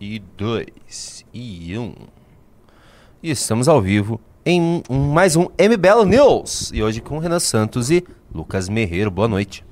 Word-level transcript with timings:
e 0.00 0.18
dois 0.18 1.26
e 1.32 1.76
um. 1.76 1.92
E 3.22 3.30
estamos 3.30 3.68
ao 3.68 3.82
vivo 3.82 4.18
em 4.46 4.82
mais 4.88 5.36
um 5.36 5.42
MBL 5.42 6.06
News. 6.06 6.70
E 6.72 6.82
hoje 6.82 7.02
com 7.02 7.18
Renan 7.18 7.38
Santos 7.38 7.90
e 7.90 8.02
Lucas 8.34 8.70
Merreiro. 8.70 9.10
Boa 9.10 9.28
noite. 9.28 9.62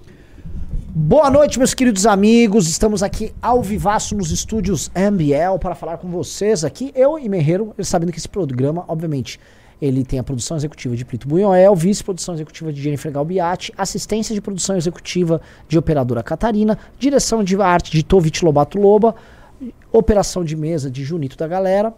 Boa 0.90 1.30
noite, 1.30 1.58
meus 1.58 1.72
queridos 1.72 2.04
amigos. 2.04 2.68
Estamos 2.68 3.02
aqui 3.02 3.32
ao 3.40 3.62
vivaço 3.62 4.14
nos 4.14 4.30
estúdios 4.30 4.90
MBL 4.90 5.58
para 5.58 5.74
falar 5.74 5.96
com 5.96 6.10
vocês 6.10 6.62
aqui. 6.62 6.92
Eu 6.94 7.18
e 7.18 7.26
Merreiro, 7.26 7.74
sabendo 7.82 8.12
que 8.12 8.18
esse 8.18 8.28
programa, 8.28 8.84
obviamente, 8.86 9.40
ele 9.80 10.04
tem 10.04 10.18
a 10.18 10.24
produção 10.24 10.58
executiva 10.58 10.94
de 10.94 11.06
Plito 11.06 11.26
Bunhoel, 11.26 11.74
vice-produção 11.74 12.34
executiva 12.34 12.70
de 12.70 12.82
Jennifer 12.82 13.10
Galbiati, 13.10 13.72
assistência 13.78 14.34
de 14.34 14.40
produção 14.42 14.76
executiva 14.76 15.40
de 15.68 15.78
Operadora 15.78 16.22
Catarina, 16.22 16.78
direção 16.98 17.42
de 17.42 17.58
arte 17.62 17.92
de 17.92 18.02
Tovit 18.02 18.44
Lobato 18.44 18.78
Loba, 18.78 19.14
operação 19.92 20.44
de 20.44 20.56
mesa 20.56 20.90
de 20.90 21.04
Junito 21.04 21.36
da 21.36 21.46
Galera. 21.46 21.94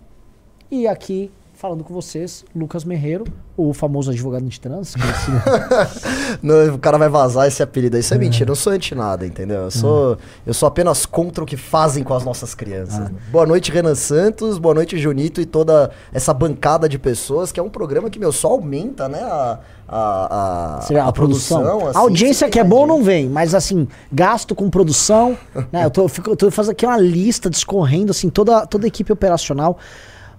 E 0.70 0.87
aqui, 0.87 1.30
falando 1.60 1.84
com 1.84 1.92
vocês, 1.92 2.42
Lucas 2.56 2.84
Merreiro, 2.87 3.24
o 3.55 3.74
famoso 3.74 4.10
advogado 4.10 4.46
de 4.46 4.59
trans. 4.59 4.95
conhecido 4.95 5.37
Não, 6.42 6.74
o 6.74 6.78
cara 6.78 6.96
vai 6.96 7.10
vazar 7.10 7.46
esse 7.46 7.62
apelido 7.62 7.96
aí. 7.96 8.01
Isso 8.01 8.14
é, 8.14 8.16
mentira. 8.18 8.45
Eu 8.45 8.48
não 8.48 8.55
sou 8.55 8.73
anti-nada, 8.73 9.27
entendeu? 9.27 9.65
Eu 9.65 9.70
sou, 9.70 10.16
eu 10.46 10.54
sou 10.54 10.66
apenas 10.66 11.04
contra 11.04 11.45
o 11.45 11.46
que 11.46 11.59
fazem 11.59 12.02
com 12.02 12.15
as 12.15 12.24
nossas 12.24 12.54
crianças. 12.54 13.10
Boa 13.30 13.45
noite, 13.45 13.70
Renan 13.70 13.95
Santos. 13.95 14.56
Boa 14.56 14.74
noite, 14.74 14.96
Junito 14.96 15.38
e 15.38 15.45
toda 15.45 15.91
essa 16.15 16.32
bancada 16.32 16.88
de 16.88 16.98
pessoas, 16.98 17.52
que 17.52 17.60
é 17.60 17.62
um 17.62 17.68
programa 17.68 18.09
que, 18.09 18.18
meu, 18.18 18.32
só 18.32 18.48
aumenta, 18.48 19.06
né? 19.06 19.20
A, 19.23 19.59
a, 19.87 20.77
a, 20.79 20.87
vê, 20.88 20.98
a, 20.98 21.12
produção. 21.12 21.88
assim, 21.88 21.98
a 21.98 22.01
audiência 22.01 22.48
que 22.48 22.59
é 22.59 22.65
bom 22.65 22.87
não 22.87 23.02
vem, 23.02 23.29
mas 23.29 23.54
assim, 23.54 23.87
gasto 24.10 24.54
com 24.54 24.70
produção, 24.70 25.37
né? 25.70 25.84
Eu 25.84 25.90
tô, 25.90 26.02
eu 26.04 26.09
fico- 26.09 26.30
eu 26.30 26.37
tô 26.37 26.51
fazendo 26.51 26.73
aqui 26.73 26.87
uma 26.87 26.96
lista 26.96 27.51
discorrendo, 27.51 28.12
assim, 28.12 28.30
toda, 28.30 28.65
toda 28.66 28.87
a 28.87 28.88
equipe 28.88 29.12
operacional. 29.12 29.77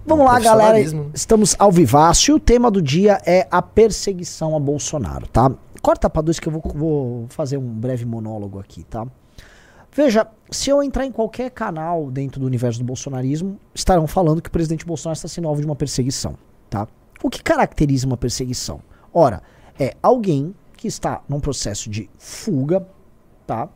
Vamos 0.04 0.24
lá, 0.24 0.40
galera. 0.40 0.72
profissionalismo. 0.72 1.10
Estamos 1.14 1.56
ao 1.58 1.70
vivaço 1.70 2.30
e 2.30 2.34
o 2.34 2.40
tema 2.40 2.70
do 2.70 2.82
dia 2.82 3.20
é 3.24 3.46
a 3.50 3.62
perseguição 3.62 4.56
a 4.56 4.60
Bolsonaro, 4.60 5.26
tá? 5.28 5.50
Corta 5.80 6.10
pra 6.10 6.22
dois 6.22 6.40
que 6.40 6.48
eu 6.48 6.52
vou, 6.52 6.62
vou 6.74 7.26
fazer 7.28 7.56
um 7.56 7.68
breve 7.68 8.04
monólogo 8.04 8.58
aqui, 8.58 8.84
tá? 8.84 9.06
Veja, 9.94 10.26
se 10.50 10.70
eu 10.70 10.82
entrar 10.82 11.06
em 11.06 11.12
qualquer 11.12 11.50
canal 11.50 12.10
dentro 12.10 12.40
do 12.40 12.46
universo 12.46 12.78
do 12.78 12.84
bolsonarismo, 12.84 13.60
estarão 13.74 14.06
falando 14.06 14.40
que 14.40 14.48
o 14.48 14.52
presidente 14.52 14.86
Bolsonaro 14.86 15.16
está 15.16 15.28
sendo 15.28 15.48
alvo 15.48 15.60
de 15.60 15.66
uma 15.66 15.76
perseguição, 15.76 16.34
tá? 16.68 16.88
O 17.22 17.28
que 17.28 17.42
caracteriza 17.42 18.06
uma 18.06 18.16
perseguição? 18.16 18.80
Ora, 19.12 19.42
é 19.78 19.94
alguém 20.02 20.54
que 20.76 20.88
está 20.88 21.22
num 21.28 21.38
processo 21.38 21.90
de 21.90 22.08
fuga, 22.18 22.86
tá? 23.46 23.68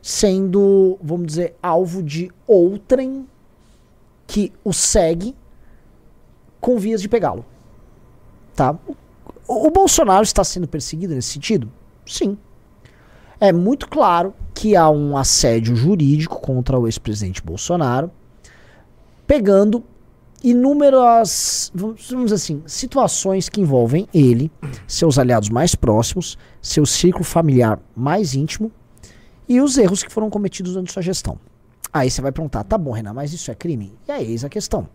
Sendo, 0.00 0.98
vamos 1.02 1.26
dizer, 1.26 1.54
alvo 1.62 2.02
de 2.02 2.30
outrem 2.46 3.26
que 4.26 4.52
o 4.64 4.72
segue 4.72 5.36
com 6.60 6.78
vias 6.78 7.00
de 7.00 7.08
pegá-lo, 7.08 7.44
tá? 8.54 8.76
O, 9.46 9.70
Bolsonaro 9.70 10.22
está 10.22 10.44
sendo 10.44 10.68
perseguido 10.68 11.14
nesse 11.14 11.28
sentido? 11.28 11.70
Sim. 12.06 12.36
É 13.40 13.52
muito 13.52 13.88
claro 13.88 14.34
que 14.54 14.76
há 14.76 14.90
um 14.90 15.16
assédio 15.16 15.74
jurídico 15.74 16.40
contra 16.40 16.78
o 16.78 16.86
ex-presidente 16.86 17.42
Bolsonaro, 17.42 18.10
pegando 19.26 19.82
inúmeras, 20.42 21.72
vamos 21.74 22.06
dizer 22.06 22.34
assim, 22.34 22.62
situações 22.66 23.48
que 23.48 23.60
envolvem 23.60 24.08
ele, 24.12 24.50
seus 24.86 25.18
aliados 25.18 25.48
mais 25.48 25.74
próximos, 25.74 26.36
seu 26.60 26.84
círculo 26.84 27.24
familiar 27.24 27.80
mais 27.96 28.34
íntimo 28.34 28.70
e 29.48 29.60
os 29.60 29.78
erros 29.78 30.02
que 30.02 30.12
foram 30.12 30.28
cometidos 30.28 30.72
durante 30.72 30.92
sua 30.92 31.02
gestão. 31.02 31.38
Aí 31.92 32.10
você 32.10 32.20
vai 32.20 32.30
perguntar, 32.30 32.64
tá 32.64 32.76
bom, 32.76 32.92
Renan, 32.92 33.14
mas 33.14 33.32
isso 33.32 33.50
é 33.50 33.54
crime? 33.54 33.96
E 34.06 34.12
aí, 34.12 34.30
eis 34.30 34.44
a 34.44 34.48
questão. 34.48 34.88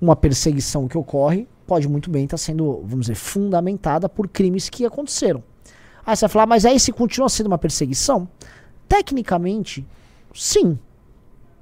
Uma 0.00 0.14
perseguição 0.16 0.86
que 0.86 0.96
ocorre 0.96 1.48
pode 1.66 1.88
muito 1.88 2.10
bem 2.10 2.24
estar 2.24 2.38
sendo, 2.38 2.82
vamos 2.84 3.06
dizer, 3.06 3.14
fundamentada 3.14 4.08
por 4.08 4.28
crimes 4.28 4.68
que 4.68 4.86
aconteceram. 4.86 5.42
Aí 6.06 6.16
você 6.16 6.22
vai 6.22 6.30
falar, 6.30 6.46
mas 6.46 6.64
aí 6.64 6.80
se 6.80 6.92
continua 6.92 7.28
sendo 7.28 7.48
uma 7.48 7.58
perseguição? 7.58 8.28
Tecnicamente, 8.88 9.86
sim. 10.34 10.78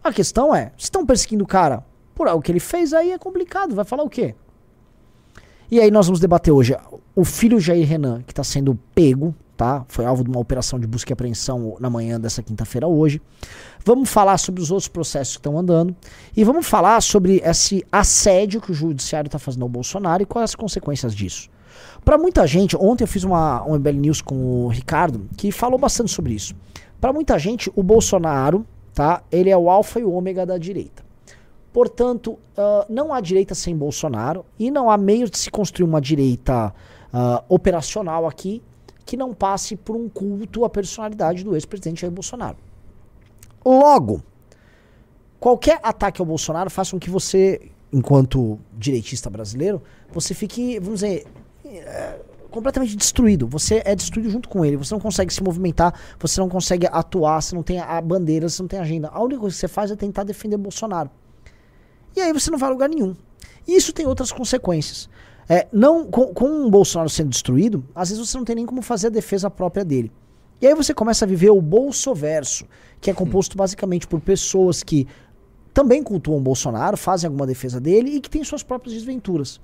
A 0.04 0.12
questão 0.12 0.54
é, 0.54 0.72
estão 0.76 1.04
perseguindo 1.04 1.42
o 1.42 1.46
cara 1.46 1.84
por 2.14 2.28
algo 2.28 2.42
que 2.42 2.52
ele 2.52 2.60
fez, 2.60 2.92
aí 2.92 3.10
é 3.10 3.18
complicado. 3.18 3.74
Vai 3.74 3.84
falar 3.84 4.04
o 4.04 4.08
quê? 4.08 4.34
E 5.68 5.80
aí 5.80 5.90
nós 5.90 6.06
vamos 6.06 6.20
debater 6.20 6.52
hoje 6.52 6.76
o 7.14 7.24
filho 7.24 7.58
Jair 7.58 7.86
Renan, 7.86 8.22
que 8.22 8.30
está 8.30 8.44
sendo 8.44 8.78
pego, 8.94 9.34
tá? 9.56 9.84
Foi 9.88 10.04
alvo 10.04 10.22
de 10.22 10.30
uma 10.30 10.38
operação 10.38 10.78
de 10.78 10.86
busca 10.86 11.10
e 11.10 11.14
apreensão 11.14 11.76
na 11.80 11.88
manhã 11.88 12.20
dessa 12.20 12.42
quinta-feira 12.42 12.86
hoje. 12.86 13.20
Vamos 13.84 14.10
falar 14.10 14.36
sobre 14.38 14.62
os 14.62 14.70
outros 14.70 14.88
processos 14.88 15.34
que 15.34 15.40
estão 15.40 15.58
andando. 15.58 15.96
E 16.36 16.44
vamos 16.44 16.66
falar 16.66 17.00
sobre 17.00 17.40
esse 17.44 17.84
assédio 17.90 18.60
que 18.60 18.70
o 18.70 18.74
judiciário 18.74 19.28
está 19.28 19.38
fazendo 19.38 19.62
ao 19.62 19.68
Bolsonaro 19.68 20.22
e 20.22 20.26
quais 20.26 20.50
as 20.50 20.54
consequências 20.54 21.14
disso. 21.14 21.48
Para 22.04 22.18
muita 22.18 22.46
gente, 22.46 22.76
ontem 22.76 23.04
eu 23.04 23.08
fiz 23.08 23.24
uma, 23.24 23.64
um 23.66 23.74
MBL 23.74 23.98
News 23.98 24.22
com 24.22 24.64
o 24.64 24.68
Ricardo, 24.68 25.28
que 25.36 25.50
falou 25.50 25.78
bastante 25.78 26.10
sobre 26.10 26.34
isso. 26.34 26.54
Para 27.00 27.12
muita 27.12 27.38
gente, 27.38 27.70
o 27.74 27.82
Bolsonaro, 27.82 28.66
tá? 28.94 29.22
Ele 29.30 29.50
é 29.50 29.56
o 29.56 29.68
alfa 29.70 30.00
e 30.00 30.04
o 30.04 30.12
ômega 30.12 30.46
da 30.46 30.58
direita. 30.58 31.04
Portanto, 31.72 32.38
ah, 32.56 32.86
não 32.88 33.12
há 33.12 33.20
direita 33.20 33.54
sem 33.54 33.76
Bolsonaro 33.76 34.44
e 34.58 34.70
não 34.70 34.90
há 34.90 34.96
meio 34.96 35.28
de 35.28 35.36
se 35.36 35.50
construir 35.50 35.86
uma 35.86 36.00
direita 36.00 36.72
ah, 37.12 37.44
operacional 37.48 38.26
aqui 38.26 38.62
que 39.06 39.16
não 39.16 39.32
passe 39.32 39.76
por 39.76 39.94
um 39.96 40.08
culto 40.08 40.64
à 40.64 40.68
personalidade 40.68 41.44
do 41.44 41.54
ex-presidente 41.54 42.02
Jair 42.02 42.12
Bolsonaro. 42.12 42.56
Logo, 43.64 44.22
qualquer 45.38 45.78
ataque 45.82 46.20
ao 46.20 46.26
Bolsonaro 46.26 46.68
faz 46.68 46.90
com 46.90 46.98
que 46.98 47.08
você, 47.08 47.70
enquanto 47.92 48.58
direitista 48.76 49.30
brasileiro, 49.30 49.80
você 50.12 50.34
fique, 50.34 50.80
vamos 50.80 51.00
dizer, 51.00 51.24
eh, 51.64 52.18
completamente 52.50 52.96
destruído. 52.96 53.46
Você 53.46 53.80
é 53.84 53.94
destruído 53.94 54.28
junto 54.30 54.48
com 54.48 54.64
ele. 54.64 54.76
Você 54.76 54.92
não 54.92 55.00
consegue 55.00 55.32
se 55.32 55.42
movimentar, 55.42 55.94
você 56.18 56.40
não 56.40 56.48
consegue 56.48 56.88
atuar, 56.90 57.40
você 57.40 57.54
não 57.54 57.62
tem 57.62 57.78
a 57.78 58.00
bandeira, 58.00 58.48
você 58.48 58.60
não 58.60 58.68
tem 58.68 58.80
agenda. 58.80 59.08
A 59.08 59.22
única 59.22 59.40
coisa 59.40 59.54
que 59.54 59.60
você 59.60 59.68
faz 59.68 59.90
é 59.90 59.96
tentar 59.96 60.24
defender 60.24 60.56
Bolsonaro. 60.56 61.10
E 62.16 62.20
aí 62.20 62.32
você 62.32 62.50
não 62.50 62.58
vai 62.58 62.70
a 62.70 62.72
lugar 62.72 62.88
nenhum. 62.88 63.14
E 63.68 63.76
isso 63.76 63.92
tem 63.92 64.06
outras 64.06 64.32
consequências. 64.32 65.08
É, 65.48 65.68
não, 65.72 66.04
com, 66.06 66.34
com 66.34 66.66
o 66.66 66.70
Bolsonaro 66.70 67.08
sendo 67.08 67.30
destruído, 67.30 67.84
às 67.94 68.08
vezes 68.10 68.26
você 68.28 68.36
não 68.36 68.44
tem 68.44 68.56
nem 68.56 68.66
como 68.66 68.82
fazer 68.82 69.08
a 69.08 69.10
defesa 69.10 69.48
própria 69.48 69.84
dele. 69.84 70.10
E 70.60 70.66
aí 70.66 70.74
você 70.74 70.92
começa 70.94 71.24
a 71.24 71.28
viver 71.28 71.50
o 71.50 71.60
bolsoverso, 71.60 72.64
que 73.00 73.10
é 73.10 73.14
composto 73.14 73.56
basicamente 73.56 74.06
por 74.06 74.20
pessoas 74.20 74.82
que 74.82 75.06
também 75.72 76.02
cultuam 76.02 76.38
o 76.38 76.40
Bolsonaro, 76.40 76.96
fazem 76.96 77.28
alguma 77.28 77.46
defesa 77.46 77.78
dele 77.78 78.16
e 78.16 78.20
que 78.20 78.30
têm 78.30 78.42
suas 78.42 78.62
próprias 78.62 78.94
desventuras. 78.94 79.60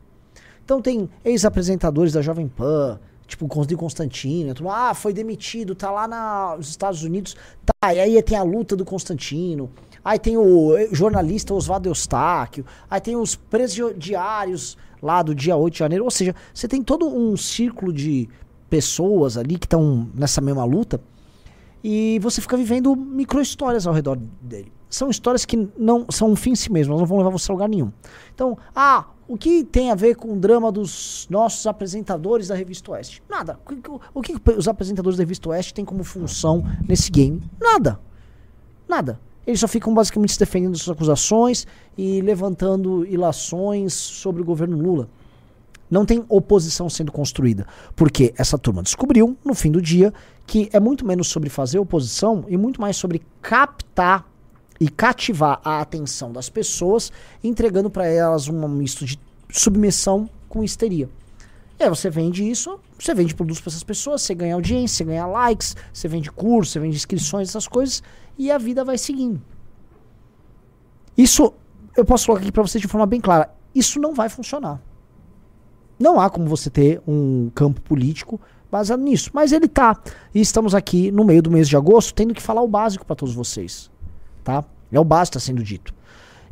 Então 0.64 0.80
tem 0.80 1.08
ex-apresentadores 1.24 2.12
da 2.12 2.20
Jovem 2.20 2.46
Pan, 2.46 3.00
tipo 3.26 3.48
de 3.66 3.74
Constantino, 3.76 4.52
tudo, 4.52 4.68
ah, 4.68 4.92
foi 4.94 5.12
demitido, 5.12 5.74
tá 5.74 5.90
lá 5.90 6.06
na- 6.06 6.54
nos 6.56 6.68
Estados 6.68 7.02
Unidos, 7.02 7.34
tá, 7.64 7.94
e 7.94 7.98
aí 7.98 8.22
tem 8.22 8.36
a 8.36 8.42
luta 8.42 8.76
do 8.76 8.84
Constantino, 8.84 9.70
aí 10.04 10.18
tem 10.18 10.36
o 10.36 10.76
jornalista 10.92 11.54
Oswaldo 11.54 11.88
Eustáquio, 11.88 12.64
aí 12.90 13.00
tem 13.00 13.16
os 13.16 13.34
presidiários 13.34 14.76
lá 15.02 15.22
do 15.22 15.34
dia 15.34 15.56
8 15.56 15.72
de 15.72 15.78
janeiro, 15.80 16.04
ou 16.04 16.10
seja, 16.10 16.34
você 16.54 16.68
tem 16.68 16.82
todo 16.82 17.06
um 17.06 17.36
círculo 17.36 17.92
de 17.92 18.28
pessoas 18.70 19.36
ali 19.36 19.58
que 19.58 19.66
estão 19.66 20.08
nessa 20.14 20.40
mesma 20.40 20.64
luta, 20.64 21.00
e 21.84 22.18
você 22.20 22.40
fica 22.40 22.56
vivendo 22.56 22.94
micro-histórias 22.94 23.86
ao 23.86 23.92
redor 23.92 24.16
dele. 24.40 24.72
São 24.88 25.10
histórias 25.10 25.44
que 25.44 25.68
não 25.76 26.06
são 26.10 26.30
um 26.30 26.36
fim 26.36 26.52
em 26.52 26.54
si 26.54 26.70
mesmo, 26.70 26.96
não 26.96 27.04
vão 27.04 27.18
levar 27.18 27.30
você 27.30 27.50
a 27.50 27.54
lugar 27.54 27.68
nenhum. 27.68 27.90
Então, 28.32 28.56
ah, 28.74 29.06
o 29.26 29.36
que 29.36 29.64
tem 29.64 29.90
a 29.90 29.94
ver 29.94 30.14
com 30.14 30.34
o 30.34 30.38
drama 30.38 30.70
dos 30.70 31.26
nossos 31.30 31.66
apresentadores 31.66 32.48
da 32.48 32.54
Revista 32.54 32.92
Oeste? 32.92 33.22
Nada. 33.28 33.58
O 34.14 34.22
que 34.22 34.34
os 34.56 34.68
apresentadores 34.68 35.16
da 35.16 35.22
Revista 35.22 35.48
Oeste 35.48 35.74
têm 35.74 35.84
como 35.84 36.04
função 36.04 36.62
nesse 36.86 37.10
game? 37.10 37.42
Nada. 37.58 37.98
Nada. 38.86 39.18
Eles 39.46 39.60
só 39.60 39.66
ficam 39.68 39.92
basicamente 39.92 40.32
se 40.32 40.38
defendendo 40.38 40.72
das 40.72 40.82
suas 40.82 40.96
acusações 40.96 41.66
e 41.96 42.20
levantando 42.20 43.04
ilações 43.06 43.92
sobre 43.92 44.40
o 44.40 44.44
governo 44.44 44.76
Lula. 44.76 45.08
Não 45.90 46.06
tem 46.06 46.24
oposição 46.28 46.88
sendo 46.88 47.12
construída. 47.12 47.66
Porque 47.94 48.32
essa 48.36 48.56
turma 48.56 48.82
descobriu, 48.82 49.36
no 49.44 49.54
fim 49.54 49.70
do 49.70 49.82
dia, 49.82 50.12
que 50.46 50.70
é 50.72 50.80
muito 50.80 51.06
menos 51.06 51.28
sobre 51.28 51.50
fazer 51.50 51.78
oposição 51.78 52.44
e 52.48 52.56
muito 52.56 52.80
mais 52.80 52.96
sobre 52.96 53.20
captar 53.40 54.26
e 54.80 54.88
cativar 54.88 55.60
a 55.64 55.80
atenção 55.80 56.32
das 56.32 56.48
pessoas, 56.48 57.12
entregando 57.42 57.90
para 57.90 58.06
elas 58.06 58.48
um 58.48 58.68
misto 58.68 59.04
de 59.04 59.18
submissão 59.50 60.28
com 60.48 60.64
histeria. 60.64 61.08
E 61.78 61.84
aí 61.84 61.88
você 61.88 62.08
vende 62.08 62.48
isso, 62.48 62.78
você 62.98 63.14
vende 63.14 63.34
produtos 63.34 63.60
para 63.60 63.70
essas 63.70 63.82
pessoas, 63.82 64.22
você 64.22 64.34
ganha 64.34 64.54
audiência, 64.54 64.98
você 64.98 65.04
ganha 65.04 65.26
likes, 65.26 65.76
você 65.92 66.08
vende 66.08 66.30
curso, 66.30 66.72
você 66.72 66.80
vende 66.80 66.96
inscrições, 66.96 67.48
essas 67.48 67.68
coisas, 67.68 68.02
e 68.38 68.50
a 68.50 68.58
vida 68.58 68.84
vai 68.84 68.98
seguindo. 68.98 69.40
Isso, 71.16 71.52
eu 71.96 72.04
posso 72.04 72.26
colocar 72.26 72.42
aqui 72.42 72.52
para 72.52 72.62
você 72.62 72.78
de 72.78 72.88
forma 72.88 73.06
bem 73.06 73.20
clara, 73.20 73.54
isso 73.74 74.00
não 74.00 74.14
vai 74.14 74.28
funcionar. 74.28 74.80
Não 75.98 76.20
há 76.20 76.28
como 76.28 76.46
você 76.46 76.68
ter 76.68 77.00
um 77.06 77.50
campo 77.54 77.80
político 77.80 78.40
baseado 78.70 79.02
nisso. 79.02 79.30
Mas 79.32 79.52
ele 79.52 79.68
tá. 79.68 79.96
E 80.34 80.40
estamos 80.40 80.74
aqui 80.74 81.12
no 81.12 81.24
meio 81.24 81.42
do 81.42 81.50
mês 81.50 81.68
de 81.68 81.76
agosto 81.76 82.14
tendo 82.14 82.34
que 82.34 82.42
falar 82.42 82.62
o 82.62 82.68
básico 82.68 83.04
para 83.04 83.14
todos 83.14 83.34
vocês. 83.34 83.90
Tá? 84.42 84.64
É 84.90 84.98
o 84.98 85.04
básico 85.04 85.36
está 85.36 85.46
sendo 85.46 85.62
dito. 85.62 85.94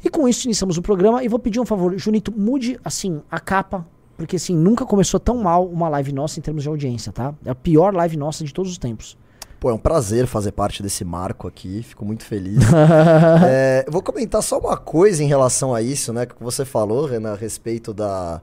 E 0.05 0.09
com 0.09 0.29
isso 0.29 0.47
iniciamos 0.47 0.79
o 0.79 0.83
programa 0.83 1.25
e 1.25 1.29
vou 1.29 1.39
pedir 1.39 1.61
um 1.61 1.67
favor, 1.67 1.97
Junito, 1.99 2.33
mude 2.33 2.79
assim 2.85 3.21
a 3.31 3.39
capa, 3.39 3.87
porque 4.17 4.37
assim, 4.37 4.57
nunca 4.57 4.87
começou 4.87 5.21
tão 5.21 5.39
mal 5.39 5.67
uma 5.67 5.89
live 5.89 6.13
nossa 6.13 6.39
em 6.39 6.43
termos 6.43 6.63
de 6.63 6.69
audiência, 6.69 7.13
tá? 7.13 7.35
É 7.45 7.51
a 7.51 7.55
pior 7.55 7.95
live 7.95 8.17
nossa 8.17 8.45
de 8.45 8.53
todos 8.55 8.71
os 8.73 8.79
tempos. 8.79 9.19
Pô, 9.61 9.69
é 9.69 9.75
um 9.75 9.79
prazer 9.79 10.27
fazer 10.27 10.53
parte 10.53 10.83
desse 10.83 11.05
marco 11.05 11.47
aqui, 11.47 11.83
fico 11.83 12.03
muito 12.03 12.25
feliz. 12.25 12.65
é, 13.47 13.85
vou 13.91 14.03
comentar 14.03 14.43
só 14.43 14.59
uma 14.59 14.75
coisa 14.75 15.23
em 15.23 15.27
relação 15.27 15.75
a 15.75 15.83
isso, 15.83 16.15
né? 16.15 16.25
Que 16.25 16.35
você 16.41 16.65
falou, 16.65 17.05
Renan, 17.05 17.35
a 17.35 17.37
respeito 17.37 17.93
da, 17.93 18.41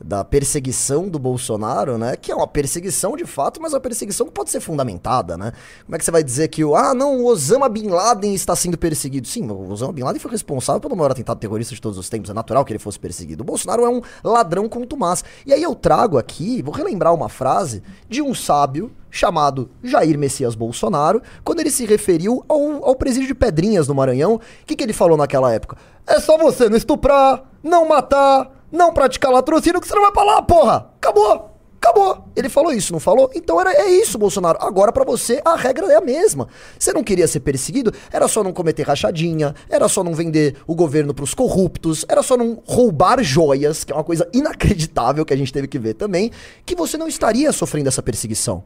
da 0.00 0.22
perseguição 0.22 1.08
do 1.08 1.18
Bolsonaro, 1.18 1.98
né? 1.98 2.14
Que 2.14 2.30
é 2.30 2.36
uma 2.36 2.46
perseguição 2.46 3.16
de 3.16 3.24
fato, 3.24 3.60
mas 3.60 3.72
uma 3.72 3.80
perseguição 3.80 4.28
que 4.28 4.32
pode 4.32 4.48
ser 4.48 4.60
fundamentada, 4.60 5.36
né? 5.36 5.52
Como 5.84 5.96
é 5.96 5.98
que 5.98 6.04
você 6.04 6.12
vai 6.12 6.22
dizer 6.22 6.46
que 6.46 6.64
o 6.64 6.76
ah, 6.76 6.94
não, 6.94 7.18
o 7.18 7.26
Osama 7.26 7.68
Bin 7.68 7.88
Laden 7.88 8.32
está 8.32 8.54
sendo 8.54 8.78
perseguido? 8.78 9.26
Sim, 9.26 9.50
o 9.50 9.72
Osama 9.72 9.92
Bin 9.92 10.04
Laden 10.04 10.20
foi 10.20 10.30
responsável 10.30 10.80
pelo 10.80 10.94
maior 10.94 11.10
atentado 11.10 11.40
terrorista 11.40 11.74
de 11.74 11.80
todos 11.80 11.98
os 11.98 12.08
tempos, 12.08 12.30
é 12.30 12.32
natural 12.32 12.64
que 12.64 12.70
ele 12.70 12.78
fosse 12.78 13.00
perseguido. 13.00 13.42
O 13.42 13.44
Bolsonaro 13.44 13.84
é 13.84 13.88
um 13.88 14.00
ladrão 14.22 14.68
contumaz. 14.68 15.24
E 15.44 15.52
aí 15.52 15.64
eu 15.64 15.74
trago 15.74 16.16
aqui, 16.16 16.62
vou 16.62 16.72
relembrar 16.72 17.12
uma 17.12 17.28
frase 17.28 17.82
de 18.08 18.22
um 18.22 18.32
sábio 18.32 18.92
chamado 19.10 19.70
Jair 19.82 20.18
Messias 20.18 20.54
Bolsonaro, 20.54 21.22
quando 21.44 21.60
ele 21.60 21.70
se 21.70 21.84
referiu 21.84 22.44
ao, 22.48 22.84
ao 22.84 22.96
presídio 22.96 23.28
de 23.28 23.34
Pedrinhas 23.34 23.88
no 23.88 23.94
Maranhão. 23.94 24.34
O 24.34 24.40
que, 24.66 24.76
que 24.76 24.84
ele 24.84 24.92
falou 24.92 25.16
naquela 25.16 25.52
época? 25.52 25.76
É 26.06 26.20
só 26.20 26.38
você 26.38 26.68
não 26.68 26.76
estuprar, 26.76 27.42
não 27.62 27.88
matar, 27.88 28.50
não 28.70 28.92
praticar 28.92 29.32
latrocínio 29.32 29.80
que 29.80 29.86
você 29.86 29.94
não 29.94 30.02
vai 30.02 30.12
pra 30.12 30.24
lá, 30.24 30.42
porra! 30.42 30.90
Acabou! 30.96 31.49
Acabou. 31.82 32.26
Ele 32.36 32.50
falou 32.50 32.74
isso, 32.74 32.92
não 32.92 33.00
falou? 33.00 33.30
Então 33.34 33.58
era, 33.58 33.72
é 33.72 33.88
isso, 33.90 34.18
Bolsonaro. 34.18 34.58
Agora 34.60 34.92
para 34.92 35.02
você 35.02 35.40
a 35.42 35.56
regra 35.56 35.86
é 35.86 35.96
a 35.96 36.00
mesma. 36.00 36.46
Você 36.78 36.92
não 36.92 37.02
queria 37.02 37.26
ser 37.26 37.40
perseguido? 37.40 37.90
Era 38.12 38.28
só 38.28 38.44
não 38.44 38.52
cometer 38.52 38.82
rachadinha, 38.82 39.54
era 39.68 39.88
só 39.88 40.04
não 40.04 40.12
vender 40.12 40.56
o 40.66 40.74
governo 40.74 41.14
pros 41.14 41.32
corruptos, 41.32 42.04
era 42.06 42.22
só 42.22 42.36
não 42.36 42.62
roubar 42.66 43.22
joias, 43.22 43.82
que 43.82 43.92
é 43.92 43.94
uma 43.94 44.04
coisa 44.04 44.28
inacreditável 44.30 45.24
que 45.24 45.32
a 45.32 45.36
gente 45.36 45.52
teve 45.52 45.66
que 45.66 45.78
ver 45.78 45.94
também, 45.94 46.30
que 46.66 46.76
você 46.76 46.98
não 46.98 47.08
estaria 47.08 47.50
sofrendo 47.50 47.88
essa 47.88 48.02
perseguição. 48.02 48.62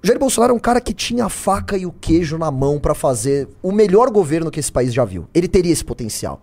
Jair 0.00 0.18
Bolsonaro 0.18 0.52
é 0.52 0.56
um 0.56 0.60
cara 0.60 0.80
que 0.80 0.94
tinha 0.94 1.24
a 1.24 1.28
faca 1.28 1.76
e 1.76 1.86
o 1.86 1.90
queijo 1.90 2.38
na 2.38 2.50
mão 2.50 2.78
para 2.78 2.94
fazer 2.94 3.48
o 3.62 3.72
melhor 3.72 4.10
governo 4.10 4.50
que 4.50 4.60
esse 4.60 4.70
país 4.70 4.94
já 4.94 5.04
viu. 5.04 5.26
Ele 5.34 5.48
teria 5.48 5.72
esse 5.72 5.84
potencial. 5.84 6.40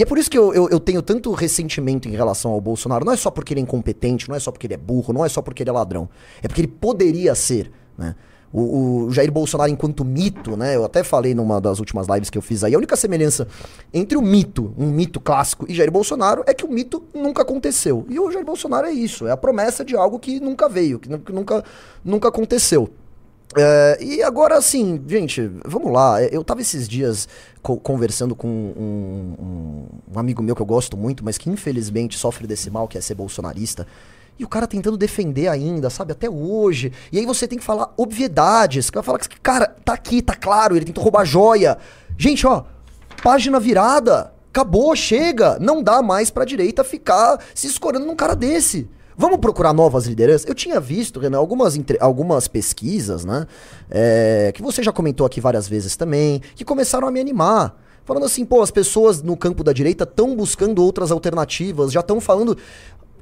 E 0.00 0.02
é 0.02 0.06
por 0.06 0.16
isso 0.16 0.30
que 0.30 0.38
eu, 0.38 0.54
eu, 0.54 0.66
eu, 0.70 0.80
tenho 0.80 1.02
tanto 1.02 1.30
ressentimento 1.34 2.08
em 2.08 2.12
relação 2.12 2.52
ao 2.52 2.58
Bolsonaro. 2.58 3.04
Não 3.04 3.12
é 3.12 3.16
só 3.18 3.30
porque 3.30 3.52
ele 3.52 3.60
é 3.60 3.62
incompetente, 3.64 4.30
não 4.30 4.34
é 4.34 4.40
só 4.40 4.50
porque 4.50 4.66
ele 4.66 4.72
é 4.72 4.78
burro, 4.78 5.12
não 5.12 5.22
é 5.22 5.28
só 5.28 5.42
porque 5.42 5.62
ele 5.62 5.68
é 5.68 5.72
ladrão. 5.74 6.08
É 6.42 6.48
porque 6.48 6.62
ele 6.62 6.68
poderia 6.68 7.34
ser, 7.34 7.70
né? 7.98 8.16
O, 8.50 9.04
o, 9.04 9.10
Jair 9.10 9.30
Bolsonaro 9.30 9.70
enquanto 9.70 10.02
mito, 10.02 10.56
né? 10.56 10.74
Eu 10.74 10.86
até 10.86 11.04
falei 11.04 11.34
numa 11.34 11.60
das 11.60 11.80
últimas 11.80 12.06
lives 12.08 12.30
que 12.30 12.38
eu 12.38 12.40
fiz 12.40 12.64
aí. 12.64 12.74
A 12.74 12.78
única 12.78 12.96
semelhança 12.96 13.46
entre 13.92 14.16
o 14.16 14.22
mito, 14.22 14.72
um 14.78 14.86
mito 14.86 15.20
clássico, 15.20 15.66
e 15.68 15.74
Jair 15.74 15.92
Bolsonaro 15.92 16.44
é 16.46 16.54
que 16.54 16.64
o 16.64 16.72
mito 16.72 17.04
nunca 17.12 17.42
aconteceu. 17.42 18.06
E 18.08 18.18
o 18.18 18.30
Jair 18.30 18.46
Bolsonaro 18.46 18.86
é 18.86 18.92
isso, 18.92 19.26
é 19.26 19.32
a 19.32 19.36
promessa 19.36 19.84
de 19.84 19.94
algo 19.94 20.18
que 20.18 20.40
nunca 20.40 20.66
veio, 20.66 20.98
que 20.98 21.10
nunca, 21.10 21.62
nunca 22.02 22.28
aconteceu. 22.28 22.88
É, 23.56 23.98
e 24.00 24.22
agora, 24.22 24.56
assim, 24.56 25.02
gente, 25.06 25.50
vamos 25.64 25.92
lá. 25.92 26.22
Eu 26.22 26.44
tava 26.44 26.60
esses 26.60 26.88
dias 26.88 27.28
co 27.62 27.76
conversando 27.76 28.34
com 28.36 28.46
um, 28.48 29.34
um, 29.38 29.86
um, 30.14 30.18
amigo 30.18 30.42
meu 30.42 30.54
que 30.54 30.62
eu 30.62 30.66
gosto 30.66 30.96
muito, 30.96 31.24
mas 31.24 31.36
que 31.36 31.50
infelizmente 31.50 32.16
sofre 32.16 32.46
desse 32.46 32.70
mal, 32.70 32.86
que 32.86 32.96
é 32.96 33.00
ser 33.00 33.14
bolsonarista. 33.14 33.86
E 34.38 34.44
o 34.44 34.48
cara 34.48 34.66
tentando 34.66 34.96
defender 34.96 35.48
ainda, 35.48 35.90
sabe, 35.90 36.12
até 36.12 36.30
hoje. 36.30 36.92
E 37.12 37.18
aí 37.18 37.26
você 37.26 37.46
tem 37.46 37.58
que 37.58 37.64
falar 37.64 37.92
obviedades. 37.96 38.88
Que 38.88 38.96
vai 38.96 39.04
falar 39.04 39.18
que, 39.18 39.40
cara, 39.40 39.66
tá 39.84 39.92
aqui, 39.92 40.22
tá 40.22 40.34
claro, 40.34 40.76
ele 40.76 40.86
tentou 40.86 41.02
roubar 41.02 41.24
joia. 41.24 41.76
Gente, 42.16 42.46
ó, 42.46 42.64
página 43.22 43.60
virada. 43.60 44.32
Acabou, 44.48 44.96
chega. 44.96 45.58
Não 45.60 45.82
dá 45.82 46.00
mais 46.00 46.30
pra 46.30 46.44
direita 46.44 46.82
ficar 46.82 47.38
se 47.54 47.66
escorando 47.66 48.06
num 48.06 48.16
cara 48.16 48.34
desse. 48.34 48.88
Vamos 49.20 49.36
procurar 49.36 49.74
novas 49.74 50.06
lideranças? 50.06 50.48
Eu 50.48 50.54
tinha 50.54 50.80
visto, 50.80 51.20
Renan, 51.20 51.36
algumas, 51.36 51.76
entre... 51.76 51.98
algumas 52.00 52.48
pesquisas, 52.48 53.22
né? 53.22 53.46
É... 53.90 54.50
que 54.54 54.62
você 54.62 54.82
já 54.82 54.90
comentou 54.92 55.26
aqui 55.26 55.42
várias 55.42 55.68
vezes 55.68 55.94
também, 55.94 56.40
que 56.54 56.64
começaram 56.64 57.06
a 57.06 57.10
me 57.10 57.20
animar. 57.20 57.78
Falando 58.02 58.24
assim, 58.24 58.46
pô, 58.46 58.62
as 58.62 58.70
pessoas 58.70 59.20
no 59.20 59.36
campo 59.36 59.62
da 59.62 59.74
direita 59.74 60.04
estão 60.04 60.34
buscando 60.34 60.82
outras 60.82 61.10
alternativas, 61.10 61.92
já 61.92 62.00
estão 62.00 62.18
falando. 62.18 62.56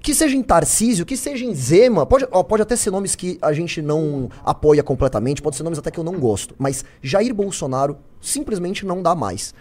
Que 0.00 0.14
seja 0.14 0.36
em 0.36 0.42
Tarcísio, 0.44 1.04
que 1.04 1.16
seja 1.16 1.44
em 1.44 1.52
Zema, 1.52 2.06
pode, 2.06 2.28
ó, 2.30 2.44
pode 2.44 2.62
até 2.62 2.76
ser 2.76 2.92
nomes 2.92 3.16
que 3.16 3.36
a 3.42 3.52
gente 3.52 3.82
não 3.82 4.30
apoia 4.44 4.84
completamente, 4.84 5.42
pode 5.42 5.56
ser 5.56 5.64
nomes 5.64 5.80
até 5.80 5.90
que 5.90 5.98
eu 5.98 6.04
não 6.04 6.20
gosto, 6.20 6.54
mas 6.56 6.84
Jair 7.02 7.34
Bolsonaro 7.34 7.96
simplesmente 8.20 8.86
não 8.86 9.02
dá 9.02 9.16
mais. 9.16 9.52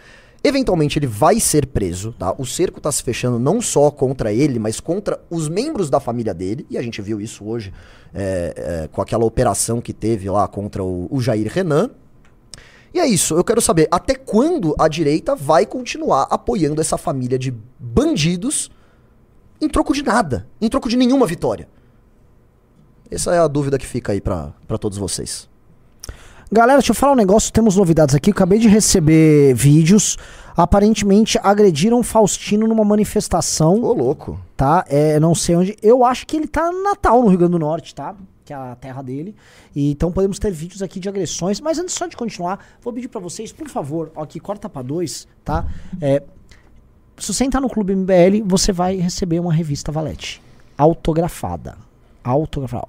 Eventualmente 0.42 0.98
ele 0.98 1.06
vai 1.06 1.40
ser 1.40 1.66
preso, 1.66 2.12
tá? 2.12 2.32
O 2.38 2.46
cerco 2.46 2.80
tá 2.80 2.92
se 2.92 3.02
fechando 3.02 3.38
não 3.38 3.60
só 3.60 3.90
contra 3.90 4.32
ele, 4.32 4.58
mas 4.58 4.78
contra 4.78 5.20
os 5.28 5.48
membros 5.48 5.90
da 5.90 5.98
família 5.98 6.32
dele, 6.32 6.64
e 6.70 6.78
a 6.78 6.82
gente 6.82 7.02
viu 7.02 7.20
isso 7.20 7.44
hoje 7.44 7.72
é, 8.14 8.54
é, 8.84 8.88
com 8.88 9.02
aquela 9.02 9.24
operação 9.24 9.80
que 9.80 9.92
teve 9.92 10.30
lá 10.30 10.46
contra 10.46 10.82
o, 10.82 11.08
o 11.10 11.20
Jair 11.20 11.50
Renan. 11.52 11.90
E 12.94 13.00
é 13.00 13.06
isso, 13.06 13.34
eu 13.34 13.44
quero 13.44 13.60
saber 13.60 13.88
até 13.90 14.14
quando 14.14 14.74
a 14.78 14.86
direita 14.86 15.34
vai 15.34 15.66
continuar 15.66 16.28
apoiando 16.30 16.80
essa 16.80 16.96
família 16.96 17.38
de 17.38 17.52
bandidos 17.78 18.70
em 19.60 19.68
troco 19.68 19.92
de 19.92 20.02
nada, 20.02 20.46
em 20.60 20.68
troco 20.68 20.88
de 20.88 20.96
nenhuma 20.96 21.26
vitória. 21.26 21.68
Essa 23.10 23.34
é 23.34 23.38
a 23.38 23.48
dúvida 23.48 23.78
que 23.78 23.86
fica 23.86 24.12
aí 24.12 24.20
para 24.20 24.52
todos 24.80 24.98
vocês. 24.98 25.47
Galera, 26.50 26.78
deixa 26.78 26.92
eu 26.92 26.96
falar 26.96 27.12
um 27.12 27.16
negócio, 27.16 27.52
temos 27.52 27.76
novidades 27.76 28.14
aqui. 28.14 28.30
Eu 28.30 28.32
acabei 28.32 28.58
de 28.58 28.68
receber 28.68 29.54
vídeos. 29.54 30.16
Aparentemente 30.56 31.38
agrediram 31.42 32.02
Faustino 32.02 32.66
numa 32.66 32.84
manifestação. 32.84 33.82
Ô, 33.82 33.92
louco. 33.92 34.40
Tá? 34.56 34.82
É, 34.88 35.20
não 35.20 35.34
sei 35.34 35.56
onde. 35.56 35.76
Eu 35.82 36.06
acho 36.06 36.26
que 36.26 36.38
ele 36.38 36.46
tá 36.46 36.72
no 36.72 36.82
Natal, 36.82 37.20
no 37.22 37.28
Rio 37.28 37.38
Grande 37.38 37.52
do 37.52 37.58
Norte, 37.58 37.94
tá? 37.94 38.16
Que 38.46 38.54
é 38.54 38.56
a 38.56 38.74
terra 38.74 39.02
dele. 39.02 39.36
E, 39.76 39.90
então 39.90 40.10
podemos 40.10 40.38
ter 40.38 40.50
vídeos 40.50 40.80
aqui 40.80 40.98
de 40.98 41.06
agressões. 41.06 41.60
Mas 41.60 41.78
antes 41.78 41.94
só 41.94 42.06
de 42.06 42.16
continuar, 42.16 42.58
vou 42.80 42.94
pedir 42.94 43.08
para 43.08 43.20
vocês, 43.20 43.52
por 43.52 43.68
favor, 43.68 44.10
ó, 44.16 44.22
aqui, 44.22 44.40
corta 44.40 44.70
pra 44.70 44.80
dois, 44.80 45.28
tá? 45.44 45.66
É, 46.00 46.22
se 47.18 47.34
você 47.34 47.44
entrar 47.44 47.60
no 47.60 47.68
Clube 47.68 47.94
MBL, 47.94 48.42
você 48.46 48.72
vai 48.72 48.96
receber 48.96 49.38
uma 49.38 49.52
revista 49.52 49.92
Valete. 49.92 50.40
Autografada. 50.78 51.76
Autografada 52.24 52.86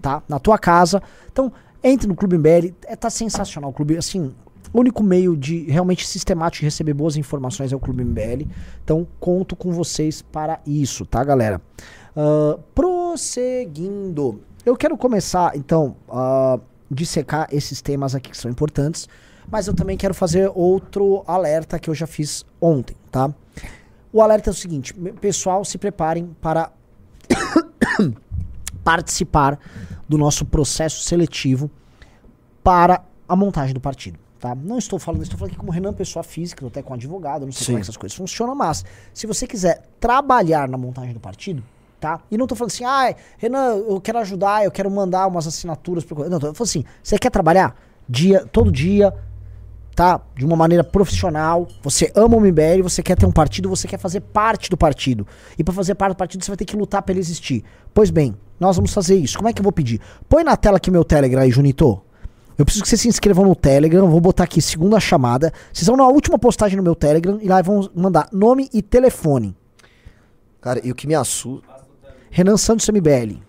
tá? 0.00 0.22
Na 0.28 0.38
tua 0.38 0.58
casa. 0.58 1.02
Então, 1.30 1.52
entre 1.82 2.06
no 2.06 2.14
Clube 2.14 2.36
MBL, 2.36 2.74
é, 2.86 2.96
tá 2.96 3.08
sensacional 3.08 3.70
o 3.70 3.72
clube, 3.72 3.96
assim, 3.96 4.34
o 4.72 4.80
único 4.80 5.02
meio 5.02 5.36
de 5.36 5.64
realmente 5.64 6.06
sistemático 6.06 6.60
de 6.60 6.66
receber 6.66 6.94
boas 6.94 7.16
informações 7.16 7.72
é 7.72 7.76
o 7.76 7.80
Clube 7.80 8.04
MBL. 8.04 8.46
Então, 8.84 9.06
conto 9.18 9.56
com 9.56 9.72
vocês 9.72 10.22
para 10.22 10.60
isso, 10.66 11.04
tá, 11.04 11.22
galera? 11.24 11.60
Uh, 12.14 12.60
prosseguindo. 12.74 14.40
Eu 14.64 14.76
quero 14.76 14.96
começar, 14.96 15.56
então, 15.56 15.96
uh, 16.08 16.60
dissecar 16.90 17.48
esses 17.50 17.80
temas 17.80 18.14
aqui 18.14 18.30
que 18.30 18.36
são 18.36 18.50
importantes, 18.50 19.08
mas 19.50 19.66
eu 19.66 19.74
também 19.74 19.96
quero 19.96 20.14
fazer 20.14 20.50
outro 20.54 21.24
alerta 21.26 21.78
que 21.78 21.88
eu 21.88 21.94
já 21.94 22.06
fiz 22.06 22.44
ontem, 22.60 22.96
tá? 23.10 23.32
O 24.12 24.20
alerta 24.20 24.50
é 24.50 24.52
o 24.52 24.54
seguinte, 24.54 24.92
pessoal, 25.20 25.64
se 25.64 25.78
preparem 25.78 26.36
para 26.40 26.70
participar 28.84 29.58
do 30.08 30.18
nosso 30.18 30.44
processo 30.44 31.02
seletivo 31.02 31.70
para 32.62 33.02
a 33.28 33.36
montagem 33.36 33.74
do 33.74 33.80
partido. 33.80 34.18
Tá? 34.38 34.54
Não 34.54 34.78
estou 34.78 34.98
falando, 34.98 35.22
estou 35.22 35.38
falando 35.38 35.52
aqui 35.52 35.58
como 35.58 35.70
Renan, 35.70 35.92
pessoa 35.92 36.22
física, 36.22 36.66
até 36.66 36.82
com 36.82 36.94
advogado, 36.94 37.44
não 37.44 37.52
sei 37.52 37.60
Sim. 37.60 37.72
como 37.72 37.78
é 37.78 37.80
essas 37.82 37.96
coisas 37.96 38.16
funcionam, 38.16 38.54
mas 38.54 38.84
se 39.12 39.26
você 39.26 39.46
quiser 39.46 39.82
trabalhar 40.00 40.66
na 40.66 40.78
montagem 40.78 41.12
do 41.12 41.20
partido, 41.20 41.62
tá? 42.00 42.20
E 42.30 42.38
não 42.38 42.46
estou 42.46 42.56
falando 42.56 42.72
assim, 42.72 42.84
ah, 42.84 43.14
Renan, 43.36 43.76
eu 43.86 44.00
quero 44.00 44.18
ajudar, 44.18 44.64
eu 44.64 44.70
quero 44.70 44.90
mandar 44.90 45.26
umas 45.26 45.46
assinaturas. 45.46 46.04
Pro... 46.04 46.20
Não, 46.20 46.38
estou 46.38 46.54
falando 46.54 46.62
assim, 46.62 46.84
você 47.02 47.18
quer 47.18 47.30
trabalhar 47.30 47.76
dia, 48.08 48.46
todo 48.46 48.72
dia, 48.72 49.14
tá? 49.94 50.20
De 50.34 50.44
uma 50.46 50.56
maneira 50.56 50.82
profissional, 50.82 51.68
você 51.82 52.10
ama 52.14 52.36
o 52.36 52.40
MBL, 52.40 52.82
você 52.82 53.02
quer 53.02 53.16
ter 53.16 53.26
um 53.26 53.32
partido, 53.32 53.68
você 53.68 53.86
quer 53.86 53.98
fazer 53.98 54.20
parte 54.20 54.70
do 54.70 54.76
partido. 54.76 55.26
E 55.58 55.62
para 55.62 55.74
fazer 55.74 55.94
parte 55.94 56.14
do 56.14 56.16
partido 56.16 56.42
você 56.42 56.50
vai 56.50 56.56
ter 56.56 56.64
que 56.64 56.76
lutar 56.76 57.02
para 57.02 57.12
ele 57.12 57.20
existir. 57.20 57.62
Pois 57.92 58.10
bem, 58.10 58.34
nós 58.60 58.76
vamos 58.76 58.92
fazer 58.92 59.16
isso. 59.16 59.38
Como 59.38 59.48
é 59.48 59.52
que 59.52 59.60
eu 59.60 59.64
vou 59.64 59.72
pedir? 59.72 60.00
Põe 60.28 60.44
na 60.44 60.56
tela 60.56 60.76
aqui 60.76 60.90
meu 60.90 61.02
Telegram 61.02 61.40
aí, 61.40 61.50
Junito. 61.50 62.00
Eu 62.58 62.64
preciso 62.66 62.82
que 62.82 62.90
vocês 62.90 63.00
se 63.00 63.08
inscrevam 63.08 63.46
no 63.46 63.56
Telegram. 63.56 64.06
Vou 64.10 64.20
botar 64.20 64.44
aqui 64.44 64.60
segunda 64.60 65.00
chamada. 65.00 65.50
Vocês 65.72 65.86
vão 65.86 65.96
na 65.96 66.06
última 66.06 66.38
postagem 66.38 66.76
no 66.76 66.82
meu 66.82 66.94
Telegram 66.94 67.38
e 67.40 67.48
lá 67.48 67.62
vão 67.62 67.88
mandar 67.94 68.28
nome 68.30 68.68
e 68.72 68.82
telefone. 68.82 69.56
Cara, 70.60 70.78
e 70.84 70.92
o 70.92 70.94
que 70.94 71.06
me 71.06 71.14
assusta. 71.14 71.66
Renan 72.30 72.58
Santos 72.58 72.86
MBL. 72.86 73.40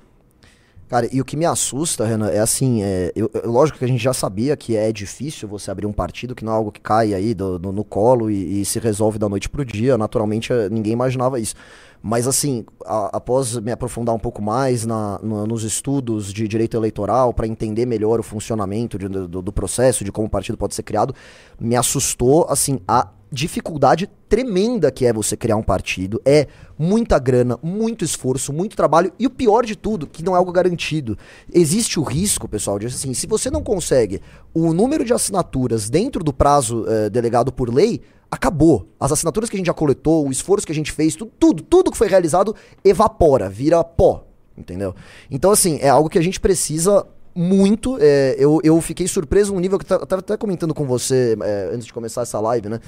Cara, 0.92 1.08
e 1.10 1.22
o 1.22 1.26
que 1.26 1.38
me 1.38 1.46
assusta, 1.46 2.06
Renan, 2.06 2.28
é 2.28 2.40
assim, 2.40 2.84
é, 2.84 3.14
eu, 3.16 3.32
lógico 3.46 3.80
que 3.80 3.86
a 3.86 3.88
gente 3.88 4.04
já 4.04 4.12
sabia 4.12 4.58
que 4.58 4.76
é 4.76 4.92
difícil 4.92 5.48
você 5.48 5.72
abrir 5.72 5.86
um 5.86 5.94
partido, 5.94 6.36
que 6.36 6.44
não 6.44 6.52
é 6.52 6.56
algo 6.58 6.70
que 6.70 6.82
cai 6.82 7.14
aí 7.14 7.34
do, 7.34 7.58
do, 7.58 7.72
no 7.72 7.86
colo 7.86 8.30
e, 8.30 8.60
e, 8.60 8.66
se 8.66 8.78
resolve 8.78 9.18
da 9.18 9.30
noite 9.30 9.48
pro 9.48 9.64
dia. 9.64 9.98
Naturalmente, 9.98 10.52
ninguém 10.70 10.92
imaginava 10.92 11.40
isso. 11.40 11.56
Mas 12.04 12.28
assim, 12.28 12.66
a- 12.86 13.18
após 13.18 13.58
me 13.58 13.72
aprofundar 13.72 14.16
um 14.16 14.20
pouco 14.20 14.42
mais 14.42 14.86
na- 14.86 15.20
no- 15.22 15.46
nos 15.46 15.64
estudos 15.64 16.34
de 16.34 16.48
direito 16.48 16.76
eleitoral 16.76 17.34
para 17.34 17.48
entender 17.48 17.86
melhor 17.86 18.20
o 18.20 18.24
funcionamento 18.24 18.98
de- 18.98 19.08
do, 19.08 19.42
do 19.42 19.52
processo, 19.52 20.04
de 20.04 20.12
como 20.12 20.28
o 20.28 20.30
partido 20.30 20.58
pode 20.58 20.74
ser 20.74 20.84
criado, 20.84 21.14
me 21.60 21.76
assustou 21.76 22.46
assim 22.50 22.80
a 22.88 23.08
dificuldade 23.32 24.10
tremenda 24.28 24.92
que 24.92 25.06
é 25.06 25.14
você 25.14 25.38
criar 25.38 25.56
um 25.56 25.64
partido. 25.64 26.22
É 26.26 26.48
muita 26.78 27.18
grana, 27.18 27.58
muito 27.64 28.04
esforço, 28.04 28.52
muito 28.52 28.76
trabalho 28.76 29.14
e 29.18 29.26
o 29.26 29.30
pior 29.30 29.66
de 29.66 29.76
tudo, 29.76 30.06
que 30.06 30.24
não 30.24 30.36
é 30.36 30.38
algo 30.38 30.52
garantido. 30.52 31.18
Existe 31.54 32.00
o 32.00 32.04
risco, 32.04 32.48
pessoal, 32.48 32.78
de 32.78 32.88
assim, 32.88 33.14
se 33.14 33.28
você 33.28 33.50
não 33.50 33.64
consegue 33.64 34.22
o 34.54 34.74
número 34.74 35.06
de 35.06 35.14
assinaturas 35.14 35.90
dentro 35.90 36.24
do 36.24 36.34
prazo 36.34 36.86
eh, 36.88 37.10
delegado 37.10 37.54
por 37.54 37.74
lei, 37.74 38.02
acabou. 38.30 38.88
As 39.00 39.12
assinaturas 39.12 39.50
que 39.50 39.56
a 39.56 39.60
gente 39.60 39.68
já 39.68 39.74
coletou, 39.74 40.28
o 40.28 40.32
esforço 40.32 40.66
que 40.66 40.72
a 40.72 40.76
gente 40.76 40.92
fez, 40.92 41.16
tudo, 41.16 41.32
tudo, 41.40 41.64
tudo 41.64 41.92
que 41.92 41.98
foi 41.98 42.08
realizado 42.08 42.56
evapora, 42.84 43.50
vira 43.50 43.84
pó, 43.84 44.26
entendeu? 44.58 44.94
Então, 45.30 45.52
assim, 45.52 45.78
é 45.82 45.90
algo 45.90 46.10
que 46.10 46.18
a 46.18 46.24
gente 46.24 46.40
precisa 46.40 47.06
muito. 47.34 47.98
é, 48.00 48.36
eu, 48.38 48.60
eu 48.64 48.80
fiquei 48.82 49.08
surpreso 49.08 49.54
num 49.54 49.60
nível 49.60 49.80
que 49.80 49.92
eu 49.92 50.06
tava 50.06 50.20
até 50.20 50.38
comentando 50.38 50.74
com 50.74 50.86
você 50.86 51.38
é, 51.42 51.70
antes 51.74 51.86
de 51.86 51.94
começar 51.94 52.22
essa 52.22 52.40
live, 52.40 52.70
né? 52.70 52.80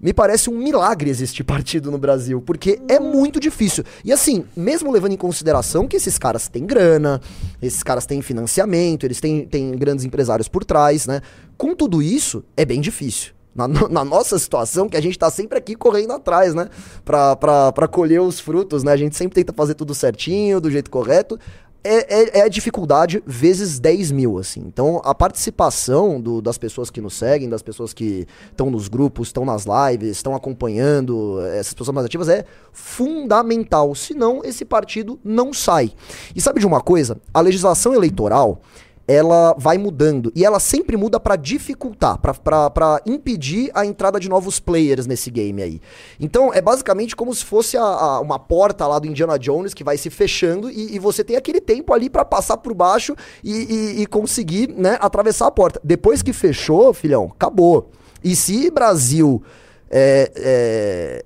Me 0.00 0.12
parece 0.12 0.50
um 0.50 0.58
milagre 0.58 1.08
existir 1.10 1.44
partido 1.44 1.90
no 1.90 1.98
Brasil, 1.98 2.42
porque 2.42 2.80
é 2.88 2.98
muito 2.98 3.38
difícil. 3.38 3.84
E 4.04 4.12
assim, 4.12 4.44
mesmo 4.56 4.90
levando 4.90 5.12
em 5.12 5.16
consideração 5.16 5.86
que 5.86 5.96
esses 5.96 6.18
caras 6.18 6.48
têm 6.48 6.66
grana, 6.66 7.20
esses 7.60 7.82
caras 7.82 8.06
têm 8.06 8.20
financiamento, 8.22 9.04
eles 9.04 9.20
têm, 9.20 9.46
têm 9.46 9.72
grandes 9.72 10.04
empresários 10.04 10.48
por 10.48 10.64
trás, 10.64 11.06
né? 11.06 11.20
Com 11.56 11.74
tudo 11.74 12.02
isso, 12.02 12.44
é 12.56 12.64
bem 12.64 12.80
difícil. 12.80 13.32
Na, 13.54 13.68
na 13.68 14.02
nossa 14.02 14.38
situação, 14.38 14.88
que 14.88 14.96
a 14.96 15.00
gente 15.00 15.18
tá 15.18 15.30
sempre 15.30 15.58
aqui 15.58 15.74
correndo 15.74 16.12
atrás, 16.12 16.54
né? 16.54 16.68
Pra, 17.04 17.36
pra, 17.36 17.70
pra 17.70 17.86
colher 17.86 18.20
os 18.20 18.40
frutos, 18.40 18.82
né? 18.82 18.92
A 18.92 18.96
gente 18.96 19.14
sempre 19.14 19.34
tenta 19.34 19.52
fazer 19.52 19.74
tudo 19.74 19.94
certinho, 19.94 20.60
do 20.60 20.70
jeito 20.70 20.90
correto. 20.90 21.38
É, 21.84 22.38
é, 22.38 22.38
é 22.38 22.42
a 22.42 22.48
dificuldade 22.48 23.20
vezes 23.26 23.80
10 23.80 24.12
mil, 24.12 24.38
assim. 24.38 24.60
Então, 24.60 25.00
a 25.04 25.12
participação 25.14 26.20
do- 26.20 26.40
das 26.40 26.56
pessoas 26.56 26.90
que 26.90 27.00
nos 27.00 27.14
seguem, 27.14 27.48
das 27.48 27.60
pessoas 27.62 27.92
que 27.92 28.24
estão 28.50 28.70
nos 28.70 28.86
grupos, 28.86 29.28
estão 29.28 29.44
nas 29.44 29.64
lives, 29.66 30.10
estão 30.10 30.34
acompanhando, 30.34 31.40
eh, 31.40 31.58
essas 31.58 31.74
pessoas 31.74 31.92
mais 31.94 32.06
ativas, 32.06 32.28
é 32.28 32.44
fundamental. 32.72 33.94
Senão, 33.94 34.42
esse 34.44 34.64
partido 34.64 35.18
não 35.24 35.52
sai. 35.52 35.92
E 36.36 36.40
sabe 36.40 36.60
de 36.60 36.66
uma 36.66 36.80
coisa? 36.80 37.18
A 37.34 37.40
legislação 37.40 37.92
eleitoral 37.94 38.60
ela 39.06 39.54
vai 39.58 39.78
mudando 39.78 40.30
e 40.34 40.44
ela 40.44 40.60
sempre 40.60 40.96
muda 40.96 41.18
pra 41.18 41.34
dificultar, 41.36 42.18
pra 42.18 43.00
impedir 43.04 43.70
a 43.74 43.84
entrada 43.84 44.20
de 44.20 44.28
novos 44.28 44.60
players 44.60 45.06
nesse 45.06 45.30
game 45.30 45.60
aí. 45.60 45.80
Então 46.20 46.52
é 46.54 46.60
basicamente 46.60 47.16
como 47.16 47.34
se 47.34 47.44
fosse 47.44 47.76
a- 47.76 47.82
a- 47.82 48.20
uma 48.20 48.38
porta 48.38 48.86
lá 48.86 48.98
do 48.98 49.06
Indiana 49.08 49.38
Jones 49.38 49.74
que 49.74 49.82
vai 49.82 49.98
se 49.98 50.08
fechando 50.08 50.70
e, 50.70 50.94
e 50.94 50.98
você 50.98 51.24
tem 51.24 51.36
aquele 51.36 51.60
tempo 51.60 51.92
ali 51.92 52.08
pra 52.08 52.24
passar 52.24 52.56
por 52.58 52.72
baixo 52.74 53.14
e, 53.42 53.52
e- 53.98 54.02
e 54.02 54.06
conseguir 54.06 54.68
né, 54.68 54.96
atravessar 55.00 55.46
a 55.48 55.50
porta. 55.50 55.80
Depois 55.82 56.22
que 56.22 56.32
fechou, 56.32 56.94
filhão, 56.94 57.32
acabou. 57.34 57.90
E 58.22 58.36
se 58.36 58.70
Brasil 58.70 59.42
é, 59.90 60.30
é, 60.36 61.24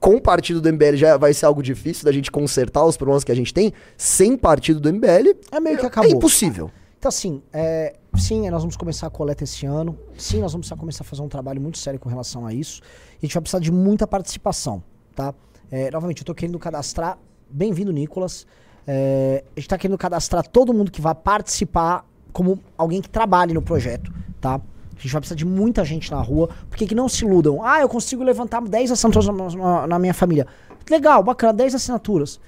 com 0.00 0.16
o 0.16 0.20
partido 0.20 0.60
do 0.60 0.68
MBL 0.72 0.96
já 0.96 1.16
vai 1.18 1.34
ser 1.34 1.44
algo 1.44 1.62
difícil 1.62 2.04
da 2.06 2.12
gente 2.12 2.30
consertar 2.30 2.84
os 2.84 2.96
problemas 2.96 3.22
que 3.24 3.30
a 3.30 3.36
gente 3.36 3.52
tem, 3.52 3.72
sem 3.96 4.36
partido 4.38 4.80
do 4.80 4.88
MBL 4.90 5.36
É 5.52 5.60
meio 5.60 5.76
que 5.78 5.84
é 5.84 5.88
acabou. 5.88 6.10
impossível. 6.10 6.70
Então, 7.00 7.08
assim, 7.08 7.42
é, 7.50 7.96
sim, 8.14 8.50
nós 8.50 8.60
vamos 8.62 8.76
começar 8.76 9.06
a 9.06 9.10
coleta 9.10 9.42
esse 9.42 9.64
ano. 9.64 9.98
Sim, 10.18 10.40
nós 10.40 10.52
vamos 10.52 10.68
começar 10.70 11.02
a 11.02 11.06
fazer 11.06 11.22
um 11.22 11.28
trabalho 11.28 11.58
muito 11.58 11.78
sério 11.78 11.98
com 11.98 12.10
relação 12.10 12.46
a 12.46 12.52
isso. 12.52 12.82
E 13.14 13.16
a 13.22 13.26
gente 13.26 13.32
vai 13.32 13.40
precisar 13.40 13.58
de 13.58 13.72
muita 13.72 14.06
participação, 14.06 14.82
tá? 15.16 15.32
É, 15.70 15.90
novamente, 15.90 16.20
eu 16.20 16.26
tô 16.26 16.34
querendo 16.34 16.58
cadastrar. 16.58 17.16
Bem-vindo, 17.50 17.90
Nicolas. 17.90 18.46
É, 18.86 19.42
a 19.56 19.60
gente 19.60 19.68
tá 19.70 19.78
querendo 19.78 19.96
cadastrar 19.96 20.46
todo 20.46 20.74
mundo 20.74 20.90
que 20.90 21.00
vai 21.00 21.14
participar 21.14 22.04
como 22.34 22.58
alguém 22.76 23.00
que 23.00 23.08
trabalhe 23.08 23.54
no 23.54 23.62
projeto, 23.62 24.12
tá? 24.38 24.56
A 24.56 25.00
gente 25.00 25.10
vai 25.10 25.20
precisar 25.22 25.36
de 25.36 25.46
muita 25.46 25.82
gente 25.86 26.10
na 26.10 26.20
rua, 26.20 26.50
porque 26.68 26.86
que 26.86 26.94
não 26.94 27.08
se 27.08 27.24
iludam. 27.24 27.64
Ah, 27.64 27.80
eu 27.80 27.88
consigo 27.88 28.22
levantar 28.22 28.60
10 28.60 28.90
assinaturas 28.90 29.26
na, 29.26 29.32
na- 29.56 29.86
na 29.86 29.98
minha 29.98 30.12
família. 30.12 30.46
Legal, 30.90 31.22
bacana, 31.22 31.54
10 31.54 31.76
assinaturas. 31.76 32.38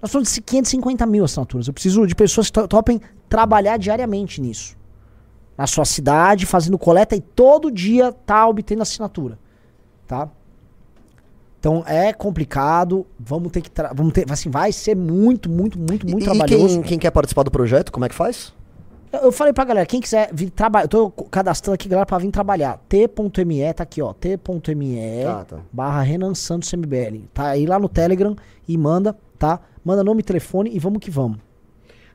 Nós 0.00 0.12
somos 0.12 0.32
de 0.32 0.40
550 0.40 1.04
mil 1.06 1.24
assinaturas. 1.24 1.66
Eu 1.66 1.72
preciso 1.74 2.06
de 2.06 2.14
pessoas 2.14 2.46
que 2.46 2.52
to- 2.52 2.68
topem 2.68 3.00
trabalhar 3.28 3.76
diariamente 3.76 4.40
nisso. 4.40 4.76
Na 5.56 5.66
sua 5.66 5.84
cidade, 5.84 6.44
fazendo 6.44 6.78
coleta 6.78 7.16
e 7.16 7.20
todo 7.20 7.70
dia 7.70 8.12
tá 8.12 8.46
obtendo 8.46 8.82
assinatura. 8.82 9.38
Tá? 10.06 10.28
Então 11.58 11.82
é 11.86 12.12
complicado. 12.12 13.06
Vamos 13.18 13.50
ter 13.50 13.60
que. 13.60 13.70
Vamos 13.94 14.12
ter, 14.12 14.30
assim, 14.30 14.50
vai 14.50 14.70
ser 14.70 14.94
muito, 14.94 15.50
muito, 15.50 15.78
muito, 15.78 16.06
muito 16.06 16.22
e, 16.22 16.24
trabalhoso. 16.24 16.74
quem, 16.74 16.82
quem 16.82 16.98
quer 16.98 17.10
participar 17.10 17.42
do 17.42 17.50
projeto, 17.50 17.90
como 17.90 18.04
é 18.04 18.08
que 18.08 18.14
faz? 18.14 18.54
Eu, 19.12 19.32
falei 19.32 19.52
pra 19.52 19.64
galera, 19.64 19.86
quem 19.86 20.00
quiser 20.00 20.30
vir 20.32 20.50
trabalhar. 20.50 20.84
Eu 20.84 20.88
tô 20.88 21.10
cadastrando 21.10 21.74
aqui, 21.74 21.88
galera, 21.88 22.06
pra 22.06 22.18
vir 22.18 22.30
trabalhar. 22.30 22.78
T.me, 22.88 23.74
tá 23.74 23.82
aqui, 23.82 24.02
ó. 24.02 24.12
T.me 24.12 25.24
Tá, 25.24 25.44
tá. 25.44 25.58
barra 25.72 26.02
Renan 26.02 26.34
Santos 26.34 26.72
MBL. 26.72 27.24
Tá 27.32 27.48
aí 27.48 27.66
lá 27.66 27.78
no 27.78 27.88
Telegram 27.88 28.36
e 28.68 28.76
manda, 28.76 29.16
tá? 29.38 29.60
Manda 29.84 30.04
nome 30.04 30.20
e 30.20 30.24
telefone 30.24 30.70
e 30.72 30.78
vamos 30.78 30.98
que 31.00 31.10
vamos. 31.10 31.38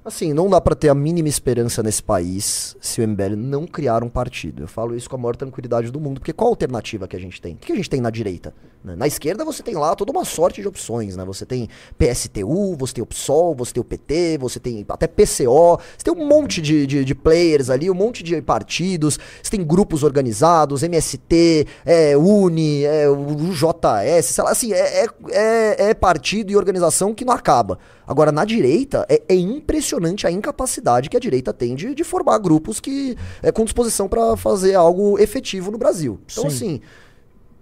Assim, 0.03 0.33
não 0.33 0.49
dá 0.49 0.59
pra 0.59 0.73
ter 0.73 0.89
a 0.89 0.95
mínima 0.95 1.29
esperança 1.29 1.83
nesse 1.83 2.01
país 2.01 2.75
se 2.81 2.99
o 2.99 3.07
MBL 3.07 3.35
não 3.37 3.67
criar 3.67 4.03
um 4.03 4.09
partido. 4.09 4.63
Eu 4.63 4.67
falo 4.67 4.95
isso 4.95 5.07
com 5.07 5.15
a 5.15 5.19
maior 5.19 5.35
tranquilidade 5.35 5.91
do 5.91 5.99
mundo, 5.99 6.19
porque 6.19 6.33
qual 6.33 6.49
a 6.49 6.51
alternativa 6.53 7.07
que 7.07 7.15
a 7.15 7.19
gente 7.19 7.39
tem? 7.39 7.53
O 7.53 7.57
que 7.57 7.71
a 7.71 7.75
gente 7.75 7.87
tem 7.87 8.01
na 8.01 8.09
direita? 8.09 8.51
Na 8.83 9.05
esquerda 9.05 9.45
você 9.45 9.61
tem 9.61 9.75
lá 9.75 9.95
toda 9.95 10.11
uma 10.11 10.25
sorte 10.25 10.59
de 10.59 10.67
opções, 10.67 11.15
né? 11.15 11.23
Você 11.23 11.45
tem 11.45 11.69
PSTU, 11.99 12.75
você 12.75 12.95
tem 12.95 13.03
o 13.03 13.05
PSOL, 13.05 13.53
você 13.53 13.73
tem 13.73 13.81
o 13.81 13.83
PT, 13.83 14.39
você 14.39 14.59
tem 14.59 14.83
até 14.89 15.05
PCO, 15.05 15.79
você 15.95 16.03
tem 16.03 16.13
um 16.15 16.27
monte 16.27 16.59
de, 16.59 16.87
de, 16.87 17.05
de 17.05 17.13
players 17.13 17.69
ali, 17.69 17.87
um 17.87 17.93
monte 17.93 18.23
de 18.23 18.41
partidos, 18.41 19.19
você 19.43 19.51
tem 19.51 19.63
grupos 19.63 20.01
organizados, 20.01 20.81
MST, 20.81 21.67
é, 21.85 22.17
Uni, 22.17 22.83
é, 22.85 23.07
o 23.07 23.35
JS, 23.53 24.25
sei 24.25 24.43
lá, 24.43 24.49
assim, 24.49 24.73
é, 24.73 25.03
é, 25.03 25.07
é, 25.29 25.89
é 25.89 25.93
partido 25.93 26.51
e 26.51 26.57
organização 26.57 27.13
que 27.13 27.23
não 27.23 27.35
acaba. 27.35 27.77
Agora, 28.11 28.29
na 28.29 28.43
direita, 28.43 29.05
é, 29.07 29.21
é 29.29 29.35
impressionante 29.35 30.27
a 30.27 30.31
incapacidade 30.31 31.09
que 31.09 31.15
a 31.15 31.19
direita 31.19 31.53
tem 31.53 31.75
de, 31.75 31.95
de 31.95 32.03
formar 32.03 32.39
grupos 32.39 32.77
que 32.81 33.15
é 33.41 33.53
com 33.53 33.63
disposição 33.63 34.09
pra 34.09 34.35
fazer 34.35 34.75
algo 34.75 35.17
efetivo 35.17 35.71
no 35.71 35.77
Brasil. 35.77 36.19
Então, 36.29 36.49
Sim. 36.49 36.55
assim, 36.55 36.81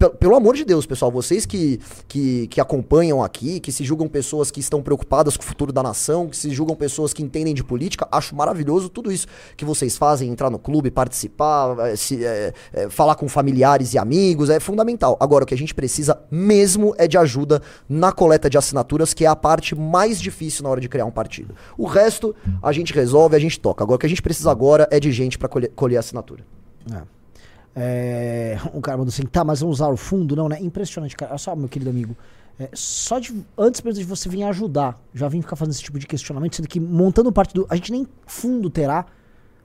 pelo 0.08 0.36
amor 0.36 0.56
de 0.56 0.64
Deus, 0.64 0.86
pessoal, 0.86 1.12
vocês 1.12 1.46
que, 1.46 1.80
que, 2.08 2.48
que 2.48 2.62
acompanham 2.62 3.22
aqui, 3.22 3.60
que 3.60 3.72
se 3.72 3.84
julgam 3.84 4.08
pessoas 4.08 4.50
que 4.50 4.62
estão 4.62 4.82
preocupadas 4.82 5.36
com 5.36 5.44
o 5.44 5.46
futuro 5.46 5.74
da 5.74 5.84
nação, 5.84 6.30
que 6.30 6.38
se 6.38 6.52
julgam 6.52 6.76
pessoas 6.76 7.14
que 7.14 7.22
entendem 7.22 7.54
de 7.54 7.64
política, 7.64 8.08
acho 8.10 8.34
maravilhoso 8.36 8.88
tudo 8.88 9.12
isso 9.12 9.28
que 9.58 9.66
vocês 9.66 9.98
fazem, 9.98 10.30
entrar 10.30 10.50
no 10.50 10.58
clube, 10.58 10.90
participar, 10.90 11.78
eh, 11.80 11.96
se, 11.98 12.24
eh, 12.24 12.54
eh, 12.72 12.90
falar 12.90 13.16
com 13.16 13.28
familiares 13.28 13.94
e 13.94 13.98
amigos, 13.98 14.50
é 14.50 14.60
fundamental. 14.60 15.18
Agora, 15.20 15.44
o 15.44 15.48
que 15.48 15.54
a 15.54 15.58
gente 15.58 15.76
precisa 15.76 16.22
mesmo 16.32 16.96
é 16.98 17.08
de 17.08 17.18
ajuda 17.18 17.62
na 17.88 18.12
coleta 18.12 18.50
de 18.50 18.58
assinaturas, 18.58 19.14
que 19.14 19.26
é 19.26 19.28
a 19.28 19.36
parte 19.36 19.76
mais 19.76 20.22
difícil 20.22 20.64
na 20.64 20.70
hora 20.70 20.80
de 20.80 20.88
criar 20.88 21.06
um 21.06 21.12
partido. 21.12 21.54
O 21.78 21.86
resto, 21.86 22.34
a 22.64 22.72
gente 22.72 22.94
resolve, 22.94 23.36
a 23.36 23.40
gente 23.40 23.60
toca. 23.60 23.84
Agora, 23.84 23.98
o 23.98 24.00
que 24.00 24.06
a 24.06 24.10
gente 24.10 24.22
precisa 24.22 24.50
agora 24.50 24.88
é 24.92 25.00
de 25.00 25.12
gente 25.12 25.38
para 25.38 25.50
colher, 25.50 25.72
colher 25.76 25.98
assinatura. 25.98 26.46
É, 26.94 27.19
um 28.74 28.82
cara 28.82 28.98
mandou 28.98 29.10
assim, 29.10 29.24
tá, 29.24 29.44
mas 29.44 29.62
vamos 29.62 29.78
usar 29.78 29.90
o 29.90 29.98
fundo? 29.98 30.36
Não, 30.36 30.50
né? 30.50 30.58
Impressionante, 30.62 31.16
cara. 31.16 31.32
Olha 31.32 31.38
só, 31.38 31.56
meu 31.56 31.70
querido 31.70 31.90
amigo. 31.90 32.16
É, 32.60 32.70
só 32.74 33.20
de. 33.20 33.34
Antes 33.58 33.82
mesmo 33.82 34.02
de 34.02 34.06
você 34.06 34.28
vir 34.28 34.44
ajudar, 34.44 35.02
já 35.14 35.28
vim 35.30 35.42
ficar 35.42 35.56
fazendo 35.56 35.74
esse 35.74 35.84
tipo 35.84 35.98
de 35.98 36.06
questionamento, 36.06 36.58
sendo 36.58 36.68
que 36.68 36.80
montando 36.80 37.32
parte 37.32 37.54
do. 37.54 37.66
A 37.70 37.76
gente 37.76 37.92
nem 37.92 38.06
fundo 38.26 38.70
terá 38.70 39.06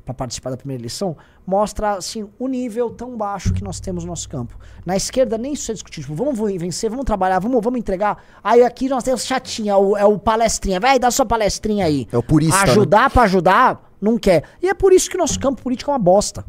para 0.04 0.14
participar 0.14 0.50
da 0.50 0.56
primeira 0.56 0.82
eleição, 0.82 1.16
mostra 1.46 1.92
assim 1.92 2.28
o 2.38 2.46
nível 2.46 2.90
tão 2.90 3.16
baixo 3.16 3.54
que 3.54 3.64
nós 3.64 3.80
temos 3.80 4.04
no 4.04 4.10
nosso 4.10 4.28
campo. 4.28 4.56
Na 4.84 4.96
esquerda 4.96 5.38
nem 5.38 5.54
isso 5.54 5.70
é 5.70 5.74
discutido, 5.74 6.06
tipo, 6.06 6.14
vamos 6.14 6.38
vencer, 6.60 6.90
vamos 6.90 7.06
trabalhar, 7.06 7.38
vamos, 7.38 7.60
vamos 7.62 7.80
entregar. 7.80 8.22
Aí 8.42 8.62
aqui 8.62 8.88
nós 8.88 9.02
temos 9.02 9.24
chatinha, 9.24 9.72
é 9.72 9.76
o, 9.76 9.96
é 9.96 10.04
o 10.04 10.18
palestrinha, 10.18 10.78
vai 10.78 10.98
dá 10.98 11.10
sua 11.10 11.24
palestrinha 11.24 11.86
aí. 11.86 12.06
É 12.12 12.18
o 12.18 12.22
purista, 12.22 12.66
né? 12.66 12.72
Ajudar 12.72 13.10
pra 13.10 13.22
ajudar, 13.22 13.92
não 14.00 14.18
quer. 14.18 14.44
E 14.62 14.68
é 14.68 14.74
por 14.74 14.92
isso 14.92 15.08
que 15.08 15.16
nosso 15.16 15.40
campo 15.40 15.62
político 15.62 15.90
é 15.90 15.94
uma 15.94 15.98
bosta. 15.98 16.44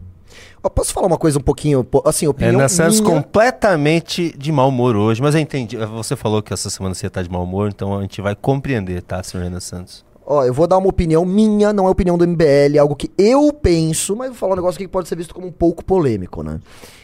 Ó, 0.64 0.70
Posso 0.70 0.94
falar 0.94 1.08
uma 1.08 1.18
coisa 1.18 1.38
um 1.38 1.42
pouquinho, 1.42 1.84
po- 1.84 2.02
assim, 2.06 2.28
opinião 2.28 2.54
Renan 2.58 2.68
Santos 2.68 3.00
minha? 3.00 3.14
completamente 3.14 4.36
de 4.38 4.52
mau 4.52 4.70
humor 4.70 4.96
hoje, 4.96 5.22
mas 5.22 5.36
eu 5.36 5.42
entendi. 5.42 5.78
Você 5.78 6.16
falou 6.16 6.42
que 6.42 6.54
essa 6.54 6.70
semana 6.70 6.94
você 6.96 7.08
estar 7.08 7.22
de 7.24 7.30
mau 7.30 7.44
humor, 7.44 7.70
então 7.70 7.98
a 7.98 8.02
gente 8.02 8.22
vai 8.22 8.36
compreender, 8.36 9.02
tá, 9.02 9.22
senhor 9.24 9.44
Renan 9.44 9.60
Santos? 9.60 10.04
Ó, 10.26 10.44
eu 10.44 10.54
vou 10.54 10.66
dar 10.66 10.78
uma 10.80 10.88
opinião 10.90 11.24
minha, 11.24 11.72
não 11.72 11.86
é 11.88 11.90
opinião 11.90 12.18
do 12.18 12.28
MBL, 12.28 12.76
é 12.76 12.80
algo 12.80 12.96
que 12.96 13.12
eu 13.18 13.54
penso, 13.54 14.16
mas 14.16 14.30
vou 14.30 14.38
falar 14.38 14.54
um 14.54 14.56
negócio 14.56 14.80
que 14.80 14.88
pode 14.88 15.08
ser 15.08 15.16
visto 15.16 15.36
como 15.36 15.46
um 15.48 15.52
pouco 15.52 15.86
polêmico, 15.86 16.42
né? 16.42 16.60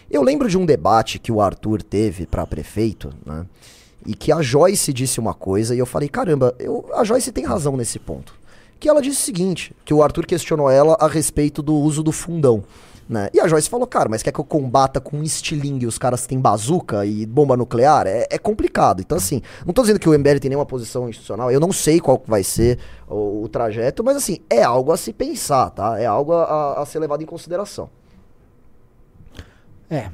Eu 0.10 0.24
lembro 0.24 0.50
de 0.50 0.58
um 0.58 0.66
debate 0.66 1.20
que 1.20 1.32
o 1.32 1.40
Arthur 1.40 1.84
teve 1.84 2.26
pra 2.26 2.48
prefeito, 2.48 3.12
né? 3.26 3.46
E 4.08 4.16
que 4.16 4.32
a 4.32 4.42
Joyce 4.42 4.92
disse 4.92 5.20
uma 5.20 5.36
coisa 5.36 5.76
e 5.76 5.80
eu 5.80 5.86
falei, 5.86 6.10
caramba, 6.10 6.56
eu, 6.58 6.84
a 6.96 7.04
Joyce 7.04 7.32
tem 7.32 7.46
razão 7.46 7.78
nesse 7.78 8.00
ponto. 8.00 8.34
Que 8.80 8.90
ela 8.90 9.00
disse 9.00 9.22
o 9.22 9.24
seguinte, 9.24 9.72
que 9.86 9.94
o 9.94 10.02
Arthur 10.02 10.26
questionou 10.26 10.68
ela 10.72 10.98
a 11.00 11.08
respeito 11.08 11.62
do 11.62 11.76
uso 11.76 12.02
do 12.02 12.12
fundão. 12.12 12.64
Né? 13.12 13.30
E 13.34 13.42
a 13.42 13.48
Joyce 13.48 13.70
falou, 13.70 13.86
cara, 13.86 14.08
mas 14.08 14.24
quer 14.24 14.32
que 14.32 14.40
eu 14.40 14.46
combata 14.46 15.02
com 15.02 15.22
estilingue 15.22 15.86
os 15.86 15.98
caras 15.98 16.26
têm 16.26 16.40
bazuca 16.40 17.06
e 17.06 17.26
bomba 17.26 17.58
nuclear? 17.58 18.08
É, 18.08 18.26
é 18.30 18.38
complicado. 18.38 19.02
Então, 19.02 19.18
assim, 19.18 19.42
não 19.66 19.74
tô 19.74 19.82
dizendo 19.82 20.00
que 20.00 20.08
o 20.08 20.18
MBL 20.18 20.40
tem 20.40 20.48
nenhuma 20.48 20.66
posição 20.66 21.10
institucional, 21.10 21.52
eu 21.52 21.60
não 21.60 21.74
sei 21.74 22.00
qual 22.00 22.24
vai 22.26 22.42
ser 22.42 22.80
o, 23.10 23.44
o 23.44 23.50
trajeto, 23.50 24.02
mas 24.02 24.16
assim, 24.16 24.40
é 24.50 24.64
algo 24.64 24.94
a 24.94 24.98
se 24.98 25.12
pensar, 25.12 25.72
tá? 25.72 26.00
É 26.00 26.06
algo 26.06 26.32
a, 26.32 26.82
a 26.82 26.86
ser 26.86 27.00
levado 27.00 27.22
em 27.22 27.26
consideração. 27.26 27.90
É. 29.90 30.10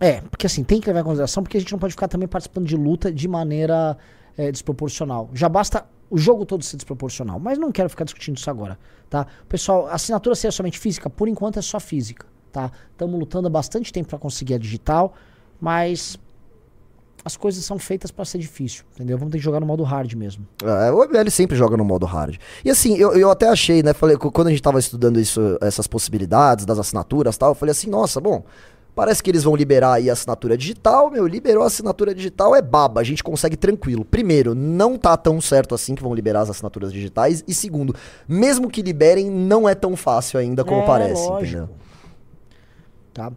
É, 0.00 0.20
porque 0.22 0.46
assim, 0.46 0.64
tem 0.64 0.80
que 0.80 0.88
levar 0.88 1.02
em 1.02 1.04
consideração, 1.04 1.44
porque 1.44 1.56
a 1.56 1.60
gente 1.60 1.70
não 1.70 1.78
pode 1.78 1.92
ficar 1.92 2.08
também 2.08 2.26
participando 2.26 2.66
de 2.66 2.76
luta 2.76 3.12
de 3.12 3.28
maneira 3.28 3.96
é, 4.36 4.50
desproporcional. 4.50 5.30
Já 5.34 5.48
basta 5.48 5.86
o 6.10 6.18
jogo 6.18 6.44
todo 6.44 6.64
ser 6.64 6.76
desproporcional, 6.76 7.38
mas 7.38 7.56
não 7.56 7.70
quero 7.70 7.88
ficar 7.88 8.02
discutindo 8.02 8.36
isso 8.36 8.50
agora, 8.50 8.76
tá? 9.08 9.24
Pessoal, 9.48 9.86
assinatura 9.86 10.34
ser 10.34 10.52
somente 10.52 10.80
física, 10.80 11.08
por 11.08 11.28
enquanto 11.28 11.60
é 11.60 11.62
só 11.62 11.78
física, 11.78 12.26
tá? 12.50 12.70
Estamos 12.92 13.18
lutando 13.18 13.46
há 13.46 13.50
bastante 13.50 13.92
tempo 13.92 14.08
para 14.08 14.18
conseguir 14.18 14.54
a 14.54 14.58
digital, 14.58 15.14
mas 15.60 16.18
as 17.24 17.36
coisas 17.36 17.64
são 17.64 17.78
feitas 17.78 18.10
para 18.10 18.24
ser 18.24 18.38
difícil, 18.38 18.84
entendeu? 18.94 19.18
Vamos 19.18 19.32
ter 19.32 19.38
que 19.38 19.44
jogar 19.44 19.60
no 19.60 19.66
modo 19.66 19.82
hard 19.82 20.14
mesmo. 20.14 20.46
É, 20.62 20.90
o 20.90 21.04
MBL 21.04 21.30
sempre 21.30 21.56
joga 21.56 21.76
no 21.76 21.84
modo 21.84 22.06
hard. 22.06 22.36
E 22.64 22.70
assim, 22.70 22.96
eu, 22.96 23.12
eu 23.12 23.30
até 23.30 23.48
achei, 23.48 23.82
né? 23.82 23.92
Falei, 23.92 24.16
quando 24.16 24.46
a 24.46 24.50
gente 24.50 24.62
tava 24.62 24.78
estudando 24.78 25.20
isso, 25.20 25.58
essas 25.60 25.86
possibilidades 25.86 26.64
das 26.64 26.78
assinaturas 26.78 27.36
tal, 27.36 27.50
eu 27.50 27.54
falei 27.54 27.72
assim, 27.72 27.90
nossa, 27.90 28.20
bom, 28.20 28.42
Parece 28.94 29.22
que 29.22 29.30
eles 29.30 29.44
vão 29.44 29.54
liberar 29.54 29.94
aí 29.94 30.10
a 30.10 30.12
assinatura 30.12 30.58
digital, 30.58 31.10
meu, 31.10 31.26
liberou 31.26 31.62
a 31.62 31.66
assinatura 31.66 32.14
digital 32.14 32.56
é 32.56 32.60
baba, 32.60 33.00
a 33.00 33.04
gente 33.04 33.22
consegue 33.22 33.56
tranquilo. 33.56 34.04
Primeiro, 34.04 34.54
não 34.54 34.98
tá 34.98 35.16
tão 35.16 35.40
certo 35.40 35.74
assim 35.74 35.94
que 35.94 36.02
vão 36.02 36.12
liberar 36.12 36.40
as 36.40 36.50
assinaturas 36.50 36.92
digitais 36.92 37.44
e 37.46 37.54
segundo, 37.54 37.94
mesmo 38.28 38.68
que 38.68 38.82
liberem, 38.82 39.30
não 39.30 39.68
é 39.68 39.74
tão 39.74 39.96
fácil 39.96 40.40
ainda 40.40 40.64
como 40.64 40.82
É, 40.82 40.86
parece, 40.86 41.26
lógico. 41.26 41.62
entendeu? 41.62 41.76
Tá? 43.12 43.32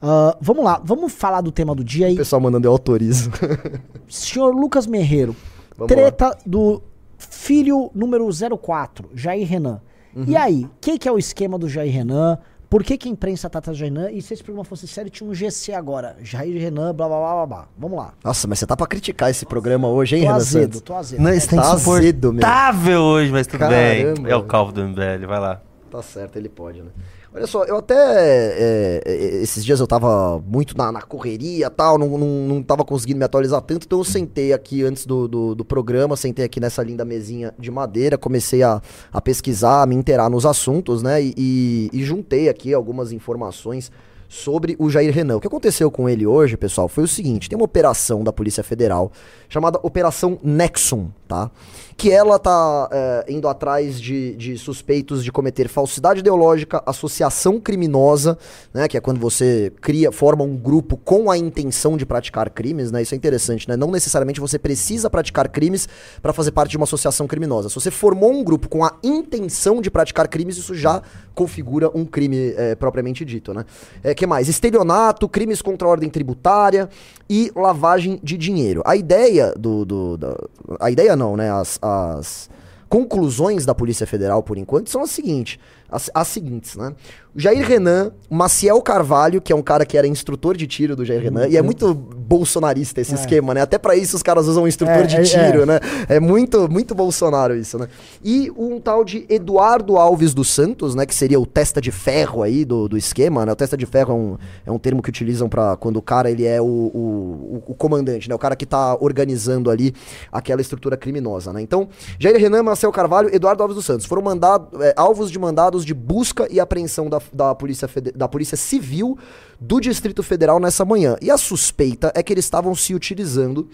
Ah, 0.00 0.36
vamos 0.40 0.64
lá, 0.64 0.80
vamos 0.84 1.12
falar 1.12 1.40
do 1.40 1.50
tema 1.50 1.74
do 1.74 1.82
dia 1.82 2.06
O 2.06 2.08
aí. 2.10 2.16
pessoal 2.16 2.40
mandando 2.40 2.66
eu 2.68 2.72
autorizo. 2.72 3.30
Senhor 4.08 4.54
Lucas 4.54 4.86
Merreiro, 4.86 5.34
Vamos 5.76 5.88
treta 5.92 6.36
do 6.46 6.82
filho 7.18 7.90
número 7.94 8.28
04, 8.58 9.10
Jair 9.14 9.46
Renan. 9.46 9.80
Uhum. 10.14 10.24
E 10.26 10.36
aí, 10.36 10.64
o 10.64 10.70
que, 10.80 10.98
que 10.98 11.08
é 11.08 11.12
o 11.12 11.18
esquema 11.18 11.58
do 11.58 11.68
Jair 11.68 11.92
Renan? 11.92 12.38
Por 12.70 12.84
que, 12.84 12.98
que 12.98 13.08
a 13.08 13.10
imprensa 13.10 13.48
tá 13.48 13.58
atrás 13.58 13.76
do 13.76 13.80
Jair 13.80 13.92
Renan? 13.92 14.10
E 14.10 14.20
se 14.22 14.34
esse 14.34 14.42
programa 14.44 14.64
fosse 14.64 14.86
sério, 14.86 15.10
tinha 15.10 15.28
um 15.28 15.34
GC 15.34 15.72
agora. 15.72 16.16
Jair 16.22 16.60
Renan, 16.60 16.94
blá 16.94 17.08
blá 17.08 17.18
blá 17.18 17.34
blá 17.34 17.46
blá. 17.46 17.68
Vamos 17.78 17.98
lá. 17.98 18.12
Nossa, 18.22 18.46
mas 18.46 18.58
você 18.58 18.66
tá 18.66 18.76
pra 18.76 18.86
criticar 18.86 19.30
esse 19.30 19.44
programa 19.46 19.88
hoje, 19.88 20.16
hein, 20.16 20.22
Tô 20.22 20.26
Renan 20.28 20.36
azedo, 20.36 20.62
Santos? 20.74 20.80
tô 20.82 20.94
azedo. 20.94 21.22
Não, 21.22 21.32
isso 21.34 21.48
tem 21.48 21.58
Tá 21.58 21.72
azedo, 21.72 22.32
meu. 22.32 22.40
insuportável 22.40 23.00
hoje, 23.02 23.32
mas 23.32 23.46
tudo 23.46 23.58
Caramba. 23.60 24.20
bem. 24.22 24.30
É 24.30 24.36
o 24.36 24.44
calvo 24.44 24.70
do 24.72 24.82
MBL, 24.82 25.26
vai 25.26 25.40
lá. 25.40 25.60
Tá 25.90 26.02
certo, 26.02 26.36
ele 26.36 26.48
pode, 26.50 26.82
né? 26.82 26.90
Olha 27.34 27.46
só, 27.46 27.62
eu 27.64 27.76
até. 27.76 27.94
é, 27.94 29.02
é, 29.04 29.42
esses 29.42 29.62
dias 29.64 29.80
eu 29.80 29.86
tava 29.86 30.42
muito 30.46 30.76
na, 30.76 30.90
na 30.90 31.02
correria 31.02 31.68
tal, 31.68 31.98
não, 31.98 32.16
não, 32.16 32.26
não 32.48 32.62
tava 32.62 32.84
conseguindo 32.84 33.18
me 33.18 33.24
atualizar 33.24 33.60
tanto, 33.60 33.84
então 33.84 33.98
eu 33.98 34.04
sentei 34.04 34.52
aqui 34.52 34.82
antes 34.82 35.04
do, 35.04 35.28
do, 35.28 35.54
do 35.54 35.64
programa, 35.64 36.16
sentei 36.16 36.44
aqui 36.44 36.58
nessa 36.58 36.82
linda 36.82 37.04
mesinha 37.04 37.52
de 37.58 37.70
madeira, 37.70 38.16
comecei 38.16 38.62
a, 38.62 38.80
a 39.12 39.20
pesquisar, 39.20 39.82
a 39.82 39.86
me 39.86 39.94
inteirar 39.94 40.30
nos 40.30 40.46
assuntos, 40.46 41.02
né? 41.02 41.22
E, 41.22 41.34
e- 41.36 41.90
e 41.92 42.02
juntei 42.02 42.48
aqui 42.48 42.72
algumas 42.72 43.12
informações 43.12 43.92
sobre 44.28 44.76
o 44.78 44.90
Jair 44.90 45.12
Renan. 45.12 45.36
O 45.36 45.40
que 45.40 45.46
aconteceu 45.46 45.90
com 45.90 46.08
ele 46.08 46.26
hoje, 46.26 46.56
pessoal, 46.56 46.86
foi 46.86 47.04
o 47.04 47.08
seguinte: 47.08 47.48
tem 47.48 47.56
uma 47.56 47.64
operação 47.64 48.22
da 48.22 48.32
Polícia 48.32 48.62
Federal 48.62 49.10
chamada 49.48 49.80
Operação 49.82 50.38
Nexum, 50.42 51.08
tá? 51.26 51.50
Que 51.96 52.10
ela 52.12 52.38
tá 52.38 52.88
é, 52.92 53.24
indo 53.28 53.48
atrás 53.48 54.00
de, 54.00 54.36
de 54.36 54.56
suspeitos 54.58 55.24
de 55.24 55.32
cometer 55.32 55.68
falsidade 55.68 56.20
ideológica, 56.20 56.82
associação 56.86 57.58
criminosa, 57.58 58.38
né? 58.72 58.86
Que 58.86 58.98
é 58.98 59.00
quando 59.00 59.18
você 59.18 59.72
cria, 59.80 60.12
forma 60.12 60.44
um 60.44 60.56
grupo 60.56 60.96
com 60.96 61.30
a 61.30 61.38
intenção 61.38 61.96
de 61.96 62.04
praticar 62.04 62.50
crimes, 62.50 62.92
né? 62.92 63.02
Isso 63.02 63.14
é 63.14 63.16
interessante, 63.16 63.68
né? 63.68 63.76
Não 63.76 63.90
necessariamente 63.90 64.38
você 64.38 64.58
precisa 64.58 65.08
praticar 65.08 65.48
crimes 65.48 65.88
para 66.20 66.32
fazer 66.32 66.52
parte 66.52 66.72
de 66.72 66.76
uma 66.76 66.84
associação 66.84 67.26
criminosa. 67.26 67.68
Se 67.68 67.74
você 67.74 67.90
formou 67.90 68.32
um 68.32 68.44
grupo 68.44 68.68
com 68.68 68.84
a 68.84 68.94
intenção 69.02 69.80
de 69.80 69.90
praticar 69.90 70.28
crimes, 70.28 70.58
isso 70.58 70.74
já 70.74 71.02
configura 71.34 71.90
um 71.94 72.04
crime 72.04 72.52
é, 72.56 72.74
propriamente 72.74 73.24
dito, 73.24 73.54
né? 73.54 73.64
É, 74.02 74.14
que 74.18 74.26
mais? 74.26 74.48
Estelionato, 74.48 75.28
crimes 75.28 75.62
contra 75.62 75.86
a 75.86 75.90
ordem 75.90 76.10
tributária 76.10 76.88
e 77.28 77.50
lavagem 77.54 78.18
de 78.22 78.36
dinheiro. 78.36 78.82
A 78.84 78.96
ideia 78.96 79.52
do... 79.56 79.84
do- 79.84 80.16
da- 80.16 80.36
a 80.80 80.90
ideia 80.90 81.14
não, 81.16 81.36
né? 81.36 81.50
As, 81.50 81.78
as 81.80 82.50
conclusões 82.88 83.64
da 83.66 83.74
Polícia 83.74 84.06
Federal, 84.06 84.42
por 84.42 84.56
enquanto, 84.58 84.90
são 84.90 85.02
as 85.02 85.10
seguintes. 85.10 85.58
As, 85.90 86.10
as 86.14 86.28
seguintes, 86.28 86.76
né? 86.76 86.92
O 87.34 87.40
Jair 87.40 87.64
Renan, 87.66 88.12
Maciel 88.28 88.80
Carvalho, 88.82 89.40
que 89.40 89.52
é 89.52 89.56
um 89.56 89.62
cara 89.62 89.86
que 89.86 89.96
era 89.96 90.06
instrutor 90.06 90.56
de 90.56 90.66
tiro 90.66 90.94
do 90.96 91.04
Jair 91.04 91.22
Renan, 91.22 91.46
e 91.48 91.56
é 91.56 91.62
muito 91.62 91.94
bolsonarista 91.94 93.00
esse 93.00 93.12
É. 93.12 93.14
esquema, 93.14 93.54
né? 93.54 93.62
Até 93.62 93.78
pra 93.78 93.96
isso 93.96 94.16
os 94.16 94.22
caras 94.22 94.46
usam 94.46 94.66
instrutor 94.68 94.96
É, 94.96 95.02
de 95.06 95.16
é, 95.16 95.22
tiro, 95.22 95.62
é. 95.62 95.66
né? 95.66 95.80
É 96.08 96.20
muito, 96.20 96.68
muito 96.70 96.94
Bolsonaro 96.94 97.56
isso, 97.56 97.78
né? 97.78 97.88
E 98.22 98.50
um 98.56 98.78
tal 98.80 99.04
de 99.04 99.24
Eduardo 99.28 99.96
Alves 99.96 100.34
dos 100.34 100.48
Santos, 100.48 100.94
né? 100.94 101.06
Que 101.06 101.14
seria 101.14 101.40
o 101.40 101.46
testa 101.46 101.80
de 101.80 101.90
ferro 101.90 102.42
aí 102.42 102.64
do, 102.64 102.88
do 102.88 102.96
esquema, 102.98 103.46
né? 103.46 103.52
O 103.52 103.56
testa 103.56 103.76
de 103.76 103.86
ferro 103.86 104.12
é 104.12 104.16
um, 104.16 104.36
é 104.66 104.72
um 104.72 104.78
termo 104.78 105.00
que 105.02 105.08
utilizam 105.08 105.48
para 105.48 105.76
quando 105.76 105.96
o 105.96 106.02
cara 106.02 106.30
ele 106.30 106.44
é 106.44 106.60
o, 106.60 106.64
o, 106.64 106.68
o- 106.68 107.62
o 107.68 107.74
comandante, 107.74 108.28
né? 108.28 108.34
O 108.34 108.38
cara 108.38 108.54
que 108.56 108.66
tá 108.66 108.96
organizando 109.00 109.70
ali 109.70 109.94
aquela 110.30 110.60
estrutura 110.60 110.96
criminosa, 110.96 111.52
né? 111.52 111.62
Então, 111.62 111.88
Jair 112.18 112.36
Renan, 112.38 112.62
Marcel 112.62 112.92
Carvalho, 112.92 113.34
Eduardo 113.34 113.62
Alves 113.62 113.76
dos 113.76 113.86
Santos 113.86 114.06
foram 114.06 114.22
mandados, 114.22 114.68
é, 114.80 114.92
alvos 114.96 115.30
de 115.30 115.38
mandados 115.38 115.77
de 115.84 115.94
busca 115.94 116.46
e 116.50 116.58
apreensão 116.60 117.08
da, 117.08 117.20
da, 117.32 117.54
polícia, 117.54 117.86
Fede- 117.88 118.12
da 118.12 118.28
Polícia 118.28 118.56
Civil 118.56 119.18
do 119.60 119.80
Distrito 119.80 120.22
Federal 120.22 120.58
nessa 120.60 120.84
manhã. 120.84 121.16
E 121.20 121.30
a 121.30 121.36
suspeita 121.36 122.12
é 122.14 122.22
que 122.22 122.32
eles 122.32 122.44
estavam 122.44 122.74
se 122.74 122.94
utilizando 122.94 123.68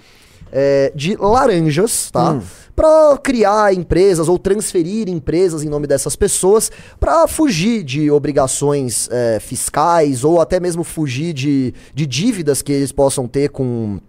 é, 0.52 0.92
de 0.94 1.16
laranjas, 1.16 2.10
tá? 2.10 2.40
Pra 2.76 3.18
criar 3.22 3.72
empresas 3.74 4.28
ou 4.28 4.38
transferir 4.38 5.08
empresas 5.08 5.62
em 5.62 5.68
nome 5.68 5.86
dessas 5.86 6.16
pessoas 6.16 6.70
pra 6.98 7.26
fugir 7.28 7.82
de 7.84 8.10
obrigações 8.10 9.08
é, 9.12 9.38
fiscais 9.40 10.24
ou 10.24 10.40
até 10.40 10.58
mesmo 10.58 10.82
fugir 10.82 11.32
de, 11.32 11.72
de 11.94 12.06
dívidas 12.06 12.62
que 12.62 12.72
eles 12.72 12.90
possam 12.92 13.28
ter 13.28 13.50
com 13.50 14.00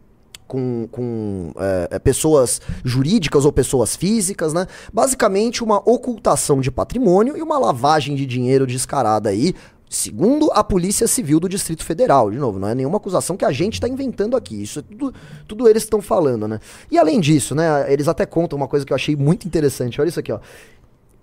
com, 0.47 0.87
com 0.91 1.51
é, 1.57 1.87
é, 1.91 1.99
pessoas 1.99 2.61
jurídicas 2.83 3.45
ou 3.45 3.51
pessoas 3.51 3.95
físicas, 3.95 4.53
né? 4.53 4.67
Basicamente 4.93 5.63
uma 5.63 5.77
ocultação 5.77 6.61
de 6.61 6.71
patrimônio 6.71 7.37
e 7.37 7.41
uma 7.41 7.57
lavagem 7.57 8.15
de 8.15 8.25
dinheiro 8.25 8.67
descarada 8.67 9.29
aí, 9.29 9.55
segundo 9.89 10.51
a 10.51 10.63
Polícia 10.63 11.07
Civil 11.07 11.39
do 11.39 11.49
Distrito 11.49 11.83
Federal. 11.83 12.29
De 12.29 12.37
novo, 12.37 12.59
não 12.59 12.67
é 12.67 12.75
nenhuma 12.75 12.97
acusação 12.97 13.37
que 13.37 13.45
a 13.45 13.51
gente 13.51 13.75
está 13.75 13.87
inventando 13.87 14.35
aqui. 14.35 14.61
Isso 14.61 14.79
é 14.79 14.81
tudo, 14.81 15.13
tudo 15.47 15.67
eles 15.67 15.83
estão 15.83 16.01
falando, 16.01 16.47
né? 16.47 16.59
E 16.91 16.97
além 16.97 17.19
disso, 17.19 17.55
né? 17.55 17.91
Eles 17.91 18.07
até 18.07 18.25
contam 18.25 18.57
uma 18.57 18.67
coisa 18.67 18.85
que 18.85 18.93
eu 18.93 18.95
achei 18.95 19.15
muito 19.15 19.47
interessante. 19.47 19.99
Olha 19.99 20.09
isso 20.09 20.19
aqui, 20.19 20.31
ó. 20.31 20.39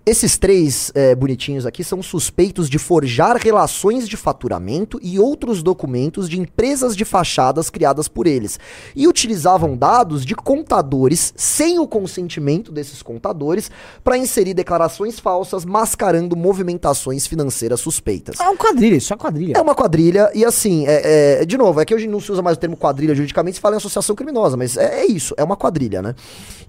Esses 0.05 0.37
três 0.37 0.91
é, 0.93 1.15
bonitinhos 1.15 1.65
aqui 1.65 1.81
são 1.81 2.03
suspeitos 2.03 2.69
de 2.69 2.77
forjar 2.77 3.37
relações 3.37 4.07
de 4.09 4.17
faturamento 4.17 4.99
e 5.01 5.17
outros 5.17 5.63
documentos 5.63 6.27
de 6.29 6.37
empresas 6.37 6.93
de 6.93 7.05
fachadas 7.05 7.69
criadas 7.69 8.09
por 8.09 8.27
eles. 8.27 8.59
E 8.93 9.07
utilizavam 9.07 9.77
dados 9.77 10.25
de 10.25 10.35
contadores 10.35 11.33
sem 11.37 11.79
o 11.79 11.87
consentimento 11.87 12.69
desses 12.69 13.01
contadores 13.01 13.71
para 14.03 14.17
inserir 14.17 14.53
declarações 14.53 15.21
falsas 15.21 15.63
mascarando 15.63 16.35
movimentações 16.35 17.25
financeiras 17.25 17.79
suspeitas. 17.79 18.41
É 18.41 18.49
um 18.49 18.57
quadrilha, 18.57 18.97
isso 18.97 19.13
é 19.13 19.15
quadrilha. 19.15 19.53
É 19.55 19.61
uma 19.61 19.73
quadrilha, 19.73 20.29
e 20.35 20.43
assim, 20.43 20.85
é, 20.85 21.39
é- 21.41 21.45
de 21.45 21.57
novo, 21.57 21.79
é 21.79 21.85
que 21.85 21.95
hoje 21.95 22.07
não 22.07 22.19
se 22.19 22.29
usa 22.29 22.41
mais 22.41 22.57
o 22.57 22.59
termo 22.59 22.75
quadrilha 22.75 23.15
juridicamente, 23.15 23.55
se 23.55 23.61
fala 23.61 23.75
em 23.75 23.77
associação 23.77 24.17
criminosa, 24.17 24.57
mas 24.57 24.75
é, 24.75 24.99
é 24.99 25.05
isso, 25.05 25.33
é 25.37 25.43
uma 25.45 25.55
quadrilha, 25.55 26.01
né? 26.01 26.13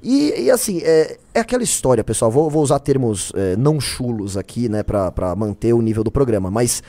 E, 0.00 0.42
e, 0.42 0.50
assim, 0.50 0.82
é, 0.84 1.18
é 1.34 1.40
aquela 1.40 1.64
história, 1.64 2.04
pessoal, 2.04 2.30
vou, 2.30 2.48
vou 2.48 2.62
usar 2.62 2.78
termos 2.78 3.32
é, 3.34 3.56
não 3.56 3.80
chulos 3.80 4.36
aqui, 4.36 4.68
né, 4.68 4.84
pra, 4.84 5.10
pra 5.10 5.34
manter 5.34 5.72
o 5.72 5.82
nível 5.82 6.04
do 6.04 6.10
programa, 6.10 6.50
mas 6.50 6.82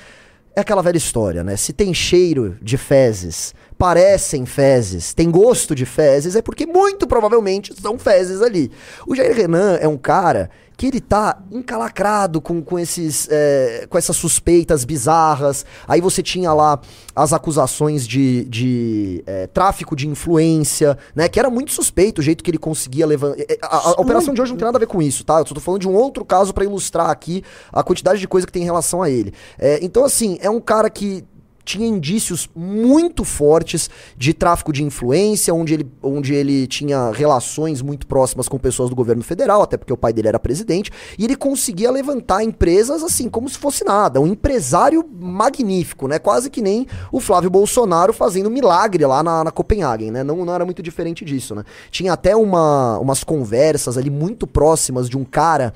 é 0.55 0.61
aquela 0.61 0.81
velha 0.81 0.97
história, 0.97 1.43
né? 1.43 1.57
Se 1.57 1.73
tem 1.73 1.93
cheiro 1.93 2.55
de 2.61 2.77
fezes, 2.77 3.53
parecem 3.77 4.45
fezes, 4.45 5.13
tem 5.13 5.29
gosto 5.29 5.75
de 5.75 5.85
fezes, 5.85 6.35
é 6.35 6.41
porque 6.41 6.65
muito 6.65 7.05
provavelmente 7.05 7.73
são 7.81 7.99
fezes 7.99 8.41
ali. 8.41 8.71
O 9.05 9.15
Jair 9.15 9.35
Renan 9.35 9.75
é 9.81 9.87
um 9.87 9.97
cara 9.97 10.49
que 10.77 10.85
ele 10.87 10.99
tá 10.99 11.37
encalacrado 11.51 12.41
com, 12.41 12.61
com, 12.61 12.77
esses, 12.77 13.27
é, 13.31 13.87
com 13.89 13.97
essas 13.97 14.15
suspeitas 14.15 14.83
bizarras. 14.83 15.65
Aí 15.87 16.01
você 16.01 16.21
tinha 16.21 16.51
lá 16.53 16.79
as 17.15 17.31
acusações 17.33 18.07
de, 18.07 18.45
de 18.45 19.23
é, 19.25 19.47
tráfico 19.47 19.95
de 19.95 20.07
influência, 20.07 20.97
né? 21.15 21.29
Que 21.29 21.39
era 21.39 21.49
muito 21.49 21.71
suspeito 21.71 22.19
o 22.19 22.23
jeito 22.23 22.43
que 22.43 22.51
ele 22.51 22.57
conseguia 22.57 23.05
levantar. 23.05 23.41
A, 23.61 23.67
a- 23.77 23.89
a 23.97 24.01
operação 24.01 24.33
de 24.33 24.41
hoje 24.41 24.51
não 24.51 24.57
tem 24.57 24.65
nada 24.65 24.77
a 24.77 24.79
ver 24.79 24.87
com 24.87 25.01
isso, 25.01 25.23
tá? 25.23 25.39
Eu 25.39 25.45
só 25.47 25.53
tô 25.53 25.61
falando 25.61 25.81
de 25.81 25.87
um 25.87 25.93
outro 25.93 26.25
caso 26.25 26.53
pra 26.53 26.63
ilustrar 26.65 27.09
aqui 27.09 27.43
a 27.71 27.83
quantidade 27.83 28.19
de 28.19 28.27
coisa 28.27 28.45
que 28.45 28.53
tem 28.53 28.61
em 28.63 28.65
relação 28.65 29.01
a 29.01 29.09
ele. 29.09 29.33
É, 29.57 29.79
então, 29.81 30.03
assim, 30.03 30.37
é 30.41 30.49
um 30.49 30.59
cara 30.59 30.89
que 30.89 31.23
tinha 31.65 31.87
indícios 31.87 32.47
muito 32.55 33.25
fortes 33.25 33.89
de 34.15 34.33
tráfico 34.33 34.71
de 34.71 34.83
influência, 34.83 35.53
onde 35.53 35.73
ele, 35.73 35.91
onde 36.01 36.33
ele 36.33 36.67
tinha 36.67 37.11
relações 37.11 37.81
muito 37.81 38.05
próximas 38.05 38.47
com 38.47 38.57
pessoas 38.59 38.89
do 38.89 38.95
governo 38.95 39.23
federal, 39.23 39.63
até 39.63 39.75
porque 39.75 39.91
o 39.91 39.97
pai 39.97 40.13
dele 40.13 40.27
era 40.27 40.39
presidente, 40.39 40.91
e 41.17 41.25
ele 41.25 41.35
conseguia 41.35 41.89
levantar 41.89 42.43
empresas 42.43 43.03
assim, 43.03 43.27
como 43.27 43.49
se 43.49 43.57
fosse 43.57 43.83
nada. 43.83 44.21
Um 44.21 44.27
empresário 44.27 45.03
magnífico, 45.19 46.07
né? 46.07 46.19
Quase 46.19 46.49
que 46.49 46.61
nem 46.61 46.85
o 47.11 47.19
Flávio 47.19 47.49
Bolsonaro 47.49 48.13
fazendo 48.13 48.49
milagre 48.49 49.05
lá 49.05 49.23
na, 49.23 49.43
na 49.43 49.51
Copenhagen, 49.51 50.11
né? 50.11 50.23
Não, 50.23 50.45
não 50.45 50.53
era 50.53 50.63
muito 50.63 50.83
diferente 50.83 51.25
disso, 51.25 51.55
né? 51.55 51.63
Tinha 51.89 52.13
até 52.13 52.35
uma, 52.35 52.99
umas 52.99 53.23
conversas 53.23 53.97
ali 53.97 54.11
muito 54.11 54.45
próximas 54.45 55.09
de 55.09 55.17
um 55.17 55.25
cara 55.25 55.73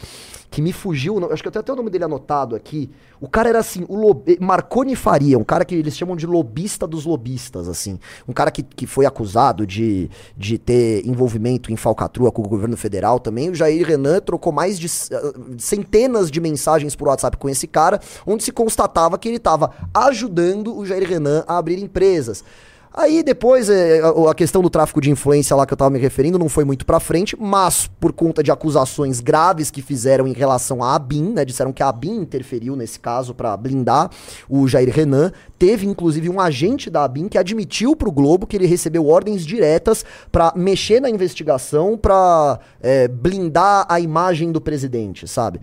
que 0.50 0.62
me 0.62 0.74
fugiu, 0.74 1.18
acho 1.32 1.44
que 1.44 1.48
eu 1.48 1.52
tenho 1.52 1.62
até 1.62 1.72
o 1.72 1.76
nome 1.76 1.90
dele 1.90 2.06
anotado 2.06 2.56
aqui. 2.56 2.90
O 3.22 3.30
cara 3.30 3.50
era 3.50 3.60
assim, 3.60 3.86
o 3.88 3.96
lobe, 3.96 4.38
Marconi 4.42 4.96
Faria, 4.96 5.38
um 5.38 5.44
cara 5.44 5.64
que 5.64 5.76
eles 5.76 5.96
chamam 5.96 6.16
de 6.16 6.26
lobista 6.26 6.88
dos 6.88 7.06
lobistas, 7.06 7.68
assim. 7.68 8.00
Um 8.28 8.34
cara 8.34 8.50
que, 8.50 8.64
que 8.64 8.88
foi 8.88 9.06
acusado 9.06 9.68
de, 9.68 10.10
de 10.36 10.58
ter 10.58 11.06
envolvimento 11.06 11.72
em 11.72 11.76
falcatrua 11.76 12.32
com 12.32 12.42
o 12.42 12.48
governo 12.48 12.76
federal 12.76 13.20
também. 13.20 13.50
O 13.50 13.56
Jair 13.56 13.86
Renan 13.86 14.20
trocou 14.20 14.52
mais 14.52 14.80
de 14.80 14.88
uh, 14.88 15.56
centenas 15.58 16.32
de 16.32 16.42
mensagens 16.42 16.96
por 16.96 17.08
WhatsApp 17.08 17.38
com 17.38 17.48
esse 17.48 17.68
cara, 17.68 18.00
onde 18.26 18.44
se 18.44 18.52
constatava 18.52 19.18
que 19.20 19.28
ele 19.28 19.38
estava 19.38 19.72
ajudando 19.94 20.76
o 20.76 20.86
Jair 20.86 21.08
Renan 21.08 21.44
a 21.48 21.58
abrir 21.58 21.80
empresas. 21.80 22.44
Aí 22.91 23.21
depois 23.21 23.69
é, 23.69 24.02
a 24.02 24.34
questão 24.34 24.63
do 24.63 24.69
tráfico 24.69 24.99
de 24.99 25.12
influência 25.12 25.56
lá 25.56 25.65
que 25.65 25.73
eu 25.73 25.78
tava 25.78 25.91
me 25.91 25.99
referindo 25.99 26.39
não 26.39 26.49
foi 26.49 26.65
muito 26.65 26.86
pra 26.86 26.99
frente, 26.99 27.38
mas 27.39 27.88
por 27.99 28.12
conta 28.12 28.41
de 28.41 28.52
acusações 28.52 29.19
graves 29.19 29.69
que 29.69 29.82
fizeram 29.82 30.28
em 30.28 30.34
relação 30.34 30.84
à 30.84 30.95
ABIN, 30.95 31.34
né, 31.34 31.45
disseram 31.45 31.71
que 31.71 31.84
a 31.84 31.89
ABIN 31.89 32.21
interferiu 32.21 32.75
nesse 32.75 32.99
caso 32.99 33.34
para 33.36 33.56
blindar 33.56 34.10
o 34.49 34.67
Jair 34.67 34.89
Renan, 34.89 35.32
teve 35.58 35.86
inclusive 35.86 36.30
um 36.30 36.41
agente 36.41 36.89
da 36.89 37.04
ABIN 37.04 37.28
que 37.28 37.38
admitiu 37.38 37.95
pro 37.95 38.12
Globo 38.12 38.47
que 38.47 38.58
ele 38.58 38.65
recebeu 38.65 39.08
ordens 39.08 39.45
diretas 39.45 40.04
para 40.32 40.52
mexer 40.56 40.99
na 40.99 41.12
investigação, 41.12 41.95
para 41.95 42.60
é, 42.82 43.08
blindar 43.08 43.86
a 43.88 43.99
imagem 43.99 44.52
do 44.52 44.60
presidente, 44.60 45.28
sabe? 45.28 45.62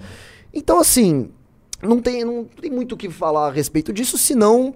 Então 0.54 0.78
assim, 0.78 1.28
não 1.82 2.00
tem, 2.00 2.24
não 2.24 2.44
tem 2.44 2.70
muito 2.70 2.92
o 2.92 2.96
que 2.96 3.10
falar 3.10 3.48
a 3.48 3.52
respeito 3.52 3.92
disso, 3.92 4.16
senão 4.16 4.74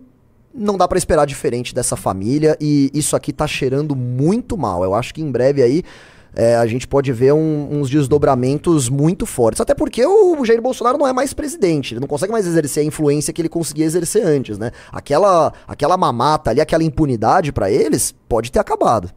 não 0.54 0.76
dá 0.76 0.86
para 0.86 0.98
esperar 0.98 1.26
diferente 1.26 1.74
dessa 1.74 1.96
família 1.96 2.56
e 2.60 2.90
isso 2.92 3.14
aqui 3.14 3.32
tá 3.32 3.46
cheirando 3.46 3.94
muito 3.94 4.56
mal. 4.56 4.84
Eu 4.84 4.94
acho 4.94 5.14
que 5.14 5.22
em 5.22 5.30
breve 5.30 5.62
aí 5.62 5.82
é, 6.34 6.56
a 6.56 6.66
gente 6.66 6.86
pode 6.86 7.12
ver 7.12 7.32
um, 7.32 7.68
uns 7.70 7.90
desdobramentos 7.90 8.88
muito 8.88 9.26
fortes. 9.26 9.60
Até 9.60 9.74
porque 9.74 10.04
o 10.04 10.44
Jair 10.44 10.60
Bolsonaro 10.60 10.98
não 10.98 11.06
é 11.06 11.12
mais 11.12 11.32
presidente, 11.32 11.94
ele 11.94 12.00
não 12.00 12.08
consegue 12.08 12.32
mais 12.32 12.46
exercer 12.46 12.82
a 12.82 12.86
influência 12.86 13.32
que 13.32 13.40
ele 13.40 13.48
conseguia 13.48 13.84
exercer 13.84 14.24
antes, 14.24 14.58
né? 14.58 14.70
Aquela, 14.92 15.52
aquela 15.66 15.96
mamata 15.96 16.50
ali, 16.50 16.60
aquela 16.60 16.84
impunidade 16.84 17.52
para 17.52 17.70
eles, 17.70 18.14
pode 18.28 18.50
ter 18.52 18.58
acabado. 18.58 19.10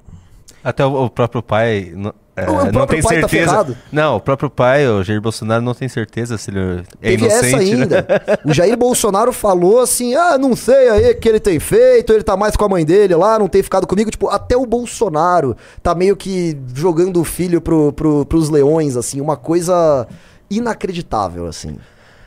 Até 0.64 0.86
o, 0.86 1.06
o 1.06 1.10
próprio 1.10 1.44
pai 1.44 1.94
é, 2.36 2.72
não 2.72 2.88
tem 2.88 3.00
tá 3.00 3.10
certeza. 3.10 3.64
Tá 3.64 3.76
não, 3.92 4.16
o 4.16 4.20
próprio 4.20 4.50
pai, 4.50 4.88
o 4.88 5.04
Jair 5.04 5.22
Bolsonaro, 5.22 5.62
não 5.62 5.76
tem 5.76 5.88
certeza 5.88 6.36
se 6.36 6.50
ele 6.50 6.60
é 6.60 6.84
Teve 7.00 7.26
inocente. 7.26 7.46
Essa 7.46 7.58
né? 7.58 7.64
ainda. 7.64 8.02
Né? 8.02 8.38
O 8.44 8.54
Jair 8.54 8.76
Bolsonaro 8.78 9.32
falou 9.32 9.80
assim: 9.80 10.16
ah, 10.16 10.36
não 10.38 10.56
sei 10.56 10.90
aí 10.90 11.12
o 11.12 11.20
que 11.20 11.30
ele 11.30 11.40
tem 11.40 11.60
feito, 11.60 12.12
ele 12.12 12.24
tá 12.24 12.36
mais 12.36 12.56
com 12.56 12.66
a 12.66 12.70
mãe 12.70 12.84
dele 12.84 13.16
lá, 13.16 13.38
não 13.38 13.48
tem 13.48 13.62
ficado 13.62 13.86
comigo. 13.86 14.10
Tipo, 14.10 14.30
até 14.30 14.58
o 14.58 14.66
Bolsonaro 14.66 15.56
tá 15.84 15.94
meio 15.94 16.18
que 16.18 16.58
jogando 16.74 17.22
o 17.22 17.24
filho 17.24 17.62
pro, 17.62 17.94
pro, 17.94 18.26
pros 18.26 18.50
leões, 18.50 18.98
assim, 18.98 19.22
uma 19.22 19.38
coisa 19.38 20.08
inacreditável, 20.50 21.46
assim. 21.46 21.78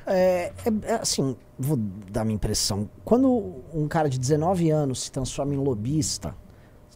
É, 0.06 0.52
é, 0.64 0.92
é, 0.92 0.94
assim, 0.94 1.34
vou 1.58 1.76
dar 2.12 2.24
minha 2.24 2.36
impressão. 2.36 2.88
Quando 3.04 3.56
um 3.74 3.88
cara 3.88 4.08
de 4.08 4.20
19 4.20 4.70
anos 4.70 5.02
se 5.02 5.10
transforma 5.10 5.52
em 5.52 5.58
lobista, 5.58 6.32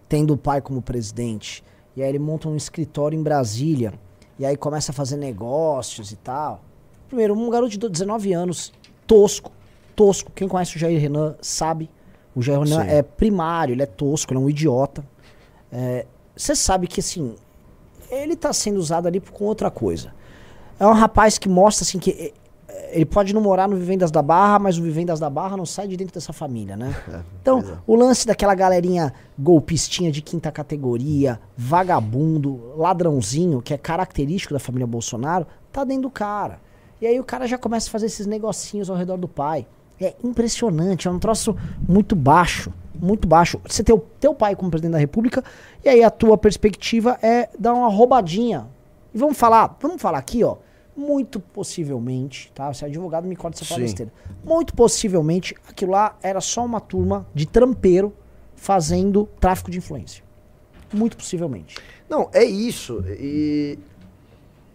tendo 0.09 0.35
o 0.35 0.37
pai 0.37 0.61
como 0.61 0.81
presidente 0.81 1.65
e 2.01 2.03
aí 2.03 2.09
ele 2.09 2.19
monta 2.19 2.49
um 2.49 2.57
escritório 2.57 3.19
em 3.19 3.23
Brasília. 3.23 3.93
E 4.39 4.47
aí 4.47 4.57
começa 4.57 4.91
a 4.91 4.95
fazer 4.95 5.19
negócios 5.19 6.11
e 6.13 6.17
tal. 6.17 6.63
Primeiro, 7.09 7.35
um 7.35 7.51
garoto 7.51 7.71
de 7.71 7.79
19 7.79 8.33
anos, 8.33 8.73
tosco, 9.07 9.53
tosco. 9.95 10.33
Quem 10.35 10.49
conhece 10.49 10.77
o 10.77 10.79
Jair 10.79 10.99
Renan 10.99 11.35
sabe. 11.43 11.91
O 12.35 12.41
Jair 12.41 12.59
Renan 12.61 12.85
Sim. 12.85 12.89
é 12.89 13.03
primário, 13.03 13.75
ele 13.75 13.83
é 13.83 13.87
tosco, 13.87 14.33
ele 14.33 14.41
é 14.41 14.43
um 14.43 14.49
idiota. 14.49 15.05
Você 16.35 16.53
é, 16.53 16.55
sabe 16.55 16.87
que, 16.87 17.01
assim, 17.01 17.35
ele 18.11 18.35
tá 18.35 18.51
sendo 18.51 18.79
usado 18.79 19.07
ali 19.07 19.21
com 19.21 19.45
outra 19.45 19.71
coisa. 19.71 20.15
É 20.79 20.87
um 20.87 20.95
rapaz 20.95 21.37
que 21.37 21.51
mostra, 21.51 21.85
assim, 21.85 21.99
que 21.99 22.33
ele 22.93 23.05
pode 23.05 23.35
não 23.35 23.41
morar 23.41 23.69
no 23.69 23.77
Vivendas 23.77 24.11
da 24.11 24.23
Barra, 24.23 24.59
mas 24.59 24.79
o 24.79 24.83
Vivendas 24.83 25.19
da 25.19 25.31
Barra 25.31 25.57
não 25.57 25.67
sai 25.67 25.89
de 25.89 25.97
dentro 25.97 26.15
dessa 26.15 26.33
família, 26.33 26.77
né? 26.77 26.95
É, 27.11 27.21
então, 27.41 27.59
é. 27.59 27.79
o 27.87 27.97
lance 27.97 28.27
daquela 28.27 28.55
galerinha 28.55 29.13
golpistinha 29.37 30.13
de 30.13 30.23
quinta 30.23 30.53
categoria, 30.53 31.41
vagabundo, 31.57 32.75
ladrãozinho, 32.77 33.61
que 33.61 33.75
é 33.75 33.79
característico 33.79 34.55
da 34.55 34.61
família 34.61 34.87
Bolsonaro, 34.87 35.47
tá 35.73 35.83
dentro 35.83 36.03
do 36.03 36.11
cara. 36.11 36.61
E 37.01 37.07
aí 37.07 37.19
o 37.19 37.25
cara 37.25 37.47
já 37.49 37.59
começa 37.59 37.89
a 37.89 37.91
fazer 37.91 38.07
esses 38.07 38.27
negocinhos 38.27 38.91
ao 38.91 38.97
redor 38.97 39.17
do 39.17 39.27
pai. 39.27 39.67
É 40.01 40.15
impressionante, 40.23 41.09
é 41.09 41.11
um 41.11 41.19
troço 41.19 41.57
muito 41.89 42.15
baixo, 42.15 42.73
muito 42.95 43.27
baixo. 43.27 43.61
Você 43.67 43.83
tem 43.83 43.95
o 43.95 43.99
teu 43.99 44.35
pai 44.35 44.55
como 44.55 44.71
presidente 44.71 44.93
da 44.93 44.99
república, 44.99 45.43
e 45.85 45.89
aí 45.89 46.05
a 46.05 46.11
tua 46.11 46.39
perspectiva 46.39 47.19
é 47.23 47.49
dar 47.59 47.75
uma 47.75 47.89
roubadinha. 47.89 48.69
E 49.13 49.19
vamos 49.19 49.37
falar, 49.37 49.77
vamos 49.81 50.01
falar 50.01 50.19
aqui, 50.19 50.45
ó 50.45 50.57
muito 51.01 51.41
possivelmente, 51.41 52.53
tá? 52.55 52.73
Se 52.73 52.85
é 52.85 52.89
advogado, 52.89 53.27
me 53.27 53.35
corta 53.35 53.63
essa 53.63 53.77
besteira. 53.77 54.13
Muito 54.45 54.75
possivelmente, 54.75 55.55
aquilo 55.67 55.93
lá 55.93 56.17
era 56.23 56.41
só 56.41 56.65
uma 56.65 56.81
turma 56.81 57.27
de 57.35 57.47
trampeiro 57.47 58.15
fazendo 58.55 59.29
tráfico 59.41 59.71
de 59.71 59.79
influência. 59.79 60.23
Muito 60.93 61.17
possivelmente. 61.17 61.77
Não, 62.09 62.29
é 62.33 62.45
isso. 62.45 63.03
E 63.09 63.79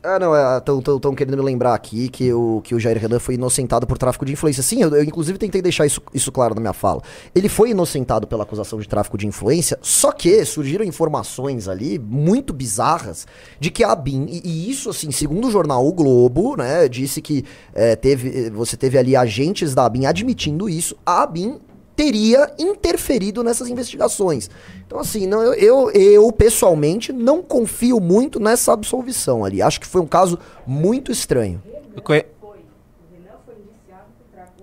ah, 0.05 0.19
não, 0.19 0.95
estão 0.95 1.11
é, 1.11 1.15
querendo 1.15 1.37
me 1.37 1.43
lembrar 1.43 1.73
aqui 1.73 2.07
que 2.09 2.31
o, 2.31 2.61
que 2.63 2.75
o 2.75 2.79
Jair 2.79 2.97
Renan 2.97 3.19
foi 3.19 3.35
inocentado 3.35 3.87
por 3.87 3.97
tráfico 3.97 4.23
de 4.23 4.33
influência. 4.33 4.61
Sim, 4.61 4.81
eu, 4.81 4.95
eu, 4.95 5.03
inclusive 5.03 5.37
tentei 5.37 5.61
deixar 5.61 5.85
isso, 5.85 6.01
isso 6.13 6.31
claro 6.31 6.53
na 6.53 6.61
minha 6.61 6.73
fala. 6.73 7.01
Ele 7.33 7.49
foi 7.49 7.71
inocentado 7.71 8.27
pela 8.27 8.43
acusação 8.43 8.79
de 8.79 8.87
tráfico 8.87 9.17
de 9.17 9.25
influência, 9.25 9.79
só 9.81 10.11
que 10.11 10.45
surgiram 10.45 10.85
informações 10.85 11.67
ali 11.67 11.97
muito 11.97 12.53
bizarras 12.53 13.25
de 13.59 13.71
que 13.71 13.83
a 13.83 13.95
BIM, 13.95 14.27
e, 14.29 14.41
e 14.45 14.69
isso 14.69 14.89
assim, 14.91 15.11
segundo 15.11 15.47
o 15.47 15.51
jornal 15.51 15.85
O 15.85 15.91
Globo, 15.91 16.55
né, 16.55 16.87
disse 16.87 17.21
que 17.21 17.43
é, 17.73 17.95
teve, 17.95 18.49
você 18.51 18.77
teve 18.77 18.97
ali 18.97 19.15
agentes 19.15 19.73
da 19.73 19.89
BIM 19.89 20.05
admitindo 20.05 20.69
isso, 20.69 20.95
a 21.05 21.25
BIM 21.25 21.59
teria 21.95 22.51
interferido 22.59 23.43
nessas 23.43 23.69
investigações. 23.69 24.49
Então, 24.85 24.99
assim, 24.99 25.25
não, 25.25 25.41
eu, 25.41 25.53
eu, 25.53 25.91
eu, 25.91 26.31
pessoalmente 26.31 27.13
não 27.13 27.41
confio 27.41 27.99
muito 27.99 28.39
nessa 28.39 28.73
absolvição 28.73 29.45
ali. 29.45 29.61
Acho 29.61 29.79
que 29.79 29.87
foi 29.87 30.01
um 30.01 30.07
caso 30.07 30.37
muito 30.65 31.11
estranho. 31.11 31.61
Conhe... 32.03 32.25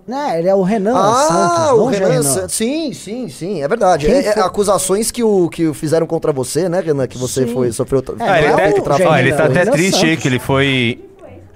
Né, 0.05 0.37
ele 0.37 0.49
é 0.49 0.55
o 0.55 0.61
Renan 0.61 0.97
ah, 0.97 1.27
Santos, 1.29 1.79
o 1.79 1.85
Renan, 1.85 2.07
Renan. 2.09 2.49
Sim, 2.49 2.91
sim, 2.91 3.29
sim, 3.29 3.63
é 3.63 3.67
verdade. 3.69 4.11
É, 4.11 4.25
é, 4.25 4.39
acusações 4.41 5.09
que, 5.11 5.23
o, 5.23 5.47
que 5.47 5.73
fizeram 5.73 6.05
contra 6.05 6.33
você, 6.33 6.67
né, 6.67 6.81
Renan? 6.81 7.07
Que 7.07 7.17
você 7.17 7.47
foi, 7.47 7.71
sofreu. 7.71 8.03
É, 8.19 8.23
ah, 8.23 8.37
ele, 8.37 8.47
é 8.47 8.53
ah, 8.53 9.19
ele 9.21 9.33
tá 9.33 9.45
até 9.45 9.65
triste 9.65 10.05
aí, 10.05 10.17
que 10.17 10.27
ele 10.27 10.39
foi. 10.39 10.99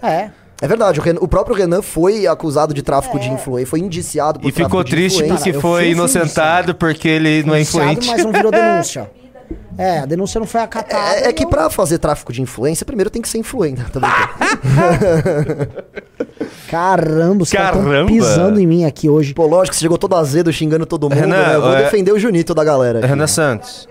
É. 0.02 0.30
É 0.60 0.68
verdade, 0.68 1.00
o, 1.00 1.04
Renan, 1.04 1.20
o, 1.22 1.28
próprio 1.28 1.56
Renan 1.56 1.84
foi 1.84 2.26
acusado 2.26 2.74
de 2.74 2.82
tráfico 2.82 3.18
é. 3.18 3.20
de 3.20 3.30
influência, 3.30 3.68
foi 3.68 3.80
indiciado 3.80 4.40
por 4.40 4.50
E 4.50 4.52
ficou 4.52 4.84
triste 4.84 5.24
porque 5.24 5.52
Cara, 5.52 5.62
foi 5.62 5.92
inocentado 5.92 6.74
porque 6.74 7.08
ele 7.08 7.44
não 7.44 7.54
é 7.54 7.62
influente. 7.62 8.08
mas 8.08 8.24
não 8.24 8.32
virou 8.32 8.50
denúncia. 8.52 9.12
É, 9.78 10.00
a 10.00 10.06
denúncia 10.06 10.40
não 10.40 10.48
foi 10.48 10.62
acatada. 10.62 11.20
É, 11.20 11.28
é 11.28 11.34
que 11.34 11.46
pra 11.46 11.70
fazer 11.70 12.00
tráfico 12.00 12.34
de 12.34 12.42
influência, 12.42 12.84
primeiro 12.84 13.12
tem 13.12 13.22
que 13.22 13.30
ser 13.30 13.38
influente. 13.38 13.84
Tá 13.92 14.02
Caramba, 16.68 17.44
os 17.44 17.52
caras 17.52 17.80
pisando 18.08 18.60
em 18.60 18.66
mim 18.66 18.84
aqui 18.84 19.08
hoje. 19.08 19.36
Pô, 19.36 19.46
lógico, 19.46 19.76
você 19.76 19.82
chegou 19.82 19.98
todo 19.98 20.16
azedo, 20.16 20.52
xingando 20.52 20.86
todo 20.86 21.04
mundo. 21.04 21.20
Renan, 21.20 21.48
né? 21.48 21.56
Eu 21.56 21.62
vou 21.62 21.74
é... 21.74 21.84
defender 21.84 22.12
o 22.12 22.20
Junito 22.20 22.56
da 22.56 22.64
galera. 22.64 23.00
Aqui. 23.00 23.08
Renan 23.08 23.28
Santos. 23.28 23.88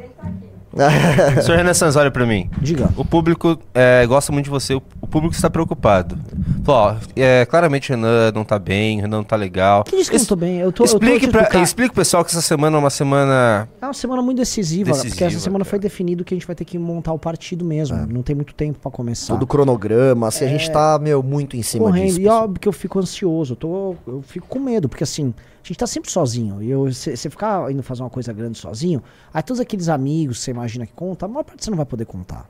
Senhor 1.43 1.57
Renaissance, 1.57 1.97
olha 1.97 2.11
pra 2.11 2.27
mim. 2.27 2.51
Diga. 2.61 2.91
O 2.97 3.05
público 3.05 3.59
é, 3.75 4.07
gosta 4.07 4.33
muito 4.33 4.45
de 4.45 4.51
você, 4.51 4.75
o 4.75 4.81
público 4.81 5.35
está 5.35 5.49
preocupado. 5.49 6.19
Ó, 6.67 6.97
é, 7.15 7.47
claramente 7.47 7.91
o 7.91 7.95
Renan 7.95 8.33
não 8.33 8.45
tá 8.45 8.59
bem, 8.59 8.99
o 8.99 9.03
Renan 9.03 9.19
não 9.19 9.25
tá 9.25 9.37
legal. 9.37 9.85
Que 9.85 9.97
diz 9.97 10.09
que 10.09 10.17
eu 10.17 10.21
não 10.21 10.27
tô 10.27 10.37
bem? 10.37 10.59
Eu 10.59 10.73
tô, 10.73 10.85
explique, 10.85 11.27
eu 11.27 11.33
tô 11.33 11.39
pra, 11.39 11.61
explique 11.61 11.91
pro 11.91 12.03
pessoal 12.03 12.25
que 12.25 12.31
essa 12.31 12.43
semana 12.43 12.77
é 12.77 12.81
uma 12.81 12.91
semana. 12.91 13.69
É 13.81 13.85
uma 13.85 13.95
semana 13.95 14.21
muito 14.23 14.39
decisiva, 14.39 14.91
decisiva 14.91 15.15
porque 15.15 15.25
essa 15.25 15.41
semana 15.41 15.65
cara. 15.65 15.71
foi 15.71 15.79
definido 15.79 16.25
que 16.25 16.35
a 16.35 16.37
gente 16.37 16.47
vai 16.47 16.57
ter 16.57 16.65
que 16.65 16.79
montar 16.79 17.13
o 17.13 17.19
partido 17.19 17.65
mesmo. 17.65 17.97
É. 17.97 18.07
Não 18.07 18.23
tem 18.23 18.35
muito 18.35 18.55
tempo 18.55 18.79
pra 18.79 18.91
começar. 18.91 19.35
Todo 19.35 19.47
cronograma, 19.47 20.29
assim, 20.29 20.45
a 20.45 20.49
gente 20.49 20.69
é. 20.69 20.73
tá, 20.73 20.99
meu, 21.01 21.23
muito 21.23 21.57
em 21.57 21.63
cima 21.63 21.85
Correndo. 21.85 22.07
disso. 22.07 22.21
E 22.21 22.29
óbvio 22.29 22.61
que 22.61 22.69
eu 22.69 22.73
fico 22.73 22.99
ansioso, 22.99 23.53
eu, 23.53 23.57
tô, 23.57 23.97
eu 24.07 24.23
fico 24.23 24.47
com 24.47 24.59
medo, 24.59 24.89
porque 24.89 25.05
assim 25.05 25.33
a 25.67 25.69
gente 25.69 25.79
tá 25.79 25.87
sempre 25.87 26.11
sozinho. 26.11 26.63
E 26.63 26.73
você 26.75 27.17
ficar 27.31 27.71
indo 27.73 27.83
fazer 27.83 28.03
uma 28.03 28.11
coisa 28.11 28.33
grande 28.33 28.57
sozinho, 28.59 29.03
aí 29.35 29.43
todos 29.43 29.61
aqueles 29.61 29.89
amigos 29.89 30.39
que 30.39 30.45
você 30.45 30.51
imagina 30.53 30.87
que 30.87 30.93
conta, 30.93 31.27
a 31.27 31.29
maior 31.29 31.43
parte 31.45 31.65
você 31.65 31.71
não 31.71 31.77
vai 31.77 31.87
poder 31.87 32.05
contar. 32.07 32.49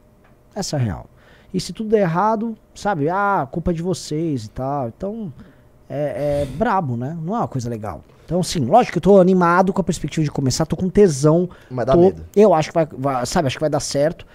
Essa 0.55 0.76
é 0.76 0.81
a 0.81 0.83
real. 0.83 1.07
E 1.55 1.61
se 1.61 1.72
tudo 1.72 1.88
der 1.88 2.00
errado, 2.00 2.57
sabe, 2.74 3.09
ah, 3.09 3.48
culpa 3.50 3.70
é 3.70 3.74
de 3.74 3.83
vocês 3.83 4.44
e 4.44 4.50
tal. 4.50 4.88
Então, 4.88 5.33
é, 5.88 6.42
é 6.42 6.46
brabo, 6.57 6.96
né? 6.96 7.16
Não 7.22 7.35
é 7.35 7.38
uma 7.38 7.48
coisa 7.48 7.70
legal. 7.70 8.05
Então, 8.24 8.40
assim, 8.40 8.61
lógico 8.64 8.92
que 8.92 8.98
eu 8.98 9.02
tô 9.02 9.20
animado 9.20 9.72
com 9.72 9.81
a 9.81 9.85
perspectiva 9.85 10.24
de 10.24 10.31
começar, 10.31 10.66
tô 10.66 10.76
com 10.76 10.88
tesão. 10.90 11.48
Mas 11.70 11.87
dá 11.87 11.92
tô- 11.94 12.00
medo. 12.00 12.24
Eu 12.35 12.52
acho 12.52 12.68
que 12.70 12.74
vai, 12.74 12.87
vai- 12.87 13.24
sabe, 13.24 13.46
acho 13.46 13.57
que 13.57 13.61
vai 13.61 13.70
dar 13.70 13.81
certo. 13.81 14.26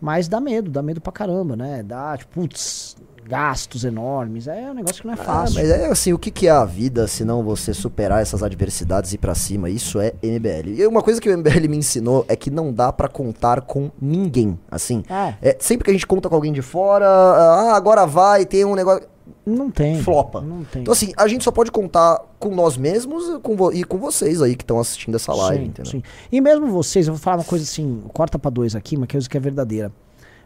Mas 0.00 0.28
dá 0.28 0.40
medo, 0.40 0.70
dá 0.70 0.82
medo 0.82 1.00
pra 1.00 1.12
caramba, 1.12 1.56
né? 1.56 1.82
Dá, 1.82 2.16
tipo, 2.16 2.32
putz, 2.40 2.96
gastos 3.28 3.84
enormes. 3.84 4.46
É 4.48 4.70
um 4.70 4.74
negócio 4.74 5.00
que 5.02 5.06
não 5.06 5.14
é 5.14 5.18
Ah, 5.20 5.24
fácil. 5.24 5.54
mas 5.60 5.70
é 5.70 5.86
assim, 5.86 6.12
o 6.12 6.18
que, 6.18 6.30
que 6.30 6.46
é 6.48 6.50
a 6.50 6.64
vida 6.64 7.06
se 7.06 7.24
não 7.24 7.42
você 7.42 7.72
superar 7.72 8.20
essas 8.22 8.42
adversidades 8.42 9.12
e 9.12 9.14
ir 9.14 9.18
pra 9.18 9.34
cima? 9.34 9.70
Isso 9.70 10.00
é 10.00 10.12
MBL. 10.22 10.70
E 10.78 10.86
uma 10.86 11.02
coisa 11.02 11.20
que 11.20 11.28
o 11.30 11.38
MBL 11.38 11.68
me 11.68 11.76
ensinou 11.76 12.24
é 12.28 12.36
que 12.36 12.50
não 12.50 12.72
dá 12.72 12.92
pra 12.92 13.08
contar 13.08 13.60
com 13.62 13.90
ninguém, 14.00 14.58
assim. 14.70 15.02
É. 15.08 15.34
É, 15.50 15.56
sempre 15.60 15.84
que 15.84 15.90
a 15.90 15.94
gente 15.94 16.06
conta 16.06 16.28
com 16.28 16.34
alguém 16.34 16.52
de 16.52 16.62
fora, 16.62 17.06
ah, 17.06 17.76
agora 17.76 18.06
vai, 18.06 18.44
tem 18.44 18.64
um 18.64 18.74
negócio. 18.74 19.10
Não 19.46 19.70
tem. 19.70 20.00
Flopa. 20.02 20.40
Não 20.40 20.64
tem. 20.64 20.82
Então, 20.82 20.92
assim, 20.92 21.12
a 21.16 21.26
gente 21.28 21.42
só 21.44 21.50
pode 21.50 21.70
contar 21.70 22.20
com 22.38 22.54
nós 22.54 22.76
mesmos 22.76 23.28
e 23.28 23.38
com, 23.38 23.72
e 23.72 23.84
com 23.84 23.98
vocês 23.98 24.42
aí 24.42 24.54
que 24.56 24.64
estão 24.64 24.78
assistindo 24.80 25.14
essa 25.14 25.32
live, 25.32 25.62
Sim, 25.64 25.68
entendeu? 25.70 25.90
sim. 25.92 26.02
E 26.30 26.40
mesmo 26.40 26.66
vocês, 26.66 27.06
eu 27.06 27.14
vou 27.14 27.20
falar 27.22 27.36
uma 27.38 27.44
coisa 27.44 27.64
assim, 27.64 28.02
corta 28.12 28.38
pra 28.38 28.50
dois 28.50 28.74
aqui, 28.74 28.96
uma 28.96 29.06
coisa 29.06 29.28
que 29.28 29.36
é 29.36 29.40
verdadeira. 29.40 29.92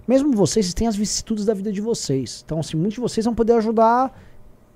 Mesmo 0.07 0.33
vocês, 0.33 0.67
vocês 0.67 0.75
têm 0.75 0.87
as 0.87 0.97
vicissitudes 0.97 1.45
da 1.45 1.55
vida 1.55 1.73
de 1.73 1.81
vocês. 1.81 2.43
Então, 2.45 2.61
assim, 2.61 2.77
muitos 2.77 2.95
de 2.95 3.01
vocês 3.01 3.25
vão 3.25 3.35
poder 3.35 3.55
ajudar 3.55 4.17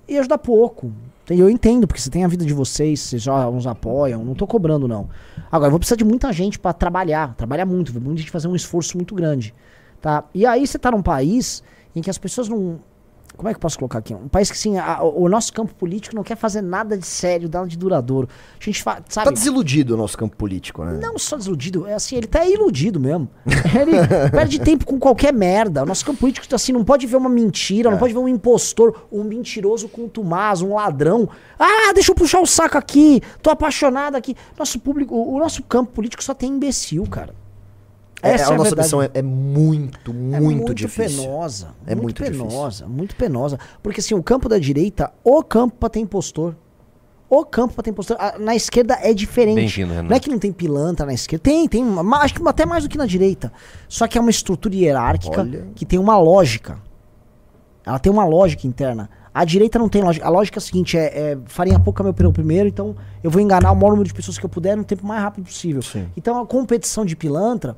e 0.08 0.18
ajudar 0.18 0.38
pouco. 0.38 0.92
Eu 1.28 1.48
entendo, 1.48 1.86
porque 1.86 2.00
você 2.00 2.10
tem 2.10 2.24
a 2.24 2.28
vida 2.28 2.44
de 2.44 2.52
vocês, 2.52 2.98
vocês 2.98 3.22
já 3.22 3.48
uns 3.48 3.64
apoiam, 3.64 4.24
não 4.24 4.34
tô 4.34 4.46
cobrando, 4.46 4.88
não. 4.88 5.08
Agora, 5.50 5.68
eu 5.68 5.70
vou 5.70 5.78
precisar 5.78 5.96
de 5.96 6.04
muita 6.04 6.32
gente 6.32 6.58
pra 6.58 6.72
trabalhar, 6.72 7.34
trabalhar 7.36 7.64
muito, 7.64 7.92
muita 8.00 8.18
gente 8.18 8.30
fazer 8.32 8.48
um 8.48 8.56
esforço 8.56 8.96
muito 8.96 9.14
grande. 9.14 9.54
Tá? 10.00 10.24
E 10.34 10.44
aí 10.44 10.66
você 10.66 10.78
tá 10.78 10.90
num 10.90 11.02
país 11.02 11.62
em 11.94 12.00
que 12.00 12.10
as 12.10 12.18
pessoas 12.18 12.48
não. 12.48 12.80
Como 13.40 13.48
é 13.48 13.54
que 13.54 13.56
eu 13.56 13.60
posso 13.62 13.78
colocar 13.78 14.00
aqui? 14.00 14.12
Um 14.12 14.28
país 14.28 14.50
que, 14.50 14.54
assim, 14.58 14.76
a- 14.76 15.02
o 15.02 15.26
nosso 15.26 15.50
campo 15.50 15.74
político 15.74 16.14
não 16.14 16.22
quer 16.22 16.36
fazer 16.36 16.60
nada 16.60 16.94
de 16.98 17.06
sério, 17.06 17.48
nada 17.50 17.66
de 17.66 17.74
duradouro. 17.78 18.28
A 18.60 18.62
gente 18.62 18.82
fa- 18.82 19.00
sabe. 19.08 19.24
Tá 19.24 19.30
desiludido 19.32 19.94
o 19.94 19.96
nosso 19.96 20.18
campo 20.18 20.36
político, 20.36 20.84
né? 20.84 20.98
Não 21.02 21.18
só 21.18 21.38
desiludido, 21.38 21.86
é 21.86 21.94
assim, 21.94 22.16
ele 22.16 22.26
tá 22.26 22.44
iludido 22.46 23.00
mesmo. 23.00 23.30
Ele 23.80 23.96
perde 24.30 24.60
tempo 24.60 24.84
com 24.84 24.98
qualquer 24.98 25.32
merda. 25.32 25.82
O 25.84 25.86
nosso 25.86 26.04
campo 26.04 26.18
político, 26.20 26.46
assim, 26.54 26.70
não 26.72 26.84
pode 26.84 27.06
ver 27.06 27.16
uma 27.16 27.30
mentira, 27.30 27.88
É. 27.88 27.92
não 27.92 27.98
pode 27.98 28.12
ver 28.12 28.18
um 28.18 28.28
impostor, 28.28 29.06
um 29.10 29.24
mentiroso 29.24 29.88
contumaz, 29.88 30.60
um 30.60 30.74
ladrão. 30.74 31.26
Ah, 31.58 31.92
deixa 31.94 32.10
eu 32.10 32.14
puxar 32.14 32.40
o 32.42 32.46
saco 32.46 32.76
aqui, 32.76 33.22
tô 33.40 33.48
apaixonado 33.48 34.16
aqui. 34.16 34.36
Nosso 34.58 34.78
público, 34.78 35.14
o, 35.14 35.36
o 35.36 35.38
nosso 35.38 35.62
campo 35.62 35.92
político 35.92 36.22
só 36.22 36.34
tem 36.34 36.50
imbecil, 36.50 37.04
cara. 37.06 37.34
É, 38.22 38.32
Essa 38.32 38.50
a 38.50 38.54
é 38.54 38.56
nossa 38.58 38.70
verdade. 38.70 38.86
missão 38.86 39.02
é, 39.02 39.10
é 39.14 39.22
muito, 39.22 40.10
É 40.10 40.40
muito, 40.40 40.74
difícil. 40.74 41.22
penosa. 41.24 41.68
É 41.86 41.94
muito, 41.94 42.02
muito 42.02 42.22
difícil. 42.22 42.46
penosa, 42.46 42.86
muito 42.86 43.16
penosa. 43.16 43.58
Porque 43.82 44.00
assim, 44.00 44.14
o 44.14 44.22
campo 44.22 44.48
da 44.48 44.58
direita, 44.58 45.10
o 45.24 45.42
campo 45.42 45.76
pra 45.78 45.88
ter 45.88 46.00
impostor. 46.00 46.54
O 47.28 47.44
campo 47.44 47.74
pra 47.74 47.82
ter 47.84 47.90
impostor. 47.90 48.16
A- 48.20 48.38
Na 48.38 48.54
esquerda 48.56 48.98
é 49.00 49.14
diferente. 49.14 49.84
Não 49.84 50.14
é 50.16 50.18
que 50.20 50.28
não 50.28 50.38
tem 50.38 50.52
pilantra 50.52 51.06
na 51.06 51.14
esquerda. 51.14 51.44
Tem, 51.44 51.66
tem. 51.68 51.84
Acho 52.20 52.34
que 52.34 52.48
até 52.48 52.66
mais 52.66 52.82
do 52.82 52.90
que 52.90 52.98
na 52.98 53.06
direita. 53.06 53.52
Só 53.88 54.06
que 54.08 54.18
é 54.18 54.20
uma 54.20 54.30
estrutura 54.30 54.74
hierárquica 54.74 55.40
Olha. 55.40 55.68
que 55.74 55.86
tem 55.86 55.98
uma 55.98 56.18
lógica. 56.18 56.78
Ela 57.86 57.98
tem 57.98 58.12
uma 58.12 58.24
lógica 58.24 58.66
interna. 58.66 59.08
A 59.32 59.44
direita 59.44 59.78
não 59.78 59.88
tem 59.88 60.02
lógica. 60.02 60.26
A 60.26 60.28
lógica 60.28 60.58
é 60.58 60.60
a 60.60 60.62
seguinte: 60.62 60.98
é, 60.98 61.04
é 61.32 61.38
farinha 61.46 61.78
pouca 61.78 62.02
meu 62.02 62.12
pneu 62.12 62.32
primeiro, 62.32 62.68
então 62.68 62.96
eu 63.22 63.30
vou 63.30 63.40
enganar 63.40 63.70
o 63.70 63.76
maior 63.76 63.90
número 63.90 64.08
de 64.08 64.12
pessoas 64.14 64.36
que 64.36 64.44
eu 64.44 64.50
puder 64.50 64.76
no 64.76 64.84
tempo 64.84 65.06
mais 65.06 65.22
rápido 65.22 65.44
possível. 65.44 65.80
Sim. 65.82 66.08
Então 66.16 66.38
a 66.40 66.44
competição 66.46 67.04
de 67.06 67.14
pilantra. 67.16 67.76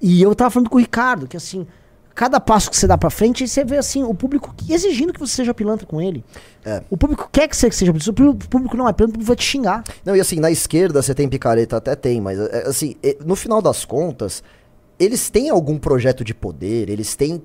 E 0.00 0.22
eu 0.22 0.34
tava 0.34 0.50
falando 0.50 0.68
com 0.68 0.76
o 0.76 0.80
Ricardo, 0.80 1.26
que 1.26 1.36
assim, 1.36 1.66
cada 2.14 2.40
passo 2.40 2.70
que 2.70 2.76
você 2.76 2.86
dá 2.86 2.96
pra 2.96 3.10
frente, 3.10 3.46
você 3.46 3.64
vê 3.64 3.76
assim, 3.76 4.02
o 4.02 4.14
público 4.14 4.54
exigindo 4.68 5.12
que 5.12 5.20
você 5.20 5.36
seja 5.36 5.52
pilantra 5.52 5.86
com 5.86 6.00
ele. 6.00 6.24
É. 6.64 6.82
O 6.88 6.96
público 6.96 7.28
quer 7.30 7.46
que 7.46 7.56
você 7.56 7.70
seja 7.70 7.92
pilantra. 7.92 8.46
O 8.46 8.48
público 8.48 8.76
não 8.76 8.88
é 8.88 8.92
pilantra, 8.92 9.04
o 9.04 9.12
público 9.12 9.26
vai 9.26 9.36
te 9.36 9.44
xingar. 9.44 9.84
Não, 10.04 10.16
e 10.16 10.20
assim, 10.20 10.40
na 10.40 10.50
esquerda 10.50 11.02
você 11.02 11.14
tem 11.14 11.28
picareta, 11.28 11.76
até 11.76 11.94
tem, 11.94 12.20
mas 12.20 12.38
é, 12.38 12.66
assim, 12.66 12.96
é, 13.02 13.16
no 13.24 13.36
final 13.36 13.60
das 13.60 13.84
contas, 13.84 14.42
eles 14.98 15.28
têm 15.28 15.50
algum 15.50 15.78
projeto 15.78 16.24
de 16.24 16.34
poder, 16.34 16.88
eles 16.88 17.14
têm. 17.14 17.42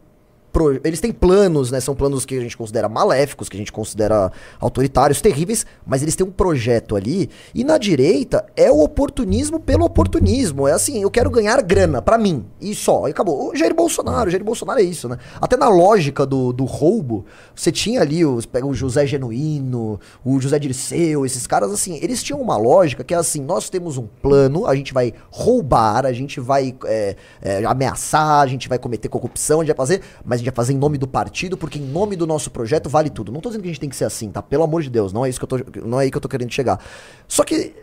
Pro- 0.52 0.80
Eles 0.84 1.00
têm 1.00 1.12
planos, 1.12 1.72
né? 1.72 1.80
São 1.80 1.96
planos 1.96 2.26
que 2.26 2.36
a 2.38 2.42
gente 2.42 2.58
considera 2.58 2.88
maléficos, 2.90 3.50
que 3.50 3.58
a 3.58 3.60
gente 3.60 3.72
considera 3.72 4.32
autoritários, 4.60 5.22
terríveis, 5.22 5.66
mas 5.86 6.02
eles 6.02 6.16
têm 6.16 6.26
um 6.26 6.32
projeto 6.32 6.96
ali. 6.96 7.30
E 7.54 7.64
na 7.64 7.78
direita 7.78 8.46
é 8.56 8.72
o 8.72 8.82
oportunismo 8.82 9.60
pelo 9.60 9.86
oportunismo. 9.86 10.68
É 10.68 10.74
assim, 10.74 11.02
eu 11.02 11.10
quero 11.12 11.30
ganhar 11.30 11.62
grana 11.62 12.02
pra 12.02 12.18
mim. 12.18 12.46
E 12.60 12.74
só. 12.76 13.08
E 13.08 13.12
acabou. 13.12 13.52
O 13.52 13.56
Jair 13.56 13.74
Bolsonaro, 13.74 14.28
o 14.28 14.32
Jair 14.32 14.44
Bolsonaro 14.44 14.80
é 14.80 14.84
isso, 14.84 15.08
né? 15.08 15.18
Até 15.40 15.56
na 15.58 15.70
lógica 15.70 16.26
do, 16.26 16.52
do 16.52 16.66
roubo, 16.66 17.26
você 17.56 17.72
tinha 17.72 18.02
ali 18.02 18.26
os, 18.26 18.46
pega 18.46 18.66
o 18.66 18.74
José 18.74 19.06
Genuíno, 19.06 20.00
o 20.24 20.40
José 20.40 20.60
Dirceu, 20.60 21.26
esses 21.26 21.48
caras, 21.48 21.72
assim, 21.72 22.00
eles 22.02 22.22
tinham 22.24 22.42
uma 22.42 22.58
lógica 22.58 23.04
que 23.04 23.14
é 23.14 23.18
assim: 23.18 23.42
nós 23.42 23.70
temos 23.70 23.98
um 23.98 24.08
plano, 24.22 24.66
a 24.66 24.76
gente 24.76 24.94
vai 24.94 25.14
roubar, 25.30 26.06
a 26.06 26.14
gente 26.14 26.40
vai 26.40 26.76
é, 26.86 27.16
é, 27.42 27.66
ameaçar, 27.66 28.42
a 28.42 28.48
gente 28.48 28.68
vai 28.68 28.78
cometer 28.80 29.10
corrupção, 29.10 29.60
a 29.60 29.64
gente 29.64 29.76
vai 29.76 29.78
fazer, 29.88 30.02
mas 30.26 30.41
gente 30.42 30.50
vai 30.50 30.56
fazer 30.56 30.74
em 30.74 30.78
nome 30.78 30.98
do 30.98 31.08
partido, 31.08 31.58
porque 31.58 31.80
em 31.80 31.86
nome 31.86 32.16
do 32.16 32.28
nosso 32.28 32.52
projeto 32.52 32.90
vale 32.90 33.10
tudo. 33.10 33.32
Não 33.32 33.40
tô 33.40 33.50
dizendo 33.50 33.62
que 33.62 33.70
a 33.70 33.72
gente 33.72 33.80
tem 33.80 33.90
que 33.90 33.96
ser 33.96 34.06
assim, 34.06 34.30
tá? 34.30 34.42
Pelo 34.42 34.64
amor 34.64 34.82
de 34.82 34.90
Deus, 34.90 35.14
não 35.14 35.26
é 35.26 35.30
isso 35.30 35.40
que 35.40 35.44
eu 35.44 35.48
tô, 35.48 35.58
não 35.86 36.00
é 36.00 36.04
aí 36.04 36.12
que 36.12 36.18
eu 36.18 36.22
tô 36.22 36.30
querendo 36.30 36.52
chegar. 36.52 36.80
Só 37.28 37.44
que 37.44 37.74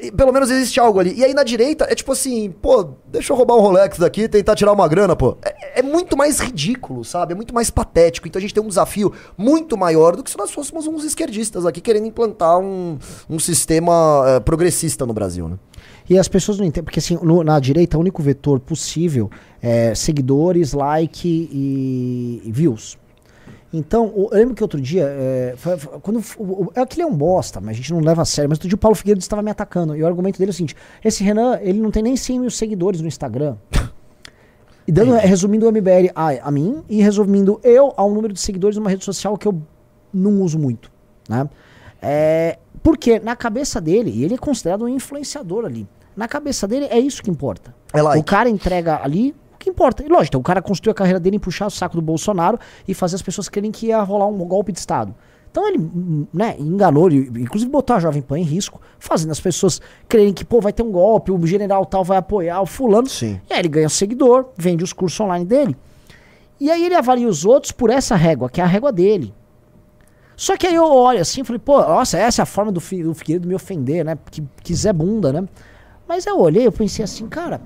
e 0.00 0.12
pelo 0.12 0.32
menos 0.32 0.50
existe 0.50 0.78
algo 0.78 1.00
ali. 1.00 1.14
E 1.16 1.24
aí 1.24 1.32
na 1.32 1.42
direita 1.42 1.86
é 1.88 1.94
tipo 1.94 2.12
assim, 2.12 2.50
pô, 2.50 2.90
deixa 3.06 3.32
eu 3.32 3.36
roubar 3.36 3.56
um 3.56 3.60
Rolex 3.60 3.98
daqui 3.98 4.22
e 4.22 4.28
tentar 4.28 4.54
tirar 4.54 4.72
uma 4.72 4.86
grana, 4.86 5.16
pô. 5.16 5.38
É, 5.42 5.80
é 5.80 5.82
muito 5.82 6.16
mais 6.16 6.38
ridículo, 6.38 7.04
sabe? 7.04 7.32
É 7.32 7.36
muito 7.36 7.54
mais 7.54 7.70
patético. 7.70 8.28
Então 8.28 8.38
a 8.38 8.42
gente 8.42 8.52
tem 8.52 8.62
um 8.62 8.68
desafio 8.68 9.12
muito 9.38 9.76
maior 9.76 10.14
do 10.14 10.22
que 10.22 10.30
se 10.30 10.36
nós 10.36 10.50
fôssemos 10.50 10.86
uns 10.86 11.04
esquerdistas 11.04 11.64
aqui 11.64 11.80
querendo 11.80 12.06
implantar 12.06 12.58
um, 12.58 12.98
um 13.28 13.38
sistema 13.38 14.24
eh, 14.26 14.40
progressista 14.40 15.06
no 15.06 15.14
Brasil, 15.14 15.48
né? 15.48 15.58
E 16.08 16.18
as 16.18 16.28
pessoas 16.28 16.58
não 16.58 16.64
entendem, 16.64 16.84
porque 16.84 16.98
assim, 17.00 17.18
no- 17.22 17.42
na 17.42 17.58
direita, 17.58 17.96
o 17.96 18.00
único 18.00 18.22
vetor 18.22 18.60
possível 18.60 19.30
é 19.60 19.94
seguidores, 19.94 20.72
like 20.72 21.26
e, 21.28 22.42
e 22.44 22.52
views. 22.52 22.96
Então, 23.72 24.12
eu 24.16 24.28
lembro 24.32 24.54
que 24.54 24.62
outro 24.62 24.80
dia, 24.80 25.04
é, 25.06 25.54
foi- 25.56 25.76
foi- 25.76 25.98
quando 26.00 26.22
o- 26.38 26.42
o- 26.66 26.72
aquele 26.76 27.02
é 27.02 27.06
um 27.06 27.14
bosta, 27.14 27.60
mas 27.60 27.70
a 27.70 27.76
gente 27.76 27.92
não 27.92 28.00
leva 28.00 28.22
a 28.22 28.24
sério, 28.24 28.48
mas 28.48 28.56
outro 28.58 28.68
dia 28.68 28.76
o 28.76 28.78
Paulo 28.78 28.94
Figueiredo 28.94 29.20
estava 29.20 29.42
me 29.42 29.50
atacando, 29.50 29.96
e 29.96 30.02
o 30.02 30.06
argumento 30.06 30.38
dele 30.38 30.50
é 30.50 30.52
o 30.52 30.54
seguinte, 30.54 30.76
esse 31.04 31.24
Renan, 31.24 31.58
ele 31.60 31.80
não 31.80 31.90
tem 31.90 32.02
nem 32.02 32.16
100 32.16 32.38
mil 32.40 32.50
seguidores 32.50 33.00
no 33.00 33.08
Instagram. 33.08 33.56
E 34.88 34.92
dando, 34.92 35.14
resumindo 35.16 35.66
o 35.66 35.72
MBL 35.72 36.12
a, 36.14 36.28
a 36.46 36.50
mim, 36.52 36.80
e 36.88 37.02
resumindo 37.02 37.58
eu 37.64 37.92
a 37.96 38.04
um 38.04 38.14
número 38.14 38.32
de 38.32 38.38
seguidores 38.38 38.76
numa 38.76 38.88
rede 38.88 39.04
social 39.04 39.36
que 39.36 39.48
eu 39.48 39.60
não 40.14 40.40
uso 40.40 40.60
muito, 40.60 40.92
né? 41.28 41.50
É, 42.00 42.56
porque 42.84 43.18
na 43.18 43.34
cabeça 43.34 43.80
dele, 43.80 44.22
ele 44.22 44.34
é 44.34 44.38
considerado 44.38 44.84
um 44.84 44.88
influenciador 44.88 45.64
ali, 45.64 45.88
na 46.16 46.26
cabeça 46.26 46.66
dele 46.66 46.86
é 46.86 46.98
isso 46.98 47.22
que 47.22 47.30
importa. 47.30 47.74
É 47.92 48.00
like. 48.00 48.18
O 48.18 48.24
cara 48.24 48.48
entrega 48.48 49.00
ali 49.02 49.34
o 49.54 49.58
que 49.58 49.68
importa. 49.68 50.02
E 50.04 50.08
lógico, 50.08 50.38
o 50.38 50.42
cara 50.42 50.62
construiu 50.62 50.92
a 50.92 50.94
carreira 50.94 51.20
dele 51.20 51.36
em 51.36 51.40
puxar 51.40 51.66
o 51.66 51.70
saco 51.70 51.96
do 51.96 52.02
Bolsonaro 52.02 52.58
e 52.86 52.94
fazer 52.94 53.16
as 53.16 53.22
pessoas 53.22 53.48
crerem 53.48 53.70
que 53.70 53.86
ia 53.86 54.00
rolar 54.02 54.26
um 54.26 54.38
golpe 54.38 54.72
de 54.72 54.78
Estado. 54.78 55.14
Então 55.50 55.66
ele, 55.66 55.78
hum, 55.78 56.26
né, 56.34 56.54
enganou, 56.58 57.08
ele, 57.08 57.42
inclusive 57.42 57.70
botou 57.70 57.96
a 57.96 57.98
Jovem 57.98 58.20
Pan 58.20 58.38
em 58.38 58.42
risco, 58.42 58.78
fazendo 58.98 59.30
as 59.30 59.40
pessoas 59.40 59.80
crerem 60.06 60.32
que, 60.32 60.44
pô, 60.44 60.60
vai 60.60 60.72
ter 60.72 60.82
um 60.82 60.90
golpe, 60.90 61.32
o 61.32 61.46
general 61.46 61.86
tal 61.86 62.04
vai 62.04 62.18
apoiar 62.18 62.60
o 62.60 62.66
fulano. 62.66 63.08
Sim. 63.08 63.40
E 63.48 63.54
aí 63.54 63.60
ele 63.60 63.68
ganha 63.68 63.88
seguidor, 63.88 64.48
vende 64.56 64.84
os 64.84 64.92
cursos 64.92 65.18
online 65.18 65.46
dele. 65.46 65.76
E 66.60 66.70
aí 66.70 66.84
ele 66.84 66.94
avalia 66.94 67.28
os 67.28 67.44
outros 67.44 67.72
por 67.72 67.90
essa 67.90 68.16
régua, 68.16 68.50
que 68.50 68.60
é 68.60 68.64
a 68.64 68.66
régua 68.66 68.92
dele. 68.92 69.34
Só 70.36 70.56
que 70.56 70.66
aí 70.66 70.74
eu 70.74 70.84
olho 70.84 71.20
assim 71.20 71.40
e 71.40 71.44
falei, 71.44 71.58
pô, 71.58 71.80
nossa, 71.80 72.18
essa 72.18 72.42
é 72.42 72.44
a 72.44 72.46
forma 72.46 72.70
do, 72.70 72.80
do 72.80 73.14
Figueiredo 73.14 73.48
me 73.48 73.54
ofender, 73.54 74.04
né? 74.04 74.18
Que, 74.30 74.42
que 74.62 74.74
Zé 74.74 74.92
Bunda, 74.92 75.32
né? 75.32 75.48
Mas 76.08 76.26
eu 76.26 76.38
olhei, 76.38 76.66
eu 76.66 76.72
pensei 76.72 77.04
assim, 77.04 77.26
cara, 77.28 77.60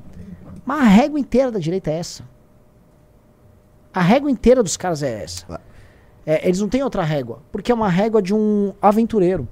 mas 0.64 0.80
a 0.80 0.84
régua 0.84 1.18
inteira 1.20 1.50
da 1.50 1.58
direita 1.58 1.90
é 1.90 1.98
essa. 1.98 2.22
A 3.92 4.00
régua 4.00 4.30
inteira 4.30 4.62
dos 4.62 4.76
caras 4.76 5.02
é 5.02 5.22
essa. 5.24 5.60
É, 6.24 6.46
eles 6.46 6.60
não 6.60 6.68
têm 6.68 6.82
outra 6.82 7.02
régua, 7.02 7.40
porque 7.50 7.72
é 7.72 7.74
uma 7.74 7.88
régua 7.88 8.22
de 8.22 8.32
um 8.34 8.72
aventureiro. 8.80 9.48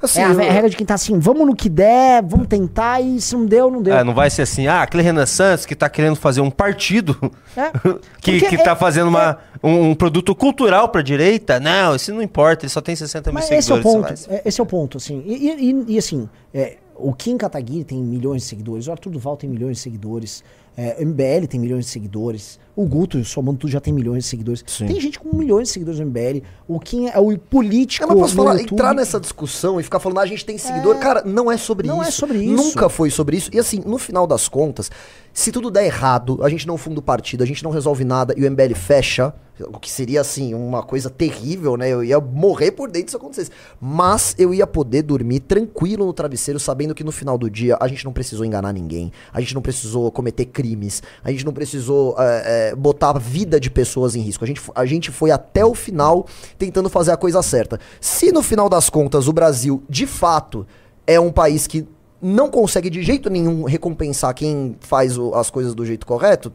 Assim, 0.00 0.20
é 0.20 0.24
a 0.26 0.28
eu- 0.28 0.36
régua 0.38 0.68
de 0.68 0.76
quem 0.76 0.86
tá 0.86 0.92
assim, 0.94 1.18
vamos 1.18 1.46
no 1.46 1.56
que 1.56 1.70
der, 1.70 2.22
vamos 2.22 2.46
tentar, 2.46 3.00
e 3.00 3.18
se 3.18 3.34
não 3.34 3.46
deu, 3.46 3.70
não 3.70 3.80
deu. 3.80 3.94
É, 3.96 4.04
não 4.04 4.12
vai 4.14 4.28
ser 4.28 4.42
assim, 4.42 4.66
ah, 4.66 4.82
aquele 4.82 5.02
Renan 5.02 5.24
Santos 5.24 5.64
que 5.64 5.74
tá 5.74 5.88
querendo 5.88 6.14
fazer 6.16 6.42
um 6.42 6.50
partido 6.50 7.18
É. 7.56 7.70
que, 8.20 8.38
que 8.40 8.54
é- 8.56 8.62
tá 8.62 8.76
fazendo 8.76 9.08
uma, 9.08 9.38
um, 9.64 9.90
um 9.90 9.94
produto 9.94 10.34
cultural 10.34 10.90
pra 10.90 11.00
direita. 11.00 11.58
Não, 11.58 11.96
isso 11.96 12.12
não 12.14 12.20
importa, 12.22 12.66
ele 12.66 12.70
só 12.70 12.82
tem 12.82 12.94
60 12.94 13.30
mil 13.30 13.34
Mas 13.40 13.50
esse 13.50 13.72
é 13.72 13.74
o 13.74 13.78
seguidores. 13.82 14.26
ponto. 14.26 14.34
é- 14.36 14.42
Esse 14.44 14.60
é 14.60 14.62
o 14.62 14.66
ponto, 14.66 14.96
assim. 14.98 15.22
E, 15.26 15.48
e- 15.48 15.70
e- 15.72 15.84
e, 15.94 15.98
assim, 15.98 16.28
é, 16.52 16.76
o 16.98 17.12
Kim 17.12 17.36
Kataguiri 17.36 17.84
tem 17.84 18.02
milhões 18.02 18.42
de 18.42 18.48
seguidores, 18.48 18.86
o 18.86 18.92
Arthur 18.92 19.10
Duval 19.10 19.36
tem 19.36 19.48
milhões 19.48 19.76
de 19.76 19.82
seguidores, 19.82 20.42
é, 20.76 20.96
o 21.00 21.06
MBL 21.06 21.46
tem 21.48 21.58
milhões 21.58 21.86
de 21.86 21.90
seguidores, 21.90 22.58
o 22.76 22.84
Guto, 22.84 23.24
somando 23.24 23.58
tudo, 23.58 23.70
já 23.70 23.80
tem 23.80 23.92
milhões 23.92 24.24
de 24.24 24.28
seguidores. 24.28 24.62
Sim. 24.66 24.86
Tem 24.86 25.00
gente 25.00 25.18
com 25.18 25.34
milhões 25.34 25.68
de 25.68 25.72
seguidores 25.72 25.98
no 25.98 26.04
MBL. 26.04 26.42
O 26.68 26.78
Kim 26.78 27.08
é 27.08 27.18
o 27.18 27.38
político. 27.38 28.04
Eu 28.04 28.08
não 28.08 28.16
posso 28.20 28.34
falar, 28.34 28.52
YouTube. 28.52 28.74
entrar 28.74 28.94
nessa 28.94 29.18
discussão 29.18 29.80
e 29.80 29.82
ficar 29.82 29.98
falando, 29.98 30.18
ah, 30.18 30.22
a 30.22 30.26
gente 30.26 30.44
tem 30.44 30.58
seguidor. 30.58 30.98
Cara, 30.98 31.22
não 31.24 31.50
é 31.50 31.56
sobre 31.56 31.88
Não 31.88 32.02
isso. 32.02 32.08
é 32.08 32.12
sobre 32.12 32.38
isso. 32.38 32.54
Nunca 32.54 32.90
foi 32.90 33.08
sobre 33.08 33.38
isso. 33.38 33.48
E 33.50 33.58
assim, 33.58 33.82
no 33.86 33.96
final 33.96 34.26
das 34.26 34.46
contas, 34.46 34.90
se 35.32 35.50
tudo 35.50 35.70
der 35.70 35.86
errado, 35.86 36.38
a 36.42 36.50
gente 36.50 36.66
não 36.66 36.76
funda 36.76 37.00
o 37.00 37.02
partido, 37.02 37.42
a 37.42 37.46
gente 37.46 37.64
não 37.64 37.70
resolve 37.70 38.04
nada 38.04 38.34
e 38.36 38.46
o 38.46 38.50
MBL 38.50 38.74
fecha, 38.74 39.32
o 39.58 39.78
que 39.78 39.90
seria 39.90 40.20
assim 40.20 40.54
uma 40.54 40.82
coisa 40.82 41.08
terrível, 41.08 41.76
né? 41.76 41.88
Eu 41.88 42.04
ia 42.04 42.20
morrer 42.20 42.72
por 42.72 42.90
dentro 42.90 43.10
se 43.10 43.16
acontecesse. 43.16 43.50
Mas 43.80 44.34
eu 44.38 44.52
ia 44.52 44.66
poder 44.66 45.02
dormir 45.02 45.40
tranquilo 45.40 46.04
no 46.04 46.12
travesseiro, 46.12 46.60
sabendo 46.60 46.94
que 46.94 47.04
no 47.04 47.12
final 47.12 47.38
do 47.38 47.50
dia 47.50 47.76
a 47.80 47.88
gente 47.88 48.04
não 48.04 48.12
precisou 48.12 48.44
enganar 48.44 48.72
ninguém, 48.72 49.12
a 49.32 49.40
gente 49.40 49.54
não 49.54 49.62
precisou 49.62 50.10
cometer 50.10 50.46
crimes, 50.66 51.02
a 51.22 51.30
gente 51.30 51.44
não 51.44 51.52
precisou 51.52 52.16
é, 52.18 52.70
é, 52.70 52.74
botar 52.74 53.10
a 53.10 53.18
vida 53.18 53.60
de 53.60 53.70
pessoas 53.70 54.16
em 54.16 54.20
risco. 54.20 54.44
A 54.44 54.46
gente, 54.46 54.60
a 54.74 54.84
gente 54.84 55.10
foi 55.10 55.30
até 55.30 55.64
o 55.64 55.74
final 55.74 56.26
tentando 56.58 56.88
fazer 56.88 57.12
a 57.12 57.16
coisa 57.16 57.40
certa. 57.42 57.78
Se 58.00 58.32
no 58.32 58.42
final 58.42 58.68
das 58.68 58.90
contas 58.90 59.28
o 59.28 59.32
Brasil, 59.32 59.82
de 59.88 60.06
fato, 60.06 60.66
é 61.06 61.20
um 61.20 61.30
país 61.30 61.66
que 61.66 61.86
não 62.20 62.50
consegue 62.50 62.90
de 62.90 63.02
jeito 63.02 63.30
nenhum 63.30 63.64
recompensar 63.64 64.34
quem 64.34 64.76
faz 64.80 65.16
o, 65.16 65.34
as 65.34 65.50
coisas 65.50 65.74
do 65.74 65.84
jeito 65.84 66.06
correto, 66.06 66.52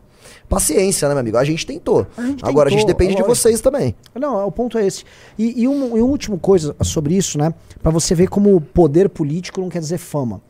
paciência, 0.50 1.08
né, 1.08 1.14
meu 1.14 1.22
amigo? 1.22 1.38
A 1.38 1.44
gente 1.44 1.66
tentou. 1.66 2.06
A 2.18 2.24
gente 2.24 2.44
Agora 2.44 2.68
a 2.68 2.72
gente 2.72 2.82
tentou, 2.82 2.94
depende 2.94 3.14
é 3.14 3.16
de 3.16 3.22
lógico. 3.22 3.36
vocês 3.36 3.62
também. 3.62 3.96
Não, 4.14 4.46
o 4.46 4.52
ponto 4.52 4.78
é 4.78 4.86
esse. 4.86 5.06
E, 5.38 5.62
e 5.62 5.68
um, 5.68 5.98
e 5.98 6.02
uma 6.02 6.12
última 6.12 6.38
coisa 6.38 6.76
sobre 6.84 7.16
isso, 7.16 7.38
né? 7.38 7.54
Pra 7.82 7.92
você 7.92 8.14
ver 8.14 8.28
como 8.28 8.60
poder 8.60 9.10
político 9.10 9.62
não 9.62 9.70
quer 9.70 9.80
dizer 9.80 9.98
fama. 9.98 10.42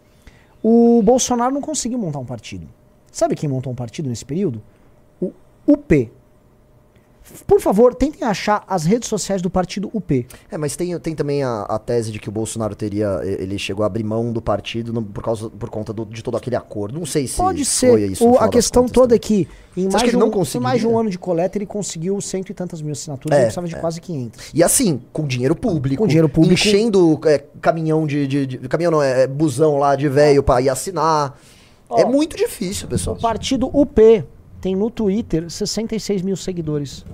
O 0.63 1.02
Bolsonaro 1.04 1.54
não 1.54 1.62
conseguiu 1.62 1.97
montar 1.97 2.19
um 2.19 2.26
partido. 2.26 2.67
Sabe 3.12 3.36
quem 3.36 3.50
montou 3.50 3.71
um 3.71 3.76
partido 3.76 4.08
nesse 4.10 4.26
período? 4.26 4.62
O 5.21 5.32
UP. 5.67 6.10
Por 7.45 7.62
favor, 7.62 7.93
tentem 7.93 8.28
achar 8.28 8.63
as 8.67 8.84
redes 8.84 9.08
sociais 9.08 9.41
do 9.43 9.50
partido 9.50 9.89
UP. 9.93 10.26
É, 10.50 10.58
mas 10.58 10.76
tem, 10.76 10.97
tem 11.00 11.13
também 11.15 11.43
a, 11.43 11.62
a 11.62 11.78
tese 11.78 12.12
de 12.12 12.19
que 12.19 12.28
o 12.28 12.32
Bolsonaro 12.32 12.76
teria. 12.76 13.21
Ele 13.24 13.60
chegou 13.60 13.84
a 13.84 13.86
abrir 13.86 14.04
mão 14.04 14.34
do 14.34 14.41
partido 14.41 14.91
no- 14.91 15.04
por, 15.04 15.24
causa, 15.24 15.50
por 15.50 15.69
conta 15.69 15.93
do- 15.93 16.04
de 16.04 16.24
todo 16.24 16.36
aquele 16.36 16.56
acordo. 16.56 16.97
Não 16.97 17.06
sei 17.06 17.28
se 17.28 17.38
Pode 17.38 17.63
foi 17.63 17.65
ser. 18.00 18.12
isso. 18.12 18.28
O- 18.28 18.38
a 18.39 18.50
questão 18.50 18.88
toda 18.88 19.15
é 19.15 19.19
também. 19.19 19.45
que 19.45 19.80
em 19.80 19.84
Você 19.84 19.97
acha 19.97 20.06
mais, 20.06 20.12
que 20.12 20.17
um, 20.58 20.60
em 20.60 20.63
mais 20.63 20.82
de 20.82 20.88
um 20.88 20.97
ano 21.00 21.10
de 21.12 21.19
coleta 21.19 21.58
ele 21.60 21.67
conseguiu 21.67 22.19
cento 22.19 22.50
e 22.50 22.54
tantas 22.56 22.82
mil 22.82 22.91
assinaturas. 22.91 23.34
É, 23.38 23.41
ele 23.41 23.45
precisava 23.45 23.67
de 23.67 23.76
quase 23.76 24.02
500. 24.02 24.50
E 24.54 24.63
assim, 24.63 25.00
com 25.13 25.26
dinheiro 25.28 25.56
público. 25.56 26.02
Com 26.02 26.08
dinheiro 26.08 26.28
público. 26.28 26.54
Enchendo 26.54 27.19
é, 27.26 27.38
caminhão 27.62 28.08
de, 28.08 28.26
de, 28.28 28.45
de- 28.47 28.58
Caminhão 28.67 28.91
não, 28.91 29.02
é, 29.02 29.21
é 29.24 29.28
busão 29.28 29.78
lá 29.78 29.95
de 29.95 30.10
velho 30.10 30.41
pra 30.41 30.60
ir 30.60 30.69
assinar. 30.69 31.38
É 31.98 32.06
Ó, 32.06 32.10
muito 32.10 32.36
difícil, 32.36 32.88
pessoal. 32.88 33.16
O 33.16 33.20
partido 33.20 33.70
UP 33.74 34.24
tem 34.60 34.76
no 34.76 34.90
Twitter 34.90 35.50
66 35.50 36.22
mil 36.22 36.36
seguidores. 36.36 37.06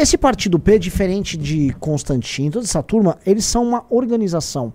Esse 0.00 0.16
partido 0.16 0.56
UP, 0.56 0.78
diferente 0.78 1.36
de 1.36 1.74
Constantino, 1.78 2.52
toda 2.52 2.64
essa 2.64 2.82
turma, 2.82 3.18
eles 3.26 3.44
são 3.44 3.62
uma 3.62 3.84
organização. 3.90 4.72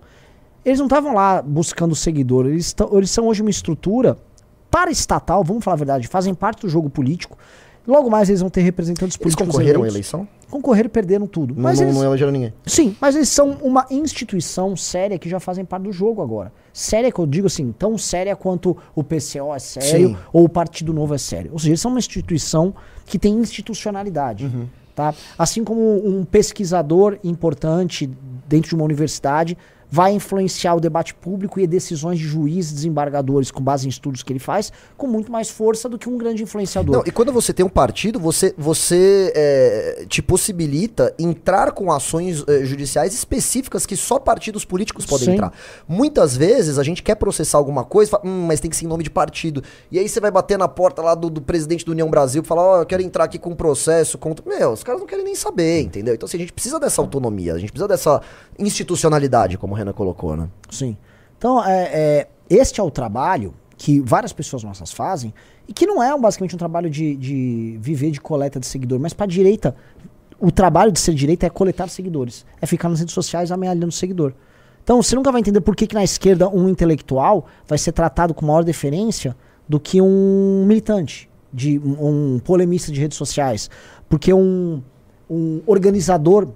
Eles 0.64 0.78
não 0.78 0.86
estavam 0.86 1.12
lá 1.12 1.42
buscando 1.42 1.94
seguidor, 1.94 2.46
eles, 2.46 2.74
eles 2.92 3.10
são 3.10 3.26
hoje 3.26 3.42
uma 3.42 3.50
estrutura 3.50 4.16
paraestatal, 4.70 5.42
vamos 5.42 5.64
falar 5.64 5.74
a 5.74 5.78
verdade, 5.78 6.06
fazem 6.06 6.34
parte 6.34 6.62
do 6.62 6.68
jogo 6.68 6.88
político. 6.88 7.36
Logo 7.86 8.08
mais 8.08 8.28
eles 8.28 8.40
vão 8.40 8.50
ter 8.50 8.60
representantes 8.62 9.16
Eles 9.16 9.34
políticos 9.34 9.46
concorreram 9.46 9.82
à 9.82 9.88
eleitos. 9.88 10.12
eleição? 10.12 10.28
Concorreram 10.50 10.86
e 10.86 10.90
perderam 10.90 11.26
tudo. 11.26 11.54
Não, 11.54 11.62
Mas 11.62 11.78
não, 11.80 11.86
eles, 11.86 11.96
não 11.96 12.04
elegeram 12.04 12.30
ninguém. 12.30 12.52
Sim, 12.66 12.94
mas 13.00 13.16
eles 13.16 13.28
são 13.28 13.56
uma 13.62 13.86
instituição 13.90 14.76
séria 14.76 15.18
que 15.18 15.28
já 15.28 15.40
fazem 15.40 15.64
parte 15.64 15.84
do 15.84 15.92
jogo 15.92 16.22
agora. 16.22 16.52
Séria 16.72 17.10
que 17.10 17.18
eu 17.18 17.26
digo 17.26 17.46
assim, 17.46 17.72
tão 17.72 17.96
séria 17.98 18.36
quanto 18.36 18.76
o 18.94 19.02
PCO 19.02 19.54
é 19.54 19.58
sério 19.58 20.08
Sim. 20.10 20.16
ou 20.32 20.44
o 20.44 20.48
Partido 20.48 20.92
Novo 20.92 21.14
é 21.14 21.18
sério. 21.18 21.50
Ou 21.52 21.58
seja, 21.58 21.70
eles 21.70 21.80
são 21.80 21.90
uma 21.90 21.98
instituição 21.98 22.74
que 23.06 23.18
tem 23.18 23.34
institucionalidade. 23.34 24.44
Uhum. 24.44 24.66
Tá? 24.94 25.14
Assim 25.38 25.64
como 25.64 26.06
um 26.06 26.24
pesquisador 26.24 27.18
importante 27.24 28.08
dentro 28.46 28.68
de 28.68 28.74
uma 28.74 28.84
universidade 28.84 29.56
vai 29.92 30.14
influenciar 30.14 30.74
o 30.74 30.80
debate 30.80 31.12
público 31.12 31.60
e 31.60 31.66
decisões 31.66 32.18
de 32.18 32.24
juízes, 32.24 32.72
desembargadores 32.72 33.50
com 33.50 33.62
base 33.62 33.84
em 33.84 33.90
estudos 33.90 34.22
que 34.22 34.32
ele 34.32 34.38
faz, 34.38 34.72
com 34.96 35.06
muito 35.06 35.30
mais 35.30 35.50
força 35.50 35.86
do 35.86 35.98
que 35.98 36.08
um 36.08 36.16
grande 36.16 36.42
influenciador. 36.42 36.96
Não, 36.96 37.02
e 37.06 37.10
quando 37.10 37.30
você 37.30 37.52
tem 37.52 37.64
um 37.64 37.68
partido, 37.68 38.18
você, 38.18 38.54
você 38.56 39.30
é, 39.36 40.06
te 40.08 40.22
possibilita 40.22 41.14
entrar 41.18 41.72
com 41.72 41.92
ações 41.92 42.42
é, 42.48 42.64
judiciais 42.64 43.12
específicas 43.12 43.84
que 43.84 43.94
só 43.94 44.18
partidos 44.18 44.64
políticos 44.64 45.04
podem 45.04 45.26
Sim. 45.26 45.32
entrar. 45.32 45.52
Muitas 45.86 46.34
vezes 46.34 46.78
a 46.78 46.82
gente 46.82 47.02
quer 47.02 47.16
processar 47.16 47.58
alguma 47.58 47.84
coisa, 47.84 48.12
fala, 48.12 48.26
hum, 48.26 48.46
mas 48.46 48.60
tem 48.60 48.70
que 48.70 48.76
ser 48.78 48.86
em 48.86 48.88
nome 48.88 49.04
de 49.04 49.10
partido. 49.10 49.62
E 49.90 49.98
aí 49.98 50.08
você 50.08 50.20
vai 50.20 50.30
bater 50.30 50.56
na 50.56 50.68
porta 50.68 51.02
lá 51.02 51.14
do, 51.14 51.28
do 51.28 51.42
presidente 51.42 51.84
do 51.84 51.92
União 51.92 52.08
Brasil 52.08 52.40
e 52.42 52.46
falar, 52.46 52.62
ó, 52.62 52.80
eu 52.80 52.86
quero 52.86 53.02
entrar 53.02 53.24
aqui 53.24 53.38
com 53.38 53.50
um 53.50 53.54
processo 53.54 54.16
contra. 54.16 54.42
Meu, 54.48 54.70
os 54.70 54.82
caras 54.82 55.02
não 55.02 55.06
querem 55.06 55.22
nem 55.22 55.34
saber, 55.34 55.82
entendeu? 55.82 56.14
Então 56.14 56.26
assim, 56.26 56.38
a 56.38 56.40
gente 56.40 56.52
precisa 56.54 56.80
dessa 56.80 57.02
autonomia, 57.02 57.52
a 57.52 57.58
gente 57.58 57.70
precisa 57.70 57.88
dessa 57.88 58.22
institucionalidade, 58.58 59.58
como 59.58 59.74
o 59.74 59.81
Renan 59.82 59.92
colocou, 59.92 60.36
né? 60.36 60.48
Sim. 60.70 60.96
Então, 61.36 61.64
é, 61.64 61.90
é, 61.92 62.28
este 62.48 62.80
é 62.80 62.82
o 62.82 62.90
trabalho 62.90 63.54
que 63.76 64.00
várias 64.00 64.32
pessoas 64.32 64.62
nossas 64.62 64.92
fazem 64.92 65.34
e 65.66 65.72
que 65.72 65.86
não 65.86 66.02
é 66.02 66.16
basicamente 66.16 66.54
um 66.54 66.58
trabalho 66.58 66.88
de, 66.88 67.16
de 67.16 67.78
viver 67.80 68.10
de 68.10 68.20
coleta 68.20 68.60
de 68.60 68.66
seguidor, 68.66 69.00
mas 69.00 69.12
para 69.12 69.26
direita, 69.26 69.74
o 70.38 70.50
trabalho 70.50 70.92
de 70.92 71.00
ser 71.00 71.14
direita 71.14 71.46
é 71.46 71.50
coletar 71.50 71.88
seguidores, 71.88 72.46
é 72.60 72.66
ficar 72.66 72.88
nas 72.88 73.00
redes 73.00 73.14
sociais 73.14 73.50
amealhando 73.50 73.92
seguidor. 73.92 74.32
Então, 74.84 75.00
você 75.00 75.14
nunca 75.14 75.30
vai 75.30 75.40
entender 75.40 75.60
por 75.60 75.76
que, 75.76 75.86
que 75.86 75.94
na 75.94 76.02
esquerda 76.02 76.48
um 76.48 76.68
intelectual 76.68 77.46
vai 77.66 77.78
ser 77.78 77.92
tratado 77.92 78.34
com 78.34 78.44
maior 78.46 78.64
deferência 78.64 79.36
do 79.68 79.78
que 79.78 80.00
um 80.00 80.64
militante, 80.66 81.30
de 81.52 81.78
um, 81.78 82.34
um 82.34 82.38
polemista 82.38 82.90
de 82.90 83.00
redes 83.00 83.16
sociais, 83.16 83.70
porque 84.08 84.32
um, 84.32 84.82
um 85.30 85.60
organizador 85.66 86.48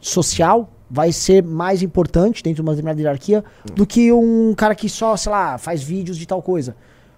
social 0.00 0.68
vai 0.90 1.12
ser 1.12 1.42
mais 1.42 1.82
importante 1.82 2.42
dentro 2.42 2.56
de 2.56 2.62
uma 2.62 2.72
determinada 2.72 3.00
hierarquia 3.00 3.44
do 3.74 3.86
que 3.86 4.12
um 4.12 4.54
cara 4.54 4.74
que 4.74 4.88
só, 4.88 5.16
sei 5.16 5.32
lá, 5.32 5.58
faz 5.58 5.82
vídeos 5.82 6.16
de 6.16 6.26
tal 6.26 6.42
coisa. 6.42 6.76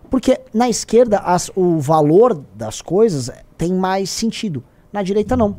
Porque 0.08 0.40
na 0.54 0.68
esquerda 0.68 1.18
as- 1.18 1.50
o 1.56 1.78
valor 1.80 2.42
das 2.54 2.80
coisas 2.80 3.30
tem 3.58 3.72
mais 3.74 4.08
sentido. 4.08 4.62
Na 4.92 5.02
direita 5.02 5.36
não. 5.36 5.56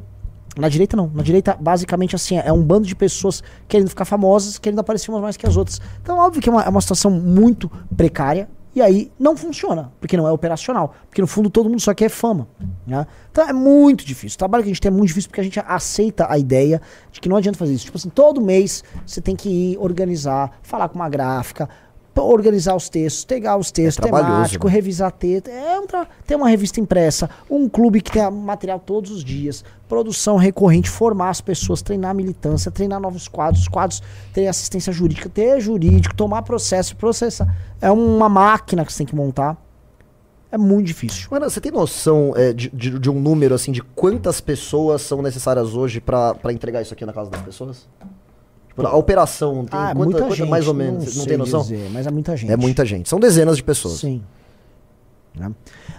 Na 0.57 0.69
direita 0.69 0.95
não. 0.97 1.11
Na 1.13 1.21
direita, 1.21 1.55
basicamente 1.59 2.15
assim, 2.15 2.37
é 2.37 2.51
um 2.51 2.63
bando 2.63 2.87
de 2.87 2.95
pessoas 2.95 3.43
querendo 3.67 3.89
ficar 3.89 4.05
famosas, 4.05 4.57
querendo 4.57 4.79
aparecer 4.79 5.11
umas 5.11 5.21
mais 5.21 5.37
que 5.37 5.45
as 5.45 5.55
outras. 5.57 5.79
Então, 6.01 6.17
óbvio 6.17 6.41
que 6.41 6.49
é 6.49 6.51
uma, 6.51 6.63
é 6.63 6.69
uma 6.69 6.81
situação 6.81 7.11
muito 7.11 7.69
precária. 7.95 8.49
E 8.77 8.81
aí 8.81 9.11
não 9.17 9.35
funciona, 9.35 9.91
porque 9.99 10.15
não 10.15 10.27
é 10.27 10.31
operacional. 10.31 10.93
Porque 11.09 11.19
no 11.19 11.25
fundo 11.25 11.49
todo 11.49 11.67
mundo 11.67 11.81
só 11.81 11.95
quer 11.95 12.09
fama. 12.09 12.47
Né? 12.85 13.07
Então 13.31 13.49
é 13.49 13.51
muito 13.51 14.05
difícil. 14.05 14.35
O 14.35 14.37
trabalho 14.37 14.63
que 14.63 14.69
a 14.69 14.71
gente 14.71 14.79
tem 14.79 14.89
é 14.89 14.93
muito 14.93 15.07
difícil 15.07 15.31
porque 15.31 15.41
a 15.41 15.43
gente 15.43 15.59
aceita 15.59 16.31
a 16.31 16.37
ideia 16.37 16.79
de 17.11 17.19
que 17.19 17.27
não 17.27 17.37
adianta 17.37 17.57
fazer 17.57 17.73
isso. 17.73 17.85
Tipo 17.85 17.97
assim, 17.97 18.09
todo 18.09 18.39
mês 18.39 18.83
você 19.03 19.19
tem 19.19 19.35
que 19.35 19.49
ir 19.49 19.79
organizar, 19.79 20.59
falar 20.61 20.89
com 20.89 20.95
uma 20.99 21.09
gráfica, 21.09 21.67
organizar 22.23 22.75
os 22.75 22.89
textos, 22.89 23.25
pegar 23.25 23.57
os 23.57 23.71
textos, 23.71 24.01
trabalhoso, 24.01 24.31
temático, 24.33 24.67
né? 24.67 24.73
revisar 24.73 25.11
texto. 25.11 25.47
É 25.49 25.79
um 25.79 25.85
tra... 25.87 26.07
Ter 26.25 26.35
uma 26.35 26.49
revista 26.49 26.79
impressa, 26.79 27.29
um 27.49 27.67
clube 27.69 28.01
que 28.01 28.11
tem 28.11 28.29
material 28.31 28.79
todos 28.79 29.11
os 29.11 29.23
dias, 29.23 29.63
produção 29.87 30.35
recorrente, 30.37 30.89
formar 30.89 31.29
as 31.29 31.41
pessoas, 31.41 31.81
treinar 31.81 32.13
militância, 32.15 32.71
treinar 32.71 32.99
novos 32.99 33.27
quadros, 33.27 33.61
os 33.63 33.67
quadros 33.67 34.01
ter 34.33 34.47
assistência 34.47 34.91
jurídica, 34.93 35.29
ter 35.29 35.59
jurídico, 35.59 36.15
tomar 36.15 36.41
processo, 36.41 36.95
processar. 36.95 37.47
É 37.81 37.89
uma 37.91 38.27
máquina 38.29 38.85
que 38.85 38.91
você 38.91 38.99
tem 38.99 39.07
que 39.07 39.15
montar. 39.15 39.57
É 40.49 40.57
muito 40.57 40.87
difícil. 40.87 41.27
Mano, 41.29 41.49
você 41.49 41.59
tem 41.59 41.73
noção 41.73 42.33
é, 42.35 42.53
de, 42.53 42.69
de- 42.69 42.97
de 42.97 43.09
um 43.09 43.19
número, 43.19 43.53
assim, 43.53 43.71
de 43.71 43.81
quantas 43.81 44.39
pessoas 44.39 45.01
são 45.01 45.21
necessárias 45.21 45.73
hoje 45.75 45.99
pra 45.99 46.35
entregar 46.51 46.81
isso 46.81 46.93
aqui 46.93 47.05
na 47.05 47.11
casa 47.11 47.29
das 47.29 47.41
pessoas? 47.41 47.85
A 48.77 48.95
operação, 48.95 49.65
tem 49.65 49.79
Ah, 49.79 49.89
é 49.91 49.95
quanta, 49.95 50.09
muita 50.21 50.35
gente. 50.35 50.49
mais 50.49 50.67
ou 50.67 50.73
menos? 50.73 51.05
Não, 51.05 51.11
sei 51.13 51.25
tem 51.25 51.37
noção? 51.37 51.61
dizer, 51.61 51.89
mas 51.91 52.05
é 52.05 52.11
muita 52.11 52.37
gente. 52.37 52.51
É 52.51 52.57
muita 52.57 52.85
gente. 52.85 53.09
São 53.09 53.19
dezenas 53.19 53.57
de 53.57 53.63
pessoas. 53.63 53.99
Sim. 53.99 54.21
Né? 55.35 55.51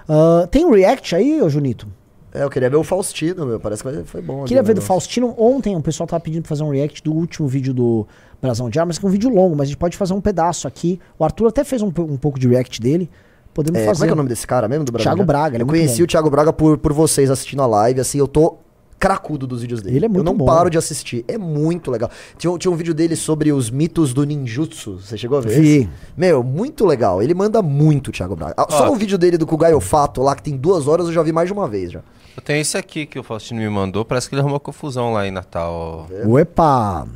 Ah, 0.08 0.46
tem 0.50 0.64
um 0.64 0.72
react 0.72 1.14
aí, 1.14 1.40
ô 1.42 1.48
Junito? 1.48 1.86
É, 2.32 2.42
eu 2.44 2.50
queria 2.50 2.68
ver 2.68 2.76
o 2.76 2.84
Faustino, 2.84 3.46
meu. 3.46 3.58
Parece 3.58 3.82
que 3.82 4.04
foi 4.04 4.20
bom. 4.20 4.44
Queria 4.44 4.62
ver 4.62 4.74
do 4.74 4.76
negócio. 4.80 4.86
Faustino. 4.86 5.34
Ontem 5.38 5.74
o 5.74 5.80
pessoal 5.80 6.06
tava 6.06 6.20
pedindo 6.20 6.42
pra 6.42 6.50
fazer 6.50 6.62
um 6.62 6.70
react 6.70 7.02
do 7.02 7.12
último 7.12 7.48
vídeo 7.48 7.72
do 7.72 8.06
Brasão 8.40 8.68
de 8.68 8.78
Armas, 8.78 8.98
que 8.98 9.04
é 9.04 9.08
um 9.08 9.10
vídeo 9.10 9.30
longo, 9.30 9.56
mas 9.56 9.62
a 9.64 9.68
gente 9.70 9.78
pode 9.78 9.96
fazer 9.96 10.12
um 10.12 10.20
pedaço 10.20 10.68
aqui. 10.68 11.00
O 11.18 11.24
Arthur 11.24 11.48
até 11.48 11.64
fez 11.64 11.80
um, 11.82 11.86
um 11.88 12.16
pouco 12.16 12.38
de 12.38 12.46
react 12.46 12.80
dele. 12.80 13.08
Podemos 13.54 13.80
É, 13.80 13.86
fazer. 13.86 13.94
como 14.00 14.04
é 14.04 14.06
que 14.08 14.10
é 14.10 14.14
o 14.14 14.16
nome 14.16 14.28
desse 14.28 14.46
cara 14.46 14.68
mesmo 14.68 14.84
do? 14.84 14.92
Thiago 14.92 15.24
Braga, 15.24 15.56
ele 15.56 15.62
é 15.62 15.64
Eu 15.64 15.66
conheci 15.66 16.02
o 16.02 16.06
Thiago 16.06 16.28
Braga 16.30 16.52
por, 16.52 16.76
por 16.78 16.92
vocês 16.92 17.30
assistindo 17.30 17.62
a 17.62 17.66
live, 17.66 18.00
assim, 18.00 18.18
eu 18.18 18.28
tô 18.28 18.56
cracudo 18.98 19.46
dos 19.46 19.62
vídeos 19.62 19.80
dele. 19.82 19.96
Ele 19.96 20.04
é 20.06 20.08
muito 20.08 20.20
Eu 20.20 20.24
não 20.24 20.34
bom. 20.36 20.44
paro 20.44 20.68
de 20.68 20.76
assistir. 20.76 21.24
É 21.28 21.38
muito 21.38 21.90
legal. 21.90 22.10
Tinha, 22.36 22.50
um- 22.50 22.58
tinha 22.58 22.70
um 22.70 22.74
vídeo 22.74 22.92
dele 22.92 23.14
sobre 23.16 23.52
os 23.52 23.70
mitos 23.70 24.12
do 24.12 24.24
ninjutsu. 24.24 24.98
Você 25.00 25.16
chegou 25.16 25.38
a 25.38 25.40
ver? 25.40 25.60
Vi. 25.60 25.76
esse? 25.78 25.88
Meu, 26.16 26.42
muito 26.42 26.84
legal. 26.84 27.22
Ele 27.22 27.34
manda 27.34 27.62
muito, 27.62 28.08
o 28.08 28.12
Thiago 28.12 28.34
Braga. 28.34 28.54
Ah, 28.56 28.66
Só 28.70 28.90
o 28.90 28.96
vídeo 28.96 29.16
dele 29.16 29.38
do 29.38 29.46
Gaio 29.56 29.80
Fato 29.80 30.20
lá, 30.22 30.34
que 30.34 30.42
tem 30.42 30.56
duas 30.56 30.86
horas, 30.88 31.06
eu 31.06 31.12
já 31.12 31.22
vi 31.22 31.32
mais 31.32 31.48
de 31.48 31.52
uma 31.52 31.68
vez 31.68 31.92
já. 31.92 32.00
Eu 32.36 32.42
tenho 32.42 32.60
esse 32.60 32.76
aqui 32.76 33.04
que 33.06 33.18
o 33.18 33.22
Faustino 33.22 33.60
me 33.60 33.68
mandou. 33.68 34.04
Parece 34.04 34.28
que 34.28 34.34
ele 34.34 34.40
arrumou 34.42 34.60
confusão 34.60 35.12
lá 35.12 35.26
em 35.26 35.30
Natal. 35.30 36.06
Uepa! 36.24 37.06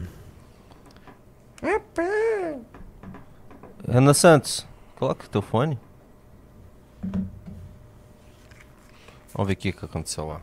Renan 3.89 4.15
Santos, 4.15 4.67
coloca 4.97 5.27
o 5.27 5.29
teu 5.29 5.43
fone. 5.43 5.79
Vamos 9.35 9.47
ver 9.49 9.53
o 9.55 9.57
que, 9.57 9.73
que 9.73 9.85
aconteceu 9.85 10.27
lá. 10.27 10.41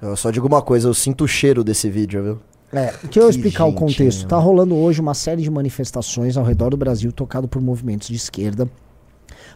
Eu 0.00 0.16
só 0.16 0.30
digo 0.30 0.46
uma 0.46 0.62
coisa, 0.62 0.86
eu 0.86 0.94
sinto 0.94 1.24
o 1.24 1.28
cheiro 1.28 1.64
desse 1.64 1.90
vídeo, 1.90 2.22
viu? 2.22 2.40
É, 2.72 2.92
que 3.10 3.18
eu 3.18 3.28
explicar 3.28 3.64
gente, 3.64 3.74
o 3.74 3.78
contexto. 3.78 4.20
Meu. 4.20 4.28
Tá 4.28 4.36
né? 4.36 4.42
rolando 4.42 4.76
hoje 4.76 5.00
uma 5.00 5.14
série 5.14 5.42
de 5.42 5.50
manifestações 5.50 6.36
ao 6.36 6.44
redor 6.44 6.70
do 6.70 6.76
Brasil 6.76 7.10
tocado 7.10 7.48
por 7.48 7.60
movimentos 7.60 8.06
de 8.06 8.14
esquerda 8.14 8.68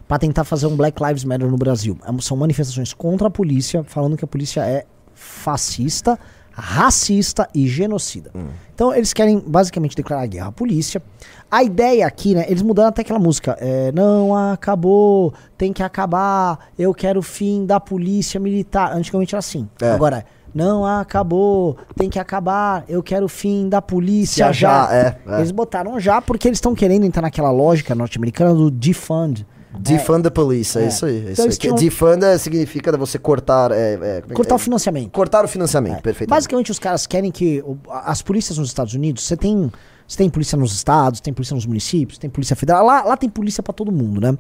para 0.09 0.19
tentar 0.19 0.45
fazer 0.45 0.67
um 0.67 0.75
Black 0.75 1.01
Lives 1.05 1.23
Matter 1.23 1.49
no 1.49 1.59
Brasil. 1.59 1.97
É, 2.03 2.21
São 2.23 2.37
manifestações 2.37 2.95
contra 2.95 3.29
a 3.29 3.31
polícia, 3.31 3.85
falando 3.85 4.17
que 4.17 4.25
a 4.25 4.29
polícia 4.29 4.63
é 4.63 4.87
fascista, 5.15 6.19
racista 6.51 7.49
e 7.55 7.69
genocida. 7.69 8.33
Então 8.75 8.93
eles 8.95 9.13
querem 9.13 9.39
basicamente 9.47 9.95
declarar 9.95 10.27
guerra 10.27 10.49
à 10.49 10.53
polícia. 10.53 11.03
A 11.51 11.63
ideia 11.63 12.07
aqui, 12.07 12.35
né? 12.35 12.47
Eles 12.49 12.63
mudaram 12.63 12.89
até 12.89 13.03
aquela 13.03 13.19
música. 13.19 13.57
É, 13.61 13.93
não 13.93 14.35
acabou, 14.35 15.33
tem 15.57 15.73
que 15.73 15.83
acabar, 15.83 16.71
eu 16.79 16.93
quero 16.95 17.21
o 17.21 17.23
fim 17.23 17.67
da 17.67 17.79
polícia 17.79 18.41
militar. 18.41 18.97
Antigamente 18.97 19.35
era 19.35 19.41
assim. 19.41 19.69
É. 19.81 19.93
Agora, 19.93 20.25
não 20.55 20.85
acabou, 20.85 21.77
tem 21.95 22.09
que 22.09 22.19
acabar, 22.19 22.85
eu 22.89 23.03
quero 23.03 23.27
o 23.27 23.29
fim 23.29 23.69
da 23.69 23.83
polícia 23.83 24.47
Já, 24.47 24.53
já. 24.53 24.87
já, 24.87 24.95
é, 24.95 25.19
é. 25.27 25.39
Eles 25.39 25.51
botaram 25.51 26.01
já 26.01 26.21
porque 26.23 26.49
eles 26.49 26.57
estão 26.57 26.75
querendo 26.75 27.05
entrar 27.05 27.23
naquela 27.23 27.51
lógica 27.51 27.95
norte-americana 27.95 28.55
do 28.55 28.71
defund. 28.71 29.47
Defund 29.79 30.23
the 30.23 30.31
police, 30.31 30.79
é, 30.79 30.85
É. 30.85 30.89
isso 30.89 31.05
aí. 31.07 31.17
É 31.17 31.33
Então 31.33 31.47
isso 31.47 31.59
aí. 31.63 32.29
é- 32.35 32.39
significa 32.39 32.97
você 32.97 33.19
cortar. 33.19 33.71
É, 33.73 33.95
é, 33.95 34.23
é 34.29 34.35
Cortar 34.35 34.55
é? 34.55 34.57
o 34.57 34.59
financiamento. 34.59 35.11
Cortar 35.11 35.45
o 35.45 35.49
financiamento, 35.49 36.03
perfeito. 36.03 36.31
Basicamente, 36.31 36.71
os 36.71 36.79
caras 36.79 37.07
querem 37.07 37.31
que 37.31 37.63
o- 37.67 37.77
as 37.91 38.23
polícias 38.23 38.57
nos 38.59 38.69
Estados 38.69 38.95
Unidos, 38.95 39.25
você 39.25 39.37
tem, 39.37 39.71
você 40.07 40.17
tem 40.17 40.31
polícia 40.31 40.57
nos 40.57 40.73
estados, 40.73 41.21
tem 41.21 41.33
polícia 41.35 41.55
nos 41.55 41.67
municípios, 41.67 42.19
tem 42.19 42.31
polícia 42.31 42.57
federal, 42.57 42.85
lá, 42.87 43.03
lá 43.03 43.17
tem 43.17 43.29
polícia 43.29 43.63
pra 43.63 43.73
todo 43.75 43.93
mundo, 43.93 44.21
né? 44.21 44.37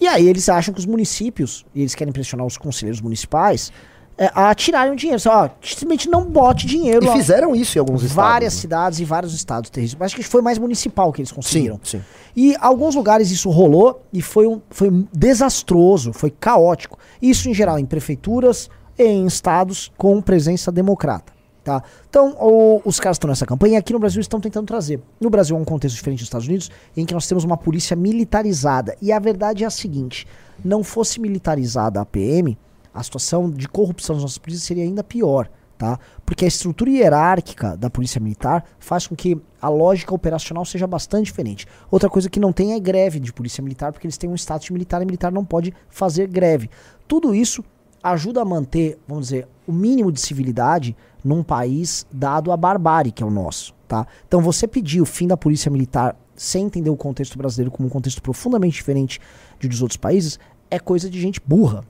E 0.00 0.06
aí 0.06 0.28
eles 0.28 0.48
acham 0.48 0.72
que 0.72 0.78
os 0.78 0.86
municípios, 0.86 1.66
e 1.74 1.80
eles 1.80 1.94
querem 1.94 2.12
pressionar 2.12 2.46
os 2.46 2.56
conselheiros 2.56 3.00
municipais 3.00 3.72
é, 4.18 4.30
a 4.34 4.52
tirarem 4.54 4.92
o 4.92 4.96
dinheiro. 4.96 5.20
Só, 5.20 5.44
ó, 5.44 5.48
simplesmente 5.62 6.08
não 6.08 6.24
bote 6.24 6.66
dinheiro 6.66 7.06
E 7.06 7.12
fizeram 7.12 7.54
isso 7.54 7.78
em 7.78 7.80
alguns 7.80 8.02
estados. 8.02 8.30
Várias 8.30 8.54
né? 8.54 8.60
cidades 8.60 8.98
e 9.00 9.04
vários 9.04 9.32
estados 9.32 9.70
terríveis. 9.70 9.96
Acho 10.02 10.16
que 10.16 10.22
foi 10.24 10.42
mais 10.42 10.58
municipal 10.58 11.12
que 11.12 11.20
eles 11.20 11.30
conseguiram. 11.32 11.78
Sim, 11.84 11.98
sim. 11.98 12.04
E 12.36 12.56
alguns 12.60 12.94
lugares 12.96 13.30
isso 13.30 13.48
rolou 13.48 14.02
e 14.12 14.20
foi, 14.20 14.46
um, 14.46 14.60
foi 14.70 14.90
desastroso, 15.12 16.12
foi 16.12 16.30
caótico. 16.30 16.98
Isso 17.22 17.48
em 17.48 17.54
geral 17.54 17.78
em 17.78 17.86
prefeituras 17.86 18.68
e 18.98 19.04
em 19.04 19.26
estados 19.26 19.90
com 19.96 20.20
presença 20.20 20.72
democrata. 20.72 21.32
Tá? 21.62 21.82
Então, 22.08 22.34
o- 22.40 22.80
os 22.84 22.98
caras 22.98 23.16
estão 23.16 23.28
nessa 23.28 23.44
campanha 23.44 23.74
e 23.74 23.76
aqui 23.76 23.92
no 23.92 23.98
Brasil 23.98 24.20
estão 24.20 24.40
tentando 24.40 24.66
trazer. 24.66 25.00
No 25.20 25.28
Brasil 25.28 25.54
é 25.56 25.60
um 25.60 25.64
contexto 25.64 25.96
diferente 25.96 26.20
dos 26.20 26.26
Estados 26.28 26.46
Unidos, 26.48 26.70
em 26.96 27.04
que 27.04 27.12
nós 27.12 27.26
temos 27.26 27.44
uma 27.44 27.56
polícia 27.58 27.94
militarizada. 27.94 28.96
E 29.02 29.12
a 29.12 29.18
verdade 29.18 29.64
é 29.64 29.66
a 29.66 29.70
seguinte: 29.70 30.26
não 30.64 30.82
fosse 30.82 31.20
militarizada 31.20 32.00
a 32.00 32.06
PM, 32.06 32.56
a 32.98 33.02
situação 33.02 33.50
de 33.50 33.68
corrupção 33.68 34.16
das 34.16 34.22
nossas 34.22 34.38
polícias 34.38 34.66
seria 34.66 34.84
ainda 34.84 35.04
pior. 35.04 35.48
Tá? 35.76 35.96
Porque 36.26 36.44
a 36.44 36.48
estrutura 36.48 36.90
hierárquica 36.90 37.76
da 37.76 37.88
polícia 37.88 38.20
militar 38.20 38.64
faz 38.80 39.06
com 39.06 39.14
que 39.14 39.40
a 39.62 39.68
lógica 39.68 40.12
operacional 40.12 40.64
seja 40.64 40.88
bastante 40.88 41.26
diferente. 41.26 41.66
Outra 41.88 42.10
coisa 42.10 42.28
que 42.28 42.40
não 42.40 42.52
tem 42.52 42.72
é 42.72 42.80
greve 42.80 43.20
de 43.20 43.32
polícia 43.32 43.62
militar, 43.62 43.92
porque 43.92 44.04
eles 44.04 44.18
têm 44.18 44.28
um 44.28 44.34
status 44.34 44.66
de 44.66 44.72
militar 44.72 45.00
e 45.00 45.06
militar 45.06 45.30
não 45.30 45.44
pode 45.44 45.72
fazer 45.88 46.26
greve. 46.26 46.68
Tudo 47.06 47.32
isso 47.32 47.62
ajuda 48.02 48.42
a 48.42 48.44
manter, 48.44 48.98
vamos 49.06 49.28
dizer, 49.28 49.46
o 49.68 49.72
mínimo 49.72 50.10
de 50.10 50.20
civilidade 50.20 50.96
num 51.22 51.44
país 51.44 52.04
dado 52.12 52.50
a 52.50 52.56
barbárie 52.56 53.12
que 53.12 53.22
é 53.22 53.26
o 53.26 53.30
nosso, 53.30 53.72
tá? 53.86 54.04
Então 54.26 54.40
você 54.40 54.66
pedir 54.66 55.00
o 55.00 55.06
fim 55.06 55.28
da 55.28 55.36
polícia 55.36 55.70
militar 55.70 56.16
sem 56.34 56.66
entender 56.66 56.90
o 56.90 56.96
contexto 56.96 57.38
brasileiro 57.38 57.70
como 57.70 57.86
um 57.86 57.90
contexto 57.90 58.20
profundamente 58.20 58.74
diferente 58.74 59.20
de 59.60 59.68
dos 59.68 59.80
outros 59.80 59.96
países 59.96 60.40
é 60.70 60.78
coisa 60.78 61.08
de 61.08 61.20
gente 61.20 61.40
burra. 61.44 61.84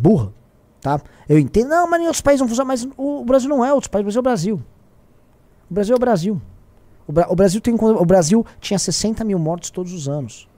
Burra, 0.00 0.32
tá? 0.80 1.00
Eu 1.28 1.38
entendo, 1.38 1.68
não, 1.68 1.88
mas 1.88 2.00
outros 2.02 2.20
países 2.20 2.40
não 2.40 2.48
funciona, 2.48 2.66
mas 2.68 2.88
o, 2.96 3.24
Brasil 3.24 3.48
não 3.48 3.64
é 3.64 3.72
outros 3.72 3.88
países, 3.88 4.16
o 4.16 4.22
Brasil 4.22 4.54
é 4.54 4.54
o 4.54 4.56
Brasil. 4.56 4.62
O 5.70 5.74
Brasil 5.74 5.94
é 5.94 5.96
o 5.96 6.00
Brasil. 6.00 6.42
O, 7.06 7.12
Bra- 7.12 7.26
o 7.30 7.36
Brasil 7.36 7.60
tem 7.60 7.74
o 7.74 8.04
Brasil 8.04 8.46
tinha 8.60 8.78
60 8.78 9.24
mil 9.24 9.38
mortos 9.38 9.70
todos 9.70 9.92
os 9.92 10.08
anos. 10.08 10.48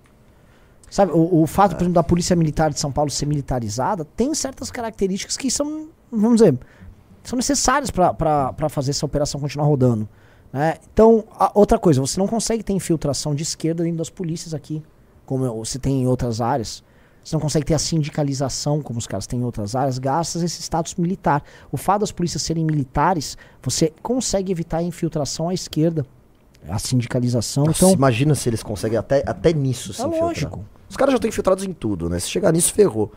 Sabe, 0.91 1.13
o, 1.13 1.43
o 1.43 1.47
fato, 1.47 1.73
por 1.73 1.83
exemplo, 1.83 1.95
da 1.95 2.03
Polícia 2.03 2.37
Militar 2.37 2.71
de 2.71 2.79
São 2.79 2.93
Paulo 2.93 3.11
ser 3.11 3.25
militarizada 3.27 4.07
tem 4.17 4.35
certas 4.35 4.71
características 4.71 5.39
que 5.39 5.51
são, 5.51 5.89
vamos 6.11 6.41
dizer, 6.41 6.59
são 7.25 7.37
necessárias 7.37 7.91
para 7.91 8.69
fazer 8.69 8.91
essa 8.91 9.07
operação 9.07 9.41
continuar 9.41 9.67
rodando. 9.67 10.07
Né? 10.53 10.77
Então, 10.93 11.25
outra 11.55 11.79
coisa, 11.79 12.01
você 12.01 12.21
não 12.21 12.29
consegue 12.29 12.63
ter 12.63 12.75
infiltração 12.75 13.35
de 13.35 13.43
esquerda 13.43 13.83
dentro 13.83 13.99
das 13.99 14.11
polícias 14.11 14.53
aqui, 14.53 14.83
como 15.25 15.65
você 15.65 15.79
tem 15.79 16.03
em 16.03 16.07
outras 16.07 16.43
áreas. 16.43 16.85
Você 17.25 17.37
não 17.37 17.41
consegue 17.41 17.65
ter 17.67 17.75
a 17.75 17.79
sindicalização, 17.79 18.83
como 18.83 18.99
os 18.99 19.07
caras 19.07 19.27
têm 19.27 19.41
em 19.41 19.45
outras 19.45 19.77
áreas, 19.77 19.99
graças 19.99 20.43
a 20.43 20.45
esse 20.45 20.61
status 20.63 20.95
militar. 20.97 21.43
O 21.71 21.77
fato 21.77 22.01
das 22.01 22.11
polícias 22.13 22.43
serem 22.43 22.65
militares, 22.65 23.37
você 23.63 23.93
consegue 24.03 24.51
evitar 24.51 24.79
a 24.79 24.83
infiltração 24.83 25.49
à 25.49 25.55
esquerda, 25.55 26.05
a 26.69 26.79
sindicalização. 26.79 27.65
Nossa, 27.65 27.85
então, 27.85 27.93
imagina 27.95 28.35
se 28.35 28.49
eles 28.49 28.63
conseguem 28.63 28.99
até, 28.99 29.23
até 29.27 29.53
nisso 29.53 29.93
se 29.93 30.01
É 30.03 30.05
infiltrar. 30.07 30.29
lógico. 30.29 30.65
Os 30.89 30.97
caras 30.97 31.13
já 31.13 31.17
estão 31.17 31.29
infiltrados 31.29 31.65
em 31.65 31.73
tudo, 31.73 32.09
né? 32.11 32.19
Se 32.19 32.29
chegar 32.29 32.53
nisso, 32.53 32.73
ferrou. 32.73 33.11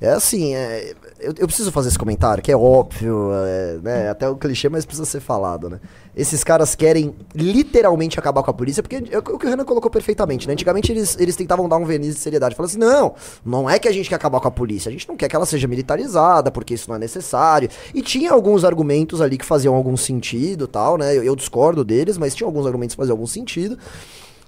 É 0.00 0.10
assim, 0.10 0.54
é, 0.54 0.92
eu, 1.20 1.32
eu 1.38 1.46
preciso 1.46 1.70
fazer 1.70 1.88
esse 1.88 1.98
comentário, 1.98 2.42
que 2.42 2.52
é 2.52 2.56
óbvio, 2.56 3.30
é, 3.32 3.78
né, 3.82 4.10
até 4.10 4.28
o 4.28 4.36
clichê, 4.36 4.68
mas 4.68 4.84
precisa 4.84 5.06
ser 5.06 5.20
falado, 5.20 5.70
né? 5.70 5.80
Esses 6.16 6.44
caras 6.44 6.74
querem 6.74 7.14
literalmente 7.34 8.18
acabar 8.18 8.42
com 8.42 8.50
a 8.50 8.54
polícia, 8.54 8.82
porque 8.82 9.02
é 9.10 9.18
o 9.18 9.22
que 9.22 9.46
o 9.46 9.48
Renan 9.48 9.64
colocou 9.64 9.90
perfeitamente, 9.90 10.46
né? 10.46 10.52
Antigamente 10.52 10.92
eles, 10.92 11.16
eles 11.18 11.36
tentavam 11.36 11.68
dar 11.68 11.76
um 11.76 11.84
verniz 11.84 12.14
de 12.14 12.20
seriedade, 12.20 12.54
falando 12.54 12.70
assim, 12.70 12.78
não, 12.78 13.14
não 13.44 13.70
é 13.70 13.78
que 13.78 13.88
a 13.88 13.92
gente 13.92 14.08
quer 14.08 14.16
acabar 14.16 14.40
com 14.40 14.48
a 14.48 14.50
polícia, 14.50 14.88
a 14.88 14.92
gente 14.92 15.08
não 15.08 15.16
quer 15.16 15.28
que 15.28 15.36
ela 15.36 15.46
seja 15.46 15.66
militarizada, 15.66 16.50
porque 16.50 16.74
isso 16.74 16.88
não 16.88 16.96
é 16.96 16.98
necessário. 16.98 17.68
E 17.94 18.02
tinha 18.02 18.32
alguns 18.32 18.64
argumentos 18.64 19.20
ali 19.20 19.38
que 19.38 19.44
faziam 19.44 19.74
algum 19.74 19.96
sentido 19.96 20.68
tal, 20.68 20.98
né? 20.98 21.16
Eu, 21.16 21.22
eu 21.22 21.36
discordo 21.36 21.84
deles, 21.84 22.18
mas 22.18 22.34
tinha 22.34 22.46
alguns 22.46 22.66
argumentos 22.66 22.94
que 22.94 23.00
faziam 23.00 23.14
algum 23.14 23.26
sentido. 23.26 23.78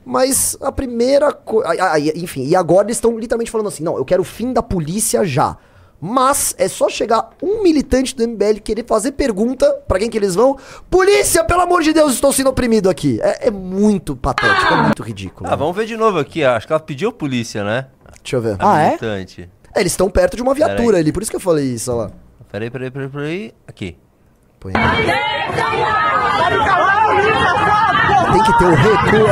Mas 0.09 0.57
a 0.61 0.71
primeira 0.71 1.33
coisa. 1.33 1.69
Enfim, 2.15 2.47
e 2.47 2.55
agora 2.55 2.87
eles 2.87 2.97
estão 2.97 3.19
literalmente 3.19 3.51
falando 3.51 3.67
assim: 3.67 3.83
não, 3.83 3.97
eu 3.97 4.05
quero 4.05 4.23
o 4.23 4.25
fim 4.25 4.53
da 4.53 4.63
polícia 4.63 5.25
já. 5.25 5.59
Mas 6.01 6.55
é 6.59 6.69
só 6.69 6.89
chegar 6.89 7.31
um 7.43 7.61
militante 7.61 8.15
do 8.15 8.29
MBL 8.29 8.61
querer 8.63 8.85
fazer 8.87 9.13
pergunta 9.13 9.69
pra 9.89 9.99
quem 9.99 10.09
que 10.09 10.17
eles 10.17 10.37
vão. 10.37 10.57
Polícia, 10.89 11.43
pelo 11.43 11.63
amor 11.63 11.83
de 11.83 11.93
Deus, 11.93 12.13
estou 12.13 12.33
sendo 12.33 12.51
oprimido 12.51 12.89
aqui. 12.89 13.19
É, 13.21 13.49
é 13.49 13.51
muito 13.51 14.15
patético, 14.15 14.73
é 14.73 14.83
muito 14.83 15.03
ridículo. 15.03 15.51
Ah, 15.51 15.57
vamos 15.57 15.75
ver 15.75 15.87
de 15.87 15.97
novo 15.97 16.21
aqui. 16.21 16.45
Acho 16.45 16.69
que 16.69 16.73
ela 16.73 16.79
pediu 16.79 17.11
polícia, 17.11 17.65
né? 17.65 17.87
Deixa 18.23 18.37
eu 18.37 18.41
ver. 18.41 18.57
Ah, 18.61 18.81
é? 18.81 18.87
militante. 18.89 19.51
É, 19.75 19.81
eles 19.81 19.93
estão 19.93 20.09
perto 20.09 20.37
de 20.37 20.43
uma 20.43 20.55
viatura 20.55 20.99
ali, 20.99 21.11
por 21.11 21.23
isso 21.23 21.31
que 21.31 21.37
eu 21.37 21.41
falei 21.41 21.65
isso, 21.65 21.91
olha 21.91 22.03
lá. 22.03 22.11
Peraí, 22.53 22.71
peraí, 22.71 22.91
peraí, 22.91 23.09
peraí. 23.09 23.55
Aqui. 23.67 23.97
Aí. 24.67 24.73
Tem 28.33 28.43
que 28.43 28.59
ter 28.59 28.65
o 28.65 28.75
recuo. 28.75 29.27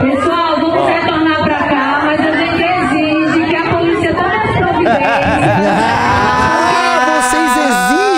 Pessoal, 0.00 0.60
vamos 0.60 0.88
retornar 0.88 1.42
pra 1.44 1.58
cá, 1.58 2.00
mas 2.04 2.20
a 2.20 2.30
gente 2.36 2.62
exige 2.62 3.46
que 3.48 3.56
a 3.56 3.64
polícia 3.70 4.14
tome 4.14 4.36
as 4.36 4.56
providências. 4.56 5.02
Ah, 6.62 7.20
vocês 7.20 7.52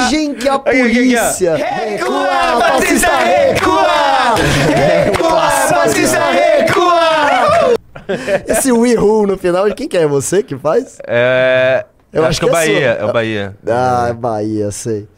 exigem 0.09 0.35
que 0.35 0.49
a 0.49 0.55
aqui, 0.55 0.71
aqui, 0.71 1.17
ó. 1.17 1.21
polícia. 1.23 1.57
Recua, 1.57 2.61
fascista, 2.61 3.11
recua! 3.17 4.35
Recua, 4.75 5.51
fascista, 5.51 6.21
recua! 6.31 7.32
Esse 8.47 8.73
Who 8.73 9.27
no 9.27 9.37
final, 9.39 9.69
de 9.69 9.75
quem 9.75 9.89
que 9.89 9.97
é? 9.97 10.07
Você 10.07 10.43
que 10.43 10.57
faz? 10.57 10.99
É. 11.07 11.85
Eu 12.13 12.23
Eu 12.23 12.29
acho 12.29 12.31
acho 12.31 12.41
que 12.41 12.47
é 12.47 12.49
o 12.49 12.51
é 12.51 12.53
Bahia. 12.53 12.89
É 12.91 13.05
o 13.05 13.13
Bahia. 13.13 13.57
Ah, 13.67 14.07
é 14.11 14.13
Bahia, 14.13 14.71
sei. 14.71 15.09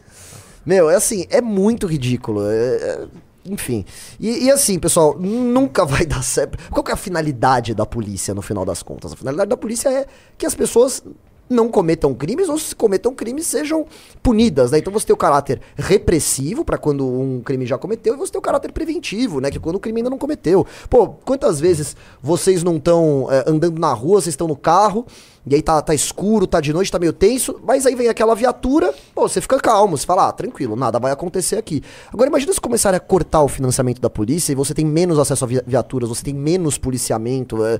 Meu, 0.65 0.89
é 0.89 0.95
assim, 0.95 1.25
é 1.29 1.41
muito 1.41 1.85
ridículo. 1.87 2.49
é- 2.49 2.75
é- 2.75 3.07
enfim. 3.47 3.85
E, 4.19 4.45
e 4.45 4.51
assim, 4.51 4.79
pessoal, 4.79 5.15
nunca 5.19 5.85
vai 5.85 6.03
dar 6.07 6.23
certo. 6.23 6.57
Qual 6.71 6.83
que 6.83 6.89
é 6.91 6.93
a 6.93 6.97
finalidade 6.97 7.75
da 7.75 7.85
polícia 7.85 8.33
no 8.33 8.41
final 8.41 8.65
das 8.65 8.81
contas? 8.81 9.13
A 9.13 9.15
finalidade 9.15 9.49
da 9.49 9.57
polícia 9.57 9.89
é 9.89 10.05
que 10.37 10.45
as 10.45 10.55
pessoas 10.55 11.03
não 11.49 11.69
cometam 11.69 12.13
crimes 12.13 12.49
ou 12.49 12.57
se 12.57 12.75
cometam 12.75 13.13
crimes 13.13 13.45
sejam 13.45 13.85
punidas, 14.23 14.71
né? 14.71 14.79
Então 14.79 14.91
você 14.91 15.05
tem 15.05 15.13
o 15.13 15.17
caráter 15.17 15.61
repressivo 15.75 16.65
pra 16.65 16.77
quando 16.77 17.05
um 17.05 17.41
crime 17.41 17.65
já 17.65 17.77
cometeu 17.77 18.13
e 18.13 18.17
você 18.17 18.31
tem 18.31 18.39
o 18.39 18.41
caráter 18.41 18.71
preventivo, 18.71 19.39
né? 19.39 19.51
Que 19.51 19.57
é 19.57 19.59
quando 19.59 19.75
o 19.75 19.79
crime 19.79 19.99
ainda 19.99 20.09
não 20.09 20.17
cometeu. 20.17 20.65
Pô, 20.89 21.07
quantas 21.07 21.59
vezes 21.59 21.95
vocês 22.21 22.63
não 22.63 22.77
estão 22.77 23.27
andando 23.45 23.79
na 23.79 23.93
rua, 23.93 24.21
vocês 24.21 24.33
estão 24.33 24.47
no 24.47 24.55
carro 24.55 25.05
e 25.47 25.53
aí 25.53 25.61
tá, 25.61 25.79
tá 25.81 25.93
escuro, 25.93 26.47
tá 26.47 26.59
de 26.59 26.73
noite, 26.73 26.91
tá 26.91 26.97
meio 26.97 27.13
tenso, 27.13 27.59
mas 27.63 27.85
aí 27.85 27.93
vem 27.93 28.07
aquela 28.07 28.33
viatura, 28.33 28.91
pô, 29.13 29.29
você 29.29 29.39
fica 29.39 29.59
calmo, 29.59 29.95
você 29.95 30.05
fala, 30.05 30.29
ah, 30.29 30.31
tranquilo, 30.31 30.75
nada 30.75 30.97
vai 30.97 31.11
acontecer 31.11 31.55
aqui. 31.57 31.83
Agora 32.11 32.27
imagina 32.27 32.51
se 32.51 32.59
começarem 32.59 32.97
a 32.97 32.99
cortar 32.99 33.43
o 33.43 33.47
financiamento 33.47 34.01
da 34.01 34.09
polícia 34.09 34.51
e 34.51 34.55
você 34.55 34.73
tem 34.73 34.85
menos 34.85 35.19
acesso 35.19 35.43
a 35.43 35.47
vi- 35.47 35.61
viaturas, 35.67 36.09
você 36.09 36.23
tem 36.23 36.33
menos 36.33 36.79
policiamento, 36.79 37.63
é, 37.63 37.79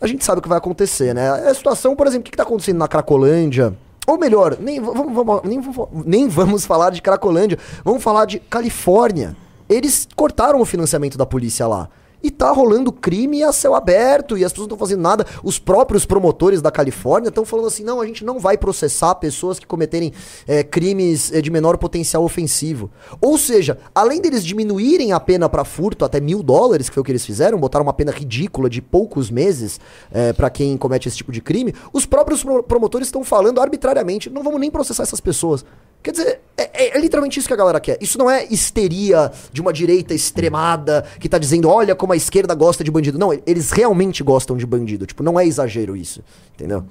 a 0.00 0.06
gente 0.06 0.24
sabe 0.24 0.38
o 0.38 0.42
que 0.42 0.48
vai 0.48 0.58
acontecer, 0.58 1.14
né? 1.14 1.28
A 1.30 1.54
situação, 1.54 1.94
por 1.94 2.06
exemplo, 2.06 2.22
o 2.22 2.24
que, 2.24 2.30
que 2.30 2.36
tá 2.36 2.42
acontecendo 2.42 2.78
na 2.78 2.88
Cracolândia? 2.88 3.74
Ou 4.06 4.18
melhor, 4.18 4.56
nem 4.58 4.80
vamos, 4.80 5.12
vamos- 5.14 5.42
nem, 5.44 5.60
nem 6.04 6.28
vamos 6.28 6.64
falar 6.66 6.90
de 6.90 7.00
Cracolândia, 7.02 7.58
vamos 7.84 8.02
falar 8.02 8.24
de 8.24 8.38
Califórnia. 8.40 9.36
Eles 9.68 10.08
cortaram 10.16 10.60
o 10.60 10.64
financiamento 10.64 11.16
da 11.16 11.24
polícia 11.26 11.66
lá. 11.66 11.88
E 12.22 12.30
tá 12.30 12.50
rolando 12.50 12.92
crime 12.92 13.42
a 13.42 13.52
céu 13.52 13.74
aberto 13.74 14.36
e 14.36 14.44
as 14.44 14.52
pessoas 14.52 14.68
não 14.68 14.74
estão 14.74 14.86
fazendo 14.86 15.00
nada. 15.00 15.26
Os 15.42 15.58
próprios 15.58 16.04
promotores 16.04 16.60
da 16.60 16.70
Califórnia 16.70 17.28
estão 17.28 17.44
falando 17.44 17.68
assim: 17.68 17.82
não, 17.82 18.00
a 18.00 18.06
gente 18.06 18.24
não 18.24 18.38
vai 18.38 18.58
processar 18.58 19.14
pessoas 19.14 19.58
que 19.58 19.66
cometerem 19.66 20.12
é, 20.46 20.62
crimes 20.62 21.32
é, 21.32 21.40
de 21.40 21.50
menor 21.50 21.78
potencial 21.78 22.22
ofensivo. 22.24 22.90
Ou 23.20 23.38
seja, 23.38 23.78
além 23.94 24.20
deles 24.20 24.44
diminuírem 24.44 25.12
a 25.12 25.20
pena 25.20 25.48
para 25.48 25.64
furto 25.64 26.04
até 26.04 26.20
mil 26.20 26.42
dólares, 26.42 26.88
que 26.88 26.94
foi 26.94 27.00
o 27.00 27.04
que 27.04 27.12
eles 27.12 27.24
fizeram, 27.24 27.58
botaram 27.58 27.84
uma 27.84 27.92
pena 27.92 28.12
ridícula 28.12 28.68
de 28.68 28.82
poucos 28.82 29.30
meses 29.30 29.80
é, 30.12 30.32
para 30.32 30.50
quem 30.50 30.76
comete 30.76 31.08
esse 31.08 31.16
tipo 31.16 31.32
de 31.32 31.40
crime, 31.40 31.74
os 31.92 32.04
próprios 32.04 32.42
pro- 32.42 32.62
promotores 32.62 33.08
estão 33.08 33.24
falando 33.24 33.60
arbitrariamente: 33.60 34.28
não 34.28 34.42
vamos 34.42 34.60
nem 34.60 34.70
processar 34.70 35.02
essas 35.04 35.20
pessoas. 35.20 35.64
Quer 36.02 36.12
dizer, 36.12 36.40
é, 36.56 36.62
é- 36.72 36.96
é 36.96 37.00
literalmente 37.00 37.38
isso 37.38 37.46
que 37.48 37.52
a 37.52 37.56
galera 37.56 37.78
quer. 37.80 37.98
Isso 38.00 38.16
não 38.16 38.30
é 38.30 38.46
histeria 38.50 39.30
de 39.52 39.60
uma 39.60 39.72
direita 39.72 40.14
extremada 40.14 41.04
que 41.18 41.28
tá 41.28 41.38
dizendo, 41.38 41.68
olha 41.68 41.94
como 41.94 42.12
a 42.12 42.16
esquerda 42.16 42.54
gosta 42.54 42.82
de 42.82 42.90
bandido. 42.90 43.18
Não, 43.18 43.32
eles 43.46 43.70
realmente 43.70 44.22
gostam 44.22 44.56
de 44.56 44.64
bandido. 44.66 45.04
Tipo, 45.06 45.22
não 45.22 45.38
é 45.38 45.46
exagero 45.46 45.96
isso. 45.96 46.22
Entendeu? 46.54 46.84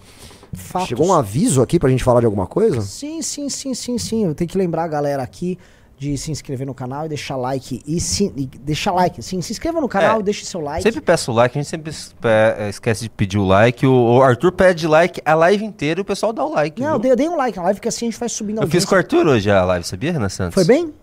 Fatos. 0.54 0.88
Chegou 0.88 1.08
um 1.08 1.14
aviso 1.14 1.62
aqui 1.62 1.78
pra 1.80 1.90
gente 1.90 2.04
falar 2.04 2.20
de 2.22 2.26
alguma 2.26 2.48
coisa? 2.48 2.82
Sim, 2.82 3.22
sim, 3.22 3.50
sim, 3.50 3.74
sim, 3.74 3.98
sim. 3.98 4.26
Eu 4.26 4.34
tenho 4.36 4.50
que 4.50 4.58
lembrar 4.58 4.84
a 4.84 4.88
galera 4.88 5.22
aqui 5.24 5.58
de 6.00 6.18
se 6.18 6.32
inscrever 6.32 6.66
no 6.66 6.74
canal 6.74 7.06
e 7.06 7.10
deixar 7.10 7.36
like. 7.36 7.82
E, 7.86 8.00
se, 8.00 8.32
e 8.36 8.46
deixar 8.48 8.94
like, 8.94 9.22
sim. 9.22 9.42
Se 9.42 9.52
inscreva 9.52 9.82
no 9.82 9.90
canal 9.90 10.18
É. 10.18 10.20
e 10.22 10.24
deixe 10.24 10.46
seu 10.46 10.62
like. 10.62 10.82
Sempre 10.82 11.02
peço 11.02 11.30
o 11.32 11.36
like, 11.36 11.58
a 11.58 11.62
gente 11.62 11.70
sempre 11.70 11.92
é, 12.24 12.70
esquece 12.70 13.02
de 13.04 13.10
pedir 13.10 13.38
o 13.38 13.46
like. 13.46 13.86
O, 13.86 13.92
o 14.18 14.24
Arthur 14.24 14.54
pede 14.54 14.88
like 14.88 15.22
a 15.26 15.36
live 15.36 15.64
inteira 15.66 16.00
e 16.00 16.02
o 16.02 16.06
pessoal 16.06 16.32
dá 16.32 16.46
o 16.46 16.54
like. 16.54 16.82
Não, 16.82 16.88
viu? 16.88 16.96
eu 16.96 17.00
dei, 17.00 17.12
eu 17.12 17.16
dei 17.18 17.28
um 17.30 17.36
like 17.36 17.58
na 17.58 17.64
live, 17.66 17.80
porque 17.80 17.90
assim 17.90 18.08
a 18.08 18.12
gente 18.12 18.20
vai 18.20 18.30
subindo 18.30 18.60
a 18.60 18.64
Eu 18.64 18.68
fiz 18.68 18.86
audiência. 18.86 18.88
com 18.88 18.96
o 18.96 18.98
Arthur 18.98 19.28
hoje 19.28 19.52
a 19.52 19.64
live, 19.66 19.86
sabia, 19.86 20.14
Renan 20.14 20.30
Santos? 20.30 20.54
Foi 20.54 20.64
bem? 20.64 20.94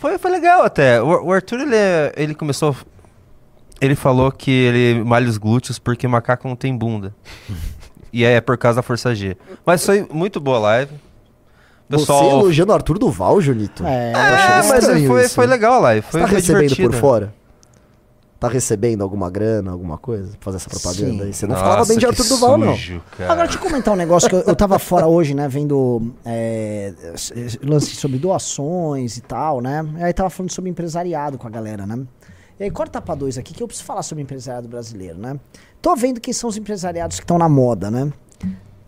Foi, 0.00 0.18
foi 0.18 0.30
legal 0.30 0.62
até. 0.64 1.00
O, 1.00 1.26
o 1.26 1.32
Arthur, 1.32 1.60
ele, 1.60 1.76
ele 2.16 2.34
começou. 2.34 2.76
Ele 3.80 3.94
falou 3.94 4.32
que 4.32 4.50
ele 4.50 5.04
malha 5.04 5.28
os 5.28 5.36
glúteos 5.38 5.78
porque 5.78 6.08
macaco 6.08 6.48
não 6.48 6.56
tem 6.56 6.76
bunda. 6.76 7.14
e 8.12 8.24
é 8.24 8.40
por 8.40 8.58
causa 8.58 8.76
da 8.76 8.82
força 8.82 9.14
G. 9.14 9.36
Mas 9.64 9.86
foi 9.86 10.06
muito 10.10 10.40
boa 10.40 10.56
a 10.56 10.60
live. 10.60 10.92
Você 11.88 12.12
elogiando 12.12 12.72
o 12.72 12.74
Arthur 12.74 12.98
Duval, 12.98 13.40
Junito? 13.40 13.84
É. 13.86 14.12
É, 14.12 14.62
mas 14.68 14.84
foi, 14.84 15.24
isso, 15.24 15.34
foi 15.34 15.46
legal 15.46 15.74
a 15.74 15.78
live. 15.78 16.02
Você 16.06 16.10
Foi, 16.10 16.20
tá 16.20 16.26
foi 16.28 16.36
recebendo 16.36 16.60
divertido. 16.62 16.90
por 16.90 16.96
fora? 16.98 17.34
Tá 18.38 18.48
recebendo 18.48 19.02
alguma 19.02 19.30
grana, 19.30 19.70
alguma 19.70 19.96
coisa? 19.96 20.32
pra 20.32 20.52
Fazer 20.52 20.56
essa 20.58 20.68
propaganda 20.68 21.22
Sim. 21.22 21.28
aí? 21.28 21.32
Você 21.32 21.46
não 21.46 21.54
Nossa, 21.54 21.64
falava 21.64 21.86
bem 21.86 21.96
de 21.96 22.06
Arthur 22.06 22.26
Duval, 22.28 22.58
não. 22.58 22.74
sujo, 22.74 23.00
cara. 23.16 23.32
Agora, 23.32 23.48
deixa 23.48 23.58
eu 23.58 23.62
comentar 23.70 23.94
um 23.94 23.96
negócio 23.96 24.28
que 24.28 24.34
eu, 24.34 24.40
eu 24.40 24.54
tava 24.54 24.78
fora 24.78 25.06
hoje, 25.06 25.32
né, 25.34 25.48
vendo 25.48 26.12
é, 26.22 26.92
lance 27.64 27.96
sobre 27.96 28.18
doações 28.18 29.16
e 29.16 29.22
tal, 29.22 29.62
né? 29.62 29.86
E 29.98 30.02
aí 30.04 30.12
tava 30.12 30.28
falando 30.28 30.50
sobre 30.52 30.70
empresariado 30.70 31.38
com 31.38 31.46
a 31.46 31.50
galera, 31.50 31.86
né? 31.86 31.98
E 32.60 32.64
aí, 32.64 32.70
corta 32.70 33.00
pra 33.02 33.14
dois 33.14 33.36
aqui 33.38 33.52
que 33.54 33.62
eu 33.62 33.66
preciso 33.66 33.86
falar 33.86 34.02
sobre 34.02 34.22
empresariado 34.22 34.66
brasileiro, 34.68 35.18
né? 35.18 35.38
Tô 35.80 35.94
vendo 35.94 36.20
quem 36.20 36.32
são 36.32 36.48
os 36.48 36.56
empresariados 36.56 37.18
que 37.18 37.24
estão 37.24 37.38
na 37.38 37.48
moda, 37.48 37.90
né? 37.90 38.10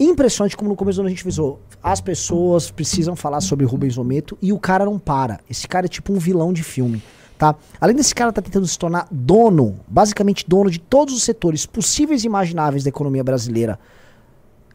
Impressionante 0.01 0.57
como 0.57 0.71
no 0.71 0.77
começo 0.77 1.03
a 1.03 1.09
gente 1.09 1.25
visou. 1.25 1.61
As 1.83 2.01
pessoas 2.01 2.71
precisam 2.71 3.17
falar 3.17 3.41
sobre 3.41 3.67
Rubens 3.67 3.99
Ometo 3.99 4.39
e 4.41 4.53
o 4.53 4.59
cara 4.59 4.85
não 4.85 4.99
para. 4.99 5.41
Esse 5.51 5.67
cara 5.67 5.87
é 5.87 5.89
tipo 5.89 6.13
um 6.13 6.19
vilão 6.19 6.53
de 6.53 6.63
filme, 6.63 7.03
tá? 7.37 7.57
Além 7.81 7.97
desse 7.97 8.15
cara 8.15 8.33
tá 8.33 8.41
tentando 8.41 8.67
se 8.67 8.79
tornar 8.79 9.09
dono, 9.11 9.81
basicamente 9.89 10.45
dono 10.47 10.71
de 10.71 10.79
todos 10.79 11.15
os 11.15 11.25
setores 11.25 11.67
possíveis 11.67 12.23
e 12.23 12.27
imagináveis 12.27 12.85
da 12.85 12.91
economia 12.91 13.25
brasileira, 13.25 13.79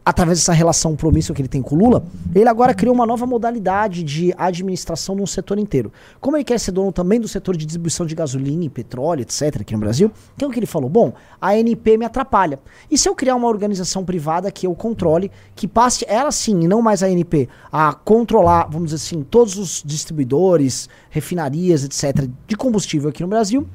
através 0.04 0.38
dessa 0.38 0.52
relação 0.52 0.94
promíscua 0.94 1.34
que 1.34 1.40
ele 1.40 1.48
tem 1.48 1.62
com 1.62 1.74
o 1.74 1.78
Lula, 1.78 2.04
ele 2.34 2.48
agora 2.48 2.74
criou 2.74 2.94
uma 2.94 3.06
nova 3.06 3.24
modalidade 3.26 4.02
de 4.02 4.34
administração 4.36 5.14
num 5.14 5.26
setor 5.26 5.58
inteiro. 5.58 5.90
Como 6.20 6.36
ele 6.36 6.44
quer 6.44 6.60
ser 6.60 6.72
dono 6.72 6.92
também 6.92 7.18
do 7.18 7.26
setor 7.26 7.56
de 7.56 7.64
distribuição 7.64 8.04
de 8.04 8.14
gasolina 8.14 8.64
e 8.64 8.68
petróleo, 8.68 9.22
etc., 9.22 9.62
aqui 9.62 9.72
no 9.72 9.80
Brasil, 9.80 10.10
então 10.36 10.50
o 10.50 10.52
que 10.52 10.58
ele 10.58 10.66
falou? 10.66 10.90
Bom, 10.90 11.14
a 11.40 11.52
ANP 11.52 11.96
me 11.96 12.04
atrapalha. 12.04 12.60
E 12.90 12.98
se 12.98 13.08
eu 13.08 13.14
criar 13.14 13.34
uma 13.34 13.48
organização 13.48 14.04
privada 14.04 14.50
que 14.50 14.66
eu 14.66 14.74
controle, 14.74 15.30
que 15.56 15.66
passe 15.66 16.04
ela 16.06 16.30
sim, 16.30 16.60
e 16.62 16.68
não 16.68 16.82
mais 16.82 17.02
a 17.02 17.06
ANP, 17.06 17.48
a 17.72 17.94
controlar, 17.94 18.64
vamos 18.64 18.90
dizer 18.90 18.96
assim, 18.96 19.22
todos 19.22 19.56
os 19.56 19.82
distribuidores, 19.84 20.88
refinarias, 21.08 21.82
etc., 21.82 22.28
de 22.46 22.56
combustível 22.56 23.08
aqui 23.08 23.22
no 23.22 23.28
Brasil, 23.28 23.66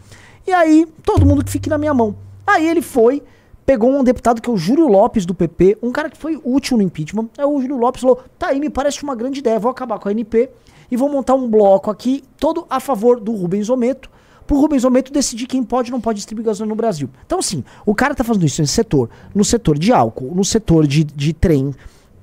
e 0.46 0.52
aí 0.52 0.88
todo 1.04 1.26
mundo 1.26 1.44
que 1.44 1.52
fique 1.52 1.70
na 1.70 1.78
minha 1.78 1.94
mão. 1.94 2.16
Aí 2.46 2.68
ele 2.68 2.82
foi 2.82 3.24
pegou 3.70 3.92
um 3.92 4.04
deputado 4.04 4.42
que 4.42 4.50
é 4.50 4.54
o 4.54 4.58
Júlio 4.58 4.88
Lopes 4.88 5.28
do 5.28 5.36
PP, 5.36 5.78
um 5.84 5.92
cara 5.92 6.10
que 6.10 6.18
foi 6.18 6.42
útil 6.44 6.76
no 6.76 6.82
impeachment. 6.82 7.30
Aí 7.38 7.46
o 7.46 7.62
Júlio 7.62 7.78
Lopes 7.78 8.02
falou: 8.02 8.20
tá 8.40 8.48
aí, 8.48 8.60
me 8.60 8.68
parece 8.68 9.04
uma 9.04 9.14
grande 9.14 9.42
ideia, 9.42 9.60
vou 9.60 9.70
acabar 9.70 10.00
com 10.00 10.10
a 10.10 10.12
NP 10.12 10.50
e 10.90 10.98
vou 10.98 11.08
montar 11.08 11.36
um 11.36 11.48
bloco 11.48 11.92
aqui, 11.92 12.24
todo 12.40 12.66
a 12.68 12.80
favor 12.80 13.20
do 13.20 13.32
Rubens 13.32 13.70
Ometo, 13.70 14.10
pro 14.48 14.60
Rubens 14.60 14.84
Ometo 14.84 15.14
decidir 15.14 15.46
quem 15.46 15.64
pode 15.64 15.90
e 15.90 15.92
não 15.92 16.02
pode 16.02 16.18
distribuir 16.18 16.48
gasolina 16.48 16.72
no 16.72 16.76
Brasil. 16.76 17.12
Então, 17.28 17.38
assim, 17.38 17.64
o 17.86 17.94
cara 17.94 18.16
tá 18.16 18.24
fazendo 18.24 18.44
isso 18.44 18.60
nesse 18.60 18.74
setor, 18.74 19.08
no 19.36 19.46
setor 19.46 19.78
de 19.78 19.94
álcool, 19.94 20.34
no 20.34 20.44
setor 20.44 20.88
de, 20.88 21.04
de 21.04 21.32
trem, 21.32 21.72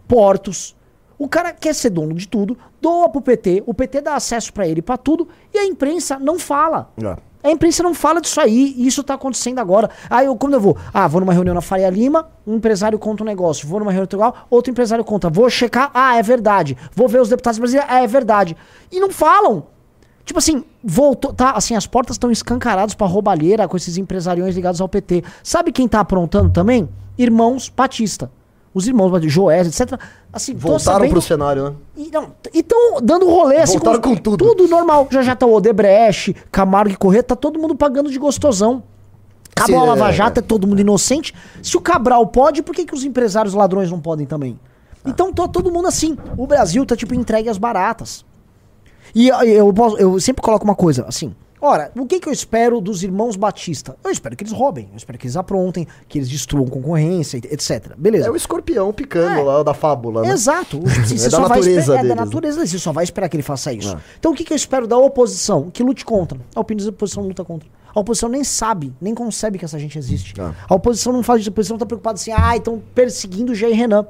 portos. 0.09 0.75
O 1.17 1.29
cara 1.29 1.53
quer 1.53 1.77
ser 1.77 1.91
dono 1.91 2.13
de 2.15 2.27
tudo, 2.27 2.59
doa 2.83 3.09
pro 3.09 3.23
PT, 3.23 3.63
o 3.67 3.73
PT 3.73 4.01
dá 4.01 4.17
acesso 4.17 4.53
pra 4.53 4.67
ele 4.67 4.83
pra 4.83 4.97
tudo 4.97 5.29
e 5.55 5.59
a 5.59 5.65
imprensa 5.65 6.19
não 6.19 6.41
fala. 6.41 6.91
É. 7.01 7.17
A 7.47 7.51
imprensa 7.53 7.81
não 7.81 7.95
fala 7.95 8.21
disso 8.21 8.41
aí, 8.41 8.75
isso 8.77 9.05
tá 9.05 9.15
acontecendo 9.15 9.61
agora. 9.61 9.89
Aí 10.11 10.27
eu, 10.27 10.35
quando 10.35 10.55
eu 10.55 10.61
vou, 10.61 10.77
ah, 10.93 11.07
vou 11.07 11.21
numa 11.21 11.33
reunião 11.33 11.55
na 11.55 11.61
Faria 11.61 11.89
Lima, 11.89 12.29
um 12.45 12.57
empresário 12.57 12.99
conta 12.99 13.23
um 13.23 13.27
negócio, 13.27 13.69
vou 13.69 13.79
numa 13.79 13.93
reunião 13.93 14.09
legal, 14.13 14.47
outro 14.51 14.73
empresário 14.73 15.05
conta, 15.05 15.31
vou 15.31 15.49
checar, 15.49 15.93
ah, 15.95 16.17
é 16.17 16.23
verdade. 16.25 16.77
Vou 16.93 17.07
ver 17.07 17.21
os 17.21 17.29
deputados 17.29 17.61
brasileiros, 17.61 17.89
ah, 17.89 18.03
é 18.03 18.07
verdade. 18.09 18.57
E 18.91 18.99
não 18.99 19.11
falam. 19.11 19.69
Tipo 20.25 20.41
assim, 20.41 20.65
voltou, 20.83 21.33
tá, 21.33 21.53
assim, 21.53 21.77
as 21.77 21.87
portas 21.87 22.17
estão 22.17 22.33
escancaradas 22.33 22.97
pra 22.97 23.07
roubalheira 23.07 23.69
com 23.69 23.77
esses 23.77 23.97
empresariões 23.97 24.57
ligados 24.57 24.81
ao 24.81 24.89
PT. 24.89 25.23
Sabe 25.41 25.71
quem 25.71 25.87
tá 25.87 26.01
aprontando 26.01 26.51
também? 26.51 26.89
Irmãos 27.17 27.69
Batista. 27.69 28.29
Os 28.77 28.87
irmãos 28.87 29.11
Batista, 29.11 29.33
Joés, 29.33 29.67
etc. 29.67 29.99
Assim, 30.31 30.53
Voltaram 30.53 30.79
sabendo- 30.99 31.11
pro 31.13 31.23
cenário, 31.23 31.65
né? 31.71 31.73
e 31.97 32.11
não, 32.13 32.29
então, 32.53 32.99
dando 33.03 33.27
rolê 33.27 33.57
assim. 33.57 33.79
Voltaram 33.79 34.01
com 34.03 34.15
tudo. 34.15 34.45
Tudo 34.45 34.69
normal. 34.69 35.09
Já 35.11 35.23
já 35.23 35.35
tá 35.35 35.47
o 35.47 35.55
Odebrecht, 35.55 36.37
Camargo 36.53 36.93
e 36.93 36.97
Corrêa, 36.97 37.23
tá 37.23 37.35
todo 37.35 37.59
mundo 37.59 37.75
pagando 37.75 38.11
de 38.11 38.19
gostosão. 38.19 38.83
Acabou 39.57 39.77
Sim, 39.81 39.83
a 39.83 39.89
Lava 39.95 40.11
é, 40.11 40.13
Jato, 40.13 40.41
é 40.41 40.43
todo 40.43 40.67
mundo 40.67 40.79
inocente. 40.83 41.33
Se 41.63 41.75
o 41.75 41.81
Cabral 41.81 42.27
pode, 42.27 42.63
por 42.63 42.75
que, 42.75 42.85
que 42.85 42.93
os 42.95 43.03
empresários 43.03 43.55
ladrões 43.55 43.91
não 43.91 43.99
podem 43.99 44.27
também? 44.27 44.61
Então 45.07 45.33
tô 45.33 45.49
todo 45.49 45.73
mundo 45.73 45.89
assim. 45.89 46.19
O 46.37 46.47
Brasil 46.47 46.85
tá 46.85 46.95
tipo 46.95 47.15
entregue 47.15 47.49
às 47.49 47.57
baratas. 47.57 48.27
E 49.15 49.29
eu, 49.29 49.37
eu, 49.43 49.73
posso- 49.73 49.97
eu 49.97 50.21
sempre 50.21 50.43
coloco 50.43 50.65
uma 50.67 50.75
coisa, 50.75 51.07
assim. 51.09 51.35
Ora, 51.61 51.91
o 51.97 52.05
que, 52.07 52.21
que 52.21 52.29
eu 52.29 52.33
espero 52.33 52.81
dos 52.81 53.03
irmãos 53.03 53.35
Batista? 53.37 53.97
Eu 54.05 54.11
espero 54.11 54.37
que 54.37 54.45
eles 54.45 54.53
roubem, 54.53 54.89
eu 54.93 54.97
espero 54.97 55.19
que 55.19 55.27
eles 55.27 55.37
aprontem, 55.37 55.87
que 56.09 56.19
eles 56.19 56.29
destruam 56.29 56.67
concorrência, 56.67 57.39
etc. 57.39 57.95
Beleza. 57.97 58.29
É 58.29 58.31
o 58.31 58.37
escorpião 58.37 58.93
picando 58.93 59.41
É. 59.41 59.43
lá 59.43 59.63
da 59.63 59.73
fábula, 59.73 60.23
né? 60.23 60.31
Exato. 60.31 60.81
Assim, 60.87 61.17
É 61.25 61.29
da 61.29 61.41
natureza 61.41 61.79
esperar- 61.81 61.95
É 61.95 61.97
da 61.97 62.03
deles, 62.03 62.09
né? 62.17 62.25
natureza 62.25 62.57
deles. 62.59 62.71
Você 62.71 62.79
só 62.79 62.93
vai 62.93 63.05
esperar 63.05 63.29
que 63.29 63.37
ele 63.37 63.43
faça 63.43 63.73
isso. 63.73 63.95
É. 63.95 63.99
Então 64.19 64.33
o 64.33 64.35
que, 64.35 64.45
que 64.45 64.53
eu 64.53 64.57
espero 64.57 64.87
da 64.87 64.99
oposição? 64.99 65.71
Que 65.71 65.83
lute 65.83 66.05
contra. 66.05 66.39
A 66.55 66.61
oposição 66.61 67.23
luta 67.23 67.43
contra. 67.45 67.69
A 67.95 68.01
oposição 68.01 68.29
nem 68.29 68.45
sabe, 68.45 68.93
nem 69.01 69.15
concebe 69.15 69.59
que 69.59 69.65
essa 69.65 69.79
gente 69.79 69.97
existe. 69.99 70.39
É. 70.39 70.53
A 70.69 70.75
oposição 70.75 71.11
não 71.13 71.23
faz 71.23 71.41
isso. 71.41 71.49
A 71.49 71.53
oposição 71.53 71.79
tá 71.79 71.87
preocupada 71.87 72.17
assim, 72.17 72.31
ah, 72.33 72.55
estão 72.55 72.83
perseguindo 72.95 73.53
o 73.53 73.55
Jair 73.55 73.75
Renan. 73.75 74.07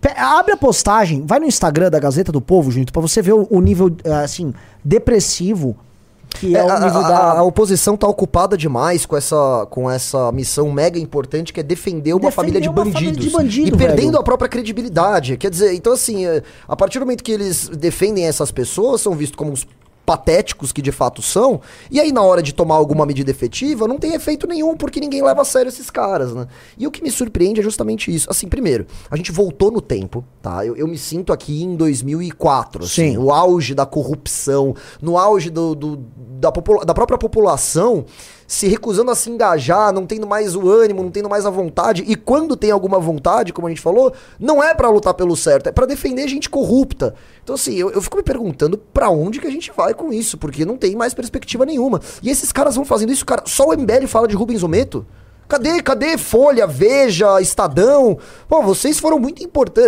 Pe- 0.00 0.12
Abre 0.16 0.52
a 0.52 0.56
postagem, 0.56 1.26
vai 1.26 1.40
no 1.40 1.46
Instagram 1.46 1.90
da 1.90 1.98
Gazeta 1.98 2.30
do 2.30 2.40
Povo, 2.40 2.70
gente, 2.70 2.92
pra 2.92 3.02
você 3.02 3.20
ver 3.20 3.32
o, 3.32 3.48
o 3.50 3.60
nível, 3.60 3.90
eh, 4.04 4.12
assim, 4.22 4.54
depressivo 4.84 5.76
que 6.30 6.54
é, 6.56 6.60
É, 6.60 6.64
o 6.64 6.70
a, 6.70 6.80
nível 6.80 7.00
a- 7.00 7.08
da... 7.08 7.32
a 7.38 7.42
oposição 7.42 7.96
tá 7.96 8.06
ocupada 8.06 8.56
demais 8.56 9.04
com 9.06 9.16
essa, 9.16 9.66
com 9.70 9.90
essa 9.90 10.30
missão 10.32 10.70
mega 10.70 10.98
importante 10.98 11.52
que 11.52 11.60
é 11.60 11.62
defender 11.62 12.12
uma 12.12 12.20
Defender 12.20 12.34
família 12.36 12.60
de 12.60 12.68
uma 12.68 12.76
família 12.84 13.00
bandidos. 13.12 13.24
de 13.24 13.30
bandido, 13.30 13.76
e 13.76 13.78
perdendo 13.78 14.06
velho. 14.12 14.18
a 14.18 14.22
própria 14.22 14.48
credibilidade. 14.48 15.36
Quer 15.36 15.50
dizer, 15.50 15.72
então 15.74 15.92
assim, 15.92 16.26
é, 16.26 16.42
a 16.66 16.76
partir 16.76 16.98
do 16.98 17.04
momento 17.06 17.22
que 17.24 17.32
eles 17.32 17.68
defendem 17.68 18.24
essas 18.26 18.50
pessoas, 18.50 19.00
são 19.00 19.14
vistos 19.14 19.36
como 19.36 19.52
uns 19.52 19.66
patéticos 20.08 20.72
que 20.72 20.80
de 20.80 20.90
fato 20.90 21.20
são, 21.20 21.60
e 21.90 22.00
aí 22.00 22.10
na 22.12 22.22
hora 22.22 22.42
de 22.42 22.54
tomar 22.54 22.76
alguma 22.76 23.04
medida 23.04 23.30
efetiva, 23.30 23.86
não 23.86 23.98
tem 23.98 24.14
efeito 24.14 24.46
nenhum, 24.46 24.74
porque 24.74 25.00
ninguém 25.00 25.22
leva 25.22 25.42
a 25.42 25.44
sério 25.44 25.68
esses 25.68 25.90
caras, 25.90 26.32
né? 26.34 26.46
E 26.78 26.86
o 26.86 26.90
que 26.90 27.02
me 27.02 27.10
surpreende 27.10 27.60
é 27.60 27.62
justamente 27.62 28.10
isso. 28.14 28.26
Assim, 28.30 28.48
primeiro, 28.48 28.86
a 29.10 29.16
gente 29.18 29.30
voltou 29.30 29.70
no 29.70 29.82
tempo, 29.82 30.24
tá? 30.40 30.64
Eu, 30.64 30.74
eu 30.76 30.88
me 30.88 30.96
sinto 30.96 31.30
aqui 31.30 31.62
em 31.62 31.76
2004, 31.76 32.84
assim, 32.84 33.10
Sim. 33.10 33.16
no 33.18 33.30
auge 33.30 33.74
da 33.74 33.84
corrupção, 33.84 34.74
no 35.02 35.18
auge 35.18 35.50
do, 35.50 35.74
do- 35.74 35.96
da, 36.40 36.50
da 36.86 36.94
própria 36.94 37.18
população 37.18 38.06
se 38.48 38.66
recusando 38.66 39.10
a 39.10 39.14
se 39.14 39.28
engajar, 39.30 39.92
não 39.92 40.06
tendo 40.06 40.26
mais 40.26 40.56
o 40.56 40.70
ânimo, 40.70 41.02
não 41.02 41.10
tendo 41.10 41.28
mais 41.28 41.44
a 41.44 41.50
vontade. 41.50 42.02
E 42.08 42.16
quando 42.16 42.56
tem 42.56 42.70
alguma 42.70 42.98
vontade, 42.98 43.52
como 43.52 43.66
a 43.66 43.70
gente 43.70 43.82
falou, 43.82 44.10
não 44.40 44.64
é 44.64 44.74
pra 44.74 44.88
lutar 44.88 45.12
pelo 45.12 45.36
certo, 45.36 45.68
é 45.68 45.72
pra 45.72 45.84
defender 45.84 46.26
gente 46.26 46.48
corrupta. 46.48 47.14
Então, 47.44 47.54
assim, 47.54 47.74
eu, 47.74 47.90
eu 47.90 48.00
fico 48.00 48.16
me 48.16 48.22
perguntando 48.22 48.78
pra 48.78 49.10
onde 49.10 49.38
que 49.38 49.46
a 49.46 49.50
gente 49.50 49.70
vai 49.76 49.92
com 49.92 50.10
isso, 50.10 50.38
porque 50.38 50.64
não 50.64 50.78
tem 50.78 50.96
mais 50.96 51.12
perspectiva 51.12 51.66
nenhuma. 51.66 52.00
E 52.22 52.30
esses 52.30 52.50
caras 52.50 52.74
vão 52.74 52.86
fazendo 52.86 53.12
isso, 53.12 53.26
cara. 53.26 53.42
Só 53.44 53.68
o 53.68 53.76
MBL 53.76 54.06
fala 54.06 54.26
de 54.26 54.34
Rubens 54.34 54.62
Ometo. 54.62 55.06
Cadê, 55.46 55.82
cadê 55.82 56.16
Folha, 56.16 56.66
Veja, 56.66 57.40
Estadão? 57.42 58.18
Pô, 58.48 58.62
vocês 58.62 58.98
foram 58.98 59.18
muito, 59.18 59.42
importan 59.42 59.82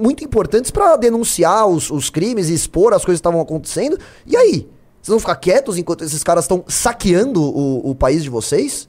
muito 0.00 0.22
importantes 0.22 0.70
pra 0.70 0.96
denunciar 0.96 1.66
os, 1.66 1.90
os 1.90 2.10
crimes 2.10 2.50
e 2.50 2.54
expor 2.54 2.92
as 2.92 3.04
coisas 3.04 3.20
que 3.20 3.26
estavam 3.26 3.40
acontecendo. 3.40 3.98
E 4.26 4.36
aí? 4.36 4.68
Vocês 5.06 5.12
vão 5.12 5.20
ficar 5.20 5.36
quietos 5.36 5.78
enquanto 5.78 6.02
esses 6.02 6.24
caras 6.24 6.46
estão 6.46 6.64
saqueando 6.66 7.40
o, 7.40 7.90
o 7.90 7.94
país 7.94 8.24
de 8.24 8.28
vocês? 8.28 8.88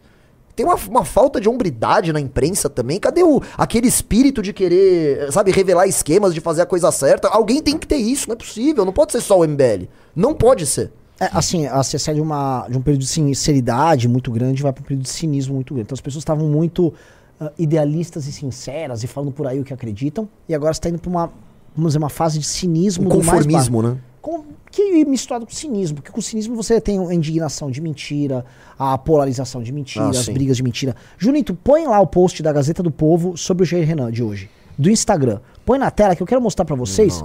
Tem 0.56 0.66
uma, 0.66 0.74
uma 0.90 1.06
falta 1.06 1.40
de 1.40 1.48
hombridade 1.48 2.12
na 2.12 2.20
imprensa 2.20 2.68
também. 2.68 3.00
Cadê 3.00 3.22
o, 3.22 3.40
aquele 3.56 3.88
espírito 3.88 4.42
de 4.42 4.52
querer, 4.52 5.32
sabe, 5.32 5.52
revelar 5.52 5.86
esquemas, 5.86 6.34
de 6.34 6.42
fazer 6.42 6.64
a 6.64 6.66
coisa 6.66 6.92
certa? 6.92 7.28
Alguém 7.28 7.62
tem 7.62 7.78
que 7.78 7.86
ter 7.86 7.98
isso, 7.98 8.28
não 8.30 8.34
é 8.34 8.36
possível. 8.36 8.84
Não 8.84 8.92
pode 8.92 9.12
ser 9.12 9.22
só 9.22 9.38
o 9.38 9.48
MBL. 9.48 9.86
Não 10.16 10.34
pode 10.34 10.66
ser. 10.66 10.92
É, 11.20 11.30
assim, 11.32 11.68
a- 11.68 11.84
você 11.84 12.00
sai 12.00 12.16
de, 12.16 12.22
uma, 12.22 12.68
de 12.68 12.80
um 12.80 12.82
período 12.82 13.02
de 13.02 13.08
sinceridade 13.08 14.08
muito 14.08 14.32
grande 14.32 14.64
vai 14.64 14.74
para 14.74 14.82
um 14.82 14.86
período 14.86 15.04
de 15.04 15.10
cinismo 15.10 15.54
muito 15.54 15.76
grande. 15.76 15.86
Então 15.86 15.94
as 15.94 16.02
pessoas 16.02 16.24
estavam 16.24 16.48
muito 16.48 16.92
ah, 17.40 17.52
idealistas 17.60 18.26
e 18.26 18.32
sinceras 18.32 19.04
e 19.04 19.08
falando 19.08 19.32
por 19.32 19.46
aí 19.46 19.60
o 19.60 19.64
que 19.64 19.72
acreditam. 19.72 20.28
E 20.50 20.56
agora 20.56 20.72
está 20.72 20.90
indo 20.90 20.98
para 20.98 21.12
uma, 21.12 21.32
vamos 21.76 21.92
dizer, 21.92 22.00
uma 22.00 22.10
fase 22.10 22.40
de 22.40 22.46
cinismo 22.48 23.06
Um 23.06 23.10
conformismo, 23.10 23.84
né? 23.84 23.98
Com, 24.28 24.44
que 24.70 25.06
misturado 25.06 25.46
com 25.46 25.54
cinismo, 25.54 25.96
porque 25.96 26.12
com 26.12 26.20
cinismo 26.20 26.54
você 26.54 26.82
tem 26.82 27.00
a 27.00 27.14
indignação 27.14 27.72
de 27.72 27.80
mentira, 27.80 28.44
a 28.78 28.98
polarização 28.98 29.64
de 29.64 29.72
mentira, 29.72 30.08
Ah, 30.08 30.10
as 30.10 30.18
sim. 30.18 30.34
brigas 30.34 30.58
de 30.58 30.64
mentira. 30.64 30.98
Junito, 31.18 31.56
põe 31.56 31.88
lá 31.88 31.98
o 32.02 32.06
post 32.06 32.44
da 32.44 32.52
Gazeta 32.52 32.84
do 32.84 32.92
Povo 32.92 33.38
sobre 33.38 33.64
o 33.64 33.66
Jair 33.66 33.88
Renan 33.88 34.12
de 34.12 34.22
hoje, 34.22 34.50
do 34.78 34.90
Instagram. 34.90 35.40
Põe 35.66 35.80
na 35.80 35.90
tela 35.90 36.14
que 36.14 36.22
eu 36.22 36.28
quero 36.28 36.42
mostrar 36.42 36.66
pra 36.66 36.76
vocês 36.76 37.24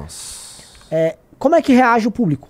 é, 0.93 1.17
como 1.41 1.57
é 1.57 1.61
que 1.61 1.73
reage 1.73 2.07
o 2.07 2.11
público. 2.13 2.49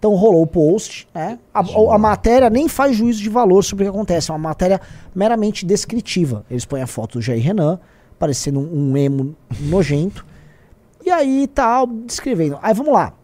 Então 0.00 0.16
rolou 0.16 0.42
o 0.42 0.48
post, 0.48 1.06
né? 1.14 1.38
A, 1.54 1.60
a 1.60 1.96
matéria 1.96 2.50
nem 2.50 2.68
faz 2.68 2.96
juízo 2.96 3.22
de 3.22 3.30
valor 3.30 3.62
sobre 3.62 3.84
o 3.84 3.86
que 3.92 3.96
acontece, 3.96 4.32
é 4.32 4.34
uma 4.34 4.48
matéria 4.48 4.80
meramente 5.14 5.64
descritiva. 5.64 6.44
Eles 6.50 6.64
põem 6.64 6.82
a 6.82 6.88
foto 6.88 7.18
do 7.18 7.22
Jair 7.22 7.40
Renan, 7.40 7.78
parecendo 8.18 8.58
um, 8.58 8.90
um 8.90 8.96
emo 8.96 9.36
nojento. 9.60 10.26
E 11.06 11.08
aí 11.08 11.46
tal, 11.46 11.86
descrevendo. 11.86 12.58
Aí 12.60 12.74
vamos 12.74 12.92
lá. 12.92 13.14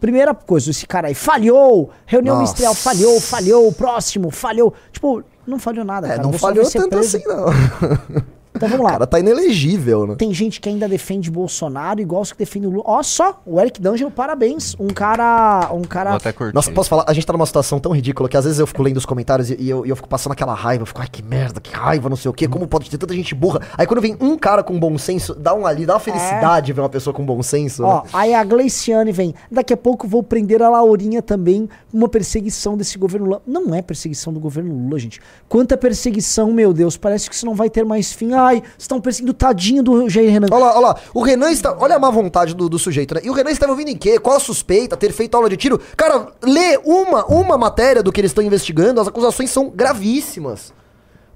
Primeira 0.00 0.34
coisa, 0.34 0.70
esse 0.70 0.86
cara 0.86 1.08
aí 1.08 1.14
falhou, 1.14 1.90
reunião 2.04 2.36
Nossa. 2.36 2.42
ministerial 2.52 2.74
falhou, 2.74 3.20
falhou, 3.20 3.72
próximo, 3.72 4.30
falhou. 4.30 4.74
Tipo, 4.92 5.22
não 5.46 5.58
falhou 5.58 5.84
nada, 5.84 6.06
É, 6.06 6.10
cara. 6.10 6.22
não 6.22 6.32
falhou 6.34 6.70
tanto 6.70 6.88
preso. 6.90 7.16
assim, 7.16 7.26
não. 7.26 7.46
Então 8.56 8.68
vamos 8.68 8.80
O 8.80 8.84
lá. 8.84 8.92
cara 8.92 9.06
tá 9.06 9.18
inelegível, 9.20 10.06
né? 10.06 10.14
Tem 10.16 10.32
gente 10.32 10.60
que 10.60 10.68
ainda 10.68 10.88
defende 10.88 11.30
Bolsonaro, 11.30 12.00
igual 12.00 12.22
os 12.22 12.32
que 12.32 12.38
defendem 12.38 12.68
o 12.68 12.72
Lula. 12.72 12.84
Ó 12.86 13.02
só, 13.02 13.40
o 13.46 13.60
Eric 13.60 13.80
D'Angelo, 13.80 14.10
parabéns. 14.10 14.74
Um 14.78 14.88
cara. 14.88 15.70
Um 15.72 15.82
cara. 15.82 16.10
Vou 16.10 16.16
até 16.16 16.32
curtir. 16.32 16.54
Nossa, 16.54 16.70
posso 16.72 16.88
falar? 16.88 17.04
A 17.06 17.12
gente 17.12 17.26
tá 17.26 17.32
numa 17.32 17.46
situação 17.46 17.78
tão 17.78 17.92
ridícula 17.92 18.28
que 18.28 18.36
às 18.36 18.44
vezes 18.44 18.58
eu 18.58 18.66
fico 18.66 18.82
lendo 18.82 18.96
os 18.96 19.06
comentários 19.06 19.50
e, 19.50 19.56
e 19.60 19.70
eu, 19.70 19.86
e 19.86 19.90
eu 19.90 19.96
fico 19.96 20.08
passando 20.08 20.32
aquela 20.32 20.54
raiva. 20.54 20.82
Eu 20.82 20.86
fico, 20.86 21.00
ai, 21.00 21.08
que 21.10 21.22
merda, 21.22 21.60
que 21.60 21.74
raiva, 21.74 22.08
não 22.08 22.16
sei 22.16 22.30
o 22.30 22.34
quê. 22.34 22.48
Como 22.48 22.66
pode 22.66 22.90
ter 22.90 22.98
tanta 22.98 23.14
gente 23.14 23.34
burra? 23.34 23.60
Aí 23.76 23.86
quando 23.86 24.00
vem 24.00 24.16
um 24.20 24.36
cara 24.36 24.62
com 24.62 24.78
bom 24.78 24.96
senso, 24.98 25.34
dá 25.34 25.54
um 25.54 25.66
ali, 25.66 25.86
dá 25.86 25.94
uma 25.94 26.00
felicidade 26.00 26.72
ver 26.72 26.80
uma 26.80 26.88
pessoa 26.88 27.12
com 27.14 27.24
bom 27.24 27.42
senso. 27.42 27.84
Ó, 27.84 28.02
né? 28.02 28.08
aí 28.12 28.34
a 28.34 28.42
Gleiciane 28.44 29.12
vem. 29.12 29.34
Daqui 29.50 29.72
a 29.72 29.76
pouco 29.76 30.06
vou 30.08 30.22
prender 30.22 30.62
a 30.62 30.68
Laurinha 30.68 31.20
também. 31.22 31.68
Uma 31.92 32.08
perseguição 32.08 32.76
desse 32.76 32.98
governo 32.98 33.26
Lula. 33.26 33.42
Não 33.46 33.74
é 33.74 33.82
perseguição 33.82 34.32
do 34.32 34.40
governo 34.40 34.72
Lula, 34.74 34.98
gente. 34.98 35.20
Quanta 35.48 35.76
perseguição, 35.76 36.52
meu 36.52 36.72
Deus. 36.72 36.96
Parece 36.96 37.28
que 37.28 37.34
isso 37.34 37.46
não 37.46 37.54
vai 37.54 37.68
ter 37.70 37.84
mais 37.84 38.12
fim. 38.12 38.32
Ai, 38.46 38.62
estão 38.78 39.00
perseguindo 39.00 39.32
o 39.32 39.34
tadinho 39.34 39.82
do 39.82 40.08
Jair 40.08 40.30
Renan. 40.30 40.46
Olha 40.50 40.64
lá, 40.64 40.70
olha 40.72 40.86
lá. 40.88 40.96
O 41.12 41.22
Renan 41.22 41.50
está. 41.50 41.76
Olha 41.78 41.96
a 41.96 41.98
má 41.98 42.10
vontade 42.10 42.54
do, 42.54 42.68
do 42.68 42.78
sujeito, 42.78 43.14
né? 43.14 43.20
E 43.24 43.30
o 43.30 43.32
Renan 43.32 43.50
estava 43.50 43.72
ouvindo 43.72 43.88
em 43.88 43.96
quê? 43.96 44.18
Qual 44.18 44.36
a 44.36 44.40
suspeita? 44.40 44.96
Ter 44.96 45.12
feito 45.12 45.34
aula 45.34 45.48
de 45.48 45.56
tiro? 45.56 45.80
Cara, 45.96 46.28
lê 46.42 46.78
uma, 46.84 47.24
uma 47.26 47.58
matéria 47.58 48.02
do 48.02 48.12
que 48.12 48.20
eles 48.20 48.30
estão 48.30 48.44
investigando. 48.44 49.00
As 49.00 49.08
acusações 49.08 49.50
são 49.50 49.68
gravíssimas. 49.68 50.72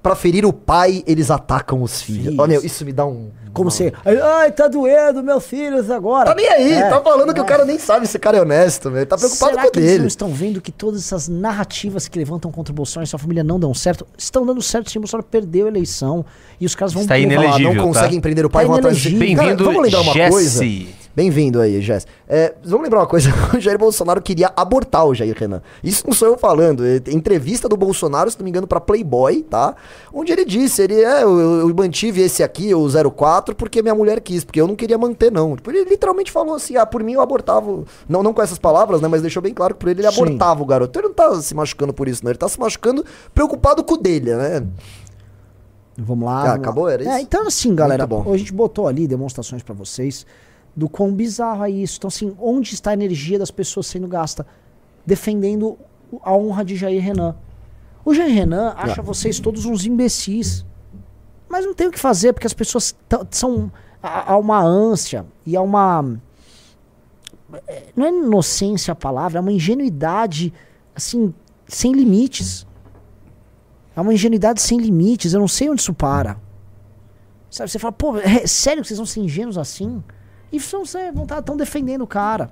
Pra 0.03 0.14
ferir 0.16 0.46
o 0.46 0.53
pai, 0.53 1.03
eles 1.07 1.30
atacam 1.30 1.82
os 1.82 2.01
filhos. 2.01 2.24
Filhos. 2.24 2.38
Olha, 2.38 2.53
meu, 2.53 2.64
isso 2.64 2.84
me 2.86 2.92
dá 2.92 3.05
um. 3.05 3.28
Como 3.53 3.70
se. 3.70 3.92
Ai, 4.05 4.51
tá 4.53 4.66
doendo, 4.68 5.22
meus 5.22 5.44
filhos 5.44 5.90
agora. 5.90 6.26
Tá 6.26 6.34
nem 6.34 6.48
aí, 6.48 6.72
É. 6.72 6.88
tá 6.88 7.01
falando 7.03 7.34
que 7.34 7.40
o 7.40 7.44
cara 7.44 7.64
nem 7.66 7.78
sabe 7.78 8.07
se 8.07 8.16
o 8.16 8.20
cara 8.20 8.38
é 8.38 8.40
honesto, 8.40 8.90
velho. 8.90 9.05
Tá 9.05 9.18
preocupado 9.18 9.51
Será 9.53 9.64
com 9.64 9.70
que 9.72 9.78
eles 9.78 9.90
não 9.90 9.96
dele. 9.98 10.07
estão 10.09 10.28
vendo 10.32 10.61
que 10.61 10.70
todas 10.72 11.01
essas 11.01 11.28
narrativas 11.28 12.07
que 12.09 12.16
levantam 12.18 12.51
contra 12.51 12.72
o 12.72 12.74
Bolsonaro 12.74 13.05
e 13.05 13.09
sua 13.09 13.18
família 13.18 13.42
não 13.44 13.59
dão 13.61 13.74
certo? 13.74 14.07
Estão 14.16 14.46
dando 14.46 14.62
certo 14.62 14.90
sim, 14.90 14.98
o 14.98 15.03
Bolsonaro 15.03 15.26
perdeu 15.28 15.66
a 15.66 15.68
eleição 15.68 16.24
e 16.61 16.64
os 16.64 16.74
caras 16.74 16.94
vão 16.94 17.03
Está 17.03 17.16
Vamos 17.16 17.28
falar, 17.34 17.44
inelegível, 17.44 17.74
não 17.74 17.92
tá? 17.92 17.98
conseguem 18.01 18.20
prender 18.20 18.46
o 18.46 18.51
pai, 18.51 18.64
Tá 18.64 18.68
vão 18.68 18.76
atrás 18.78 18.96
de- 18.96 19.09
inelegível. 19.09 19.42
Bem-vindo, 19.44 19.64
vamos 19.64 19.82
lembrar 19.82 20.01
uma 20.01 20.30
coisa. 20.30 20.64
Bem-vindo 21.14 21.61
aí, 21.61 21.80
Jess. 21.80 22.06
É, 22.28 22.54
vamos 22.62 22.84
lembrar 22.84 23.00
uma 23.00 23.06
coisa: 23.06 23.30
o 23.52 23.58
Jair 23.58 23.76
Bolsonaro 23.76 24.22
queria 24.22 24.52
abortar 24.56 25.04
o 25.04 25.14
Jair 25.14 25.36
Renan. 25.36 25.61
Isso 25.82 26.06
não 26.06 26.14
sou 26.14 26.28
eu 26.28 26.38
falando. 26.38 26.84
É, 26.86 26.96
entrevista 27.08 27.68
do 27.68 27.76
Bolsonaro, 27.76 28.30
se 28.30 28.38
não 28.38 28.44
me 28.44 28.50
engano, 28.50 28.66
pra 28.66 28.80
Playboy, 28.80 29.42
tá? 29.42 29.74
Onde 30.12 30.30
ele 30.32 30.44
disse: 30.44 30.82
ele 30.82 31.02
é, 31.02 31.24
eu, 31.24 31.68
eu 31.68 31.74
mantive 31.74 32.20
esse 32.20 32.44
aqui, 32.44 32.72
o 32.72 32.86
04, 33.11 33.56
porque 33.56 33.82
minha 33.82 33.94
mulher 33.94 34.20
quis, 34.20 34.44
porque 34.44 34.61
eu 34.61 34.68
não 34.68 34.76
queria 34.76 34.96
manter, 34.96 35.32
não. 35.32 35.56
Tipo, 35.56 35.70
ele 35.72 35.84
literalmente 35.84 36.30
falou 36.30 36.54
assim: 36.54 36.76
ah, 36.76 36.86
por 36.86 37.02
mim 37.02 37.14
eu 37.14 37.20
abortava. 37.20 37.82
Não, 38.08 38.22
não 38.22 38.32
com 38.32 38.40
essas 38.40 38.58
palavras, 38.58 39.00
né? 39.00 39.08
Mas 39.08 39.20
deixou 39.20 39.42
bem 39.42 39.52
claro 39.52 39.74
que 39.74 39.80
por 39.80 39.88
ele 39.88 40.00
ele 40.00 40.11
Sim. 40.12 40.22
abortava 40.22 40.62
o 40.62 40.66
garoto. 40.66 40.96
Ele 40.96 41.08
não 41.08 41.14
tá 41.14 41.42
se 41.42 41.54
machucando 41.54 41.92
por 41.92 42.06
isso, 42.06 42.24
não. 42.24 42.30
Ele 42.30 42.38
tá 42.38 42.48
se 42.48 42.58
machucando 42.58 43.04
preocupado 43.34 43.82
com 43.82 43.94
o 43.94 43.98
dele, 43.98 44.32
né? 44.36 44.64
Vamos 45.98 46.24
lá. 46.24 46.32
Ah, 46.32 46.36
vamos 46.36 46.48
lá. 46.48 46.54
acabou? 46.54 46.88
Era 46.88 47.02
isso? 47.02 47.12
É, 47.12 47.20
então, 47.20 47.48
assim, 47.48 47.74
galera, 47.74 48.06
bom. 48.06 48.32
a 48.32 48.36
gente 48.36 48.52
botou 48.52 48.86
ali 48.86 49.08
demonstrações 49.08 49.62
pra 49.62 49.74
vocês 49.74 50.24
do 50.74 50.88
quão 50.88 51.12
bizarro 51.12 51.64
é 51.64 51.70
isso. 51.70 51.98
Então, 51.98 52.08
assim, 52.08 52.34
onde 52.38 52.74
está 52.74 52.90
a 52.90 52.94
energia 52.94 53.38
das 53.38 53.50
pessoas 53.50 53.86
sendo 53.86 54.06
gasta? 54.08 54.46
Defendendo 55.04 55.78
a 56.22 56.34
honra 56.34 56.64
de 56.64 56.76
Jair 56.76 57.02
Renan. 57.02 57.36
O 58.04 58.14
Jair 58.14 58.32
Renan 58.34 58.74
acha 58.76 59.02
vocês 59.02 59.38
todos 59.40 59.64
uns 59.64 59.84
imbecis. 59.84 60.64
Mas 61.48 61.66
não 61.66 61.74
tem 61.74 61.88
o 61.88 61.90
que 61.90 61.98
fazer, 61.98 62.32
porque 62.32 62.46
as 62.46 62.54
pessoas 62.54 62.94
são. 63.30 63.70
Há 64.02 64.32
há 64.32 64.38
uma 64.38 64.62
ânsia 64.62 65.26
e 65.44 65.56
há 65.56 65.60
uma. 65.60 66.18
é, 67.66 67.82
Não 67.94 68.06
é 68.06 68.08
inocência 68.08 68.92
a 68.92 68.94
palavra, 68.94 69.38
é 69.38 69.40
uma 69.40 69.52
ingenuidade, 69.52 70.52
assim, 70.94 71.34
sem 71.66 71.92
limites. 71.92 72.66
É 73.94 74.00
uma 74.00 74.14
ingenuidade 74.14 74.62
sem 74.62 74.78
limites, 74.78 75.34
eu 75.34 75.40
não 75.40 75.48
sei 75.48 75.68
onde 75.68 75.82
isso 75.82 75.92
para. 75.92 76.38
Sabe, 77.50 77.68
você 77.68 77.78
fala, 77.78 77.92
pô, 77.92 78.16
é 78.16 78.46
sério 78.46 78.80
que 78.82 78.88
vocês 78.88 78.98
vão 78.98 79.06
ser 79.06 79.20
ingênuos 79.20 79.58
assim? 79.58 80.02
E 80.53 80.59
são, 80.61 80.84
cê- 80.84 81.12
vão 81.12 81.22
estar 81.24 81.40
tão 81.42 81.57
defendendo 81.57 82.03
o 82.03 82.07
cara. 82.07 82.51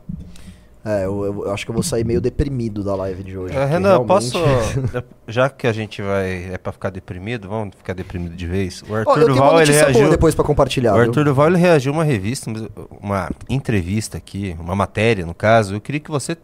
É, 0.84 1.04
eu, 1.04 1.24
eu- 1.24 1.44
eu 1.46 1.52
acho 1.52 1.64
que 1.66 1.70
eu 1.70 1.74
vou 1.74 1.82
sair 1.82 2.04
meio 2.04 2.20
deprimido 2.20 2.82
da 2.84 2.94
live 2.94 3.22
de 3.24 3.36
hoje. 3.36 3.54
É, 3.54 3.64
Renan, 3.64 3.88
realmente- 4.04 4.06
posso. 4.08 4.38
Já 5.26 5.50
que 5.50 5.66
a 5.66 5.72
gente 5.72 6.00
vai. 6.00 6.52
É 6.54 6.56
pra 6.56 6.72
ficar 6.72 6.88
deprimido, 6.90 7.48
vamos 7.48 7.74
ficar 7.76 7.92
deprimido 7.94 8.34
de 8.36 8.46
vez. 8.46 8.82
O 8.88 8.94
Arthur 8.94 9.16
uma 9.24 9.26
Duval, 9.26 9.60
ele 9.60 9.72
reagiu. 9.72 10.08
depois 10.08 10.34
pra 10.34 10.44
compartilhar. 10.44 10.92
O 10.92 10.94
viu? 10.94 11.04
Arthur 11.04 11.24
Duval 11.24 11.48
ele 11.48 11.58
reagiu 11.58 11.92
a 11.92 11.96
uma 11.96 12.04
revista, 12.04 12.50
uma 13.00 13.28
entrevista 13.50 14.16
aqui, 14.16 14.56
uma 14.58 14.74
matéria, 14.76 15.26
no 15.26 15.34
caso. 15.34 15.74
Eu 15.74 15.80
queria 15.80 16.00
que 16.00 16.10
você. 16.10 16.36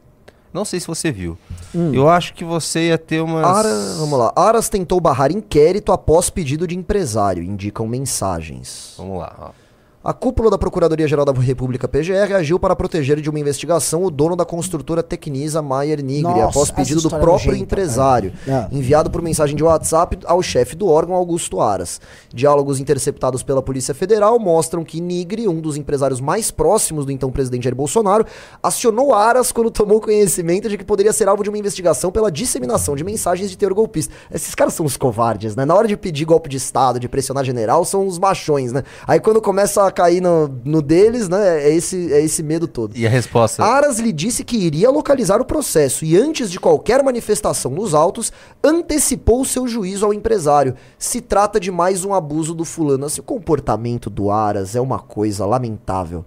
Não 0.52 0.64
sei 0.64 0.78
se 0.78 0.86
você 0.86 1.10
viu. 1.10 1.38
Hum. 1.74 1.92
Eu 1.94 2.08
acho 2.08 2.34
que 2.34 2.44
você 2.44 2.88
ia 2.88 2.98
ter 2.98 3.20
umas. 3.20 3.44
Aras, 3.46 3.96
vamos 3.98 4.18
lá. 4.18 4.32
Aras 4.36 4.68
tentou 4.68 5.00
barrar 5.00 5.30
inquérito 5.32 5.90
após 5.90 6.28
pedido 6.28 6.66
de 6.66 6.76
empresário, 6.76 7.42
indicam 7.42 7.86
mensagens. 7.86 8.94
Vamos 8.98 9.18
lá, 9.20 9.32
ó. 9.38 9.63
A 10.04 10.12
cúpula 10.12 10.50
da 10.50 10.58
Procuradoria-Geral 10.58 11.24
da 11.24 11.32
República 11.32 11.88
PGR 11.88 12.34
agiu 12.36 12.60
para 12.60 12.76
proteger 12.76 13.22
de 13.22 13.30
uma 13.30 13.40
investigação 13.40 14.04
o 14.04 14.10
dono 14.10 14.36
da 14.36 14.44
construtora 14.44 15.02
Tecnisa 15.02 15.62
Maier 15.62 16.04
Nigre, 16.04 16.30
Nossa, 16.30 16.44
após 16.44 16.70
pedido 16.70 17.00
do 17.00 17.06
é 17.06 17.18
próprio 17.18 17.52
nojenta, 17.52 17.56
empresário. 17.56 18.34
É. 18.46 18.68
enviado 18.70 19.10
por 19.10 19.22
mensagem 19.22 19.56
de 19.56 19.64
WhatsApp 19.64 20.18
ao 20.26 20.42
chefe 20.42 20.76
do 20.76 20.88
órgão, 20.88 21.16
Augusto 21.16 21.58
Aras. 21.58 22.02
Diálogos 22.34 22.78
interceptados 22.80 23.42
pela 23.42 23.62
Polícia 23.62 23.94
Federal 23.94 24.38
mostram 24.38 24.84
que 24.84 25.00
Nigre, 25.00 25.48
um 25.48 25.58
dos 25.58 25.74
empresários 25.74 26.20
mais 26.20 26.50
próximos 26.50 27.06
do 27.06 27.10
então 27.10 27.30
presidente 27.32 27.64
Jair 27.64 27.74
Bolsonaro, 27.74 28.26
acionou 28.62 29.14
Aras 29.14 29.52
quando 29.52 29.70
tomou 29.70 30.02
conhecimento 30.02 30.68
de 30.68 30.76
que 30.76 30.84
poderia 30.84 31.14
ser 31.14 31.30
alvo 31.30 31.42
de 31.42 31.48
uma 31.48 31.56
investigação 31.56 32.12
pela 32.12 32.30
disseminação 32.30 32.94
de 32.94 33.02
mensagens 33.02 33.48
de 33.48 33.56
teor 33.56 33.72
golpista. 33.72 34.12
Esses 34.30 34.54
caras 34.54 34.74
são 34.74 34.84
os 34.84 34.98
covardes, 34.98 35.56
né? 35.56 35.64
Na 35.64 35.74
hora 35.74 35.88
de 35.88 35.96
pedir 35.96 36.26
golpe 36.26 36.50
de 36.50 36.58
Estado, 36.58 37.00
de 37.00 37.08
pressionar 37.08 37.42
general, 37.42 37.86
são 37.86 38.06
os 38.06 38.18
machões, 38.18 38.70
né? 38.70 38.82
Aí 39.06 39.18
quando 39.18 39.40
começa 39.40 39.82
a 39.86 39.93
cair 39.94 40.20
no, 40.20 40.48
no 40.64 40.82
deles, 40.82 41.28
né? 41.28 41.62
É 41.62 41.74
esse, 41.74 42.12
é 42.12 42.22
esse 42.22 42.42
medo 42.42 42.68
todo. 42.68 42.94
E 42.96 43.06
a 43.06 43.10
resposta? 43.10 43.64
Aras 43.64 43.98
lhe 43.98 44.12
disse 44.12 44.44
que 44.44 44.56
iria 44.56 44.90
localizar 44.90 45.40
o 45.40 45.44
processo 45.44 46.04
e, 46.04 46.16
antes 46.16 46.50
de 46.50 46.60
qualquer 46.60 47.02
manifestação 47.02 47.70
nos 47.70 47.94
autos, 47.94 48.32
antecipou 48.62 49.44
seu 49.44 49.66
juízo 49.66 50.04
ao 50.04 50.12
empresário. 50.12 50.74
Se 50.98 51.20
trata 51.20 51.58
de 51.58 51.70
mais 51.70 52.04
um 52.04 52.12
abuso 52.12 52.54
do 52.54 52.64
fulano. 52.64 53.06
Assim, 53.06 53.20
o 53.20 53.24
comportamento 53.24 54.10
do 54.10 54.30
Aras 54.30 54.76
é 54.76 54.80
uma 54.80 54.98
coisa 54.98 55.46
lamentável. 55.46 56.24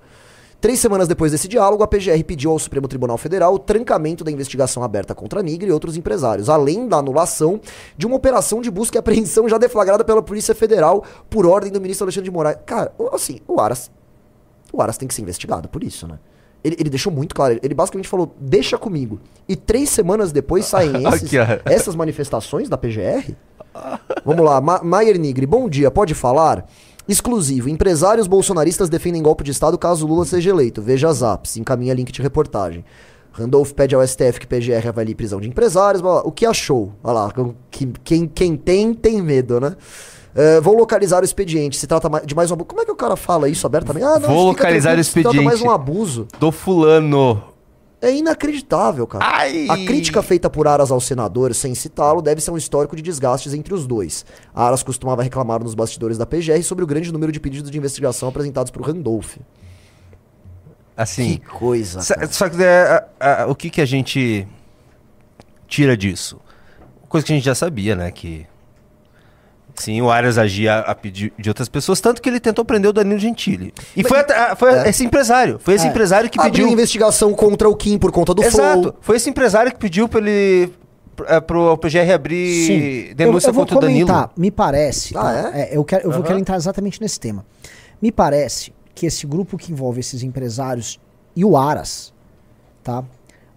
Três 0.60 0.80
semanas 0.80 1.08
depois 1.08 1.32
desse 1.32 1.48
diálogo, 1.48 1.84
a 1.84 1.88
PGR 1.88 2.24
pediu 2.26 2.50
ao 2.52 2.58
Supremo 2.58 2.88
Tribunal 2.88 3.18
Federal 3.18 3.54
o 3.54 3.60
trancamento 3.60 4.24
da 4.24 4.32
investigação 4.32 4.82
aberta 4.84 5.14
contra 5.14 5.44
Nigre 5.44 5.70
e 5.70 5.72
outros 5.72 5.96
empresários, 5.96 6.50
além 6.50 6.88
da 6.88 6.98
anulação 6.98 7.62
de 7.96 8.08
uma 8.08 8.16
operação 8.16 8.60
de 8.60 8.72
busca 8.72 8.98
e 8.98 9.00
apreensão 9.00 9.48
já 9.48 9.60
deflagrada 9.60 10.04
pela 10.04 10.22
Polícia 10.22 10.56
Federal 10.56 11.04
por 11.30 11.46
ordem 11.46 11.72
do 11.72 11.80
ministro 11.80 12.06
Alexandre 12.06 12.30
de 12.30 12.34
Moraes. 12.34 12.58
Cara, 12.66 12.92
assim, 13.14 13.40
o 13.48 13.60
Aras 13.62 13.92
o 14.74 14.82
Aras 14.82 14.98
tem 14.98 15.08
que 15.08 15.14
ser 15.14 15.22
investigado 15.22 15.70
por 15.70 15.84
isso, 15.84 16.08
né? 16.08 16.18
Ele, 16.64 16.76
ele 16.80 16.90
deixou 16.90 17.14
muito 17.14 17.34
claro, 17.36 17.58
ele 17.64 17.74
basicamente 17.76 18.10
falou, 18.10 18.36
deixa 18.40 18.78
comigo. 18.80 19.20
E 19.48 19.56
três 19.56 19.90
semanas 19.92 20.32
depois 20.32 20.66
saem 20.68 20.92
esses- 21.08 21.30
essas 21.66 21.96
manifestações 21.96 22.68
da 22.68 22.78
PGR. 22.78 23.32
Vamos 24.26 24.44
lá, 24.44 24.60
Ma 24.60 24.82
Maier 24.84 25.20
Nigri, 25.20 25.46
bom 25.46 25.70
dia, 25.70 25.92
pode 25.92 26.14
falar? 26.16 26.66
Exclusivo, 27.08 27.70
empresários 27.70 28.28
bolsonaristas 28.28 28.90
defendem 28.90 29.22
golpe 29.24 29.44
de 29.44 29.52
Estado 29.52 29.78
caso 29.78 30.06
Lula 30.06 30.26
seja 30.26 30.50
eleito. 30.50 30.82
Veja 30.82 31.12
Zaps, 31.14 31.56
encaminha 31.58 31.94
link 31.94 32.12
de 32.12 32.22
reportagem. 32.22 32.84
Randolph 33.32 33.72
pede 33.72 33.94
ao 33.96 34.06
STF 34.06 34.40
que 34.40 34.48
PGR 34.48 34.88
avalie 34.88 35.14
prisão 35.16 35.40
de 35.40 35.48
empresários. 35.48 36.02
blá, 36.02 36.14
blá. 36.14 36.22
O 36.26 36.32
que 36.32 36.46
achou? 36.46 36.94
Olha 37.04 37.14
lá, 37.14 37.34
que- 37.70 37.92
quem, 38.04 38.28
quem 38.28 38.58
tem, 38.58 38.94
tem 38.94 39.22
medo, 39.22 39.60
né? 39.60 39.76
É, 40.36 40.60
vou 40.60 40.76
localizar 40.76 41.22
o 41.22 41.26
expediente. 41.26 41.78
Se 41.78 41.88
trata 41.88 42.10
de 42.26 42.36
mais 42.36 42.50
um 42.52 42.56
abuso. 42.56 42.66
Como 42.68 42.82
é 42.82 42.86
que 42.86 42.92
o 42.92 42.96
cara 42.96 43.16
fala 43.16 43.48
isso 43.48 43.66
abertamente? 43.66 44.04
Ah, 44.06 44.14
Vou 44.20 44.22
fica 44.22 44.34
localizar 44.64 44.96
tranquilo, 44.96 45.02
o 45.02 45.04
se 45.04 45.22
trata 45.22 45.42
mais 45.42 45.48
expediente. 45.60 45.68
um 45.68 45.72
abuso. 45.72 46.28
Do 46.40 46.52
fulano. 46.52 47.42
É 48.00 48.14
inacreditável, 48.16 49.08
cara. 49.08 49.26
Ai! 49.26 49.68
A 49.70 49.76
crítica 49.76 50.22
feita 50.22 50.50
por 50.50 50.68
Aras 50.68 50.92
ao 50.92 51.02
senador, 51.02 51.54
sem 51.56 51.74
citá-lo, 51.74 52.22
deve 52.22 52.40
ser 52.42 52.52
um 52.52 52.58
histórico 52.58 52.96
de 52.96 53.02
desgastes 53.02 53.54
entre 53.56 53.74
os 53.74 53.88
dois. 53.88 54.24
Aras 54.54 54.84
costumava 54.84 55.24
reclamar 55.24 55.64
nos 55.64 55.74
bastidores 55.74 56.16
da 56.18 56.26
PGR 56.26 56.62
sobre 56.62 56.84
o 56.84 56.88
grande 56.88 57.12
número 57.12 57.32
de 57.32 57.40
pedidos 57.40 57.72
de 57.72 57.78
investigação 57.78 58.30
apresentados 58.30 58.72
por 58.72 58.84
Randolph. 58.86 59.38
Assim. 60.96 61.38
Que 61.38 61.46
coisa. 61.48 62.02
Sa- 62.02 62.16
cara. 62.16 62.28
Só 62.32 62.50
que 62.50 62.64
é, 62.64 63.06
a- 63.20 63.44
a- 63.44 63.48
o 63.48 63.56
que, 63.56 63.70
que 63.70 63.82
a 63.82 63.86
gente 63.86 64.48
tira 65.68 65.96
disso? 65.98 66.40
Coisa 67.10 67.26
que 67.26 67.34
a 67.34 67.36
gente 67.36 67.46
já 67.46 67.56
sabia, 67.56 67.96
né? 67.96 68.12
Que 68.12 68.46
sim, 69.78 70.02
o 70.02 70.10
Arias 70.12 70.38
agia 70.38 70.80
a 70.80 70.94
pedido 70.94 71.34
de 71.40 71.50
outras 71.50 71.70
pessoas, 71.70 72.02
tanto 72.02 72.22
que 72.22 72.28
ele 72.28 72.40
tentou 72.40 72.66
prender 72.66 72.90
o 72.90 72.94
Danilo 72.94 73.20
Gentili. 73.20 73.74
E 73.96 74.04
foi, 74.04 74.20
até- 74.20 74.36
a- 74.38 74.56
foi 74.56 74.74
É. 74.74 74.90
esse 74.90 75.06
empresário. 75.06 75.60
Foi 75.60 75.76
esse 75.76 75.86
É. 75.86 75.90
empresário 75.90 76.30
que 76.30 76.40
Abriu 76.40 76.52
pediu. 76.54 76.68
investigação 76.68 77.34
contra 77.34 77.70
o 77.70 77.76
Kim 77.76 77.98
por 77.98 78.12
conta 78.12 78.34
do 78.34 78.44
Exato. 78.44 78.82
Flow. 78.82 78.96
Foi 79.02 79.16
esse 79.16 79.30
empresário 79.30 79.72
que 79.72 79.78
pediu 79.78 80.08
pra 80.10 80.20
ele. 80.20 80.74
É, 81.28 81.40
pro 81.40 81.76
PGR 81.80 82.12
abrir 82.14 83.14
denúncia 83.16 83.48
eu, 83.48 83.50
eu 83.50 83.54
vou 83.56 83.64
contra 83.66 83.78
o 83.80 83.82
Danilo. 83.82 84.30
me 84.38 84.52
parece. 84.52 85.18
Ah, 85.18 85.22
tá? 85.52 85.52
é? 85.58 85.70
eu 85.76 85.84
quero, 85.84 86.04
eu 86.04 86.12
vou 86.12 86.20
Aham. 86.20 86.28
quero 86.28 86.40
entrar 86.40 86.56
exatamente 86.58 87.02
nesse 87.02 87.20
tema. 87.20 87.44
Me 88.00 88.12
parece 88.12 88.72
que 88.94 89.08
esse 89.08 89.26
grupo 89.26 89.58
que 89.58 89.72
envolve 89.72 90.00
esses 90.00 90.22
empresários 90.22 91.00
e 91.36 91.44
o 91.44 91.58
Aras, 91.58 92.14
tá? 92.84 93.04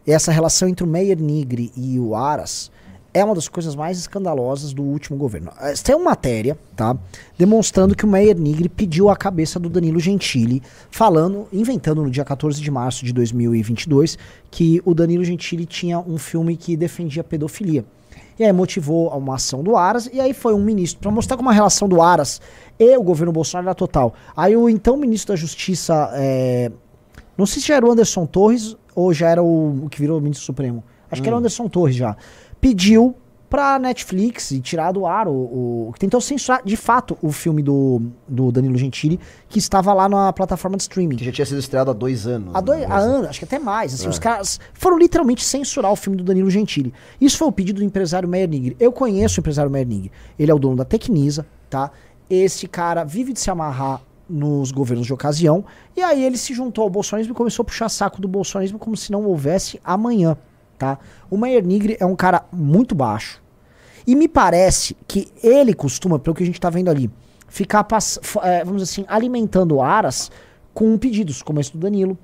Essa 0.07 0.33
relação 0.33 0.69
entre 0.69 0.85
o 0.85 0.87
Meyer 0.87 1.19
Nigri 1.21 1.71
e 1.77 2.01
o 2.01 2.17
Aras 2.17 2.71
é 3.13 3.25
uma 3.25 3.35
das 3.35 3.49
coisas 3.49 3.75
mais 3.75 3.99
escandalosas 3.99 4.73
do 4.73 4.83
último 4.83 5.19
governo. 5.19 5.51
Eh, 5.61 5.75
Tem 5.83 5.95
uma 5.95 6.11
matéria, 6.11 6.57
tá? 6.77 6.97
Demonstrando 7.37 7.95
que 7.95 8.05
o 8.05 8.09
Meyer 8.09 8.39
Nigri 8.39 8.69
pediu 8.69 9.09
a 9.09 9.17
cabeça 9.17 9.59
do 9.59 9.69
Danilo 9.69 9.99
Gentili, 9.99 10.63
falando, 10.91 11.49
inventando 11.53 12.03
no 12.03 12.11
dia 12.11 12.25
14 12.25 12.61
de 12.61 12.71
março 12.71 13.05
de 13.05 13.13
2022, 13.13 14.17
que 14.51 14.81
o 14.85 14.95
Danilo 14.95 15.25
Gentili 15.25 15.67
tinha 15.67 15.99
um 15.99 16.19
filme 16.19 16.57
que 16.57 16.77
defendia 16.77 17.25
pedofilia. 17.25 17.85
E 18.39 18.45
aí 18.45 18.53
motivou 18.53 19.09
uma 19.11 19.35
ação 19.35 19.63
do 19.63 19.77
Aras, 19.77 20.09
e 20.13 20.21
aí 20.21 20.33
foi 20.33 20.55
um 20.55 20.63
ministro, 20.63 21.01
para 21.01 21.11
mostrar 21.11 21.37
como 21.37 21.51
a 21.51 21.53
relação 21.53 21.89
do 21.89 22.01
Aras 22.01 22.41
e 22.79 22.97
o 22.97 23.03
governo 23.03 23.33
Bolsonaro 23.33 23.69
era 23.69 23.75
total. 23.75 24.15
Aí 24.35 24.57
o 24.57 24.69
então 24.69 24.97
ministro 24.97 25.35
da 25.35 25.37
Justiça, 25.37 26.11
é, 26.15 26.73
não 27.37 27.45
sei 27.45 27.61
se 27.61 27.69
já 27.69 27.77
era 27.77 27.87
o 27.87 27.91
Anderson 27.91 28.25
Torres 28.25 28.77
ou 28.95 29.13
já 29.13 29.29
era 29.29 29.43
o, 29.43 29.85
o 29.85 29.89
que 29.91 30.01
virou 30.01 30.19
o 30.19 30.23
ministro 30.23 30.47
supremo. 30.47 30.83
Acho 31.11 31.21
que 31.21 31.29
era 31.29 31.37
o 31.37 31.39
Anderson 31.39 31.69
Torres 31.69 31.97
já. 31.97 32.17
Pediu 32.61 33.15
pra 33.49 33.81
Netflix 33.81 34.53
e 34.53 34.61
tirar 34.61 34.93
do 34.93 35.05
ar 35.07 35.27
o, 35.27 35.33
o- 35.33 35.93
tentou 35.99 36.21
censurar 36.21 36.63
de 36.65 36.77
fato 36.77 37.19
o 37.21 37.33
filme 37.33 37.63
do, 37.65 38.01
do 38.29 38.53
Danilo 38.53 38.79
Gentili 38.79 39.19
que 39.49 39.59
estava 39.59 39.93
lá 39.93 40.09
na 40.09 40.33
plataforma 40.33 40.77
de 40.77 40.85
streaming. 40.85 41.17
Que 41.17 41.25
já 41.25 41.33
tinha 41.33 41.45
sido 41.47 41.59
estreado 41.59 41.91
há 41.91 41.95
dois 41.95 42.29
anos. 42.29 42.51
Há, 42.55 42.61
dois, 42.61 42.81
né? 42.81 42.87
há 42.89 42.99
anos, 42.99 43.29
acho 43.31 43.41
que 43.41 43.45
até 43.45 43.59
mais. 43.59 43.93
Assim, 43.93 44.09
Os 44.09 44.21
caras 44.21 44.61
foram 44.73 44.97
literalmente 44.97 45.45
censurar 45.45 45.91
o 45.91 45.97
filme 45.97 46.17
do 46.17 46.23
Danilo 46.23 46.49
Gentili. 46.49 46.95
Isso 47.21 47.37
foi 47.39 47.49
o 47.49 47.53
pedido 47.53 47.79
do 47.79 47.85
empresário 47.85 48.29
Meyer. 48.29 48.77
Eu 48.79 48.93
conheço 48.93 49.39
o 49.39 49.43
empresário 49.43 49.71
Meyer 49.71 49.89
Nigri. 49.89 50.13
Ele 50.39 50.51
é 50.51 50.55
o 50.55 50.59
dono 50.59 50.77
da 50.77 50.85
Tecnisa, 50.85 51.45
tá? 51.69 51.91
Esse 52.29 52.69
cara 52.69 53.03
vive 53.03 53.33
de 53.33 53.41
se 53.41 53.51
amarrar 53.51 54.01
nos 54.29 54.71
governos 54.71 55.09
de 55.09 55.13
ocasião. 55.13 55.65
E 55.97 56.03
aí 56.03 56.25
ele 56.25 56.37
se 56.39 56.55
juntou 56.55 56.85
ao 56.85 56.91
bolsonarismo 56.91 57.33
e 57.33 57.37
começou 57.37 57.65
a 57.65 57.67
puxar 57.67 57.89
saco 57.89 58.21
do 58.21 58.29
bolsonarismo 58.29 58.79
como 58.79 58.97
se 58.97 59.11
não 59.11 59.25
houvesse 59.25 59.81
amanhã, 59.85 60.37
tá? 60.81 60.99
O 61.31 61.37
Meyer 61.37 61.65
Nigri 61.65 61.97
é 62.01 62.07
um 62.07 62.17
cara 62.17 62.43
muito 62.51 62.95
baixo. 62.95 63.43
E 64.07 64.17
me 64.17 64.27
parece 64.27 64.97
que 65.07 65.29
ele 65.43 65.75
costuma, 65.75 66.19
pelo 66.19 66.35
que 66.35 66.43
a 66.43 66.47
gente 66.47 66.59
tá 66.59 66.71
vendo 66.71 66.89
ali, 66.89 67.11
ficar, 67.47 67.87
é, 68.43 68.65
vamos 68.65 68.83
assim, 68.83 69.05
alimentando 69.07 69.83
aras 69.83 70.31
com 70.73 70.97
pedidos, 70.97 71.43
como 71.43 71.61
esse 71.61 71.71
do 71.71 71.79
Danilo. 71.79 72.17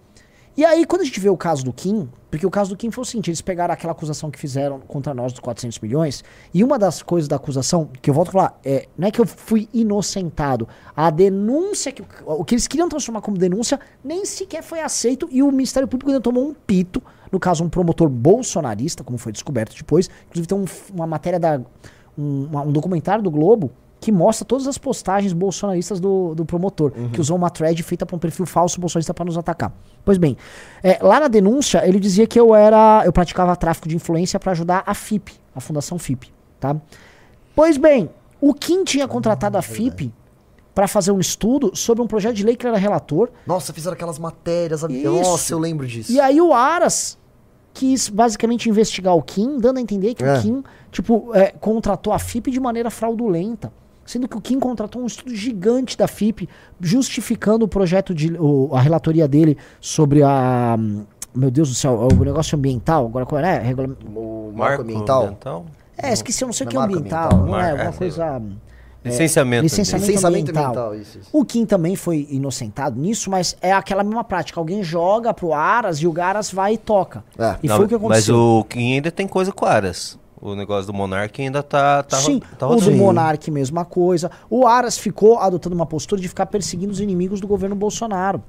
E 0.57 0.65
aí, 0.65 0.87
quando 0.87 1.03
a 1.03 1.05
gente 1.05 1.21
vê 1.21 1.29
o 1.29 1.37
caso 1.37 1.63
do 1.63 1.71
Kim, 1.71 2.09
porque 2.31 2.47
o 2.47 2.51
caso 2.51 2.71
do 2.71 2.77
Kim 2.79 2.91
foi 2.91 3.03
o 3.03 3.05
seguinte, 3.05 3.29
eles 3.29 3.43
pegaram 3.43 3.75
aquela 3.75 3.93
acusação 3.93 4.31
que 4.31 4.39
fizeram 4.39 4.81
contra 4.81 5.13
nós 5.13 5.31
dos 5.33 5.41
400 5.41 5.79
milhões, 5.81 6.25
e 6.53 6.65
uma 6.65 6.79
das 6.79 7.03
coisas 7.03 7.29
da 7.29 7.37
acusação, 7.37 7.91
que 8.01 8.09
eu 8.09 8.15
volto 8.15 8.29
a 8.29 8.33
falar, 8.33 8.61
é, 8.65 8.89
não 8.97 9.07
é 9.07 9.11
que 9.11 9.21
eu 9.21 9.27
fui 9.27 9.69
inocentado, 9.75 10.67
a 10.97 11.11
denúncia, 11.11 11.93
que, 11.93 12.03
o 12.25 12.43
que 12.43 12.55
eles 12.55 12.67
queriam 12.67 12.89
transformar 12.89 13.21
como 13.21 13.37
denúncia, 13.37 13.79
nem 14.03 14.25
sequer 14.25 14.63
foi 14.63 14.81
aceito, 14.81 15.29
e 15.31 15.43
o 15.43 15.51
Ministério 15.53 15.87
Público 15.87 16.11
ainda 16.11 16.23
tomou 16.23 16.49
um 16.49 16.55
pito, 16.55 17.03
no 17.31 17.39
caso 17.39 17.63
um 17.63 17.69
promotor 17.69 18.09
bolsonarista, 18.09 19.05
como 19.05 19.19
foi 19.19 19.33
descoberto 19.33 19.77
depois, 19.77 20.09
inclusive 20.27 20.47
tem 20.49 20.57
um- 20.57 20.65
uma 20.95 21.07
matéria 21.07 21.39
da, 21.39 21.61
um, 22.17 22.49
um 22.67 22.73
documentário 22.73 23.23
do 23.23 23.31
Globo, 23.31 23.71
que 24.07 24.13
mostra 24.13 24.45
todas 24.45 24.69
as 24.69 24.79
postagens 24.79 25.33
bolsonaristas 25.33 25.99
do, 25.99 26.33
do 26.33 26.45
promotor, 26.45 26.93
que 27.13 27.21
usou 27.21 27.37
uma 27.37 27.51
thread 27.51 27.83
feita 27.83 28.07
para 28.07 28.15
um 28.15 28.21
perfil 28.21 28.47
falso 28.47 28.81
bolsonarista 28.81 29.13
para 29.13 29.25
nos 29.25 29.37
atacar. 29.37 29.73
Pois 30.05 30.17
bem, 30.17 30.37
é, 30.81 30.97
lá 31.03 31.19
na 31.19 31.27
denúncia 31.27 31.85
ele 31.85 31.99
dizia 31.99 32.25
que 32.25 32.39
eu 32.39 32.55
era, 32.55 33.03
eu 33.05 33.13
praticava 33.13 33.57
tráfico 33.57 33.89
de 33.89 33.97
influência 33.97 34.39
para 34.39 34.53
ajudar 34.53 34.85
a 34.87 34.95
FIP, 34.95 35.33
a 35.53 35.59
Fundação 35.61 35.99
FIP, 35.99 36.33
tá? 36.61 36.77
Pois 37.53 37.77
bem, 37.77 38.09
o 38.41 38.55
Kim 38.55 38.85
tinha 38.85 39.09
contratado 39.09 39.59
a 39.59 39.63
FIP 39.63 40.15
para 40.73 40.87
fazer 40.87 41.11
um 41.11 41.19
estudo 41.19 41.75
sobre 41.75 42.01
um 42.01 42.07
projeto 42.07 42.37
de 42.37 42.45
lei 42.45 42.55
que 42.55 42.65
ele 42.65 42.75
era 42.75 42.79
relator, 42.81 43.29
Nossa, 43.45 43.73
fizeram 43.73 43.95
aquelas 43.95 44.21
matérias. 44.21 44.85
Isso. 44.89 45.11
Nossa, 45.11 45.53
eu 45.53 45.59
lembro 45.59 45.85
disso. 45.85 46.13
e 46.13 46.21
aí 46.21 46.41
o 46.41 46.55
Aras 46.55 47.19
quis 47.75 48.09
basicamente 48.09 48.69
investigar 48.69 49.17
o 49.17 49.23
Kim, 49.23 49.59
dando 49.59 49.79
a 49.79 49.81
entender 49.81 50.15
que 50.15 50.23
É. 50.23 50.39
o 50.39 50.43
Kim, 50.43 50.63
tipo, 50.93 51.35
é, 51.35 51.51
contratou 51.51 52.13
a 52.13 52.21
FIP 52.21 52.53
de 52.53 52.61
maneira 52.61 52.89
fraudulenta. 52.89 53.73
Sendo 54.07 54.29
que 54.29 54.37
o 54.37 54.41
Kim 54.41 54.59
contratou 54.61 55.03
um 55.03 55.07
estudo 55.07 55.35
gigante 55.35 55.97
da 55.99 56.07
FIP, 56.07 56.49
justificando 56.81 57.65
o 57.65 57.69
projeto 57.69 58.15
de. 58.15 58.33
o- 58.39 58.71
a 58.73 58.81
relatoria 58.81 59.27
dele 59.27 59.59
sobre 59.81 60.23
a. 60.23 60.79
Meu 61.35 61.51
Deus 61.51 61.69
do 61.69 61.75
céu, 61.75 62.09
o 62.11 62.25
negócio 62.25 62.57
ambiental. 62.57 63.05
Agora 63.07 63.27
qual 63.27 63.41
é? 63.43 63.59
Regula- 63.59 63.95
O 64.15 64.53
marco 64.55 64.83
ambiental. 64.83 65.37
É, 65.99 66.13
esqueci, 66.13 66.43
eu 66.43 66.47
não 66.47 66.53
sei 66.53 66.67
o 66.67 66.67
Não 66.67 66.71
que 66.71 66.77
é 66.77 66.79
é 66.79 66.81
marco 66.83 66.97
ambiental. 66.99 67.25
ambiental, 67.25 67.47
Não 67.47 67.53
né? 67.53 67.59
é, 67.59 67.63
Mar- 67.63 67.71
alguma 67.73 67.91
é, 67.91 67.93
coisa. 67.99 68.43
Licenciamento. 69.05 69.63
licenciamento 69.63 70.07
Licenciamento 70.09 70.51
ambiental. 70.51 70.65
ambiental, 70.89 70.95
isso, 70.97 71.19
isso. 71.19 71.29
O 71.33 71.45
Kim 71.45 71.65
também 71.65 71.95
foi 71.95 72.27
inocentado 72.29 72.99
nisso, 72.99 73.31
mas 73.31 73.57
é 73.61 73.73
aquela 73.73 74.03
mesma 74.03 74.25
prática. 74.25 74.59
Alguém 74.59 74.83
joga 74.83 75.33
pro 75.33 75.53
Aras 75.53 75.99
e 75.99 76.07
o 76.09 76.21
Aras 76.21 76.51
vai 76.51 76.75
e 76.75 76.79
toca. 76.79 77.23
É. 77.39 77.55
E 77.63 77.69
Não, 77.69 77.77
foi 77.77 77.85
o 77.85 77.89
que 77.89 77.95
Mas 77.95 78.03
aconteceu. 78.03 78.37
o 78.37 78.65
Kim 78.65 78.95
ainda 78.95 79.11
tem 79.13 79.29
coisa 79.29 79.53
com 79.53 79.65
Aras. 79.65 80.19
O 80.41 80.55
negócio 80.55 80.87
do 80.87 80.93
Monark 80.93 81.41
ainda 81.41 81.63
tá, 81.63 82.03
tá, 82.03 82.19
Sim, 82.19 82.41
tá 82.59 82.67
o 82.67 82.77
do 82.77 82.81
rodando. 82.81 82.97
Monark, 82.97 83.51
mesma 83.51 83.85
coisa. 83.85 84.31
O 84.51 84.67
Aras 84.67 84.99
ficou 84.99 85.39
adotando 85.39 85.75
uma 85.75 85.87
postura 85.87 86.21
de 86.21 86.29
ficar 86.29 86.47
perseguindo 86.47 86.93
os 86.93 87.01
inimigos 87.01 87.41
do 87.41 87.47
governo 87.47 87.75
Bolsonaro. 87.75 88.43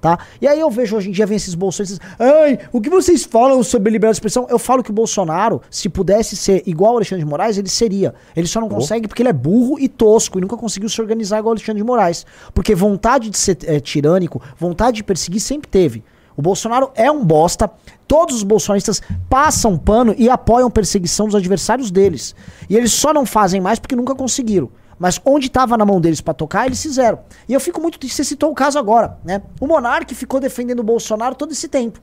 Tá? 0.00 0.18
E 0.38 0.46
aí 0.46 0.60
eu 0.60 0.68
vejo 0.70 0.96
hoje 0.96 1.08
em 1.08 1.12
dia 1.12 1.24
vem 1.24 1.36
esses 1.36 1.54
bolsonaristas, 1.54 1.98
ai, 2.18 2.58
o 2.70 2.78
que 2.78 2.90
vocês 2.90 3.24
falam 3.24 3.62
sobre 3.62 3.90
liberdade 3.90 4.12
de 4.12 4.16
expressão? 4.16 4.46
Eu 4.50 4.58
falo 4.58 4.82
que 4.82 4.90
o 4.90 4.92
Bolsonaro, 4.92 5.62
se 5.70 5.88
pudesse 5.88 6.36
ser 6.36 6.62
igual 6.66 6.90
ao 6.90 6.96
Alexandre 6.98 7.24
de 7.24 7.30
Moraes, 7.30 7.56
ele 7.56 7.70
seria. 7.70 8.14
Ele 8.36 8.46
só 8.46 8.60
não 8.60 8.68
consegue 8.68 9.08
porque 9.08 9.22
ele 9.22 9.30
é 9.30 9.32
burro 9.32 9.80
e 9.80 9.88
tosco 9.88 10.36
e 10.36 10.42
nunca 10.42 10.58
conseguiu 10.58 10.90
se 10.90 11.00
organizar 11.00 11.38
igual 11.38 11.52
ao 11.52 11.54
Alexandre 11.54 11.80
de 11.80 11.86
Moraes. 11.86 12.26
Porque 12.52 12.74
vontade 12.74 13.30
de 13.30 13.38
ser 13.38 13.56
eh, 13.64 13.80
tirânico, 13.80 14.42
vontade 14.58 14.96
de 14.96 15.04
perseguir 15.04 15.40
sempre 15.40 15.70
teve. 15.70 16.04
O 16.36 16.42
Bolsonaro 16.42 16.90
é 16.94 17.10
um 17.10 17.24
bosta. 17.24 17.70
Todos 18.06 18.36
os 18.36 18.42
bolsonaristas 18.42 19.00
passam 19.28 19.78
pano 19.78 20.14
e 20.18 20.28
apoiam 20.28 20.70
perseguição 20.70 21.26
dos 21.26 21.34
adversários 21.34 21.90
deles. 21.90 22.34
E 22.68 22.76
eles 22.76 22.92
só 22.92 23.12
não 23.12 23.24
fazem 23.24 23.60
mais 23.60 23.78
porque 23.78 23.96
nunca 23.96 24.14
conseguiram. 24.14 24.70
Mas 24.98 25.20
onde 25.24 25.46
estava 25.46 25.76
na 25.76 25.84
mão 25.84 26.00
deles 26.00 26.20
pra 26.20 26.34
tocar, 26.34 26.66
eles 26.66 26.80
fizeram. 26.80 27.20
E 27.48 27.52
eu 27.52 27.60
fico 27.60 27.80
muito 27.80 27.98
triste, 27.98 28.16
você 28.16 28.24
citou 28.24 28.50
o 28.50 28.54
caso 28.54 28.78
agora, 28.78 29.18
né? 29.24 29.42
O 29.60 29.66
Monark 29.66 30.14
ficou 30.14 30.40
defendendo 30.40 30.80
o 30.80 30.84
Bolsonaro 30.84 31.34
todo 31.34 31.52
esse 31.52 31.68
tempo. 31.68 32.00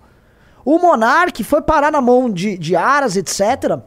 O 0.63 0.77
Monark 0.77 1.43
foi 1.43 1.61
parar 1.61 1.91
na 1.91 2.01
mão 2.01 2.29
de, 2.29 2.57
de 2.57 2.75
Aras, 2.75 3.15
etc. 3.15 3.79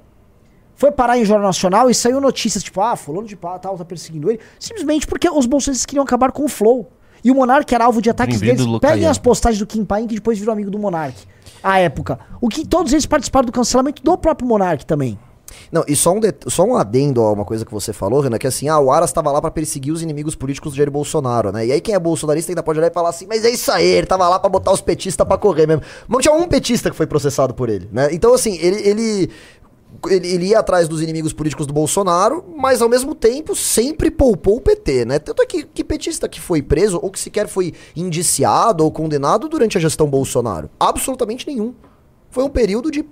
Foi 0.74 0.90
parar 0.90 1.18
em 1.18 1.24
Jornal 1.24 1.46
Nacional 1.46 1.88
e 1.88 1.94
saiu 1.94 2.20
notícias 2.20 2.64
tipo, 2.64 2.80
ah, 2.80 2.96
fulano 2.96 3.28
de 3.28 3.36
tal 3.36 3.58
tá 3.58 3.84
perseguindo 3.84 4.30
ele. 4.30 4.40
Simplesmente 4.58 5.06
porque 5.06 5.28
os 5.28 5.46
bolsonaristas 5.46 5.86
queriam 5.86 6.02
acabar 6.02 6.32
com 6.32 6.44
o 6.44 6.48
Flow. 6.48 6.90
E 7.24 7.30
o 7.30 7.34
Monark 7.34 7.74
era 7.74 7.86
alvo 7.86 8.02
de 8.02 8.10
ataques 8.10 8.38
Bem-vindo, 8.38 8.58
deles. 8.62 8.72
Lucaiano. 8.72 8.96
Peguem 8.98 9.08
as 9.10 9.18
postagens 9.18 9.58
do 9.58 9.66
Kim 9.66 9.84
Paim, 9.84 10.06
que 10.06 10.14
depois 10.14 10.38
virou 10.38 10.52
amigo 10.52 10.70
do 10.70 10.78
Monark. 10.78 11.16
À 11.62 11.78
época. 11.78 12.18
O 12.40 12.48
que 12.48 12.66
todos 12.66 12.92
eles 12.92 13.06
participaram 13.06 13.46
do 13.46 13.52
cancelamento 13.52 14.02
do 14.02 14.18
próprio 14.18 14.46
Monark 14.46 14.84
também. 14.84 15.18
Não, 15.70 15.84
e 15.86 15.94
só 15.94 16.12
um, 16.12 16.18
det- 16.18 16.36
só 16.48 16.64
um 16.64 16.74
adendo 16.76 17.20
a 17.20 17.30
uma 17.32 17.44
coisa 17.44 17.64
que 17.64 17.72
você 17.72 17.92
falou, 17.92 18.20
Renan, 18.20 18.38
que 18.38 18.46
assim, 18.46 18.68
ah, 18.68 18.78
o 18.80 18.90
Aras 18.90 19.12
tava 19.12 19.30
lá 19.30 19.40
pra 19.40 19.50
perseguir 19.52 19.92
os 19.92 20.02
inimigos 20.02 20.34
políticos 20.34 20.72
do 20.72 20.76
Jair 20.76 20.90
Bolsonaro, 20.90 21.52
né? 21.52 21.66
E 21.66 21.70
aí 21.72 21.80
quem 21.80 21.94
é 21.94 21.98
bolsonarista 21.98 22.50
ainda 22.50 22.62
pode 22.62 22.78
olhar 22.78 22.90
e 22.90 22.94
falar 22.94 23.10
assim, 23.10 23.26
mas 23.28 23.44
é 23.44 23.50
isso 23.50 23.70
aí, 23.70 23.84
ele 23.86 24.06
tava 24.06 24.28
lá 24.28 24.38
pra 24.38 24.48
botar 24.50 24.72
os 24.72 24.80
petistas 24.80 25.24
pra 25.26 25.38
correr 25.38 25.66
mesmo. 25.68 25.82
Mas 26.08 26.22
tinha 26.22 26.34
um 26.34 26.48
petista 26.48 26.90
que 26.90 26.96
foi 26.96 27.06
processado 27.06 27.54
por 27.54 27.68
ele, 27.68 27.88
né? 27.92 28.08
Então, 28.12 28.34
assim, 28.34 28.56
ele, 28.60 28.88
ele, 28.88 29.30
ele, 30.08 30.28
ele 30.28 30.46
ia 30.48 30.58
atrás 30.58 30.88
dos 30.88 31.00
inimigos 31.00 31.32
políticos 31.32 31.66
do 31.66 31.72
Bolsonaro, 31.72 32.44
mas 32.56 32.82
ao 32.82 32.88
mesmo 32.88 33.14
tempo 33.14 33.54
sempre 33.54 34.10
poupou 34.10 34.56
o 34.56 34.60
PT, 34.60 35.04
né? 35.04 35.18
Tanto 35.18 35.42
é 35.42 35.46
que, 35.46 35.64
que 35.64 35.82
petista 35.84 36.28
que 36.28 36.40
foi 36.40 36.60
preso, 36.62 36.98
ou 37.02 37.10
que 37.10 37.18
sequer 37.18 37.48
foi 37.48 37.72
indiciado 37.94 38.84
ou 38.84 38.90
condenado 38.92 39.48
durante 39.48 39.78
a 39.78 39.80
gestão 39.80 40.06
Bolsonaro? 40.08 40.68
Absolutamente 40.78 41.46
nenhum. 41.46 41.74
foi 42.30 42.44
um 42.44 42.48
período 42.50 42.90
de 42.90 43.04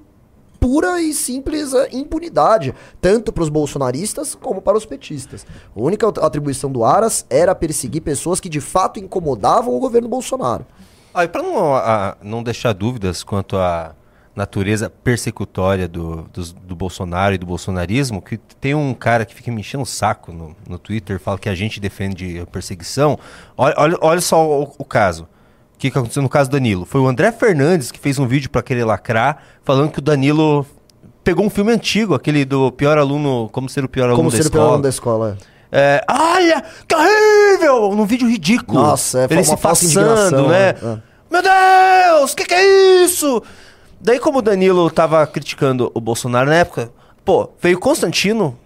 pura 0.60 1.00
e 1.00 1.12
simples 1.12 1.74
eh, 1.74 1.88
impunidade, 1.92 2.72
tanto 3.00 3.32
para 3.32 3.42
os 3.42 3.48
bolsonaristas 3.48 4.34
como 4.36 4.62
para 4.62 4.76
os 4.78 4.86
petistas. 4.86 5.44
A 5.74 5.80
única 5.80 6.06
atribuição 6.08 6.70
do 6.70 6.84
Aras 6.84 7.26
era 7.28 7.52
perseguir 7.54 8.00
pessoas 8.02 8.38
que 8.38 8.48
de 8.48 8.60
fato 8.60 9.00
incomodavam 9.00 9.74
o 9.74 9.80
governo 9.80 10.08
Bolsonaro. 10.08 10.64
Ah, 11.12 11.26
para 11.26 11.42
não, 11.42 11.74
a- 11.74 12.16
não 12.22 12.42
deixar 12.44 12.72
dúvidas 12.74 13.24
quanto 13.24 13.56
à 13.56 13.94
natureza 14.34 14.88
persecutória 14.88 15.86
do, 15.86 16.22
dos- 16.32 16.52
do 16.52 16.74
Bolsonaro 16.74 17.34
e 17.34 17.38
do 17.38 17.44
bolsonarismo, 17.46 18.22
que 18.22 18.38
tem 18.38 18.74
um 18.74 18.94
cara 18.94 19.24
que 19.26 19.34
fica 19.34 19.50
me 19.52 19.60
enchendo 19.60 19.82
o 19.82 19.86
saco 19.86 20.32
no, 20.32 20.56
no 20.68 20.78
Twitter, 20.78 21.18
fala 21.20 21.38
que 21.38 21.48
a 21.48 21.54
gente 21.54 21.78
defende 21.78 22.38
a 22.40 22.46
perseguição. 22.46 23.18
Olha, 23.56 23.74
olha, 23.76 23.98
olha 24.00 24.20
só 24.20 24.42
o, 24.62 24.74
o 24.78 24.84
caso. 24.84 25.24
O 25.74 25.78
que, 25.78 25.90
que 25.90 25.98
aconteceu 25.98 26.22
no 26.22 26.28
caso 26.28 26.48
do 26.48 26.52
Danilo? 26.54 26.86
Foi 26.86 27.00
o 27.00 27.06
André 27.08 27.30
Fernandes 27.32 27.90
que 27.90 27.98
fez 27.98 28.18
um 28.18 28.26
vídeo 28.26 28.48
para 28.48 28.62
querer 28.62 28.84
lacrar, 28.84 29.42
falando 29.64 29.90
que 29.90 29.98
o 29.98 30.02
Danilo 30.02 30.64
pegou 31.24 31.44
um 31.44 31.50
filme 31.50 31.72
antigo, 31.72 32.14
aquele 32.14 32.44
do 32.44 32.70
pior 32.72 32.96
aluno, 32.98 33.48
como 33.52 33.68
ser 33.68 33.84
o 33.84 33.88
pior 33.88 34.04
aluno 34.04 34.16
Como 34.16 34.30
da 34.30 34.36
ser 34.36 34.46
o 34.46 34.50
pior 34.50 34.58
escola. 34.60 34.68
aluno 34.70 34.82
da 34.82 34.88
escola. 34.88 35.38
é. 35.48 35.52
É, 35.74 36.04
olha, 36.10 36.62
que 36.86 36.94
horrível! 36.94 37.94
Num 37.96 38.04
vídeo 38.04 38.28
ridículo. 38.28 38.80
Nossa, 38.82 39.20
é, 39.20 39.28
foi 39.28 39.36
Ele 39.38 39.48
uma 39.48 39.56
se 39.56 39.62
falsa 39.62 39.86
passando, 39.86 40.48
né? 40.48 40.68
é. 40.68 40.98
Meu 41.30 41.42
Deus, 41.42 42.34
que 42.34 42.44
que 42.44 42.52
é 42.52 43.04
isso? 43.04 43.42
Daí, 44.02 44.18
como 44.18 44.38
o 44.38 44.42
Danilo 44.42 44.90
tava 44.90 45.24
criticando 45.26 45.90
o 45.94 46.00
Bolsonaro 46.00 46.50
na 46.50 46.56
época, 46.56 46.90
pô, 47.24 47.50
veio 47.60 47.78
Constantino 47.78 48.58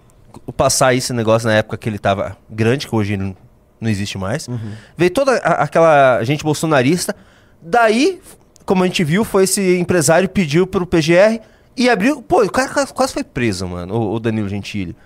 passar 0.56 0.94
esse 0.94 1.12
negócio 1.12 1.46
na 1.48 1.54
época 1.54 1.76
que 1.76 1.88
ele 1.88 1.98
tava 1.98 2.36
grande, 2.48 2.86
que 2.88 2.94
hoje 2.94 3.12
ele 3.14 3.22
não- 3.24 3.36
não 3.80 3.90
existe 3.90 4.16
mais. 4.16 4.48
Uhum. 4.48 4.72
Veio 4.96 5.10
toda 5.10 5.32
a- 5.38 5.62
aquela 5.64 6.22
gente 6.24 6.42
bolsonarista. 6.42 7.14
Daí, 7.60 8.20
como 8.64 8.82
a 8.82 8.86
gente 8.86 9.04
viu, 9.04 9.24
foi 9.24 9.44
esse 9.44 9.76
empresário 9.78 10.28
pediu 10.28 10.66
pro 10.66 10.86
PGR 10.86 11.40
e 11.76 11.88
abriu. 11.90 12.22
Pô, 12.22 12.42
o 12.42 12.50
cara 12.50 12.68
quase- 12.72 12.94
quase 12.94 13.12
foi 13.12 13.24
preso, 13.24 13.66
mano, 13.66 13.94
o, 13.94 14.14
o 14.14 14.20
Danilo 14.20 14.48
Gentili. 14.48 14.96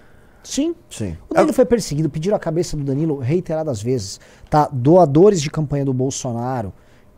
Sim. 0.45 0.75
Sim. 0.89 1.17
O 1.29 1.35
Danilo 1.35 1.53
foi 1.53 1.65
perseguido, 1.67 2.09
pediram 2.09 2.37
a 2.37 2.41
cabeça 2.41 2.77
do 2.77 2.83
Danilo 2.85 3.19
reiteradas 3.19 3.83
vezes. 3.83 4.21
Tá? 4.49 4.69
Doadores 4.73 5.43
de 5.43 5.51
campanha 5.51 5.85
do 5.85 5.93
Bolsonaro, 5.93 6.73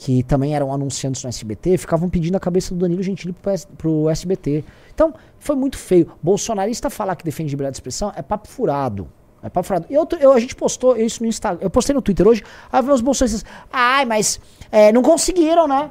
que 0.05 0.20
também 0.24 0.53
eram 0.53 0.72
anunciantes 0.72 1.22
no 1.22 1.28
SBT, 1.28 1.78
ficavam 1.78 2.11
pedindo 2.11 2.34
a 2.36 2.40
cabeça 2.40 2.74
do 2.74 2.80
Danilo 2.80 3.00
Gentili 3.05 3.32
pro, 3.32 3.53
PS 3.53 3.68
pro 3.78 4.11
SBT. 4.11 4.64
Então, 4.92 5.14
foi 5.38 5.55
muito 5.55 5.78
feio. 5.78 6.11
Bolsonarista 6.20 6.90
falar 6.90 7.14
que 7.14 7.24
defende 7.24 7.50
liberdade 7.50 7.74
de 7.74 7.76
expressão 7.76 8.12
é 8.16 8.20
papo 8.20 8.48
furado. 8.48 9.07
É 9.44 9.48
papo 9.48 9.64
furado. 9.64 9.86
Eu, 9.88 10.05
eu- 10.18 10.32
a 10.32 10.40
gente 10.40 10.57
postou 10.57 10.96
isso 10.96 11.22
no 11.22 11.28
Instagram. 11.28 11.61
Eu 11.62 11.70
postei 11.70 11.94
no 11.94 12.03
Twitter 12.03 12.26
hoje. 12.26 12.42
Aí 12.72 12.82
os 12.84 13.00
bolsonaristas. 13.00 13.44
Ai, 13.72 14.05
mas 14.05 14.40
é, 14.72 14.90
não 14.90 15.03
conseguiram, 15.03 15.68
né? 15.68 15.88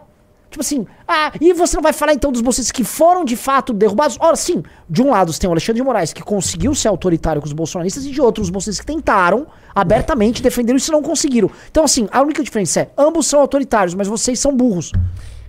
Tipo 0.52 0.62
assim, 0.62 0.86
ah, 1.08 1.32
e 1.39 1.54
você 1.54 1.78
não 1.78 1.82
vai 1.82 1.93
falar 1.93 2.14
então 2.14 2.30
dos 2.30 2.41
bolsonaristas 2.41 2.74
que 2.74 2.84
foram 2.84 3.24
de 3.24 3.38
fato 3.38 3.72
derrubados? 3.72 4.18
Ora, 4.20 4.36
sim, 4.36 4.62
de 4.89 5.02
um 5.02 5.10
lado 5.10 5.32
você 5.32 5.39
tem 5.39 5.47
o 5.47 5.54
Alexandre 5.54 5.82
de 5.82 5.86
Moraes, 5.86 6.12
que 6.12 6.22
conseguiu 6.22 6.76
ser 6.76 6.89
autoritário 6.89 7.41
com 7.41 7.47
os 7.47 7.54
bolsonaristas, 7.54 8.06
e 8.06 8.12
de 8.12 8.20
outro, 8.20 8.43
os 8.43 8.49
bolsonaristas 8.49 8.86
que 8.86 8.93
tentaram 8.93 9.47
abertamente 9.74 10.43
defender 10.43 10.76
isso 10.76 10.91
e 10.91 10.93
não 10.93 11.02
conseguiram. 11.02 11.49
Então, 11.72 11.86
assim, 11.86 12.06
a 12.12 12.22
única 12.22 12.43
diferença 12.43 12.82
é, 12.82 12.89
ambos 12.97 13.28
são 13.28 13.39
autoritários, 13.39 13.95
mas 13.95 14.10
vocês 14.10 14.41
são 14.41 14.54
burros. 14.54 14.91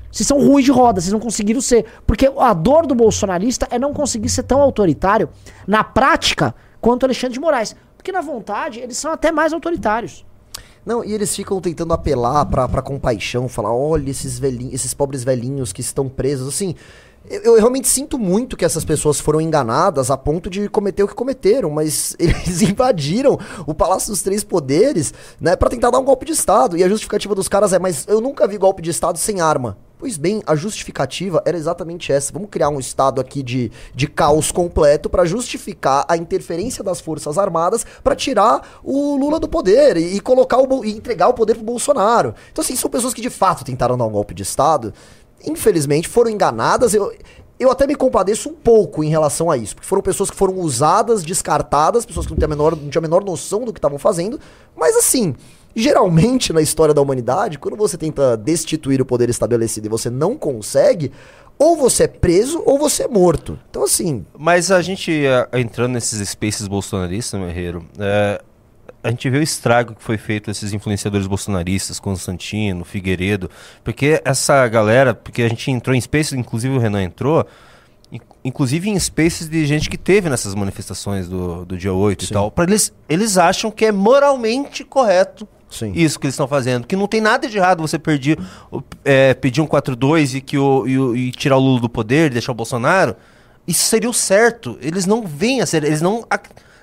Vocês 0.08 0.24
são 0.24 0.38
ruins 0.38 0.66
de 0.66 0.70
roda, 0.70 1.00
vocês 1.00 1.12
não 1.12 1.18
conseguiram 1.18 1.60
ser. 1.60 1.84
Porque 2.06 2.30
a 2.38 2.54
dor 2.54 2.86
do 2.86 2.94
bolsonarista 2.94 3.66
é 3.72 3.80
não 3.80 3.92
conseguir 3.92 4.28
ser 4.28 4.44
tão 4.44 4.60
autoritário 4.60 5.28
na 5.66 5.82
prática 5.82 6.54
quanto 6.80 7.02
o 7.02 7.06
Alexandre 7.06 7.34
de 7.34 7.40
Moraes. 7.40 7.74
Porque 7.96 8.12
na 8.12 8.20
vontade, 8.20 8.78
eles 8.78 8.98
são 8.98 9.10
até 9.10 9.32
mais 9.32 9.52
autoritários. 9.52 10.24
Não, 10.84 11.04
e 11.04 11.12
eles 11.12 11.34
ficam 11.34 11.60
tentando 11.60 11.94
apelar 11.94 12.44
pra, 12.46 12.68
pra 12.68 12.82
compaixão, 12.82 13.48
falar, 13.48 13.72
olha 13.72 14.10
esses 14.10 14.38
velhinhos, 14.38 14.74
esses 14.74 14.92
pobres 14.92 15.22
velhinhos 15.22 15.72
que 15.72 15.80
estão 15.80 16.08
presos, 16.08 16.48
assim. 16.48 16.74
Eu, 17.30 17.40
eu 17.42 17.54
realmente 17.54 17.86
sinto 17.86 18.18
muito 18.18 18.56
que 18.56 18.64
essas 18.64 18.84
pessoas 18.84 19.20
foram 19.20 19.40
enganadas 19.40 20.10
a 20.10 20.16
ponto 20.16 20.50
de 20.50 20.68
cometer 20.68 21.04
o 21.04 21.08
que 21.08 21.14
cometeram, 21.14 21.70
mas 21.70 22.16
eles 22.18 22.62
invadiram 22.62 23.38
o 23.64 23.72
Palácio 23.72 24.10
dos 24.10 24.22
Três 24.22 24.42
Poderes, 24.42 25.14
né, 25.40 25.54
para 25.54 25.70
tentar 25.70 25.90
dar 25.90 26.00
um 26.00 26.04
golpe 26.04 26.26
de 26.26 26.32
Estado. 26.32 26.76
E 26.76 26.82
a 26.82 26.88
justificativa 26.88 27.34
dos 27.34 27.48
caras 27.48 27.72
é, 27.72 27.78
mas 27.78 28.06
eu 28.08 28.20
nunca 28.20 28.48
vi 28.48 28.58
golpe 28.58 28.82
de 28.82 28.90
Estado 28.90 29.18
sem 29.18 29.40
arma. 29.40 29.78
Pois 30.02 30.16
bem, 30.16 30.42
a 30.48 30.56
justificativa 30.56 31.40
era 31.46 31.56
exatamente 31.56 32.12
essa. 32.12 32.32
Vamos 32.32 32.48
criar 32.50 32.70
um 32.70 32.80
estado 32.80 33.20
aqui 33.20 33.40
de, 33.40 33.70
de 33.94 34.08
caos 34.08 34.50
completo 34.50 35.08
para 35.08 35.24
justificar 35.24 36.04
a 36.08 36.16
interferência 36.16 36.82
das 36.82 37.00
Forças 37.00 37.38
Armadas 37.38 37.86
para 38.02 38.16
tirar 38.16 38.80
o 38.82 39.16
Lula 39.16 39.38
do 39.38 39.48
poder 39.48 39.96
e, 39.96 40.16
e 40.16 40.20
colocar 40.20 40.58
o 40.58 40.84
e 40.84 40.90
entregar 40.90 41.28
o 41.28 41.34
poder 41.34 41.54
pro 41.54 41.62
Bolsonaro. 41.62 42.34
Então, 42.50 42.64
assim, 42.64 42.74
são 42.74 42.90
pessoas 42.90 43.14
que 43.14 43.20
de 43.20 43.30
fato 43.30 43.64
tentaram 43.64 43.96
dar 43.96 44.04
um 44.04 44.10
golpe 44.10 44.34
de 44.34 44.42
Estado. 44.42 44.92
Infelizmente, 45.46 46.08
foram 46.08 46.32
enganadas. 46.32 46.94
Eu, 46.94 47.14
eu 47.60 47.70
até 47.70 47.86
me 47.86 47.94
compadeço 47.94 48.48
um 48.48 48.54
pouco 48.54 49.04
em 49.04 49.08
relação 49.08 49.52
a 49.52 49.56
isso, 49.56 49.76
porque 49.76 49.88
foram 49.88 50.02
pessoas 50.02 50.28
que 50.28 50.36
foram 50.36 50.54
usadas, 50.54 51.22
descartadas, 51.22 52.04
pessoas 52.04 52.26
que 52.26 52.32
não 52.32 52.38
tinham 52.38 52.48
a 52.48 52.56
menor, 52.56 52.72
não 52.74 52.90
tinham 52.90 53.02
a 53.02 53.08
menor 53.08 53.22
noção 53.22 53.64
do 53.64 53.72
que 53.72 53.78
estavam 53.78 54.00
fazendo. 54.00 54.40
Mas 54.76 54.96
assim, 54.96 55.32
geralmente 55.74 56.52
na 56.52 56.60
história 56.60 56.94
da 56.94 57.00
humanidade, 57.02 57.58
quando 57.58 57.76
você 57.76 57.96
tenta 57.96 58.36
destituir 58.36 59.00
o 59.00 59.04
poder 59.06 59.28
estabelecido 59.30 59.86
e 59.86 59.88
você 59.90 60.10
não 60.10 60.36
consegue, 60.36 61.10
ou 61.58 61.76
você 61.76 62.04
é 62.04 62.08
preso 62.08 62.62
ou 62.66 62.78
você 62.78 63.04
é 63.04 63.08
morto. 63.08 63.58
Então 63.70 63.84
assim, 63.84 64.24
Mas 64.38 64.70
a 64.70 64.82
gente 64.82 65.10
eh, 65.24 65.48
entrando 65.60 65.92
nesses 65.92 66.26
spaces 66.28 66.66
bolsonaristas, 66.66 67.38
meu 67.38 67.48
herreiro, 67.48 67.84
eh, 67.98 68.40
a 69.04 69.10
gente 69.10 69.28
vê 69.30 69.38
o 69.38 69.42
estrago 69.42 69.94
que 69.94 70.02
foi 70.02 70.16
feito 70.16 70.50
esses 70.50 70.72
influenciadores 70.72 71.26
bolsonaristas, 71.26 71.98
Constantino, 71.98 72.84
Figueiredo, 72.84 73.50
porque 73.82 74.20
essa 74.24 74.66
galera, 74.68 75.14
porque 75.14 75.42
a 75.42 75.48
gente 75.48 75.70
entrou 75.70 75.94
em 75.94 76.00
spaces, 76.00 76.32
inclusive 76.34 76.76
o 76.76 76.78
Renan 76.78 77.02
entrou, 77.02 77.44
in- 78.12 78.20
inclusive 78.44 78.88
em 78.88 78.98
spaces 78.98 79.48
de 79.48 79.66
gente 79.66 79.90
que 79.90 79.98
teve 79.98 80.28
nessas 80.30 80.54
manifestações 80.54 81.28
do, 81.28 81.64
do 81.64 81.76
dia 81.76 81.92
8 81.92 82.24
e 82.24 82.28
tal, 82.28 82.50
para 82.50 82.64
eles, 82.64 82.92
eles 83.08 83.36
acham 83.38 83.70
que 83.72 83.84
é 83.86 83.92
moralmente 83.92 84.84
correto 84.84 85.48
Sim. 85.72 85.92
isso 85.94 86.18
que 86.20 86.26
eles 86.26 86.34
estão 86.34 86.46
fazendo, 86.46 86.86
que 86.86 86.94
não 86.94 87.06
tem 87.08 87.20
nada 87.20 87.48
de 87.48 87.56
errado 87.56 87.80
você 87.80 87.98
pedir, 87.98 88.38
o- 88.70 88.82
é, 89.04 89.34
pedir 89.34 89.60
um 89.60 89.66
4-2 89.66 90.34
e, 90.34 90.40
que 90.40 90.56
o, 90.58 90.86
e, 90.86 91.28
e 91.28 91.30
tirar 91.32 91.56
o 91.56 91.60
Lula 91.60 91.80
do 91.80 91.88
poder, 91.88 92.30
deixar 92.30 92.52
o 92.52 92.54
Bolsonaro, 92.54 93.16
isso 93.66 93.84
seria 93.84 94.10
o 94.10 94.14
certo. 94.14 94.76
Eles 94.80 95.06
não 95.06 95.26
veem 95.26 95.60
a 95.60 95.66
ser, 95.66 95.82
eles 95.84 96.00
não, 96.02 96.24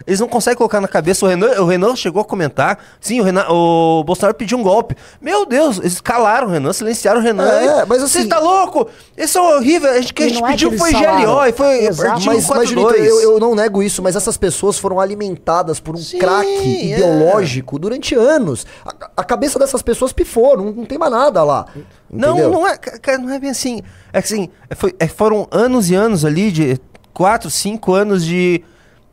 eles 0.10 0.20
não 0.20 0.28
conseguem 0.28 0.58
colocar 0.58 0.82
na 0.82 0.88
cabeça. 0.88 1.26
O 1.26 1.30
Renan, 1.30 1.62
o 1.62 1.66
Renan 1.66 1.96
chegou 1.96 2.22
a 2.22 2.26
comentar, 2.26 2.78
sim, 3.00 3.22
o, 3.22 3.24
Renan, 3.24 3.46
o 3.50 4.04
Bolsonaro 4.04 4.36
pediu 4.36 4.58
um 4.58 4.64
golpe. 4.64 4.96
Meu 5.22 5.46
Deus, 5.46 5.78
eles 5.80 6.02
calaram 6.02 6.48
o 6.48 6.50
Renan, 6.50 6.74
silenciaram 6.74 7.20
o 7.22 7.24
Renan. 7.24 7.48
É, 7.50 7.84
E- 7.84 7.86
mas 7.86 8.02
Você 8.02 8.20
assim- 8.20 8.28
tá 8.28 8.40
louco? 8.40 8.90
Isso 9.18 9.38
é 9.38 9.42
horrível. 9.56 9.90
A 9.92 10.02
gente, 10.02 10.14
que 10.14 10.24
a 10.24 10.28
gente 10.28 10.44
é 10.44 10.48
pediu 10.48 10.70
eles 10.70 10.80
foi 10.82 10.92
falaram. 10.92 11.22
GLO 11.26 11.46
e 11.46 11.52
foi 11.54 11.86
Exato. 11.86 12.26
mas, 12.26 12.26
mas 12.26 12.46
4-2. 12.48 12.68
Junito, 12.68 12.96
eu, 12.96 13.22
eu 13.22 13.40
não 13.40 13.56
nego 13.56 13.82
isso, 13.84 14.02
mas 14.02 14.16
essas 14.16 14.36
pessoas 14.36 14.78
foram 14.78 15.00
alimentadas 15.00 15.80
por 15.80 15.96
um 15.96 16.00
Sim, 16.00 16.18
craque 16.18 16.48
é. 16.48 16.86
ideológico 16.96 17.78
durante 17.80 18.16
anos. 18.16 18.66
A, 18.86 18.94
a 19.18 19.24
cabeça 19.24 19.60
dessas 19.60 19.82
pessoas 19.82 20.12
pifou, 20.12 20.58
não, 20.58 20.72
não 20.72 20.86
tem 20.86 20.98
mais 20.98 21.12
nada 21.12 21.44
lá. 21.44 21.66
Não, 22.12 22.32
entendeu? 22.32 22.52
não 22.52 22.68
é, 22.68 22.78
não 23.20 23.30
é 23.32 23.40
bem 23.40 23.52
assim. 23.52 23.82
É 24.12 24.22
que 24.22 24.34
assim, 24.34 24.50
é, 24.70 24.74
foi- 24.76 24.96
é, 25.00 25.08
foram 25.08 25.48
anos 25.52 25.90
e 25.90 25.96
anos 25.96 26.26
ali, 26.26 26.52
de 26.52 26.80
quatro, 27.14 27.50
cinco 27.52 27.94
anos 27.94 28.26
de, 28.26 28.64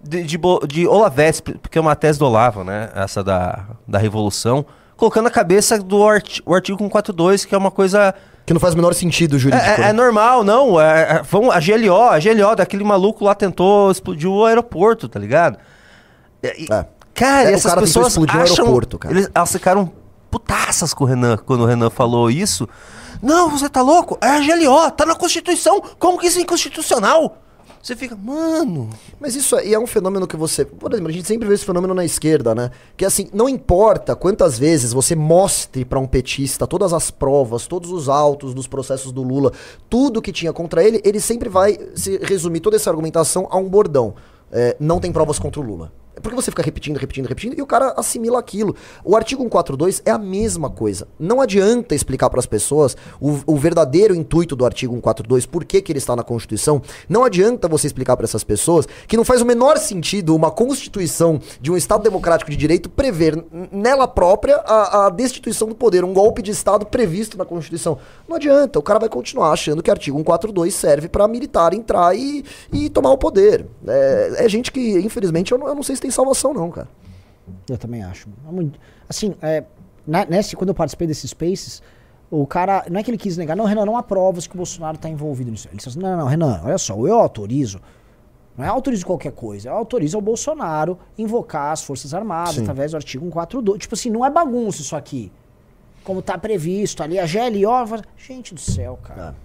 de, 0.03 0.23
de, 0.23 0.39
de 0.69 0.87
porque 1.61 1.79
é 1.79 1.81
uma 1.81 1.97
tese 1.97 2.19
do 2.19 2.27
Olavo, 2.27 2.63
né? 2.65 2.91
Essa 2.95 3.23
da, 3.25 3.65
da 3.87 3.99
Revolução, 3.99 4.65
colocando 4.97 5.25
na 5.25 5.31
cabeça 5.31 5.79
do 5.79 6.07
arti, 6.07 6.43
o 6.47 6.55
artigo 6.55 6.79
142, 6.79 7.45
que 7.45 7.55
é 7.55 7.59
uma 7.59 7.71
coisa. 7.71 8.15
Que 8.45 8.53
não 8.55 8.61
faz 8.61 8.75
o 8.75 8.77
menor 8.77 8.95
sentido 8.95 9.37
É, 9.37 9.39
jurídico. 9.39 9.65
é- 9.71 9.79
né? 9.79 9.89
é 9.89 9.93
normal, 9.93 10.45
não. 10.45 10.81
É, 10.81 11.17
é- 11.19 11.23
vamos, 11.23 11.55
a 11.55 11.59
GLO, 11.59 12.03
a 12.11 12.19
GLO, 12.21 12.55
daquele 12.55 12.85
maluco 12.85 13.25
lá 13.25 13.35
tentou 13.35 13.91
explodir 13.91 14.31
o 14.31 14.45
aeroporto, 14.45 15.09
tá 15.09 15.19
ligado? 15.19 15.59
E- 16.43 16.67
É. 16.71 16.87
Cara, 17.13 17.51
É, 17.51 17.55
essas 17.55 17.71
cara 17.73 17.81
pessoas 17.81 18.09
explodir 18.09 18.37
o 18.37 18.43
acham, 18.43 18.65
aeroporto, 18.67 18.99
cara. 18.99 19.15
Eles, 19.15 19.31
elas 19.35 19.51
ficaram 19.51 19.91
putaças 20.31 20.93
com 20.93 21.05
o 21.05 21.07
Renan 21.07 21.39
quando 21.39 21.63
o 21.63 21.67
Renan 21.67 21.89
falou 21.89 22.31
isso. 22.31 22.69
Não, 23.23 23.49
você 23.49 23.69
tá 23.71 23.81
louco? 23.81 24.19
É 24.21 24.29
a 24.29 24.41
GLO, 24.41 24.91
tá 24.91 25.07
na 25.07 25.15
Constituição. 25.15 25.83
Como 25.99 26.19
que 26.19 26.27
isso 26.27 26.39
é 26.39 26.43
inconstitucional? 26.43 27.39
Você 27.87 27.95
fica, 27.95 28.17
mano. 28.17 28.91
Mas 29.21 29.37
isso 29.37 29.55
aí 29.55 29.73
é 29.73 29.79
um 29.79 29.87
fenômeno 29.87 30.27
que 30.27 30.37
você. 30.37 30.65
Por 30.65 30.93
exemplo, 30.93 31.09
a 31.09 31.13
gente 31.13 31.29
sempre 31.29 31.47
vê 31.47 31.55
esse 31.55 31.65
fenômeno 31.65 31.95
na 31.95 32.05
esquerda, 32.05 32.53
né? 32.53 32.73
Que 32.97 33.05
assim, 33.05 33.29
não 33.33 33.49
importa 33.49 34.17
quantas 34.17 34.59
vezes 34.59 34.93
você 34.93 35.15
mostre 35.15 35.85
pra 35.85 36.01
um 36.01 36.07
petista 36.09 36.67
todas 36.67 36.93
as 36.93 37.13
provas, 37.13 37.69
todos 37.69 37.93
os 37.93 38.09
autos 38.09 38.55
dos 38.55 38.67
processos 38.67 39.13
do 39.13 39.23
Lula, 39.23 39.53
tudo 39.89 40.21
que 40.21 40.33
tinha 40.33 40.53
contra 40.53 40.83
ele, 40.83 41.01
ele 41.05 41.21
sempre 41.21 41.49
vai 41.49 41.79
se 41.95 42.19
resumir 42.25 42.59
toda 42.59 42.75
essa 42.75 42.91
argumentação 42.91 43.47
a 43.53 43.57
um 43.57 43.69
bordão. 43.69 44.15
É, 44.51 44.77
não 44.81 44.99
tem 44.99 45.13
provas 45.13 45.39
contra 45.39 45.61
o 45.61 45.65
Lula. 45.65 45.93
Porque 46.23 46.35
você 46.35 46.51
fica 46.51 46.63
repetindo, 46.63 46.97
repetindo, 46.97 47.27
repetindo 47.27 47.59
e 47.59 47.63
o 47.63 47.67
cara 47.67 47.95
assimila 47.97 48.39
aquilo. 48.39 48.75
O 49.05 49.17
artigo 49.17 49.43
142 49.43 50.03
é 50.05 50.11
a 50.11 50.19
mesma 50.19 50.71
coisa. 50.71 51.07
Não 51.19 51.41
adianta 51.41 51.95
explicar 51.95 52.31
para 52.31 52.41
as 52.41 52.47
pessoas 52.47 52.97
o, 53.21 53.39
o 53.47 53.57
verdadeiro 53.57 54.15
intuito 54.15 54.57
do 54.57 54.65
artigo 54.65 54.95
142, 54.95 55.47
por 55.47 55.65
que, 55.65 55.81
que 55.81 55.93
ele 55.93 55.99
está 55.99 56.17
na 56.17 56.23
Constituição. 56.23 56.81
Não 57.09 57.25
adianta 57.25 57.69
você 57.69 57.87
explicar 57.87 58.17
para 58.17 58.25
essas 58.25 58.45
pessoas 58.45 58.87
que 59.07 59.17
não 59.17 59.25
faz 59.25 59.43
o 59.43 59.47
menor 59.47 59.79
sentido 59.79 60.35
uma 60.35 60.51
Constituição 60.51 61.41
de 61.61 61.71
um 61.71 61.77
Estado 61.77 62.03
democrático 62.03 62.51
de 62.51 62.57
direito 62.57 62.89
prever 62.89 63.45
nela 63.71 64.09
própria 64.09 64.57
a, 64.57 65.07
a 65.07 65.11
destituição 65.11 65.69
do 65.69 65.75
poder, 65.75 66.05
um 66.05 66.13
golpe 66.13 66.43
de 66.43 66.51
Estado 66.51 66.87
previsto 66.87 67.37
na 67.37 67.45
Constituição. 67.45 67.99
Não 68.29 68.37
adianta, 68.37 68.79
o 68.79 68.83
cara 68.83 68.99
vai 68.99 69.09
continuar 69.09 69.53
achando 69.53 69.83
que 69.83 69.91
o 69.91 69.93
artigo 69.93 70.17
142 70.17 70.75
serve 70.75 71.09
para 71.09 71.29
militar 71.29 71.75
entrar 71.75 72.17
e, 72.17 72.45
e 72.73 72.89
tomar 72.89 73.11
o 73.11 73.19
poder. 73.19 73.67
É, 73.87 74.45
é 74.45 74.49
gente 74.49 74.73
que, 74.73 74.99
infelizmente, 74.99 75.53
eu 75.53 75.59
não, 75.59 75.69
eu 75.69 75.75
não 75.75 75.83
sei 75.83 75.97
se 75.97 76.03
tem 76.03 76.06
salvação, 76.11 76.53
não, 76.55 76.71
cara. 76.71 76.89
Eu 77.69 77.79
também 77.79 78.03
acho. 78.03 78.29
É 78.29 78.79
Assim, 79.09 79.35
é, 79.41 79.65
na- 80.07 80.25
nesse, 80.25 80.57
quando 80.57 80.69
eu 80.71 80.75
participei 80.75 81.07
desses 81.07 81.31
Spaces, 81.31 81.83
o 82.31 82.47
cara, 82.47 82.85
não 82.91 82.99
é 82.99 83.03
que 83.03 83.11
ele 83.11 83.19
quis 83.19 83.37
negar, 83.37 83.57
não, 83.57 83.65
Renan, 83.65 83.85
não 83.85 83.97
há 83.97 84.03
provas 84.03 84.47
que 84.47 84.55
o 84.55 84.57
Bolsonaro 84.57 84.97
está 84.97 85.09
envolvido 85.09 85.51
nisso. 85.51 85.69
Ele 85.69 85.77
disse 85.77 85.89
assim, 85.91 85.99
não, 86.01 86.17
não, 86.17 86.27
Renan, 86.27 86.61
olha 86.65 86.79
só, 86.79 86.95
eu 87.07 87.19
autorizo, 87.21 87.81
não 88.57 88.65
é 88.65 88.69
autorizo 88.69 89.07
qualquer 89.07 89.33
coisa, 89.33 89.69
eu 89.69 89.75
autorizo 89.75 90.19
o 90.19 90.21
Bolsonaro 90.21 90.99
invocar 91.17 91.73
as 91.73 91.83
Forças 91.83 92.13
Armadas 92.15 92.55
Sim. 92.57 92.63
através 92.63 92.91
do 92.93 92.97
artigo 92.97 93.25
142. 93.27 93.79
Tipo 93.79 93.95
assim, 93.95 94.11
não 94.11 94.25
é 94.25 94.31
bagunça 94.31 94.81
isso 94.83 94.97
aqui. 94.97 95.31
Como 96.03 96.23
tá 96.23 96.39
previsto 96.39 97.03
ali, 97.03 97.19
a 97.19 97.27
GLO... 97.27 98.03
Gente 98.17 98.55
do 98.55 98.61
céu, 98.61 98.99
cara. 99.03 99.37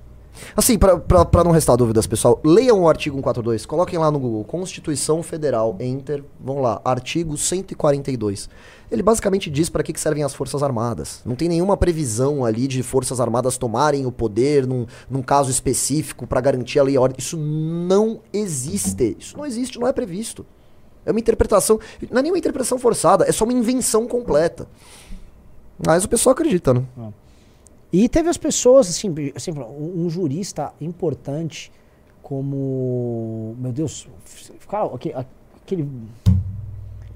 Assim, 0.55 0.77
pra 0.77 1.43
não 1.43 1.51
restar 1.51 1.77
dúvidas, 1.77 2.07
pessoal, 2.07 2.39
leiam 2.43 2.81
o 2.81 2.87
artigo 2.89 3.15
142, 3.17 3.65
coloquem 3.65 3.97
lá 3.97 4.11
no 4.11 4.19
Google, 4.19 4.43
Constituição 4.43 5.23
Federal, 5.23 5.75
Enter, 5.79 6.23
vão 6.39 6.61
lá, 6.61 6.81
artigo 6.83 7.37
142. 7.37 8.49
Ele 8.91 9.01
basicamente 9.01 9.49
diz 9.49 9.69
para 9.69 9.83
que, 9.83 9.93
que 9.93 9.99
servem 9.99 10.23
as 10.23 10.33
Forças 10.33 10.61
Armadas. 10.61 11.21
Não 11.25 11.35
tem 11.35 11.47
nenhuma 11.47 11.77
previsão 11.77 12.43
ali 12.43 12.67
de 12.67 12.83
Forças 12.83 13.21
Armadas 13.21 13.57
tomarem 13.57 14.05
o 14.05 14.11
poder 14.11 14.67
num, 14.67 14.85
num 15.09 15.21
caso 15.21 15.49
específico 15.49 16.27
para 16.27 16.41
garantir 16.41 16.77
a 16.79 16.83
lei 16.83 16.95
e 16.95 16.97
a 16.97 17.01
ordem. 17.01 17.15
Isso 17.17 17.37
não 17.37 18.19
existe. 18.33 19.15
Isso 19.17 19.37
não 19.37 19.45
existe, 19.45 19.79
não 19.79 19.87
é 19.87 19.93
previsto. 19.93 20.45
É 21.05 21.11
uma 21.11 21.19
interpretação, 21.19 21.79
não 22.09 22.19
é 22.19 22.21
nenhuma 22.21 22.37
interpretação 22.37 22.77
forçada, 22.77 23.25
é 23.25 23.31
só 23.31 23.45
uma 23.45 23.53
invenção 23.53 24.07
completa. 24.07 24.67
Mas 25.83 26.03
o 26.03 26.09
pessoal 26.09 26.33
acredita, 26.33 26.73
né? 26.73 26.83
E 27.91 28.07
teve 28.07 28.29
as 28.29 28.37
pessoas, 28.37 28.89
assim, 28.89 29.13
assim 29.35 29.51
um, 29.51 30.05
um 30.05 30.09
jurista 30.09 30.71
importante 30.79 31.71
como. 32.21 33.55
Meu 33.59 33.71
Deus, 33.73 34.07
cara, 34.69 34.85
aquele, 34.95 35.15
aquele 35.61 35.89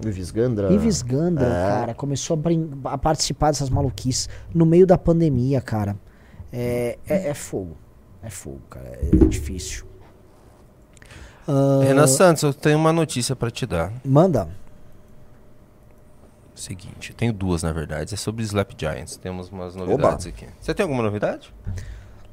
Ives 0.05 0.31
Gandra. 0.31 0.73
Ives 0.73 1.01
Gandra, 1.01 1.45
É. 1.45 1.49
cara, 1.67 1.93
começou 1.93 2.37
a, 2.83 2.93
a 2.93 2.97
participar 2.97 3.51
dessas 3.51 3.69
maluquices 3.69 4.27
no 4.53 4.65
meio 4.65 4.85
da 4.85 4.97
pandemia, 4.97 5.61
cara. 5.61 5.95
É, 6.51 6.97
é, 7.07 7.29
é 7.29 7.33
fogo. 7.33 7.77
É 8.21 8.29
fogo, 8.29 8.61
cara. 8.69 8.85
É, 8.87 9.09
é 9.13 9.25
difícil. 9.25 9.85
Ah, 11.47 11.81
Renan 11.83 12.07
Santos, 12.07 12.43
eu 12.43 12.53
tenho 12.53 12.77
uma 12.77 12.91
notícia 12.91 13.35
pra 13.35 13.49
te 13.49 13.65
dar. 13.65 13.93
Manda. 14.03 14.49
Seguinte, 16.55 17.11
eu 17.11 17.15
tenho 17.15 17.33
duas, 17.33 17.63
na 17.63 17.73
verdade. 17.73 18.13
É 18.13 18.17
sobre 18.17 18.43
Slap 18.43 18.71
Giants. 18.77 19.17
Temos 19.17 19.49
umas 19.49 19.75
novidades 19.75 20.25
aqui. 20.25 20.47
Você 20.59 20.73
tem 20.73 20.83
alguma 20.83 21.03
novidade? 21.03 21.53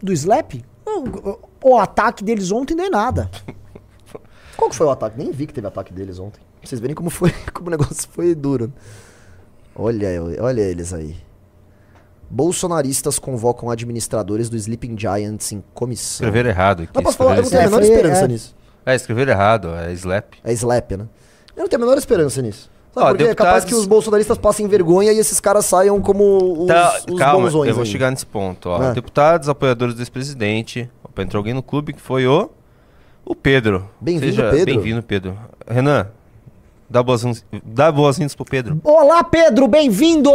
Do 0.01 0.13
Slap? 0.13 0.65
Não, 0.87 1.05
o, 1.05 1.39
o 1.65 1.79
ataque 1.79 2.23
deles 2.23 2.53
ontem 2.53 2.75
não 2.75 2.85
é 2.85 2.91
nada. 2.91 3.31
Qual 4.57 4.71
que 4.71 4.77
foi 4.77 4.87
o 4.87 4.91
ataque? 4.91 5.19
Nem 5.19 5.33
vi 5.33 5.47
que 5.47 5.53
teve 5.53 5.67
ataque 5.67 5.93
deles 5.93 6.19
ontem. 6.19 6.41
Pra 6.61 6.69
vocês 6.69 6.81
verem 6.81 6.95
como 6.95 7.11
foi, 7.11 7.33
como 7.53 7.67
o 7.67 7.71
negócio 7.71 8.09
foi 8.11 8.35
duro. 8.35 8.73
Olha, 9.75 10.09
olha 10.41 10.61
eles 10.61 10.93
aí. 10.93 11.17
Bolsonaristas 12.31 13.19
convocam 13.19 13.69
administradores 13.71 14.49
do 14.49 14.57
Sleeping 14.57 14.97
Giants 14.99 15.53
em 15.53 15.63
comissão. 15.75 16.27
Escreveram 16.27 16.49
errado 16.49 16.83
aqui. 16.85 16.93
Não 16.95 17.03
posso 17.03 17.17
falar, 17.19 17.37
eu 17.37 17.43
não 17.43 17.51
tenho 17.51 17.63
a 17.63 17.65
menor 17.65 17.83
esperança 17.83 18.25
é. 18.25 18.29
nisso. 18.29 18.57
É, 18.87 18.95
escreveram 18.95 19.33
errado. 19.33 19.75
É 19.75 19.93
Slap. 19.93 20.35
É 20.43 20.53
slap, 20.53 20.93
né? 20.93 21.09
Eu 21.55 21.63
não 21.63 21.69
tenho 21.69 21.83
a 21.83 21.85
menor 21.87 21.99
esperança 21.99 22.41
nisso. 22.41 22.71
Sabe 22.95 23.09
porque 23.09 23.23
é 23.25 23.35
capaz 23.35 23.65
deputados- 23.65 23.65
que 23.65 23.75
os 23.75 23.87
bolsonaristas 23.87 24.37
passem 24.39 24.67
vergonha 24.69 25.13
e 25.13 25.19
esses 25.19 25.41
caras 25.41 25.65
saiam 25.65 26.01
como 26.01 26.63
os, 26.63 26.67
Tá, 26.69 27.01
os 27.11 27.19
calma, 27.19 27.45
bonzões 27.47 27.69
eu 27.69 27.75
vou 27.75 27.85
aí. 27.85 27.89
chegar 27.91 28.11
nesse 28.11 28.27
ponto. 28.27 28.69
Ó. 28.69 28.83
Ah. 28.83 28.93
Deputados, 28.93 29.49
apoiadores 29.49 29.95
do 29.95 30.03
ex-presidente. 30.03 30.91
Entrou 31.19 31.41
alguém 31.41 31.55
no 31.55 31.63
clube 31.63 31.93
que 31.93 32.01
foi 32.01 32.27
o. 32.27 32.51
O 33.25 33.35
Pedro. 33.35 33.89
Bem-vindo, 34.01 34.37
Pedro. 34.51 34.65
Bem-vindo, 34.65 35.03
Pedro. 35.03 35.39
Renan, 35.67 36.09
dá 36.91 37.03
boas-vindas 37.03 37.45
dá 37.65 37.91
boas-vindas 37.93 38.35
pro 38.35 38.45
Pedro. 38.45 38.81
Olá, 38.83 39.23
Pedro, 39.23 39.69
bem-vindo! 39.69 40.31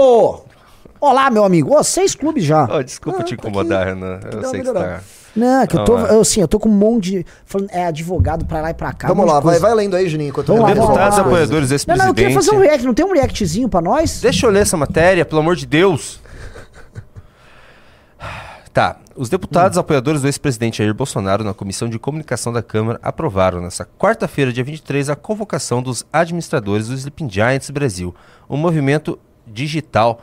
Olá, 1.00 1.30
meu 1.30 1.44
amigo. 1.44 1.76
Ó, 1.76 1.84
seis 1.84 2.16
clubes 2.16 2.44
já. 2.44 2.68
Ó, 2.72 2.82
desculpa 2.82 3.20
Ah, 3.20 3.24
te 3.24 3.36
tá 3.36 3.48
incomodar, 3.48 3.82
aqui. 3.84 3.90
Renan. 3.94 4.20
Eu 4.32 4.44
sei 4.50 4.60
que 4.62 4.66
você 4.68 4.74
tá. 4.74 5.02
Não, 5.36 5.62
é 5.62 5.68
que 5.68 5.78
eu 5.78 5.86
tô, 5.86 5.98
eu, 5.98 6.22
assim, 6.22 6.42
eu 6.42 6.48
tô 6.48 6.60
com 6.60 6.70
um 6.70 6.74
monte 6.74 7.12
de. 7.12 7.26
Falando, 7.46 7.70
é 7.72 7.86
advogado 7.86 8.46
pra 8.46 8.62
lá 8.62 8.72
e 8.72 8.74
pra 8.74 8.92
cá. 8.94 9.08
Vamos 9.08 9.26
lá, 9.26 9.40
vai, 9.40 9.60
vai 9.60 9.74
lendo 9.74 9.96
aí, 9.96 10.10
Juninho, 10.10 10.30
enquanto 10.30 10.50
eu 10.50 10.56
Vamos 10.56 10.70
lá. 10.70 10.74
Deputados, 10.74 11.20
apoiadores 11.20 11.70
do 11.70 11.88
Não, 11.88 11.96
não, 11.96 12.08
eu 12.08 12.14
queria 12.14 12.34
fazer 12.34 12.52
um 12.52 12.60
react. 12.60 12.86
Não 12.86 12.94
tem 12.94 13.06
um 13.06 13.14
reactzinho 13.14 13.70
pra 13.70 13.82
nós? 13.82 14.22
Deixa 14.22 14.46
eu 14.46 14.50
ler 14.50 14.62
essa 14.62 14.78
matéria, 14.78 15.24
pelo 15.26 15.42
amor 15.42 15.56
de 15.56 15.66
Deus. 15.66 16.20
Tá. 18.78 18.98
Os 19.16 19.28
deputados 19.28 19.76
apoiadores 19.76 20.22
do 20.22 20.28
ex-presidente 20.28 20.78
Jair 20.78 20.94
Bolsonaro 20.94 21.44
na 21.44 21.52
Comissão 21.52 21.90
de 21.90 21.98
Comunicação 21.98 22.54
da 22.54 22.62
Câmara 22.62 23.00
aprovaram 23.02 23.60
nesta 23.60 23.84
quarta-feira, 23.98 24.54
dia 24.54 24.64
23, 24.64 25.10
a 25.10 25.16
convocação 25.16 25.82
dos 25.82 26.06
administradores 26.14 26.88
do 26.88 26.94
Sleeping 26.94 27.28
Giants 27.28 27.72
Brasil, 27.72 28.14
um 28.48 28.56
movimento 28.56 29.18
digital. 29.48 30.22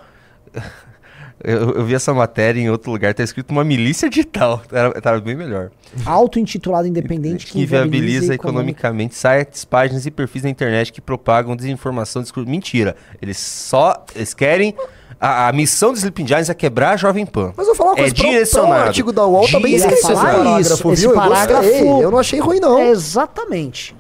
Eu, 1.45 1.72
eu 1.72 1.84
vi 1.84 1.95
essa 1.95 2.14
matéria 2.14 2.59
em 2.59 2.70
outro 2.70 2.90
lugar, 2.90 3.12
tá 3.12 3.22
escrito 3.22 3.51
uma 3.51 3.62
milícia 3.62 4.09
digital. 4.09 4.62
Era, 4.72 4.99
tava 5.01 5.20
bem 5.20 5.36
melhor. 5.36 5.70
Auto-intitulado 6.07 6.86
independente 6.88 7.47
que 7.47 7.66
viabiliza 7.66 8.34
economicamente 8.34 9.14
sites, 9.14 9.64
páginas 9.64 10.07
e 10.07 10.11
perfis 10.11 10.42
na 10.42 10.49
internet 10.51 10.90
que 10.92 11.01
propagam 11.01 11.55
desinformação. 11.55 12.22
Mentira. 12.47 12.97
Eles 13.20 13.36
só. 13.38 14.05
Eles 14.16 14.32
querem. 14.32 14.74
A, 15.20 15.49
a 15.49 15.53
missão 15.53 15.92
do 15.92 15.97
Sleeping 15.99 16.26
Giants 16.26 16.51
é 16.51 16.55
quebrar 16.55 16.92
a 16.92 16.97
Jovem 16.97 17.24
Pan. 17.24 17.53
Mas 17.57 17.68
eu 17.68 17.74
vou 17.74 17.76
falar 17.76 17.90
uma 17.90 17.99
É 17.99 18.01
coisa, 18.03 18.14
pro 18.14 18.24
direcionado. 18.24 18.82
artigo 18.88 19.12
da 19.12 19.26
UOL 19.26 19.49
tá 19.49 19.61
bem 19.61 19.74
escrito 19.74 19.95
esse 19.99 20.12
parágrafo, 20.12 20.61
Isso, 20.61 20.92
esse 20.92 21.03
viu? 21.03 21.11
Eu 21.11 21.16
parágrafo- 21.16 21.62
gostei, 21.68 21.88
eu 22.05 22.11
não 22.11 22.18
achei 22.18 22.40
ruim 22.40 22.61
não. 22.61 22.78
É, 22.78 22.90
exatamente. 22.90 23.95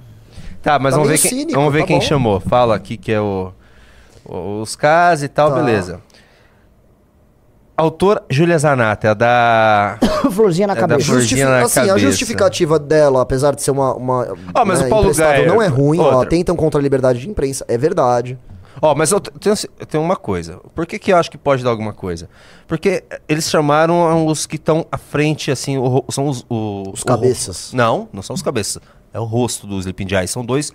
Tá, 0.62 0.78
mas 0.78 0.92
Tá 0.94 0.96
vamos 1.00 1.12
ver 1.12 1.18
quem, 1.18 1.30
cínico, 1.30 1.52
vamos 1.58 1.72
ver 1.72 1.80
tá 1.80 1.86
quem 1.86 1.98
bom. 1.98 2.04
chamou. 2.04 2.40
Fala 2.40 2.74
aqui 2.74 2.96
que 2.96 3.12
é 3.12 3.20
o. 3.20 3.52
o- 4.24 4.60
os 4.62 4.74
casos 4.74 5.24
e 5.24 5.28
tal, 5.28 5.50
Tá. 5.50 5.56
beleza. 5.62 6.00
Autor 7.76 8.22
Júlia 8.30 8.56
Zanata, 8.58 9.08
é 9.08 9.14
da. 9.14 9.98
Florzinha 10.30 10.66
na 10.68 10.74
É 10.74 10.76
cabeça. 10.76 11.04
flor- 11.06 11.20
Justifi- 11.20 11.42
na 11.44 11.58
assim, 11.62 11.80
a 11.80 11.86
cabeça. 11.86 11.98
justificativa 12.06 12.78
dela, 12.78 13.20
apesar 13.22 13.54
de 13.54 13.62
ser 13.62 13.72
uma, 13.72 13.94
uma 13.94 14.36
Ah, 14.54 14.64
mas 14.64 14.80
o 14.80 14.88
Paulo 14.88 15.12
Gaia- 15.12 15.46
não 15.46 15.60
é 15.60 15.66
ruim, 15.66 15.98
ó, 15.98 16.04
outra. 16.04 16.22
atentam 16.22 16.54
contra 16.54 16.78
a 16.80 16.82
liberdade 16.82 17.18
de 17.20 17.28
imprensa, 17.28 17.64
é 17.66 17.76
verdade. 17.76 18.38
Ó, 18.80 18.94
mas 18.94 19.10
eu 19.12 19.20
tenho, 19.20 19.54
eu 19.78 19.86
tenho 19.86 20.02
uma 20.04 20.16
coisa. 20.16 20.58
Por 20.74 20.86
que, 20.86 20.98
que 20.98 21.12
eu 21.12 21.16
acho 21.16 21.30
que 21.30 21.38
pode 21.38 21.62
dar 21.64 21.70
alguma 21.70 21.92
coisa? 21.92 22.28
Porque 22.66 23.04
eles 23.28 23.48
chamaram 23.50 24.26
os 24.26 24.46
que 24.46 24.56
estão 24.56 24.86
à 24.90 24.96
frente, 24.98 25.50
assim, 25.50 25.76
o 25.78 26.04
são 26.10 26.28
os. 26.28 26.44
o- 26.48 26.90
Os 26.92 27.02
o 27.02 27.06
cabeças. 27.06 27.70
ro- 27.72 27.76
não, 27.76 28.08
não 28.12 28.22
são 28.22 28.34
os 28.34 28.42
cabeças. 28.42 28.80
É 29.12 29.18
o 29.20 29.24
rosto 29.24 29.66
dos 29.66 29.80
Sleeping 29.80 30.08
Giants. 30.08 30.30
São 30.30 30.44
dois. 30.44 30.72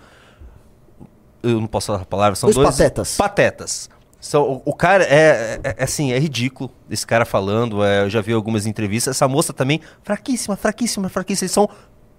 Eu 1.41 1.59
não 1.61 1.67
posso 1.67 1.87
falar 1.87 2.01
a 2.01 2.05
palavra. 2.05 2.35
São 2.35 2.47
Dois 2.47 2.55
dois. 2.55 2.69
patetas. 2.77 3.17
Patetas. 3.17 3.89
São, 4.21 4.43
o, 4.43 4.61
o 4.65 4.73
cara 4.73 5.03
é, 5.05 5.59
é, 5.63 5.75
é 5.77 5.83
assim, 5.83 6.11
é 6.11 6.19
ridículo 6.19 6.69
esse 6.89 7.07
cara 7.07 7.23
falando. 7.25 7.83
é, 7.83 8.03
eu 8.03 8.09
já 8.09 8.19
vi 8.21 8.33
algumas 8.33 8.65
entrevistas. 8.65 9.15
Essa 9.15 9.27
moça 9.27 9.53
também, 9.53 9.79
fraquíssima, 10.03 10.55
fraquíssima, 10.57 11.07
fraquíssima. 11.09 11.45
Eles 11.45 11.53
são 11.53 11.69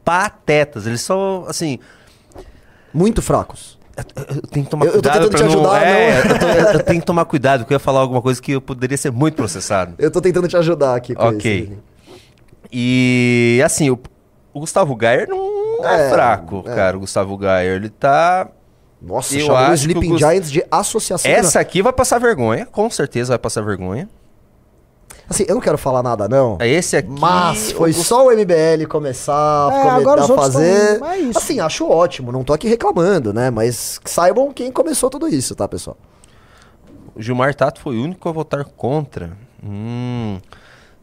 patetas. 0.05 0.87
Eles 0.87 1.01
são, 1.03 1.45
assim. 1.47 1.79
Muito 2.93 3.21
fracos. 3.21 3.79
Eu, 3.97 4.37
eu 4.37 4.43
tenho 4.43 4.65
que 4.65 4.71
tomar 4.71 4.87
Eu- 4.87 4.93
eu 4.95 5.03
tô 5.03 5.11
cuidado 5.11 5.29
tentando 5.31 5.49
te 5.51 5.55
não... 5.57 5.71
ajudar, 5.71 5.83
é, 5.87 6.25
não. 6.25 6.31
Eu, 6.33 6.39
tô- 6.39 6.47
eu 6.79 6.83
tenho 6.85 7.01
que 7.01 7.07
tomar 7.07 7.25
cuidado, 7.27 7.61
porque 7.61 7.75
eu 7.75 7.77
ia 7.77 7.81
falar 7.81 8.01
alguma 8.01 8.23
coisa 8.23 8.41
que 8.41 8.53
eu 8.53 8.61
poderia 8.63 8.97
ser 8.97 9.13
muito 9.13 9.35
processado. 9.35 9.95
Eu 9.99 10.11
tô 10.11 10.21
tentando 10.23 10.49
te 10.49 10.57
ajudar 10.57 10.95
aqui 10.95 11.15
com 11.15 11.23
Ok. 11.23 11.65
Juninho. 11.65 11.83
E, 12.73 13.61
assim, 13.65 13.91
o, 13.91 13.99
o 14.55 14.61
Gustavo 14.61 14.95
Gayer 14.97 15.29
não 15.29 15.85
é, 15.85 16.07
É, 16.07 16.11
fraco, 16.11 16.65
é. 16.67 16.75
cara. 16.75 16.97
O 16.97 17.01
Gustavo 17.01 17.37
Gayer, 17.37 17.77
ele 17.77 17.89
tá... 17.91 18.49
Nossa, 19.03 19.35
Eu 19.35 19.47
chamou 19.47 19.55
o 19.55 19.57
acho 19.65 19.71
que 19.73 19.79
Sleeping 19.93 20.07
o 20.09 20.11
Gus- 20.11 20.19
Giants 20.21 20.51
de 20.51 20.65
associação. 20.71 21.31
Essa 21.31 21.61
aqui 21.61 21.81
vai 21.83 21.93
passar 21.93 22.19
vergonha, 22.19 22.67
com 22.67 22.89
certeza 22.91 23.31
vai 23.33 23.39
passar 23.39 23.63
vergonha. 23.63 24.09
Assim, 25.29 25.45
eu 25.47 25.55
não 25.55 25.63
quero 25.63 25.79
falar 25.79 26.03
nada, 26.03 26.29
não. 26.29 26.59
Esse 26.61 26.97
aqui... 26.97 27.09
Mas 27.09 27.71
foi 27.73 27.93
só 27.93 28.27
o 28.27 28.31
MBL 28.33 28.85
começar, 28.89 29.69
É, 29.73 29.79
começar 29.79 29.97
agora 29.97 30.23
os 30.25 30.31
a 30.31 30.35
fazer. 30.35 30.99
tão- 30.99 31.09
é. 31.09 31.21
Assim, 31.37 31.61
acho 31.61 31.89
ótimo, 31.89 32.33
não 32.33 32.43
tô 32.43 32.53
aqui 32.53 32.69
reclamando, 32.69 33.33
né? 33.33 33.49
Mas 33.49 34.01
saibam 34.05 34.53
quem 34.53 34.73
começou 34.73 35.09
tudo 35.09 35.29
isso, 35.29 35.55
tá, 35.55 35.69
pessoal? 35.69 35.97
O 37.15 37.23
Gilmar 37.23 37.55
Tato 37.55 37.81
foi 37.81 37.97
o 37.97 38.03
único 38.05 38.29
a 38.29 38.33
votar 38.33 38.65
contra. 38.65 39.37
Hum. 39.65 40.39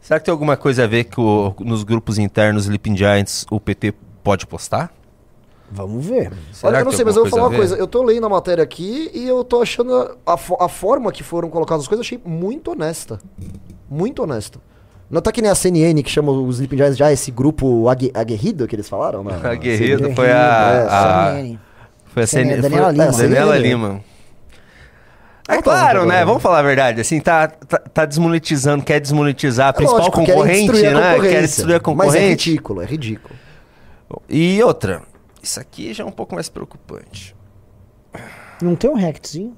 Será 0.01 0.19
que 0.19 0.25
tem 0.25 0.31
alguma 0.31 0.57
coisa 0.57 0.83
a 0.83 0.87
ver 0.87 1.05
que 1.05 1.19
o- 1.21 1.55
nos 1.61 1.83
grupos 1.83 2.17
internos 2.17 2.63
Sleeping 2.65 2.97
Giants 2.97 3.45
o 3.49 3.59
PT 3.61 3.93
pode 4.23 4.45
postar? 4.45 4.91
Vamos 5.69 6.05
ver. 6.05 6.31
Será 6.53 6.69
Olha, 6.71 6.81
eu 6.81 6.85
não 6.85 6.91
sei, 6.93 7.03
mas 7.03 7.15
eu 7.17 7.23
vou 7.23 7.29
falar 7.29 7.47
uma 7.49 7.55
coisa. 7.57 7.75
Eu 7.75 7.87
tô 7.87 8.01
lendo 8.03 8.25
a 8.25 8.29
matéria 8.29 8.63
aqui 8.63 9.11
e 9.13 9.27
eu 9.27 9.43
tô 9.43 9.61
achando 9.61 9.93
a, 10.25 10.33
a 10.33 10.65
a 10.65 10.69
forma 10.69 11.11
que 11.11 11.23
foram 11.23 11.49
colocadas 11.49 11.83
as 11.83 11.87
coisas, 11.87 12.05
eu 12.05 12.07
achei 12.17 12.21
muito 12.25 12.71
honesta. 12.71 13.19
Muito 13.89 14.23
honesta. 14.23 14.59
Não 15.09 15.21
tá 15.21 15.31
que 15.31 15.41
nem 15.41 15.49
a 15.51 15.55
CNN 15.55 16.01
que 16.03 16.09
chama 16.09 16.31
os 16.31 16.55
Sleeping 16.55 16.77
Giants 16.77 16.97
já 16.97 17.11
esse 17.11 17.31
grupo 17.31 17.87
ague, 17.89 18.11
aguerrido 18.13 18.67
que 18.67 18.75
eles 18.75 18.87
falaram, 18.89 19.23
né? 19.23 19.39
Aguerrido 19.43 20.13
foi 20.13 20.27
é, 20.27 20.33
a, 20.33 21.29
a, 21.31 21.57
foi 22.07 22.23
a 22.23 22.27
CNN, 22.27 22.61
Daniela 22.61 22.85
foi- 22.85 22.93
Lima. 22.93 23.03
é, 23.05 23.11
Daniela. 23.11 23.57
Lima. 23.57 24.01
É 25.49 25.61
claro, 25.61 26.05
né? 26.05 26.25
Vamos 26.25 26.41
falar 26.41 26.59
a 26.59 26.63
verdade. 26.63 26.99
Assim, 26.99 27.21
tá, 27.21 27.47
tá, 27.47 27.77
tá 27.77 28.05
desmonetizando, 28.05 28.83
quer 28.83 28.99
desmonetizar 28.99 29.67
a 29.67 29.69
É 29.69 29.73
principal 29.73 29.99
lógico, 29.99 30.19
querem 30.25 30.33
concorrente, 30.67 30.85
a 30.85 30.93
né? 30.93 31.01
Quer 31.01 31.13
concorrência. 31.15 31.41
destruir 31.41 31.75
a 31.75 31.75
Mas 31.75 31.79
é 31.79 31.81
concorrente. 31.81 32.49
ridículo, 32.49 32.81
é 32.81 32.85
ridículo. 32.85 33.35
E 34.29 34.61
outra, 34.63 35.03
isso 35.47 35.59
aqui 35.59 35.93
já 35.93 36.03
é 36.03 36.07
um 36.07 36.11
pouco 36.11 36.35
mais 36.35 36.49
preocupante. 36.49 37.35
Não 38.61 38.75
tem 38.75 38.89
um 38.89 38.95
rectzinho? 38.95 39.55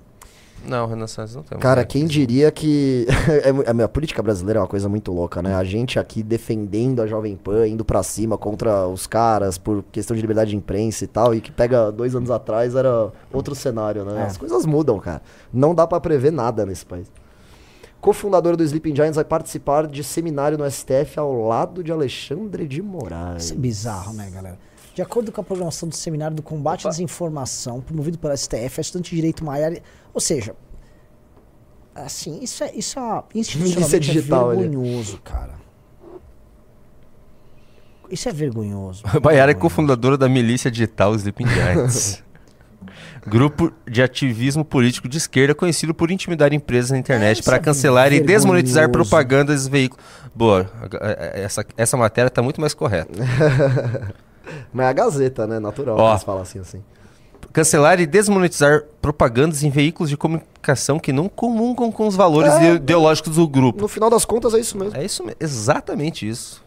Não, 0.66 0.86
Renaissance 0.86 1.34
não 1.36 1.42
tem. 1.42 1.58
um 1.58 1.62
Cara, 1.62 1.86
quem 1.86 2.06
diria 2.06 2.52
que. 2.52 3.08
é 3.80 3.84
a 3.84 3.88
política 3.88 4.22
brasileira 4.22 4.60
é 4.60 4.62
uma 4.62 4.68
coisa 4.68 4.90
muito 4.90 5.12
louca, 5.12 5.42
né? 5.42 5.56
A 5.56 5.64
gente 5.64 5.98
aqui 5.98 6.22
defendendo 6.22 7.02
a 7.02 7.08
Jovem 7.08 7.36
Pan, 7.36 7.68
indo 7.68 7.86
pra 7.86 8.04
cima 8.04 8.38
contra 8.38 8.88
os 8.88 9.08
caras 9.08 9.58
por 9.58 9.84
questão 9.92 10.16
de 10.16 10.22
liberdade 10.22 10.52
de 10.52 10.58
imprensa 10.58 11.06
e 11.06 11.08
tal, 11.08 11.34
e 11.34 11.42
que 11.42 11.52
pega 11.52 11.92
dois 11.92 12.14
anos 12.14 12.30
atrás 12.30 12.76
era 12.76 13.12
outro 13.32 13.56
cenário, 13.56 14.04
né? 14.04 14.22
É. 14.22 14.24
As 14.26 14.38
coisas 14.38 14.66
mudam, 14.66 15.00
cara. 15.00 15.22
Não 15.52 15.74
dá 15.74 15.88
pra 15.88 16.00
prever 16.00 16.32
nada 16.32 16.66
nesse 16.66 16.86
país. 16.86 17.10
Cofundadora 18.02 18.56
do 18.56 18.64
Sleeping 18.64 18.96
Giants 18.96 19.16
vai 19.16 19.26
participar 19.26 19.88
de 19.88 20.04
seminário 20.04 20.58
no 20.58 20.70
STF 20.70 21.20
ao 21.20 21.48
lado 21.48 21.84
de 21.84 21.92
Alexandre 21.92 22.66
de 22.66 22.82
Moraes. 22.82 23.46
Isso 23.46 23.54
é 23.54 23.58
bizarro, 23.58 24.14
né, 24.14 24.30
galera? 24.34 24.58
De 25.00 25.04
acordo 25.04 25.32
com 25.32 25.40
a 25.40 25.44
programação 25.46 25.88
do 25.88 25.96
Seminário 25.96 26.36
do 26.36 26.44
Combate 26.44 26.86
à 26.86 26.90
Desinformação, 26.90 27.80
promovido 27.80 28.18
pela 28.18 28.36
STF, 28.36 28.80
a 28.80 28.82
estudante 28.82 29.12
de 29.12 29.16
Direito 29.16 29.46
Maior... 29.46 29.72
Ou 30.14 30.20
seja, 30.20 30.54
assim, 31.96 32.44
isso 32.44 32.66
é, 32.66 32.76
isso 32.76 33.00
é 33.00 33.24
institucionalmente 33.34 33.58
Milícia 33.58 33.98
digital 33.98 34.52
é 34.52 34.56
vergonhoso, 34.58 35.22
cara. 35.22 35.54
Isso 38.12 38.28
é 38.28 38.34
vergonhoso. 38.34 39.04
A 39.08 39.22
Baiara 39.22 39.52
é 39.52 39.54
cofundadora 39.54 40.18
da 40.18 40.28
milícia 40.28 40.70
digital 40.70 41.16
Sleeping 41.16 41.48
Giants. 41.48 42.22
Grupo 43.26 43.72
de 43.90 44.02
ativismo 44.02 44.66
político 44.66 45.08
de 45.08 45.16
esquerda 45.16 45.56
conhecido 45.56 45.94
por 45.94 46.12
intimidar 46.12 46.52
empresas 46.52 46.92
na 46.92 46.98
internet 46.98 47.42
para 47.42 47.56
é 47.56 47.60
cancelar 47.60 48.08
e 48.08 48.18
vergonhoso. 48.18 48.34
desmonetizar 48.34 48.90
propagandas 48.92 49.66
e 49.66 49.70
veículos. 49.70 50.04
Boa, 50.36 50.70
essa, 51.36 51.66
essa 51.78 51.96
matéria 51.96 52.30
tá 52.30 52.42
muito 52.42 52.60
mais 52.60 52.74
correta. 52.74 53.14
Mas 54.74 54.86
é 54.86 54.90
a 54.90 54.94
Gazeta, 54.94 55.48
né? 55.48 55.60
Natural 55.60 55.98
Ó. 55.98 56.06
que 56.08 56.12
eles 56.14 56.24
falam 56.24 56.42
assim, 56.42 56.60
assim. 56.60 56.84
Cancelar 57.52 58.00
e 58.00 58.06
desmonetizar 58.06 58.84
propagandas 59.02 59.64
em 59.64 59.70
veículos 59.72 60.10
de 60.10 60.16
comunicação 60.18 61.00
que 61.00 61.12
não 61.12 61.28
comungam 61.28 61.92
com 61.92 62.06
os 62.08 62.16
valores 62.16 62.54
É, 62.54 62.74
ideológicos 62.76 63.36
do 63.36 63.48
grupo. 63.48 63.82
No 63.82 63.88
final 63.88 64.10
das 64.10 64.24
contas 64.24 64.54
é 64.54 64.60
isso 64.60 64.78
mesmo. 64.78 64.96
É 64.98 65.04
isso, 65.04 65.24
me- 65.24 65.36
exatamente 65.40 66.28
isso. 66.30 66.64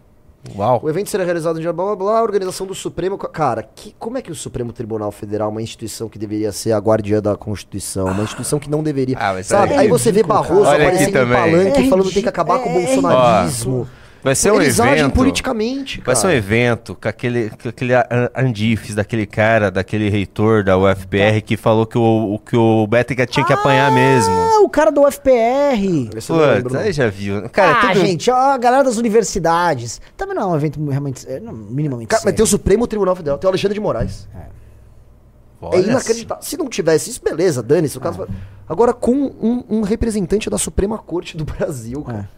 Uau. 0.56 0.80
O 0.82 0.90
evento 0.90 1.08
será 1.08 1.22
realizado 1.22 1.54
no 1.54 1.60
dia 1.60 1.72
blá 1.72 1.84
blá 1.84 1.94
blá, 1.94 2.18
a 2.18 2.22
organização 2.24 2.66
do 2.66 2.74
Supremo. 2.74 3.16
Cara, 3.16 3.62
que, 3.62 3.94
como 3.96 4.18
é 4.18 4.22
que 4.22 4.32
o 4.32 4.34
Supremo 4.34 4.72
Tribunal 4.72 5.12
Federal, 5.12 5.50
uma 5.50 5.62
instituição 5.62 6.08
que 6.08 6.18
deveria 6.18 6.50
ser 6.50 6.72
a 6.72 6.78
guardiã 6.78 7.22
da 7.22 7.36
Constituição, 7.36 8.06
uma 8.08 8.24
instituição 8.24 8.58
que 8.58 8.68
não 8.68 8.82
deveria. 8.82 9.16
Ah, 9.20 9.34
mas 9.34 9.46
sabe? 9.46 9.72
é 9.74 9.78
Aí 9.78 9.88
você 9.88 10.10
vê 10.10 10.24
Barroso. 10.24 10.68
Olha 10.68 10.82
aparecendo 10.88 11.16
em 11.16 11.28
palanque 11.28 11.80
É 11.82 11.88
falando 11.88 12.08
que 12.08 12.14
tem 12.14 12.22
que 12.24 12.28
acabar 12.28 12.58
com 12.58 12.70
o 12.70 12.72
bolsonarismo. 12.82 13.88
Vai 14.22 14.36
ser 14.36 14.52
um 14.52 14.60
Eles 14.60 14.78
agem 14.78 15.00
evento. 15.00 15.14
politicamente, 15.14 15.98
cara. 15.98 16.06
Vai 16.06 16.16
ser 16.16 16.28
um 16.28 16.30
evento 16.30 16.94
com 16.94 17.08
aquele, 17.08 17.50
com 17.50 17.68
aquele 17.68 17.92
andifes 18.36 18.94
daquele 18.94 19.26
cara, 19.26 19.68
daquele 19.68 20.08
reitor 20.08 20.62
da 20.62 20.78
UFPR 20.78 21.40
que 21.44 21.56
falou 21.56 21.84
que 21.84 21.98
o, 21.98 22.38
que 22.38 22.56
o 22.56 22.86
Bética 22.86 23.26
tinha 23.26 23.44
que 23.44 23.52
apanhar 23.52 23.90
mesmo. 23.90 24.32
Ah, 24.32 24.60
o 24.62 24.68
cara 24.68 24.92
do 24.92 25.02
UFPR. 25.02 26.08
Não. 26.70 26.80
aí 26.80 26.92
já 26.92 27.08
viu. 27.08 27.48
Cara, 27.50 27.72
ah, 27.72 27.92
tudo... 27.94 28.06
gente, 28.06 28.30
ó, 28.30 28.36
a 28.36 28.58
galera 28.58 28.84
das 28.84 28.96
universidades. 28.96 30.00
Também 30.16 30.36
não 30.36 30.42
é 30.42 30.46
um 30.46 30.56
evento 30.56 30.88
realmente, 30.88 31.28
é, 31.28 31.40
não, 31.40 31.52
minimamente 31.52 32.06
Cara, 32.08 32.20
mas 32.20 32.22
sério. 32.22 32.36
tem 32.36 32.44
o 32.44 32.46
Supremo 32.46 32.86
Tribunal 32.86 33.16
Federal, 33.16 33.38
tem 33.38 33.48
o 33.48 33.50
Alexandre 33.50 33.74
de 33.74 33.80
Moraes. 33.80 34.28
Olha 35.60 35.76
é 35.76 35.82
inacreditável. 35.82 36.42
Se 36.42 36.56
não 36.56 36.68
tivesse 36.68 37.10
isso, 37.10 37.20
beleza, 37.22 37.62
dane-se. 37.62 37.98
o 37.98 38.00
caso- 38.00 38.26
Agora, 38.68 38.92
com 38.92 39.12
um, 39.14 39.64
um 39.68 39.80
representante 39.82 40.48
da 40.48 40.58
Suprema 40.58 40.98
Corte 40.98 41.36
do 41.36 41.44
Brasil, 41.44 42.02
cara. 42.02 42.28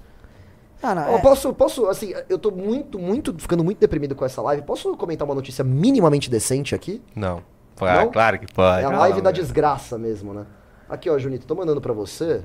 Ah, 0.87 0.95
não, 0.95 1.17
é- 1.17 1.21
posso, 1.21 1.53
posso, 1.55 1.87
assim, 1.87 2.13
eu 2.29 2.39
tô 2.39 2.51
muito, 2.51 2.99
muito, 2.99 3.35
ficando 3.39 3.65
muito 3.65 3.79
deprimido 3.79 4.15
com 4.15 4.25
essa 4.25 4.43
live. 4.43 4.63
Posso 4.63 4.95
comentar 4.97 5.27
uma 5.27 5.35
notícia 5.35 5.65
minimamente 5.65 6.29
decente 6.31 6.75
aqui? 6.75 7.01
Não. 7.17 7.43
Ah, 7.81 8.05
Não? 8.05 8.13
claro 8.13 8.39
que 8.39 8.53
pode. 8.53 8.83
É 8.83 8.85
a 8.87 8.91
Não, 8.91 8.99
live 8.99 9.21
da 9.23 9.31
velho. 9.31 9.43
desgraça 9.43 9.97
mesmo, 9.99 10.35
né? 10.35 10.45
Aqui, 10.89 11.09
ó, 11.09 11.19
Junito, 11.19 11.47
tô 11.47 11.55
mandando 11.55 11.81
pra 11.81 11.93
você. 11.93 12.43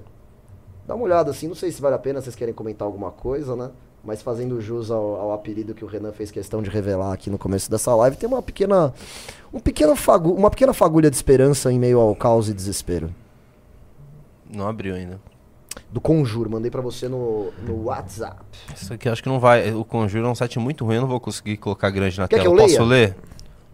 Dá 0.88 0.96
uma 0.96 1.04
olhada 1.04 1.30
assim, 1.32 1.48
não 1.48 1.54
sei 1.54 1.72
se 1.72 1.82
vale 1.82 1.96
a 1.96 2.00
pena, 2.00 2.22
vocês 2.22 2.36
querem 2.36 2.54
comentar 2.54 2.86
alguma 2.86 3.12
coisa, 3.12 3.56
né? 3.56 3.70
Mas 4.04 4.22
fazendo 4.22 4.60
jus 4.62 4.90
ao, 4.90 5.16
ao 5.20 5.34
apelido 5.34 5.74
que 5.76 5.84
o 5.84 5.88
Renan 5.88 6.14
fez 6.14 6.32
questão 6.32 6.62
de 6.64 6.70
revelar 6.70 7.12
aqui 7.12 7.30
no 7.30 7.38
começo 7.38 7.70
dessa 7.70 7.94
live, 7.94 8.16
tem 8.16 8.28
uma 8.30 8.42
pequena, 8.42 8.94
um 9.54 9.60
pequeno 9.60 9.94
fagu, 9.96 10.34
uma 10.34 10.50
pequena 10.50 10.74
fagulha 10.74 11.10
de 11.10 11.16
esperança 11.18 11.72
em 11.72 11.78
meio 11.78 12.00
ao 12.00 12.16
caos 12.16 12.48
e 12.50 12.54
desespero. 12.54 13.14
Não 14.50 14.68
abriu 14.68 14.96
ainda. 14.96 15.20
Do 15.92 16.02
Conjuro, 16.02 16.50
mandei 16.50 16.70
pra 16.70 16.82
você 16.82 17.08
no, 17.08 17.52
no 17.66 17.84
WhatsApp. 17.86 18.42
Isso 18.76 18.94
aqui 18.94 19.08
acho 19.10 19.22
que 19.24 19.30
não 19.30 19.40
vai. 19.40 19.72
O 19.74 19.84
Conjuro 19.86 20.28
é 20.28 20.30
um 20.30 20.36
site 20.36 20.60
muito 20.60 20.84
ruim, 20.86 20.96
eu 20.96 21.02
não 21.02 21.08
vou 21.08 21.20
conseguir 21.20 21.58
colocar 21.58 21.90
grande 21.90 22.18
na 22.20 22.28
Quer 22.28 22.38
tela. 22.42 22.50
que 22.56 22.62
eu 22.62 22.68
Posso 22.68 22.84
leia? 22.84 23.08
ler? 23.08 23.16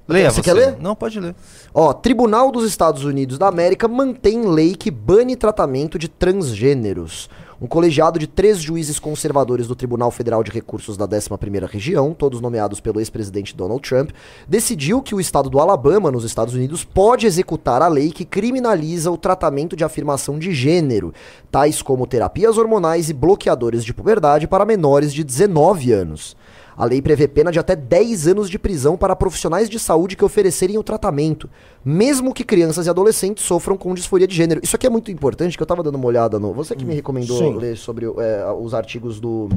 Leia 0.07 0.29
Você 0.29 0.35
você. 0.35 0.41
quer 0.43 0.53
ler? 0.53 0.77
Não, 0.79 0.95
pode 0.95 1.19
ler. 1.19 1.33
Ó, 1.73 1.91
Tribunal 1.91 2.51
dos 2.51 2.63
Estados 2.65 3.03
Unidos 3.03 3.37
da 3.39 3.47
América 3.47 3.87
mantém 3.87 4.45
lei 4.47 4.75
que 4.75 4.91
bane 4.91 5.35
tratamento 5.35 5.97
de 5.97 6.07
transgêneros. 6.07 7.29
Um 7.61 7.67
colegiado 7.67 8.19
de 8.19 8.27
três 8.27 8.59
juízes 8.59 8.99
conservadores 8.99 9.65
do 9.65 9.75
Tribunal 9.75 10.11
Federal 10.11 10.43
de 10.43 10.51
Recursos 10.51 10.97
da 10.97 11.07
11ª 11.07 11.69
Região, 11.69 12.13
todos 12.13 12.41
nomeados 12.41 12.81
pelo 12.81 12.99
ex-presidente 12.99 13.55
Donald 13.55 13.81
Trump, 13.81 14.11
decidiu 14.45 15.01
que 15.01 15.15
o 15.15 15.21
estado 15.21 15.49
do 15.49 15.59
Alabama, 15.59 16.11
nos 16.11 16.25
Estados 16.25 16.53
Unidos, 16.53 16.83
pode 16.83 17.25
executar 17.25 17.81
a 17.81 17.87
lei 17.87 18.11
que 18.11 18.25
criminaliza 18.25 19.09
o 19.09 19.17
tratamento 19.17 19.73
de 19.73 19.85
afirmação 19.85 20.37
de 20.37 20.53
gênero, 20.53 21.13
tais 21.49 21.81
como 21.81 22.05
terapias 22.05 22.57
hormonais 22.57 23.09
e 23.09 23.13
bloqueadores 23.13 23.85
de 23.85 23.93
puberdade 23.93 24.47
para 24.47 24.65
menores 24.65 25.13
de 25.13 25.23
19 25.23 25.93
anos. 25.93 26.35
A 26.77 26.85
lei 26.85 27.01
prevê 27.01 27.27
pena 27.27 27.51
de 27.51 27.59
até 27.59 27.75
10 27.75 28.27
anos 28.27 28.49
de 28.49 28.59
prisão 28.59 28.97
para 28.97 29.15
profissionais 29.15 29.69
de 29.69 29.79
saúde 29.79 30.15
que 30.15 30.25
oferecerem 30.25 30.77
o 30.77 30.83
tratamento, 30.83 31.49
mesmo 31.83 32.33
que 32.33 32.43
crianças 32.43 32.87
e 32.87 32.89
adolescentes 32.89 33.43
sofram 33.43 33.77
com 33.77 33.93
disforia 33.93 34.27
de 34.27 34.35
gênero. 34.35 34.59
Isso 34.63 34.75
aqui 34.75 34.85
é 34.85 34.89
muito 34.89 35.09
importante, 35.09 35.55
que 35.55 35.63
eu 35.63 35.67
tava 35.67 35.81
dando 35.81 35.95
uma 35.95 36.07
olhada 36.07 36.37
no. 36.37 36.53
Você 36.53 36.75
que 36.75 36.83
me 36.83 36.93
recomendou 36.93 37.37
Sim. 37.37 37.57
ler 37.57 37.77
sobre 37.77 38.05
é, 38.05 38.45
os 38.59 38.73
artigos 38.73 39.19
do. 39.19 39.47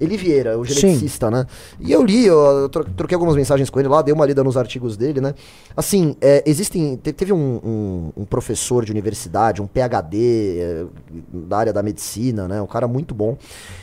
Eli 0.00 0.16
Vieira, 0.16 0.58
o 0.58 0.64
Sim. 0.64 0.74
geneticista, 0.74 1.30
né? 1.30 1.46
E 1.78 1.92
eu 1.92 2.02
li, 2.02 2.24
eu 2.26 2.68
tro- 2.70 2.86
troquei 2.96 3.14
algumas 3.14 3.36
mensagens 3.36 3.68
com 3.68 3.78
ele 3.78 3.88
lá, 3.88 4.00
dei 4.00 4.14
uma 4.14 4.24
lida 4.24 4.42
nos 4.42 4.56
artigos 4.56 4.96
dele, 4.96 5.20
né? 5.20 5.34
Assim, 5.76 6.16
é, 6.20 6.42
existem. 6.46 6.96
te- 6.96 7.12
teve 7.12 7.32
um, 7.32 7.60
um- 7.62 8.12
um 8.22 8.24
professor 8.24 8.84
de 8.84 8.90
universidade, 8.92 9.60
um 9.60 9.66
PhD 9.66 10.58
é, 10.58 10.84
da 11.32 11.58
área 11.58 11.72
da 11.72 11.82
medicina, 11.82 12.48
né? 12.48 12.62
Um 12.62 12.66
cara 12.66 12.88
muito 12.88 13.14
bom. 13.14 13.36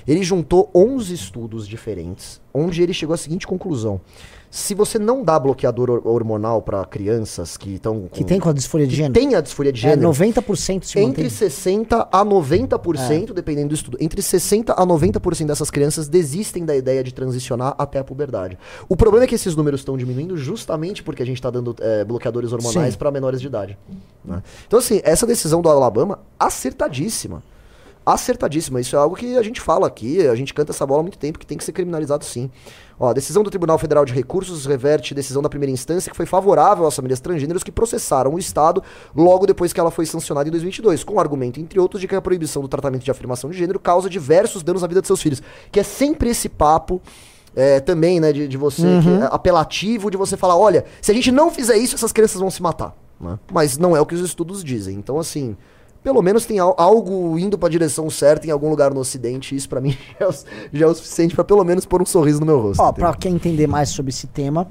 Ele 0.07 0.23
juntou 0.23 0.71
11 0.73 1.13
estudos 1.13 1.67
diferentes, 1.67 2.41
onde 2.53 2.81
ele 2.81 2.93
chegou 2.93 3.13
à 3.13 3.17
seguinte 3.17 3.45
conclusão. 3.45 4.01
Se 4.49 4.73
você 4.73 4.97
não 4.97 5.23
dá 5.23 5.37
bloqueador 5.37 5.89
hor- 5.89 6.01
hormonal 6.07 6.61
para 6.61 6.83
crianças 6.85 7.57
que 7.57 7.75
estão. 7.75 8.07
que 8.11 8.23
tem 8.23 8.39
com 8.39 8.47
a 8.49 8.53
disforia 8.53 8.87
de 8.87 8.91
que 8.91 8.97
gênero. 8.97 9.13
tem 9.13 9.35
a 9.35 9.41
disforia 9.41 9.73
de 9.73 9.85
É, 9.85 9.89
gênero. 9.91 10.07
90% 10.09 10.83
se 10.85 10.97
Entre 10.99 11.23
mantém. 11.23 11.29
60 11.29 12.07
a 12.11 12.23
90%, 12.25 13.33
dependendo 13.33 13.67
do 13.69 13.75
estudo, 13.75 13.97
entre 13.99 14.21
60 14.21 14.73
a 14.73 14.85
90% 14.85 15.45
dessas 15.47 15.69
crianças 15.69 16.07
desistem 16.07 16.65
da 16.65 16.75
ideia 16.75 17.03
de 17.03 17.13
transicionar 17.13 17.75
até 17.77 17.99
a 17.99 18.03
puberdade. 18.03 18.57
O 18.87 18.95
problema 18.95 19.25
é 19.25 19.27
que 19.27 19.35
esses 19.35 19.55
números 19.55 19.81
estão 19.81 19.97
diminuindo 19.97 20.37
justamente 20.37 21.03
porque 21.03 21.21
a 21.21 21.25
gente 21.25 21.37
está 21.37 21.49
dando 21.49 21.75
é, 21.81 22.03
bloqueadores 22.05 22.53
hormonais 22.53 22.95
para 22.95 23.11
menores 23.11 23.41
de 23.41 23.47
idade. 23.47 23.77
né? 24.23 24.41
Então, 24.65 24.79
assim, 24.79 25.01
essa 25.03 25.27
decisão 25.27 25.61
do 25.61 25.69
Alabama, 25.69 26.19
acertadíssima. 26.39 27.43
Acertadíssima. 28.13 28.79
Isso 28.79 28.95
é 28.95 28.99
algo 28.99 29.15
que 29.15 29.37
a 29.37 29.41
gente 29.43 29.59
fala 29.59 29.87
aqui, 29.87 30.25
a 30.27 30.35
gente 30.35 30.53
canta 30.53 30.71
essa 30.71 30.85
bola 30.85 31.01
há 31.01 31.03
muito 31.03 31.17
tempo, 31.17 31.37
que 31.37 31.45
tem 31.45 31.57
que 31.57 31.63
ser 31.63 31.71
criminalizado 31.73 32.23
sim. 32.23 32.49
Ó, 32.99 33.09
a 33.09 33.13
decisão 33.13 33.43
do 33.43 33.49
Tribunal 33.49 33.77
Federal 33.77 34.05
de 34.05 34.13
Recursos 34.13 34.65
reverte 34.65 35.13
decisão 35.13 35.41
da 35.41 35.49
primeira 35.49 35.71
instância 35.71 36.09
que 36.09 36.15
foi 36.17 36.25
favorável 36.25 36.87
às 36.87 36.95
famílias 36.95 37.19
transgêneros 37.19 37.63
que 37.63 37.71
processaram 37.71 38.33
o 38.33 38.39
Estado 38.39 38.81
logo 39.15 39.45
depois 39.45 39.73
que 39.73 39.79
ela 39.79 39.91
foi 39.91 40.05
sancionada 40.05 40.47
em 40.47 40.51
2022, 40.51 41.03
com 41.03 41.15
o 41.15 41.19
argumento, 41.19 41.59
entre 41.59 41.79
outros, 41.79 42.01
de 42.01 42.07
que 42.07 42.15
a 42.15 42.21
proibição 42.21 42.61
do 42.61 42.67
tratamento 42.67 43.03
de 43.03 43.11
afirmação 43.11 43.49
de 43.49 43.57
gênero 43.57 43.79
causa 43.79 44.09
diversos 44.09 44.63
danos 44.63 44.83
à 44.83 44.87
vida 44.87 45.01
de 45.01 45.07
seus 45.07 45.21
filhos. 45.21 45.41
Que 45.71 45.79
é 45.79 45.83
sempre 45.83 46.29
esse 46.29 46.49
papo 46.49 47.01
é, 47.55 47.79
também, 47.79 48.19
né, 48.19 48.31
de, 48.31 48.47
de 48.47 48.57
você, 48.57 48.83
que 49.03 49.09
é 49.09 49.27
apelativo, 49.31 50.09
de 50.09 50.17
você 50.17 50.37
falar, 50.37 50.55
olha, 50.55 50.85
se 51.01 51.11
a 51.11 51.13
gente 51.13 51.31
não 51.31 51.51
fizer 51.51 51.77
isso, 51.77 51.95
essas 51.95 52.11
crianças 52.11 52.39
vão 52.39 52.49
se 52.49 52.61
matar. 52.61 52.95
né? 53.19 53.37
Mas 53.51 53.77
não 53.77 53.95
é 53.97 54.01
o 54.01 54.05
que 54.05 54.15
os 54.15 54.21
estudos 54.21 54.63
dizem. 54.63 54.95
Então, 54.97 55.19
assim, 55.19 55.57
pelo 56.07 56.21
menos 56.21 56.45
tem 56.45 56.57
al- 56.57 56.73
algo 56.77 57.37
indo 57.37 57.57
pra 57.57 57.67
direção 57.67 58.09
certa 58.09 58.47
em 58.47 58.49
algum 58.49 58.69
lugar 58.69 58.93
no 58.93 59.01
ocidente. 59.01 59.53
Isso 59.53 59.67
pra 59.67 59.81
mim 59.81 59.89
já 60.17 60.25
é, 60.25 60.29
o, 60.29 60.33
já 60.71 60.85
é 60.85 60.89
o 60.89 60.95
suficiente 60.95 61.35
pra 61.35 61.43
pelo 61.43 61.65
menos 61.65 61.85
pôr 61.85 62.01
um 62.01 62.05
sorriso 62.05 62.39
no 62.39 62.45
meu 62.45 62.61
rosto. 62.61 62.81
Ó, 62.81 62.93
pra 62.93 63.13
quem 63.13 63.35
entender 63.35 63.67
mais 63.67 63.89
sobre 63.89 64.11
esse 64.11 64.25
tema, 64.25 64.65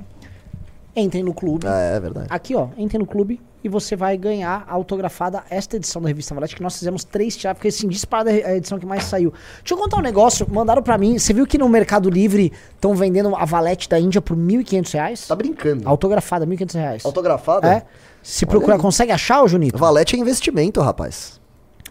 Entrem 0.97 1.23
no 1.23 1.35
clube. 1.35 1.67
É, 1.67 1.97
é 1.97 2.01
verdade. 2.01 2.27
Aqui, 2.31 2.55
ó, 2.55 2.69
entre 2.79 2.97
no 2.97 3.07
clube 3.07 3.39
e 3.63 3.69
você 3.69 3.97
vai 3.97 4.17
ganhar 4.17 4.65
autografada 4.69 5.43
esta 5.51 5.77
edição 5.77 6.01
da 6.01 6.09
revista 6.09 6.35
Valete, 6.35 6.55
que 6.55 6.63
nós 6.63 6.79
fizemos 6.79 7.05
três 7.05 7.37
tiras, 7.37 7.55
porque 7.55 7.69
assim, 7.69 7.89
disparada 7.89 8.33
é 8.33 8.47
a 8.47 8.57
edição 8.57 8.79
que 8.79 8.87
mais 8.87 9.05
saiu. 9.05 9.33
Deixa 9.59 9.75
eu 9.75 9.79
contar 9.79 9.99
um 9.99 10.03
negócio, 10.03 10.47
mandaram 10.49 10.83
pra 10.83 10.97
mim, 10.97 11.19
você 11.19 11.35
viu 11.35 11.47
que 11.47 11.59
no 11.59 11.69
Mercado 11.69 12.09
Livre 12.09 12.53
estão 12.75 12.95
vendendo 12.95 13.35
a 13.35 13.45
Valete 13.45 13.89
da 13.89 13.99
Índia 13.99 14.23
por 14.23 14.37
1.500 14.37 14.93
reais? 14.93 15.27
Tá 15.27 15.35
brincando. 15.35 15.89
Autografada, 15.89 16.47
1.500 16.47 16.75
reais. 16.75 17.05
Autografada? 17.05 17.69
É. 17.69 17.83
Se 18.23 18.47
procurar, 18.47 18.77
aí. 18.77 18.81
consegue 18.81 19.13
achar, 19.13 19.43
ô 19.43 19.49
Junito? 19.49 19.77
Valete 19.77 20.17
é 20.17 20.19
investimento, 20.19 20.81
rapaz. 20.81 21.41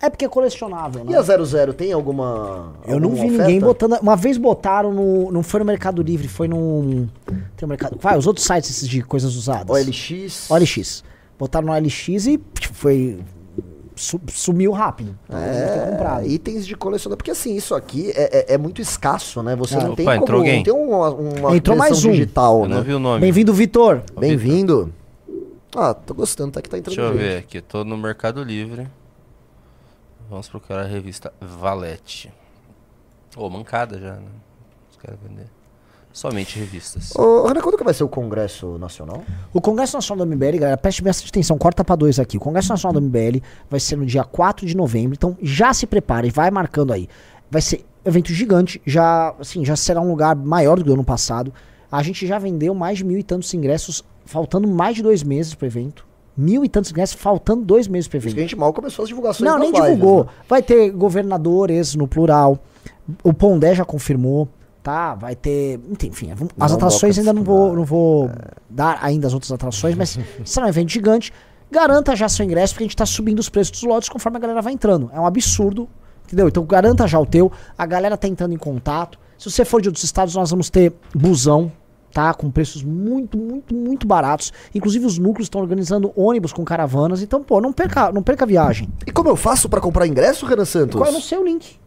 É 0.02 0.10
porque 0.10 0.26
é 0.26 0.28
colecionável, 0.30 1.04
né? 1.06 1.14
E 1.14 1.16
a 1.16 1.22
00, 1.22 1.74
tem 1.74 1.92
alguma. 1.94 2.74
Eu 2.86 3.00
não 3.00 3.10
alguma 3.10 3.22
vi 3.24 3.28
oferta? 3.34 3.44
ninguém 3.46 3.60
botando. 3.60 3.98
Uma 4.02 4.16
vez 4.16 4.38
botaram 4.38 4.94
no. 4.94 5.32
Não 5.32 5.42
foi 5.42 5.60
no 5.62 5.66
Mercado 5.66 6.02
Livre, 6.02 6.28
foi 6.28 6.48
num. 6.48 7.08
Tem 7.56 7.66
um 7.66 7.68
mercado. 7.68 7.98
Vai, 8.00 8.18
os 8.18 8.28
outros 8.28 8.46
sites 8.46 8.70
esses 8.70 8.88
de 8.90 9.02
coisas 9.02 9.36
usadas. 9.36 9.70
OLX. 9.70 10.50
OLX. 10.52 11.04
Botaram 11.40 11.68
no 11.68 11.74
OLX 11.74 12.08
e 12.28 12.38
tipo, 12.60 12.74
foi. 12.74 13.20
su- 13.96 14.20
sumiu 14.28 14.72
rápido. 14.74 15.18
Então, 15.28 15.40
É, 15.40 16.28
itens 16.28 16.68
de 16.68 16.76
colecionador. 16.76 17.18
Porque 17.18 17.32
assim, 17.32 17.56
isso 17.56 17.74
aqui 17.74 18.12
é, 18.16 18.52
é- 18.52 18.54
é 18.56 18.58
muito 18.58 18.82
escasso, 18.82 19.42
né? 19.42 19.56
Você 19.56 19.76
Ah. 19.78 19.84
não 19.86 19.96
tem 19.96 20.06
Opa, 20.06 20.14
como. 20.16 20.24
entrou 20.26 20.40
alguém. 20.40 20.58
Não 20.58 20.64
tem 20.64 20.74
uma, 20.74 21.10
uma 21.10 21.56
Entrou 21.56 21.78
mais 21.78 22.04
um. 22.04 22.12
digital, 22.12 22.64
Eu 22.64 22.70
né? 22.70 22.76
não 22.76 22.84
vi 22.84 22.94
o 22.94 23.00
nome. 23.00 23.22
Bem-vindo, 23.22 23.54
Vitor. 23.54 24.02
Bem-vindo. 24.20 24.92
Ah, 25.74 25.94
tô 25.94 26.14
gostando, 26.14 26.52
tá 26.52 26.62
que 26.62 26.70
tá 26.70 26.78
entrando 26.78 26.96
Deixa 26.96 27.10
eu 27.14 27.18
gente. 27.18 27.28
ver 27.28 27.38
aqui. 27.40 27.62
Tô 27.62 27.84
no 27.86 27.98
Mercado 27.98 28.44
Livre. 28.44 28.88
Vamos 30.30 30.50
procurar 30.50 30.82
a 30.82 30.88
revista 30.88 31.32
Valete. 31.40 32.34
Ô, 33.36 33.50
mancada 33.50 34.00
já, 34.00 34.14
né? 34.14 34.28
Os 34.90 34.98
caras 34.98 35.20
vender. 35.22 35.48
Somente 36.12 36.58
revistas. 36.58 37.14
Ô, 37.16 37.46
Ana, 37.46 37.62
quando 37.62 37.78
que 37.78 37.84
vai 37.84 37.94
ser 37.94 38.06
o 38.06 38.08
Congresso 38.08 38.78
Nacional? 38.78 39.22
O 39.54 39.60
Congresso 39.60 39.98
Nacional 39.98 40.26
do 40.26 40.34
MBL, 40.34 40.60
galera, 40.60 40.78
preste 40.78 41.04
bastante 41.04 41.30
atenção, 41.30 41.58
corta 41.58 41.84
pra 41.84 41.96
dois 41.96 42.20
aqui. 42.20 42.38
O 42.38 42.40
Congresso 42.40 42.70
Nacional 42.70 43.02
do 43.02 43.06
MBL 43.06 43.42
vai 43.70 43.82
ser 43.82 43.98
no 43.98 44.06
dia 44.06 44.24
4 44.24 44.66
de 44.66 44.78
novembro, 44.78 45.14
então 45.14 45.38
já 45.42 45.74
se 45.74 45.86
prepare, 45.86 46.32
vai 46.32 46.50
marcando 46.50 46.94
aí. 46.94 47.10
Vai 47.52 47.62
ser 47.62 47.86
evento 48.06 48.32
gigante, 48.32 48.82
já, 48.86 49.36
assim, 49.38 49.66
já 49.66 49.76
será 49.76 50.00
um 50.00 50.08
lugar 50.08 50.38
maior 50.38 50.78
do 50.78 50.86
que 50.86 50.90
o 50.90 50.94
ano 50.94 51.04
passado. 51.04 51.54
A 51.92 52.02
gente 52.02 52.26
já 52.26 52.40
vendeu 52.40 52.74
mais 52.74 53.00
de 53.00 53.04
mil 53.04 53.20
e 53.20 53.24
tantos 53.24 53.54
ingressos, 53.54 54.02
faltando 54.26 54.70
mais 54.70 54.96
de 54.96 55.04
dois 55.04 55.22
meses 55.22 55.54
pro 55.54 55.68
evento. 55.68 56.08
Mil 56.38 56.66
e 56.66 56.70
tantos 56.70 56.91
ingressos, 56.91 57.16
faltando 57.20 57.64
dois 57.64 57.88
meses 57.88 58.07
pro 58.07 58.20
Por 58.20 58.28
isso 58.28 58.28
evento. 58.28 58.36
que 58.36 58.40
a 58.41 58.44
gente 58.44 58.56
mal 58.57 58.74
começou 58.74 59.03
as 59.03 59.10
divulgações 59.10 59.49
Não, 59.49 59.57
nem 59.57 59.72
divulgou. 59.72 60.26
né? 60.26 60.30
Vai 60.49 60.62
ter 60.62 60.91
governadores 60.91 61.95
no 61.95 62.07
plural. 62.07 62.60
O 63.24 63.34
Pondé 63.34 63.74
já 63.74 63.86
confirmou, 63.86 64.48
tá? 64.84 65.16
Vai 65.16 65.36
ter. 65.36 65.80
Enfim, 66.03 66.32
as 66.60 66.72
Não 66.72 66.78
atrações 66.78 67.18
ainda 67.18 67.32
não 67.32 67.44
vou, 67.44 67.74
não 67.76 67.86
vou 67.86 68.30
dar 68.70 68.99
ainda 69.02 69.28
as 69.28 69.34
outras 69.34 69.52
atrações, 69.52 69.95
mas 69.95 70.18
será 70.44 70.66
um 70.66 70.70
evento 70.70 70.90
gigante. 70.91 71.32
Garanta 71.72 72.16
já 72.16 72.28
seu 72.30 72.45
ingresso, 72.45 72.74
porque 72.74 72.84
a 72.84 72.88
gente 72.88 72.95
tá 72.98 73.06
subindo 73.06 73.40
os 73.40 73.49
preços 73.49 73.72
dos 73.72 73.84
lotes 73.84 74.10
conforme 74.10 74.38
a 74.38 74.40
galera 74.41 74.62
vai 74.62 74.74
entrando. 74.74 75.10
É 75.14 75.20
um 75.20 75.26
absurdo, 75.26 75.88
entendeu? 76.26 76.48
Então 76.48 76.64
garanta 76.66 77.07
já 77.07 77.20
o 77.20 77.26
teu. 77.26 77.52
A 77.78 77.86
galera 77.86 78.18
tá 78.18 78.28
entrando 78.28 78.53
em 78.53 78.57
contato. 78.57 79.18
Se 79.38 79.49
você 79.49 79.66
for 79.66 79.82
de 79.82 79.90
outros 79.90 80.03
estados, 80.03 80.36
nós 80.36 80.49
vamos 80.52 80.70
ter 80.70 80.94
busão, 81.14 81.72
tá? 82.16 82.34
Com 82.34 82.50
preços 82.50 82.82
muito, 82.82 83.38
muito, 83.38 83.76
muito 83.76 84.08
baratos. 84.08 84.54
Inclusive 84.74 85.06
os 85.06 85.18
núcleos 85.18 85.48
estão 85.48 85.60
organizando 85.60 86.14
ônibus 86.16 86.54
com 86.54 86.64
caravanas. 86.64 87.22
Então, 87.22 87.44
pô, 87.44 87.60
não 87.60 87.74
perca, 87.74 88.10
não 88.14 88.24
perca 88.24 88.46
a 88.46 88.48
viagem. 88.48 88.88
E 89.06 89.12
como 89.12 89.28
eu 89.28 89.36
faço 89.36 89.68
pra 89.68 89.82
comprar 89.82 90.08
ingresso, 90.08 90.46
Renan 90.46 90.64
Santos? 90.64 90.96
Qual- 90.96 91.08
Eu 91.12 91.14
não 91.14 91.22
sei 91.22 91.38
o 91.38 91.44
link. 91.44 91.78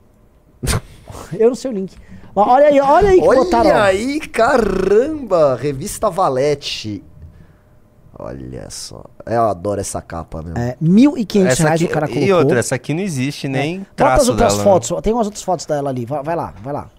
eu 1.38 1.48
não 1.48 1.54
sei 1.56 1.70
o 1.70 1.74
link. 1.74 1.96
Olha 2.36 2.66
aí, 2.66 2.78
olha 2.78 3.08
aí 3.08 3.20
que 3.20 3.26
botaram. 3.26 3.70
Olha 3.70 3.82
aí, 3.84 4.20
caramba! 4.20 5.56
Revista 5.56 6.10
Valete. 6.10 7.02
Olha 8.18 8.68
só. 8.68 9.04
Eu 9.26 9.42
adoro 9.44 9.80
essa 9.80 10.02
capa, 10.02 10.42
meu. 10.42 10.56
É, 10.56 10.76
1.500 10.82 11.46
Essa 11.46 11.62
reais 11.62 11.80
aqui, 11.80 11.90
o 11.90 11.94
cara 11.94 12.06
colocou. 12.08 12.28
e 12.28 12.32
outra, 12.32 12.58
essa 12.58 12.74
aqui 12.74 12.92
não 12.92 13.00
existe 13.00 13.48
nem 13.48 13.78
Bota 13.78 13.90
traço 13.96 14.22
as 14.22 14.28
outras 14.28 14.52
dela. 14.52 14.64
fotos. 14.64 14.92
Tem 15.02 15.12
umas 15.12 15.26
outras 15.26 15.42
fotos 15.42 15.66
dela 15.66 15.88
ali. 15.88 16.04
Vai, 16.04 16.22
vai 16.22 16.36
lá, 16.36 16.52
vai 16.62 16.72
lá. 16.74 16.90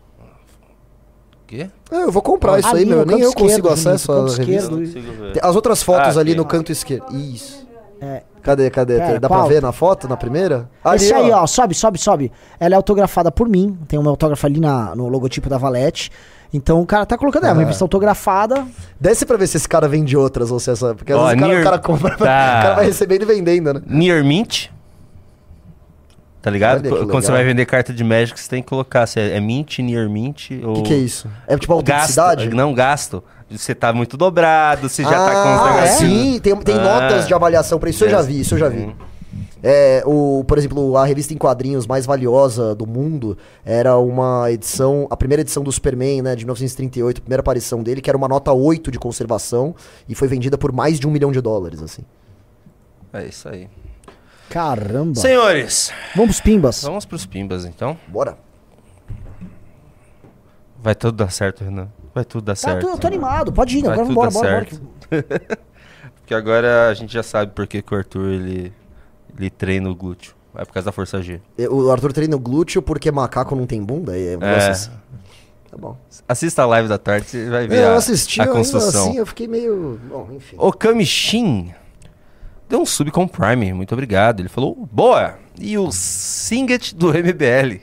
Quê? 1.50 1.68
É, 1.92 2.04
eu 2.04 2.12
vou 2.12 2.22
comprar 2.22 2.60
isso 2.60 2.68
Ali 2.70 2.82
aí, 2.82 2.86
meu. 2.86 3.04
Nem 3.04 3.22
eu 3.22 3.34
consigo 3.34 3.70
acesso 3.70 4.12
à 4.12 4.16
canto 4.18 4.34
revista. 4.38 4.76
esquerdo. 4.82 5.40
As 5.42 5.56
outras 5.56 5.82
fotos 5.82 6.16
Ah, 6.16 6.20
ali 6.20 6.36
no 6.36 6.46
canto 6.46 6.72
esquerdo. 6.72 7.06
Isso. 7.18 7.68
É. 8.00 8.22
Cadê, 8.44 8.70
cadê? 8.70 8.98
Pera, 9.00 9.20
Dá 9.20 9.28
qual? 9.28 9.40
pra 9.42 9.50
ver 9.50 9.62
na 9.62 9.72
foto, 9.72 10.08
na 10.08 10.16
primeira? 10.16 10.70
Esse 10.94 11.12
aí, 11.14 11.32
ó, 11.32 11.46
sobe, 11.48 11.74
sobe, 11.74 11.98
sobe. 11.98 12.32
Ela 12.60 12.76
é 12.76 12.78
autografada 12.78 13.32
por 13.32 13.50
mim. 13.50 13.78
Tem 13.88 13.98
uma 14.00 14.12
autógrafa 14.12 14.46
ali 14.48 14.60
na, 14.60 14.96
no 14.96 15.08
logotipo 15.10 15.50
da 15.50 15.58
Valete. 15.58 16.12
Então 16.54 16.80
o 16.82 16.86
cara 16.86 17.06
tá 17.06 17.18
colocando, 17.18 17.46
é 17.46 17.50
uma 17.50 17.56
Ah. 17.56 17.60
revista 17.60 17.84
autografada. 17.84 18.66
Desce 19.00 19.26
pra 19.26 19.36
ver 19.36 19.48
se 19.48 19.58
esse 19.58 19.68
cara 19.68 19.88
vende 19.88 20.16
outras 20.16 20.52
ou 20.52 20.60
se 20.60 20.70
essa. 20.72 20.94
Porque 20.94 21.12
às 21.12 21.20
Ó, 21.20 21.24
vezes 21.26 21.38
o 21.38 21.40
cara, 21.42 21.48
Near- 21.52 21.62
o 21.62 21.64
cara 21.66 21.80
compra, 21.80 22.10
Tá. 22.12 22.16
o 22.16 22.62
cara 22.64 22.76
vai 22.76 22.86
recebendo 22.86 23.24
e 23.24 23.26
vendendo, 23.26 23.74
né? 23.74 23.82
Near 23.88 24.24
Mint. 24.24 24.68
Tá 26.42 26.50
ligado? 26.50 26.82
Quando 26.88 27.02
legal. 27.08 27.22
você 27.22 27.32
vai 27.32 27.44
vender 27.44 27.66
carta 27.66 27.92
de 27.94 28.04
Magic, 28.04 28.40
você 28.40 28.50
tem 28.50 28.62
que 28.64 28.70
colocar 28.70 29.06
se 29.06 29.20
é, 29.20 29.36
é 29.36 29.40
Mint, 29.42 29.80
Near 29.80 30.10
Mint 30.10 30.52
ou... 30.64 30.72
O 30.72 30.74
que, 30.76 30.82
que 30.84 30.94
é 30.94 30.98
isso? 30.98 31.28
É 31.46 31.58
tipo 31.58 31.74
Gasto. 31.82 32.18
autenticidade? 32.20 32.50
Não, 32.56 32.74
gasto. 32.74 33.22
Você 33.50 33.76
tá 33.76 33.92
muito 33.92 34.16
dobrado, 34.16 34.88
você 34.88 35.04
já 35.04 35.10
tá 35.10 35.44
com 35.44 35.56
os 35.56 35.62
Ah, 35.62 35.74
negocinhos. 35.82 36.00
sim, 36.34 36.40
tem, 36.40 36.56
tem 36.58 36.76
Ah. 36.78 36.82
notas 37.02 37.28
de 37.28 37.34
avaliação 37.34 37.78
pra 37.80 37.90
isso. 37.90 38.06
Eu 38.06 38.10
já 38.10 38.18
Yes. 38.20 38.28
vi, 38.28 38.40
isso 38.40 38.54
eu 38.56 38.60
já 38.60 38.70
vi. 38.70 38.84
Hum. 38.84 38.94
É, 39.62 40.02
o, 40.06 40.46
por 40.48 40.58
exemplo, 40.58 40.96
a 40.96 41.06
revista 41.06 41.34
em 41.34 41.38
quadrinhos 41.38 41.86
mais 41.86 42.06
valiosa 42.06 42.74
do 42.74 42.88
mundo 42.88 43.38
era 43.66 43.98
uma 43.98 44.50
edição, 44.50 45.06
a 45.10 45.18
primeira 45.18 45.42
edição 45.42 45.62
do 45.64 45.72
Superman, 45.72 46.22
né, 46.22 46.34
de 46.36 46.46
1938, 46.46 47.18
a 47.18 47.22
primeira 47.22 47.42
aparição 47.42 47.84
dele, 47.84 48.00
que 48.00 48.10
era 48.10 48.16
uma 48.18 48.30
nota 48.30 48.54
8 48.54 48.90
de 48.90 48.98
conservação 48.98 49.76
e 50.08 50.16
foi 50.16 50.30
vendida 50.30 50.58
por 50.58 50.72
mais 50.72 50.98
de 50.98 51.06
um 51.06 51.12
milhão 51.12 51.30
de 51.32 51.42
dólares, 51.42 51.82
assim. 51.82 52.04
É 53.12 53.26
isso 53.26 53.50
aí. 53.50 53.68
Caramba. 54.50 55.20
Senhores, 55.20 55.92
Vamos 56.16 56.38
pros 56.38 56.42
pimbas. 56.42 56.84
vamos 56.84 57.06
pros 57.06 57.26
pimbas 57.26 57.66
então. 57.66 57.98
Bora. 58.08 58.38
Vai 60.82 60.96
tudo 60.96 61.18
dar 61.18 61.32
certo, 61.32 61.64
Renan. 61.64 61.90
Vai 62.16 62.24
tudo 62.26 62.46
dar 62.46 62.54
Tá, 62.54 62.56
certo. 62.72 62.82
tô, 62.86 62.90
eu 62.94 62.98
tô 62.98 63.08
animado. 63.08 63.52
Pode 63.52 63.78
ir, 63.78 63.82
Vai 63.84 63.92
agora 63.94 64.08
vambora, 64.08 64.32
bora, 64.32 64.48
bora. 64.50 64.66
certo. 64.70 64.82
Porque 66.22 66.34
agora 66.34 66.90
a 66.90 66.94
gente 66.94 67.12
já 67.12 67.24
sabe 67.24 67.52
por 67.54 67.68
que 67.68 67.82
que 67.82 67.94
o 67.94 67.98
Arthur 67.98 68.30
ele, 68.32 68.74
ele 69.38 69.50
treina 69.50 69.90
o 69.90 69.96
glúteo. 69.96 70.34
É 70.56 70.64
por 70.66 70.74
causa 70.74 70.86
da 70.86 70.92
força 70.92 71.22
G. 71.22 71.40
O 71.70 71.92
Arthur 71.92 72.14
treina 72.14 72.36
o 72.36 72.40
glúteo 72.40 72.82
porque 72.82 73.12
macaco 73.12 73.56
não 73.56 73.66
tem 73.66 73.84
bunda? 73.84 74.18
É, 74.18 74.34
É. 74.34 74.74
Tá 75.70 75.78
bom. 75.78 75.96
Assista 76.28 76.64
a 76.64 76.66
live 76.66 76.88
da 76.90 76.98
tarde, 76.98 77.28
você 77.28 77.48
vai 77.50 77.68
ver 77.68 77.84
Eu 77.84 77.90
a, 77.94 77.96
assisti, 77.98 78.42
a 78.42 78.48
construção. 78.48 79.10
assim, 79.10 79.18
eu 79.18 79.26
fiquei 79.26 79.48
meio... 79.48 80.00
Bom, 80.10 80.28
enfim. 80.32 80.56
O 80.58 80.74
Kamishin 80.74 81.72
deu 82.70 82.82
um 82.82 82.86
sub 82.86 83.10
com 83.12 83.24
o 83.24 83.28
Prime, 83.28 83.74
muito 83.74 83.92
obrigado. 83.94 84.40
Ele 84.40 84.50
falou, 84.50 84.88
boa! 84.92 85.36
E 85.60 85.78
o 85.78 85.92
Singet 85.92 86.96
do 86.96 87.08
MBL 87.10 87.82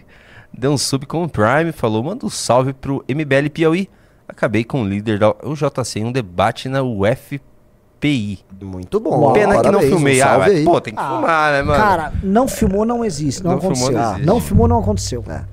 deu 0.52 0.72
um 0.72 0.78
sub 0.78 1.04
com 1.06 1.24
o 1.24 1.28
Prime, 1.28 1.72
falou, 1.72 2.02
manda 2.02 2.24
um 2.24 2.30
salve 2.30 2.72
pro 2.72 3.04
MBL 3.08 3.50
Piauí. 3.52 3.90
Acabei 4.28 4.64
com 4.64 4.82
o 4.82 4.88
líder 4.88 5.18
da 5.18 5.30
UJC 5.44 6.00
em 6.00 6.04
um 6.06 6.12
debate 6.12 6.68
na 6.68 6.82
UFPI. 6.82 8.40
Muito 8.60 8.98
bom. 8.98 9.20
Uau. 9.20 9.32
Pena 9.32 9.60
que 9.62 9.70
não 9.70 9.78
um 9.80 9.82
filmei. 9.82 10.20
ah, 10.20 10.38
mas, 10.38 10.64
pô, 10.64 10.80
tem 10.80 10.94
que 10.94 11.00
Ah, 11.00 11.08
filmar, 11.10 11.52
né, 11.52 11.62
mano? 11.62 11.82
Cara, 11.82 12.12
não 12.22 12.48
filmou, 12.48 12.84
não 12.84 13.04
existe. 13.04 13.44
Não, 13.44 13.52
Não 13.52 13.60
filmou, 13.60 13.76
aconteceu. 13.88 13.92
não 14.00 14.04
Ah, 14.08 14.12
existe. 14.12 14.26
não 14.26 14.40
filmou, 14.40 14.68
não 14.68 14.78
aconteceu. 14.80 15.24
É. 15.28 15.44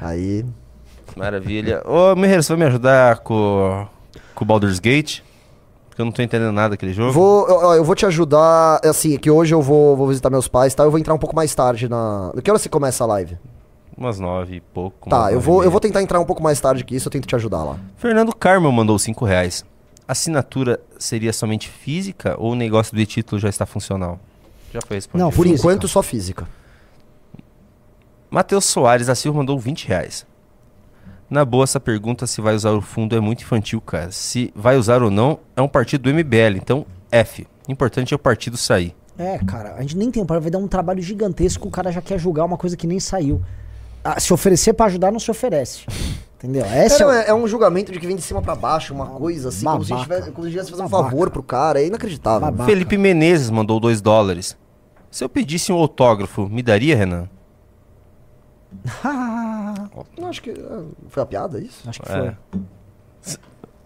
Aí... 0.00 0.44
Maravilha. 1.16 1.82
Ô, 1.84 2.14
Mireiro, 2.14 2.42
você 2.42 2.52
vai 2.54 2.58
me 2.60 2.66
ajudar 2.66 3.18
com, 3.18 3.86
com 4.34 4.44
o 4.44 4.46
Baldur's 4.46 4.78
Gate? 4.78 5.20
Porque 5.98 6.02
eu 6.02 6.06
não 6.06 6.12
tô 6.12 6.22
entendendo 6.22 6.52
nada 6.52 6.70
daquele 6.70 6.92
jogo. 6.92 7.10
Vou, 7.10 7.48
eu, 7.48 7.72
eu 7.74 7.84
vou 7.84 7.96
te 7.96 8.06
ajudar, 8.06 8.80
assim, 8.84 9.16
é 9.16 9.18
que 9.18 9.28
hoje 9.28 9.52
eu 9.52 9.60
vou, 9.60 9.96
vou 9.96 10.06
visitar 10.06 10.30
meus 10.30 10.46
pais, 10.46 10.72
tá? 10.72 10.84
Eu 10.84 10.92
vou 10.92 11.00
entrar 11.00 11.12
um 11.12 11.18
pouco 11.18 11.34
mais 11.34 11.52
tarde 11.52 11.88
na... 11.88 12.32
Que 12.40 12.48
hora 12.48 12.56
você 12.56 12.68
começa 12.68 13.02
a 13.02 13.06
live? 13.08 13.36
Umas 13.96 14.20
nove 14.20 14.56
e 14.56 14.60
pouco. 14.60 15.10
Tá, 15.10 15.32
eu 15.32 15.40
vou, 15.40 15.64
eu 15.64 15.72
vou 15.72 15.80
tentar 15.80 16.00
entrar 16.00 16.20
um 16.20 16.24
pouco 16.24 16.40
mais 16.40 16.60
tarde 16.60 16.84
que 16.84 16.94
isso, 16.94 17.08
eu 17.08 17.10
tento 17.10 17.26
te 17.26 17.34
ajudar 17.34 17.64
lá. 17.64 17.78
Fernando 17.96 18.32
Carmo 18.32 18.70
mandou 18.70 18.96
5 18.96 19.24
reais. 19.24 19.64
Assinatura 20.06 20.78
seria 21.00 21.32
somente 21.32 21.68
física 21.68 22.36
ou 22.38 22.52
o 22.52 22.54
negócio 22.54 22.94
do 22.94 23.04
título 23.04 23.40
já 23.40 23.48
está 23.48 23.66
funcional? 23.66 24.20
Já 24.72 24.78
foi 24.86 24.98
respondido. 24.98 25.24
Não, 25.24 25.32
Por 25.32 25.46
Física. 25.48 25.58
enquanto, 25.58 25.88
só 25.88 26.00
física. 26.00 26.46
Matheus 28.30 28.66
Soares 28.66 29.08
da 29.08 29.16
Silva 29.16 29.38
mandou 29.38 29.58
20 29.58 29.88
reais. 29.88 30.24
Na 31.30 31.44
boa, 31.44 31.64
essa 31.64 31.78
pergunta 31.78 32.26
se 32.26 32.40
vai 32.40 32.54
usar 32.54 32.70
o 32.70 32.80
fundo 32.80 33.14
é 33.14 33.20
muito 33.20 33.42
infantil, 33.42 33.80
cara. 33.80 34.10
Se 34.10 34.50
vai 34.56 34.76
usar 34.76 35.02
ou 35.02 35.10
não, 35.10 35.38
é 35.54 35.60
um 35.60 35.68
partido 35.68 36.02
do 36.10 36.14
MBL, 36.14 36.56
então 36.56 36.86
F. 37.12 37.46
Importante 37.68 38.14
é 38.14 38.16
o 38.16 38.18
partido 38.18 38.56
sair. 38.56 38.94
É, 39.18 39.36
cara, 39.38 39.74
a 39.74 39.82
gente 39.82 39.96
nem 39.96 40.10
tem, 40.10 40.24
vai 40.24 40.40
dar 40.40 40.58
um 40.58 40.68
trabalho 40.68 41.02
gigantesco, 41.02 41.68
o 41.68 41.70
cara 41.70 41.92
já 41.92 42.00
quer 42.00 42.18
julgar 42.18 42.44
uma 42.44 42.56
coisa 42.56 42.76
que 42.76 42.86
nem 42.86 42.98
saiu. 42.98 43.42
Ah, 44.02 44.18
se 44.18 44.32
oferecer 44.32 44.72
pra 44.72 44.86
ajudar, 44.86 45.10
não 45.10 45.18
se 45.18 45.30
oferece. 45.30 45.84
Entendeu? 46.36 46.64
Esse 46.72 47.02
É, 47.02 47.04
não, 47.04 47.12
é, 47.12 47.24
é, 47.24 47.28
é 47.30 47.34
um 47.34 47.46
julgamento 47.46 47.92
de 47.92 47.98
que 47.98 48.06
vem 48.06 48.16
de 48.16 48.22
cima 48.22 48.40
pra 48.40 48.54
baixo, 48.54 48.94
uma 48.94 49.06
coisa 49.06 49.50
assim, 49.50 49.66
como 49.66 49.84
se 49.84 49.90
babaca. 49.90 50.04
tivesse, 50.08 50.30
como 50.30 50.44
se 50.46 50.50
tivesse 50.52 50.70
fazer 50.70 50.82
um 50.82 50.88
Babaca. 50.88 51.10
favor 51.10 51.30
pro 51.30 51.42
cara, 51.42 51.82
é 51.82 51.86
inacreditável. 51.86 52.40
Babaca. 52.40 52.70
Felipe 52.70 52.96
Menezes 52.96 53.50
mandou 53.50 53.78
2 53.78 54.00
dólares. 54.00 54.56
Se 55.10 55.24
eu 55.24 55.28
pedisse 55.28 55.72
um 55.72 55.76
autógrafo, 55.76 56.48
me 56.48 56.62
daria, 56.62 56.96
Renan? 56.96 57.28
Não, 60.18 60.28
acho 60.28 60.42
que 60.42 60.50
ah, 60.50 60.82
foi 61.08 61.22
a 61.22 61.26
piada 61.26 61.58
isso? 61.60 61.88
Acho 61.88 62.00
que 62.02 62.12
É. 62.12 62.34
foi. 63.22 63.36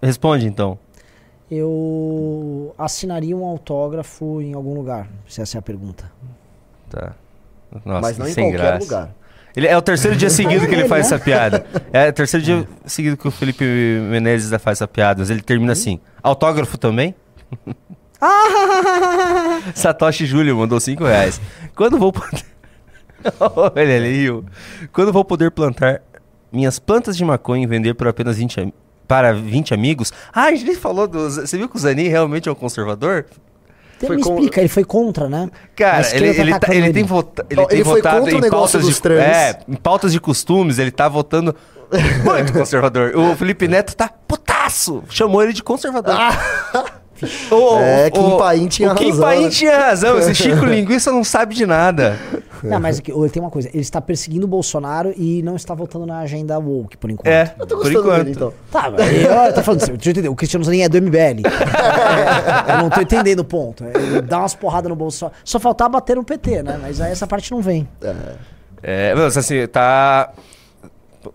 Responde 0.02 0.46
então. 0.46 0.78
eu 1.50 2.74
assinaria 2.78 3.36
um 3.36 3.44
autógrafo 3.44 4.40
em 4.40 4.54
algum 4.54 4.74
lugar, 4.74 5.08
se 5.28 5.40
essa 5.40 5.58
é 5.58 5.60
a 5.60 5.62
pergunta. 5.62 6.10
Tá. 6.90 7.12
Nossa, 7.84 8.00
Mas 8.00 8.18
não 8.18 8.26
em 8.26 8.32
sem 8.32 8.44
qualquer 8.44 8.58
graça. 8.58 8.84
lugar. 8.84 9.14
Ele, 9.54 9.66
é 9.66 9.76
o 9.76 9.82
terceiro 9.82 10.16
dia 10.16 10.28
seguido 10.30 10.66
que 10.66 10.72
ele 10.72 10.82
Ele, 10.82 10.88
faz 10.88 11.08
né? 11.10 11.16
essa 11.16 11.24
piada. 11.24 11.64
É 11.92 12.08
o 12.08 12.12
terceiro 12.12 12.44
dia 12.44 12.68
seguido 12.86 13.16
que 13.16 13.28
o 13.28 13.30
Felipe 13.30 13.64
Menezes 14.10 14.50
faz 14.60 14.78
essa 14.78 14.88
piada. 14.88 15.20
Mas 15.20 15.30
ele 15.30 15.42
termina 15.42 15.72
assim. 15.72 16.00
Autógrafo 16.22 16.76
também? 16.78 17.14
Satoshi 19.74 20.26
Júlio 20.26 20.56
mandou 20.56 20.80
5 20.80 21.04
reais. 21.04 21.40
Quando 21.74 21.98
vou 21.98 22.12
poder... 22.12 22.44
Olha 23.74 23.96
ali. 23.96 24.28
Quando 24.92 25.12
vou 25.12 25.24
poder 25.24 25.50
plantar 25.50 26.02
minhas 26.50 26.78
plantas 26.78 27.16
de 27.16 27.24
maconha 27.24 27.64
e 27.64 27.66
vender 27.66 27.94
por 27.94 28.06
apenas 28.08 28.36
20 28.36 28.60
am- 28.60 28.72
para 29.08 29.32
20 29.32 29.74
amigos? 29.74 30.12
Ah, 30.32 30.44
a 30.44 30.54
gente 30.54 30.76
falou 30.76 31.06
do... 31.06 31.30
Você 31.30 31.56
viu 31.58 31.68
que 31.68 31.76
o 31.76 31.78
Zanin 31.78 32.08
realmente 32.08 32.48
é 32.48 32.52
um 32.52 32.54
conservador? 32.54 33.26
Tem- 33.98 34.06
Foi 34.08 34.16
me 34.16 34.22
explica, 34.22 34.60
ele 34.60 34.68
foi 34.68 34.84
contra, 34.84 35.28
né? 35.28 35.48
Cara, 35.76 36.06
ele, 36.16 36.34
tá 36.34 36.40
ele, 36.42 36.50
tá- 36.50 36.56
atacando 36.56 36.78
ele 36.78 36.86
ele. 36.86 36.92
tem, 36.94 37.04
vota, 37.04 37.46
ele 37.48 37.66
tem 37.66 37.78
ele 37.78 37.84
votado 37.84 38.30
em 38.30 38.50
pautas 38.50 38.86
de 38.86 39.00
trans. 39.00 39.20
É, 39.20 39.60
em 39.68 39.74
pautas 39.76 40.12
de 40.12 40.20
costumes, 40.20 40.78
ele 40.78 40.90
tá 40.90 41.08
votando 41.08 41.54
muito 42.24 42.52
conservador. 42.58 43.14
O 43.16 43.36
Felipe 43.36 43.68
Neto 43.68 43.94
tá 43.94 44.08
putaço. 44.08 45.04
Chamou 45.08 45.42
ele 45.42 45.52
de 45.52 45.62
conservador. 45.62 46.14
O- 47.50 47.78
É, 47.78 48.06
o- 48.08 48.10
Kim 48.10 48.38
Paim 48.38 48.66
tinha 48.68 48.92
o 48.92 48.94
Kim 48.94 49.10
razão, 49.10 49.24
Paim 49.24 49.42
né? 49.44 49.50
tinha 49.50 49.78
razão. 49.78 50.18
Esse 50.18 50.34
Chico 50.34 50.64
Linguiça 50.64 51.10
não 51.12 51.22
sabe 51.24 51.54
de 51.54 51.66
nada. 51.66 52.16
Não, 52.62 52.78
mas 52.78 53.00
aqui, 53.00 53.10
ele 53.10 53.28
tem 53.28 53.42
uma 53.42 53.50
coisa, 53.50 53.68
ele 53.70 53.80
está 53.80 54.00
perseguindo 54.00 54.44
o 54.46 54.48
Bolsonaro 54.48 55.12
e 55.16 55.42
não 55.42 55.56
está 55.56 55.74
votando 55.74 56.06
na 56.06 56.20
agenda 56.20 56.56
woke, 56.60 56.96
por 56.96 57.10
enquanto. 57.10 57.26
É, 57.26 57.52
Eu 57.58 57.66
tô 57.66 57.74
por 57.76 57.82
gostando 57.82 57.98
enquanto. 58.06 58.18
dele, 58.18 58.30
então. 58.36 58.54
Tá, 58.70 58.88
mas 58.88 59.00
eu 59.48 59.52
tô 59.54 59.62
falando, 59.64 59.80
deixa 59.80 60.08
eu 60.08 60.10
entender, 60.12 60.28
o 60.28 60.34
Cristiano 60.36 60.64
Zanin 60.64 60.82
é 60.82 60.88
do 60.88 60.96
MBL. 60.96 61.42
É, 61.44 62.72
eu 62.74 62.78
não 62.84 62.88
tô 62.88 63.00
entendendo 63.00 63.40
o 63.40 63.44
ponto. 63.44 63.82
Ele 63.84 64.22
dá 64.22 64.38
umas 64.38 64.54
porradas 64.54 64.88
no 64.88 64.94
Bolsonaro. 64.94 65.36
Só 65.44 65.58
faltava 65.58 65.90
bater 65.90 66.14
no 66.14 66.22
PT, 66.22 66.62
né? 66.62 66.78
Mas 66.80 67.00
aí 67.00 67.10
essa 67.10 67.26
parte 67.26 67.50
não 67.50 67.60
vem. 67.60 67.88
É, 68.80 69.12
mas 69.16 69.36
assim, 69.36 69.66
tá. 69.66 70.30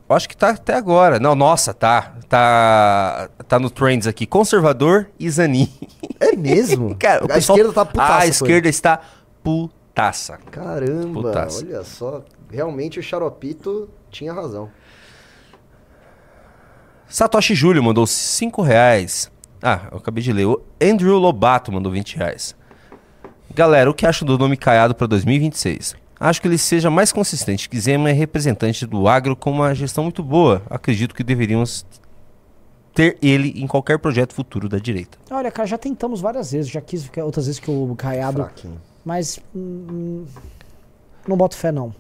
Acho 0.10 0.28
que 0.30 0.36
tá 0.38 0.50
até 0.50 0.74
agora. 0.76 1.20
Não, 1.20 1.36
nossa, 1.36 1.74
tá. 1.74 2.14
Tá. 2.30 3.30
Tá 3.48 3.60
no 3.60 3.70
Trends 3.70 4.08
aqui. 4.08 4.26
Conservador 4.26 5.10
e 5.20 5.30
Zanin. 5.30 5.72
É 6.20 6.36
mesmo? 6.36 6.96
Cara, 7.00 7.26
a 7.26 7.28
pessoal- 7.28 7.58
esquerda 7.58 7.74
tá 7.74 7.86
putaça. 7.86 8.24
A 8.24 8.28
esquerda 8.28 8.70
está 8.70 9.02
putaça. 9.44 10.38
Caramba, 10.52 11.22
Putaça. 11.22 11.66
olha 11.66 11.84
só. 11.84 12.24
Realmente 12.52 13.00
o 13.00 13.04
Xaropito 13.04 13.90
tinha 14.10 14.34
razão. 14.34 14.70
Satoshi 17.08 17.56
Júlio 17.56 17.82
mandou 17.84 18.06
5 18.06 18.62
reais. 18.62 19.32
Ah, 19.62 19.88
eu 19.92 19.98
acabei 19.98 20.24
de 20.24 20.32
ler. 20.34 20.46
O 20.46 20.62
Andrew 20.82 21.18
Lobato 21.18 21.72
mandou 21.72 21.92
20 21.92 22.18
reais. 22.18 22.56
Galera, 23.54 23.90
o 23.90 23.94
que 23.94 24.06
acham 24.06 24.26
do 24.26 24.38
nome 24.38 24.56
Caiado 24.58 24.94
para 24.94 25.08
2026? 25.08 25.96
Acho 26.20 26.42
que 26.42 26.48
ele 26.48 26.58
seja 26.58 26.90
mais 26.90 27.12
consistente, 27.12 27.70
que 27.70 27.80
Zema 27.80 28.10
é 28.10 28.14
representante 28.14 28.86
do 28.86 29.08
agro 29.08 29.36
com 29.36 29.52
uma 29.52 29.74
gestão 29.76 30.04
muito 30.04 30.24
boa. 30.24 30.64
Acredito 30.70 31.14
que 31.14 31.24
deveríamos 31.24 31.86
ter 32.94 33.18
ele 33.22 33.54
em 33.56 33.68
qualquer 33.68 34.00
projeto 34.00 34.34
futuro 34.34 34.68
da 34.68 34.80
direita. 34.80 35.18
Olha, 35.30 35.52
cara, 35.52 35.68
já 35.68 35.78
tentamos 35.78 36.20
várias 36.20 36.52
vezes, 36.52 36.72
já 36.72 36.82
quis 36.82 37.04
ficar 37.04 37.24
outras 37.24 37.46
vezes 37.46 37.60
que 37.60 37.70
o 37.70 37.96
Caiado. 37.96 38.38
Fraquinho. 38.44 38.82
Mas. 39.06 39.40
hum, 39.56 40.26
não 41.28 41.38
boto 41.38 41.56
fé, 41.56 41.72
não. 41.72 41.94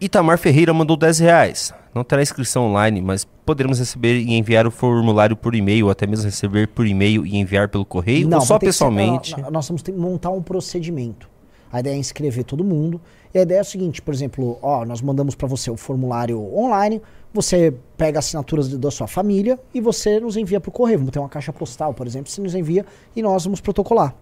Itamar 0.00 0.38
Ferreira 0.38 0.72
mandou 0.74 0.96
10 0.96 1.18
reais. 1.20 1.74
Não 1.94 2.04
terá 2.04 2.20
inscrição 2.22 2.64
online, 2.64 3.00
mas 3.00 3.24
poderemos 3.24 3.78
receber 3.78 4.18
e 4.18 4.34
enviar 4.34 4.66
o 4.66 4.70
formulário 4.70 5.34
por 5.34 5.54
e-mail, 5.54 5.86
ou 5.86 5.90
até 5.90 6.06
mesmo 6.06 6.26
receber 6.26 6.68
por 6.68 6.86
e-mail 6.86 7.24
e 7.26 7.36
enviar 7.36 7.68
pelo 7.68 7.84
correio, 7.84 8.26
ou 8.34 8.40
só 8.42 8.58
que 8.58 8.66
ser- 8.66 8.72
pessoalmente. 8.72 9.40
não, 9.40 9.50
nós 9.50 9.66
vamos 9.68 9.82
ter 9.82 9.92
que 9.92 9.98
montar 9.98 10.30
um 10.30 10.42
procedimento. 10.42 11.28
A 11.72 11.80
ideia 11.80 11.94
é 11.94 11.98
inscrever 11.98 12.44
todo 12.44 12.62
mundo. 12.64 13.00
E 13.34 13.38
a 13.38 13.42
ideia 13.42 13.58
é 13.58 13.62
o 13.62 13.64
seguinte, 13.64 14.00
por 14.00 14.14
exemplo, 14.14 14.58
ó, 14.62 14.84
nós 14.84 15.00
mandamos 15.02 15.34
para 15.34 15.46
você 15.48 15.70
o 15.70 15.76
formulário 15.76 16.40
online, 16.56 17.02
você 17.34 17.74
pega 17.96 18.18
assinaturas 18.18 18.68
de- 18.70 18.78
da 18.78 18.90
sua 18.90 19.06
família 19.06 19.58
e 19.74 19.80
você 19.80 20.18
nos 20.20 20.36
envia 20.36 20.58
pro 20.60 20.70
correio. 20.70 20.98
Vamos 20.98 21.12
ter 21.12 21.18
uma 21.18 21.28
caixa 21.28 21.52
postal, 21.52 21.92
por 21.92 22.06
exemplo, 22.06 22.30
você 22.30 22.40
nos 22.40 22.54
envia 22.54 22.86
e 23.14 23.20
nós 23.22 23.44
vamos 23.44 23.60
protocolar. 23.60 24.14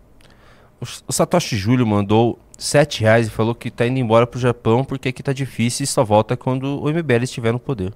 O 0.80 0.84
o 1.08 1.12
Satoshi 1.12 1.56
Júlio 1.56 1.86
mandou 1.86 2.38
7 2.58 3.02
reais 3.02 3.28
e 3.28 3.30
falou 3.30 3.54
que 3.54 3.70
tá 3.70 3.86
indo 3.86 3.98
embora 3.98 4.26
pro 4.26 4.38
Japão 4.40 4.84
porque 4.84 5.08
aqui 5.10 5.22
tá 5.22 5.32
difícil 5.32 5.84
e 5.84 5.86
só 5.86 6.02
volta 6.04 6.36
quando 6.36 6.82
o 6.82 6.88
MBL 6.90 7.22
estiver 7.24 7.52
no 7.52 7.58
poder. 7.60 7.92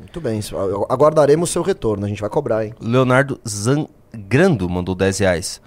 Muito 0.00 0.20
bem. 0.20 0.40
Aguardaremos 0.88 1.50
seu 1.50 1.60
retorno. 1.62 2.06
A 2.06 2.08
gente 2.08 2.20
vai 2.20 2.30
cobrar, 2.30 2.64
hein? 2.64 2.72
Leonardo 2.80 3.40
Zangrando 3.46 4.68
mandou 4.68 4.94
10 4.94 5.18
reais. 5.18 5.60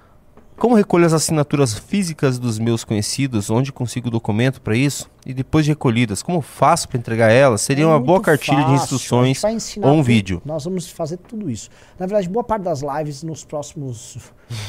Como 0.61 0.75
recolho 0.75 1.07
as 1.07 1.11
assinaturas 1.13 1.73
físicas 1.73 2.38
dos 2.38 2.59
meus 2.59 2.83
conhecidos? 2.83 3.49
Onde 3.49 3.71
consigo 3.73 4.09
o 4.09 4.11
documento 4.11 4.61
para 4.61 4.75
isso? 4.75 5.09
E 5.25 5.33
depois 5.33 5.65
de 5.65 5.71
recolhidas, 5.71 6.21
como 6.21 6.39
faço 6.39 6.88
para 6.88 6.99
entregar 6.99 7.31
elas? 7.31 7.61
Seria 7.61 7.83
É 7.85 7.88
uma 7.88 7.99
boa 7.99 8.21
cartilha 8.21 8.57
de 8.57 8.61
fácil, 8.65 8.79
a 8.79 8.83
instruções 8.83 9.41
ou 9.77 9.89
um 9.89 9.95
tudo. 9.95 10.03
vídeo. 10.03 10.39
Nós 10.45 10.63
vamos 10.63 10.88
fazer 10.88 11.17
tudo 11.17 11.49
isso. 11.49 11.67
Na 11.97 12.05
verdade, 12.05 12.29
boa 12.29 12.43
parte 12.43 12.61
das 12.61 12.81
lives 12.83 13.23
nos 13.23 13.43
próximos 13.43 14.19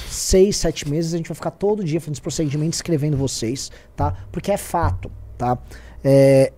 seis, 0.08 0.56
sete 0.56 0.88
meses, 0.88 1.12
a 1.12 1.18
gente 1.18 1.28
vai 1.28 1.34
ficar 1.34 1.50
todo 1.50 1.84
dia 1.84 2.00
fazendo 2.00 2.14
esse 2.14 2.22
procedimento, 2.22 2.72
escrevendo 2.72 3.18
vocês, 3.18 3.70
tá? 3.94 4.14
Porque 4.32 4.50
é 4.50 4.56
fato, 4.56 5.12
tá? 5.36 5.58
É, 6.02 6.54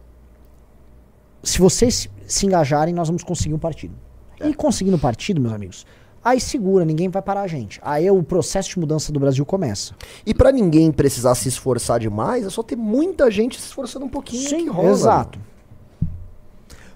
se 1.42 1.58
vocês 1.58 2.08
se- 2.24 2.46
engajarem, 2.46 2.94
nós 2.94 3.08
vamos 3.08 3.24
conseguir 3.24 3.54
um 3.54 3.58
partido. 3.58 3.96
E 4.44 4.54
conseguindo 4.54 4.96
um 4.96 5.00
partido, 5.00 5.40
meus 5.40 5.52
amigos, 5.54 5.84
aí 6.24 6.40
segura, 6.40 6.84
ninguém 6.84 7.08
vai 7.08 7.20
parar 7.20 7.42
a 7.42 7.46
gente. 7.46 7.78
Aí 7.82 8.10
o 8.10 8.22
processo 8.22 8.70
de 8.70 8.78
mudança 8.78 9.12
do 9.12 9.20
Brasil 9.20 9.44
começa. 9.44 9.94
E 10.24 10.32
pra 10.32 10.50
ninguém 10.50 10.90
precisar 10.90 11.34
se 11.34 11.48
esforçar 11.48 12.00
demais, 12.00 12.46
é 12.46 12.50
só 12.50 12.62
ter 12.62 12.76
muita 12.76 13.30
gente 13.30 13.60
se 13.60 13.66
esforçando 13.66 14.06
um 14.06 14.08
pouquinho 14.08 14.48
que 14.48 14.68
rola. 14.68 14.90
exato. 14.90 15.38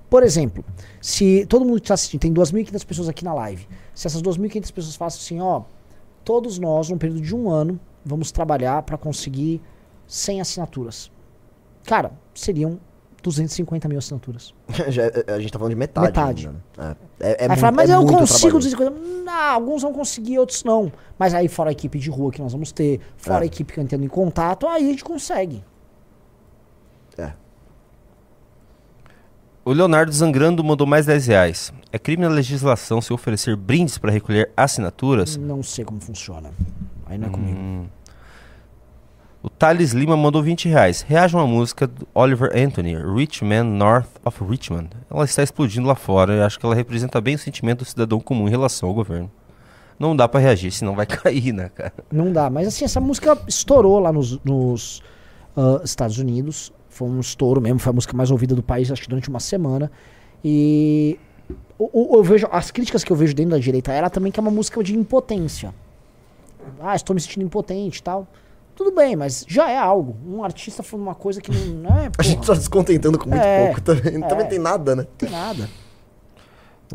Por 0.08 0.22
exemplo, 0.22 0.64
se 1.02 1.44
todo 1.46 1.64
mundo 1.64 1.76
que 1.76 1.84
está 1.84 1.94
assistindo, 1.94 2.20
tem 2.20 2.32
2.500 2.32 2.86
pessoas 2.86 3.08
aqui 3.08 3.22
na 3.22 3.34
live. 3.34 3.68
Se 3.94 4.06
essas 4.06 4.22
2.500 4.22 4.72
pessoas 4.72 4.96
façam 4.96 5.20
assim, 5.20 5.40
ó, 5.40 5.62
todos 6.24 6.58
nós, 6.58 6.88
num 6.88 6.96
período 6.96 7.20
de 7.20 7.36
um 7.36 7.50
ano, 7.50 7.78
vamos 8.04 8.32
trabalhar 8.32 8.82
para 8.82 8.96
conseguir 8.96 9.60
100 10.06 10.40
assinaturas. 10.40 11.10
Cara, 11.84 12.12
seriam 12.34 12.78
250 13.22 13.88
mil 13.88 13.98
assinaturas. 13.98 14.54
Já- 14.88 15.04
é- 15.04 15.24
a 15.34 15.38
gente 15.40 15.52
tá 15.52 15.58
falando 15.58 15.72
de 15.72 15.78
metade. 15.78 16.06
Metade. 16.06 16.46
ainda, 16.46 16.62
né? 16.76 16.96
É, 17.20 17.26
é, 17.26 17.30
é 17.30 17.42
aí 17.42 17.48
muito- 17.48 17.60
fala, 17.60 17.72
mas 17.72 17.90
é 17.90 17.94
eu 17.94 18.00
consigo 18.06 18.58
trabalhoso. 18.58 18.76
250. 18.76 19.24
Não, 19.24 19.32
alguns 19.54 19.82
vão 19.82 19.92
conseguir, 19.92 20.38
outros 20.38 20.64
não. 20.64 20.90
Mas 21.18 21.34
aí, 21.34 21.48
fora 21.48 21.70
a 21.70 21.72
equipe 21.72 21.98
de 21.98 22.08
rua 22.10 22.30
que 22.30 22.40
nós 22.40 22.52
vamos 22.52 22.72
ter, 22.72 23.00
fora 23.16 23.40
É. 23.40 23.42
a 23.42 23.46
equipe 23.46 23.72
que 23.72 23.80
entrando 23.80 24.04
em 24.04 24.08
contato, 24.08 24.66
aí 24.66 24.86
a 24.86 24.90
gente 24.90 25.04
consegue. 25.04 25.62
É. 27.18 27.32
O 29.64 29.72
Leonardo 29.72 30.10
Zangrando 30.12 30.64
mandou 30.64 30.86
mais 30.86 31.04
10 31.06 31.26
reais. 31.26 31.72
É 31.92 31.98
crime 31.98 32.22
na 32.22 32.28
legislação 32.30 33.00
se 33.02 33.12
oferecer 33.12 33.54
brindes 33.56 33.98
para 33.98 34.10
recolher 34.10 34.50
assinaturas? 34.56 35.36
Não 35.36 35.62
sei 35.62 35.84
como 35.84 36.00
funciona. 36.00 36.50
Aí 37.06 37.18
não 37.18 37.28
é 37.28 37.30
comigo. 37.30 37.90
O 39.42 39.48
Thales 39.48 39.92
Lima 39.92 40.16
mandou 40.16 40.42
20 40.42 40.68
reais. 40.68 41.02
Reajam 41.02 41.40
à 41.40 41.46
música 41.46 41.86
do 41.86 42.06
Oliver 42.12 42.50
Anthony, 42.56 42.96
Rich 42.96 43.44
Man 43.44 43.64
North 43.64 44.08
of 44.24 44.42
Richmond. 44.44 44.90
Ela 45.10 45.24
está 45.24 45.42
explodindo 45.42 45.86
lá 45.86 45.94
fora 45.94 46.34
e 46.34 46.40
acho 46.42 46.58
que 46.58 46.66
ela 46.66 46.74
representa 46.74 47.20
bem 47.20 47.36
o 47.36 47.38
sentimento 47.38 47.78
do 47.80 47.84
cidadão 47.84 48.18
comum 48.18 48.48
em 48.48 48.50
relação 48.50 48.88
ao 48.88 48.94
governo. 48.94 49.30
Não 49.98 50.14
dá 50.16 50.28
pra 50.28 50.40
reagir, 50.40 50.72
senão 50.72 50.94
vai 50.94 51.06
cair, 51.06 51.52
né, 51.52 51.70
cara? 51.72 51.92
Não 52.10 52.32
dá, 52.32 52.50
mas 52.50 52.66
assim, 52.68 52.84
essa 52.84 53.00
música 53.00 53.38
estourou 53.46 54.00
lá 54.00 54.12
nos, 54.12 54.38
nos, 54.44 55.02
ah, 55.56 55.80
Estados 55.84 56.18
Unidos. 56.18 56.72
Foi 56.88 57.08
um 57.08 57.20
estouro 57.20 57.60
mesmo, 57.60 57.78
foi 57.78 57.90
a 57.90 57.94
música 57.94 58.16
mais 58.16 58.30
ouvida 58.32 58.56
do 58.56 58.62
país, 58.62 58.90
acho 58.90 59.02
que 59.02 59.08
durante 59.08 59.28
uma 59.28 59.40
semana. 59.40 59.90
E 60.44 61.16
o- 61.78 62.16
eu 62.16 62.24
vejo, 62.24 62.48
as 62.50 62.72
críticas 62.72 63.04
que 63.04 63.12
eu 63.12 63.16
vejo 63.16 63.34
dentro 63.34 63.52
da 63.52 63.58
direita 63.58 63.92
era 63.92 64.10
também 64.10 64.32
que 64.32 64.40
é 64.40 64.42
uma 64.42 64.50
música 64.50 64.82
de 64.82 64.96
impotência. 64.96 65.72
Ah, 66.80 66.96
estou 66.96 67.14
me 67.14 67.20
sentindo 67.20 67.44
impotente 67.46 68.00
e 68.00 68.02
tal. 68.02 68.26
Tudo 68.78 68.92
bem, 68.94 69.16
mas 69.16 69.44
já 69.48 69.68
é 69.68 69.76
algo. 69.76 70.16
Um 70.24 70.44
artista 70.44 70.84
falando 70.84 71.06
uma 71.06 71.14
coisa 71.16 71.40
que 71.40 71.50
não, 71.50 71.66
não 71.90 71.98
é, 71.98 72.10
A 72.16 72.22
gente 72.22 72.36
porra, 72.36 72.46
tá 72.46 72.54
descontentando 72.54 73.18
com 73.18 73.28
muito 73.28 73.42
É, 73.42 73.64
pouco 73.66 73.80
também. 73.80 74.22
é. 74.22 74.28
Também 74.28 74.46
tem 74.46 74.58
nada, 74.60 74.94
né? 74.94 75.02
não 75.02 75.16
tem 75.18 75.28
nada. 75.28 75.68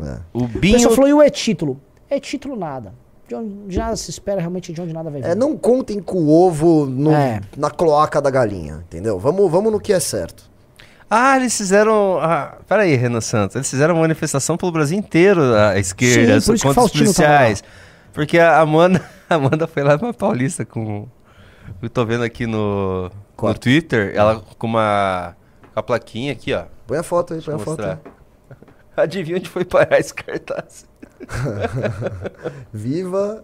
É. 0.02 0.18
O 0.32 0.48
Binho. 0.48 0.76
pessoal 0.76 0.96
falou, 0.96 1.10
e 1.10 1.14
o 1.14 1.22
é-título? 1.22 1.78
É 2.10 2.22
título 2.22 2.56
nada. 2.56 2.94
De 3.28 3.36
onde 3.36 3.54
de 3.68 3.78
nada 3.78 3.98
se 3.98 4.10
espera 4.10 4.40
realmente 4.40 4.72
de 4.72 4.80
onde 4.82 4.94
nada 4.94 5.10
vai 5.10 5.22
vir. 5.22 5.28
É, 5.28 5.36
não 5.36 5.58
contem 5.58 6.00
com 6.00 6.20
o 6.20 6.30
ovo 6.30 6.86
no- 6.86 7.12
É. 7.12 7.42
na 7.58 7.70
cloaca 7.70 8.22
da 8.22 8.30
galinha, 8.30 8.82
entendeu? 8.88 9.20
Vamos, 9.20 9.52
vamos 9.52 9.70
no 9.70 9.78
que 9.80 9.92
é 9.92 10.00
certo. 10.00 10.50
Ah, 11.10 11.36
eles 11.36 11.56
fizeram. 11.58 12.18
Ah, 12.22 12.60
peraí, 12.66 12.96
Renan 12.96 13.20
Santos. 13.20 13.58
Eles 13.58 13.70
fizeram 13.70 13.94
uma 13.96 14.02
manifestação 14.04 14.56
pelo 14.56 14.72
Brasil 14.72 14.98
inteiro, 14.98 15.42
a 15.54 15.78
esquerda, 15.78 16.40
Sim, 16.40 16.48
por 16.48 16.56
isso 16.56 16.62
que 16.64 16.68
contra 16.70 16.84
os 16.86 16.92
policiais. 16.94 17.62
Porque 18.14 18.40
a 18.40 18.62
Amanda, 18.62 19.02
a 19.30 19.36
Amanda 19.36 19.68
foi 19.68 19.84
lá 19.84 19.98
pra 20.00 20.14
Paulista 20.14 20.64
com. 20.66 21.08
Eu 21.82 21.90
tô 21.90 22.06
vendo 22.06 22.24
aqui 22.24 22.46
no, 22.46 23.12
no? 23.38 23.54
Twitter, 23.54 24.14
ela 24.16 24.40
com 24.58 24.68
uma. 24.68 25.36
Com 25.74 25.80
a 25.80 25.84
plaquinha 25.84 26.32
aqui, 26.32 26.54
ó. 26.54 26.66
Põe 26.88 26.98
a 26.98 27.04
foto 27.04 27.34
aí, 27.34 27.42
põe 27.42 27.56
a 27.56 27.60
foto. 27.60 27.82
Adivinha 28.96 29.38
onde 29.38 29.50
foi 29.50 29.66
parar 29.66 30.00
esse 30.00 30.14
cartaz? 30.14 30.86
Viva. 32.72 33.44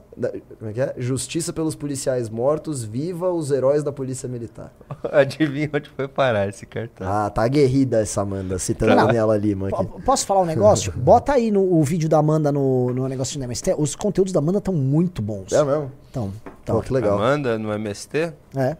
Como 0.58 0.70
é 0.70 0.74
que 0.74 0.82
é? 0.82 0.94
Justiça 0.98 1.54
pelos 1.54 1.76
policiais 1.76 2.30
mortos, 2.30 2.84
viva 2.84 3.32
os 3.32 3.52
heróis 3.52 3.84
da 3.84 3.92
Polícia 3.92 4.28
Militar. 4.28 4.72
Adivinha 5.12 5.70
onde 5.74 5.90
foi 5.90 6.08
parar 6.08 6.48
esse 6.48 6.66
cartão? 6.66 7.08
Ah, 7.10 7.30
tá 7.30 7.44
aguerrida 7.44 8.00
essa 8.02 8.22
Amanda, 8.22 8.58
citando 8.60 8.92
a 8.94 8.96
Não. 8.96 9.06
Daniela 9.08 9.38
Lima 9.38 9.68
aqui. 9.70 9.86
Po- 9.86 10.02
Posso 10.02 10.26
falar 10.26 10.42
um 10.42 10.46
negócio? 10.46 10.92
Bota 10.98 11.34
aí 11.34 11.52
no, 11.52 11.62
o 11.74 11.84
vídeo 11.84 12.10
da 12.10 12.18
Amanda 12.18 12.52
no, 12.52 12.94
no 12.94 13.08
negócio 13.08 13.38
de 13.38 13.44
MST. 13.44 13.76
Os 13.78 13.96
conteúdos 13.96 14.34
da 14.34 14.40
Amanda 14.40 14.58
estão 14.60 14.74
muito 14.74 15.22
bons. 15.22 15.52
É 15.52 15.64
mesmo? 15.64 15.92
Então, 16.10 16.32
Pô, 16.44 16.52
então 16.64 16.82
que 16.82 16.94
legal. 16.94 17.18
Amanda 17.18 17.58
no 17.58 17.72
MST? 17.74 18.34
é. 18.56 18.78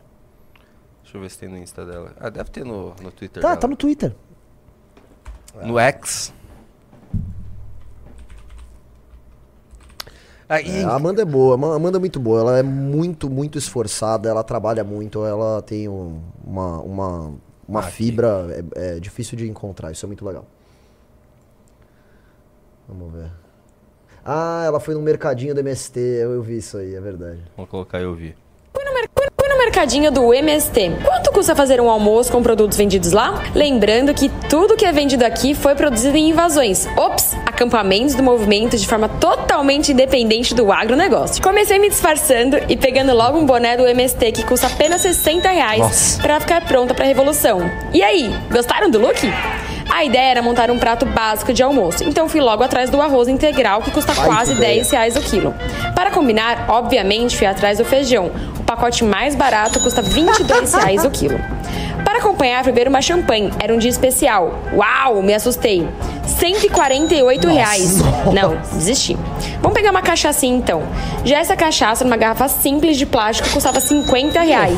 Deixa 1.04 1.18
eu 1.18 1.22
ver 1.22 1.32
se 1.32 1.40
tem 1.40 1.50
no 1.50 1.58
Insta 1.58 1.84
dela. 1.84 2.12
Ah, 2.20 2.30
deve 2.30 2.52
ter 2.52 2.64
no, 2.64 2.94
no 3.02 3.10
Twitter 3.12 3.42
Tá, 3.42 3.48
dela. 3.50 3.60
tá 3.60 3.68
no 3.68 3.76
Twitter. 3.76 4.16
No 5.64 5.80
X. 5.80 6.32
Ah, 10.50 10.60
e- 10.62 10.80
É, 10.80 10.84
a 10.84 10.96
Amanda 10.96 11.22
é 11.22 11.26
boa, 11.26 11.54
a 11.54 11.76
Amanda 11.76 11.98
é 11.98 12.00
muito 12.00 12.20
boa, 12.20 12.40
ela 12.42 12.58
é 12.58 12.64
muito, 12.64 13.30
muito 13.30 13.58
esforçada, 13.58 14.28
ela 14.28 14.44
trabalha 14.44 14.84
muito, 14.84 15.24
ela 15.24 15.62
tem 15.62 15.88
um- 15.88 16.20
uma, 16.44 16.80
uma, 16.82 17.32
uma 17.68 17.80
Aqui. 17.82 17.92
fibra, 17.92 18.48
é, 18.76 18.96
é 18.96 19.00
difícil 19.00 19.38
de 19.38 19.48
encontrar, 19.48 19.92
isso 19.92 20.06
é 20.06 20.08
muito 20.08 20.26
legal. 20.26 20.46
Vamos 22.88 23.14
ver. 23.14 23.32
Ah, 24.26 24.64
ela 24.66 24.80
foi 24.80 24.94
no 24.96 25.02
mercadinho 25.02 25.54
do 25.54 25.60
MST, 25.60 26.00
eu, 26.00 26.32
eu 26.34 26.42
vi 26.42 26.58
isso 26.58 26.78
aí, 26.78 26.96
é 26.96 27.00
verdade. 27.02 27.40
Vou 27.56 27.68
colocar 27.68 28.00
eu 28.02 28.14
vi. 28.16 28.36
Fui 28.74 29.48
no 29.48 29.58
mercadinho 29.58 30.12
do 30.12 30.34
MST. 30.34 30.92
Quanto 31.06 31.32
custa 31.32 31.56
fazer 31.56 31.80
um 31.80 31.90
almoço 31.90 32.32
com 32.32 32.42
produtos 32.44 32.78
vendidos 32.78 33.12
lá? 33.14 33.34
Lembrando 33.56 34.14
que 34.14 34.30
tudo 34.50 34.76
que 34.76 34.86
é 34.86 34.92
vendido 34.92 35.24
aqui 35.26 35.54
foi 35.56 35.74
produzido 35.76 36.18
em 36.18 36.30
invasões. 36.30 36.86
Ops, 36.98 37.34
acampamentos 37.60 38.16
do 38.16 38.24
movimento 38.24 38.78
de 38.78 38.88
forma 38.88 39.10
totalmente 39.10 39.92
independente 39.92 40.56
do 40.56 40.72
agronegócio. 40.72 41.44
Comecei 41.44 41.78
me 41.78 41.90
disfarçando 41.90 42.58
e 42.70 42.78
pegando 42.78 43.14
logo 43.14 43.38
um 43.38 43.46
boné 43.46 43.76
do 43.76 43.86
MST 43.86 44.32
que 44.32 44.44
custa 44.46 44.68
apenas 44.68 45.02
60 45.02 45.50
reais 45.50 45.80
Nossa. 45.80 46.22
pra 46.22 46.40
ficar 46.40 46.62
pronta 46.66 46.94
pra 46.94 47.06
revolução. 47.06 47.70
E 47.94 48.02
aí, 48.02 48.34
gostaram 48.50 48.90
do 48.90 48.98
look? 48.98 49.20
A 49.90 50.06
ideia 50.06 50.32
era 50.32 50.42
montar 50.42 50.72
um 50.72 50.78
prato 50.78 51.06
básico 51.06 51.52
de 51.52 51.62
almoço, 51.62 52.06
então 52.06 52.30
fui 52.30 52.40
logo 52.40 52.64
atrás 52.64 52.90
do 52.90 53.02
arroz 53.02 53.28
integral 53.28 53.82
que 53.82 53.92
custa 53.92 54.14
Baita 54.14 54.30
quase 54.30 54.54
ideia. 54.54 54.76
10 54.76 54.92
reais 54.92 55.16
o 55.18 55.22
quilo. 55.22 55.54
Para 55.94 56.12
combinar, 56.12 56.66
obviamente 56.70 57.36
fui 57.36 57.46
atrás 57.48 57.80
do 57.80 57.84
feijão. 57.84 58.32
O 58.58 58.64
pacote 58.64 59.04
mais 59.04 59.36
barato 59.36 59.82
custa 59.82 60.02
22 60.02 60.74
reais 60.76 61.04
o 61.04 61.10
quilo. 61.10 61.40
Acompanhar, 62.20 62.66
beber 62.66 62.86
uma 62.86 63.02
champanhe. 63.02 63.50
Era 63.60 63.74
um 63.74 63.78
dia 63.78 63.90
especial. 63.90 64.54
Uau, 64.74 65.22
me 65.22 65.34
assustei. 65.34 65.88
148 66.28 67.48
reais. 67.48 68.00
Não, 68.34 68.58
desisti. 68.74 69.18
Vamos 69.62 69.74
pegar 69.74 69.92
uma 69.92 70.02
cachaçinha 70.02 70.56
então. 70.56 70.84
Já 71.24 71.40
essa 71.40 71.56
cachaça 71.56 72.04
numa 72.04 72.18
garrafa 72.18 72.48
simples 72.50 72.98
de 72.98 73.06
plástico 73.06 73.50
custava 73.50 73.80
50 73.80 74.40
reais. 74.42 74.78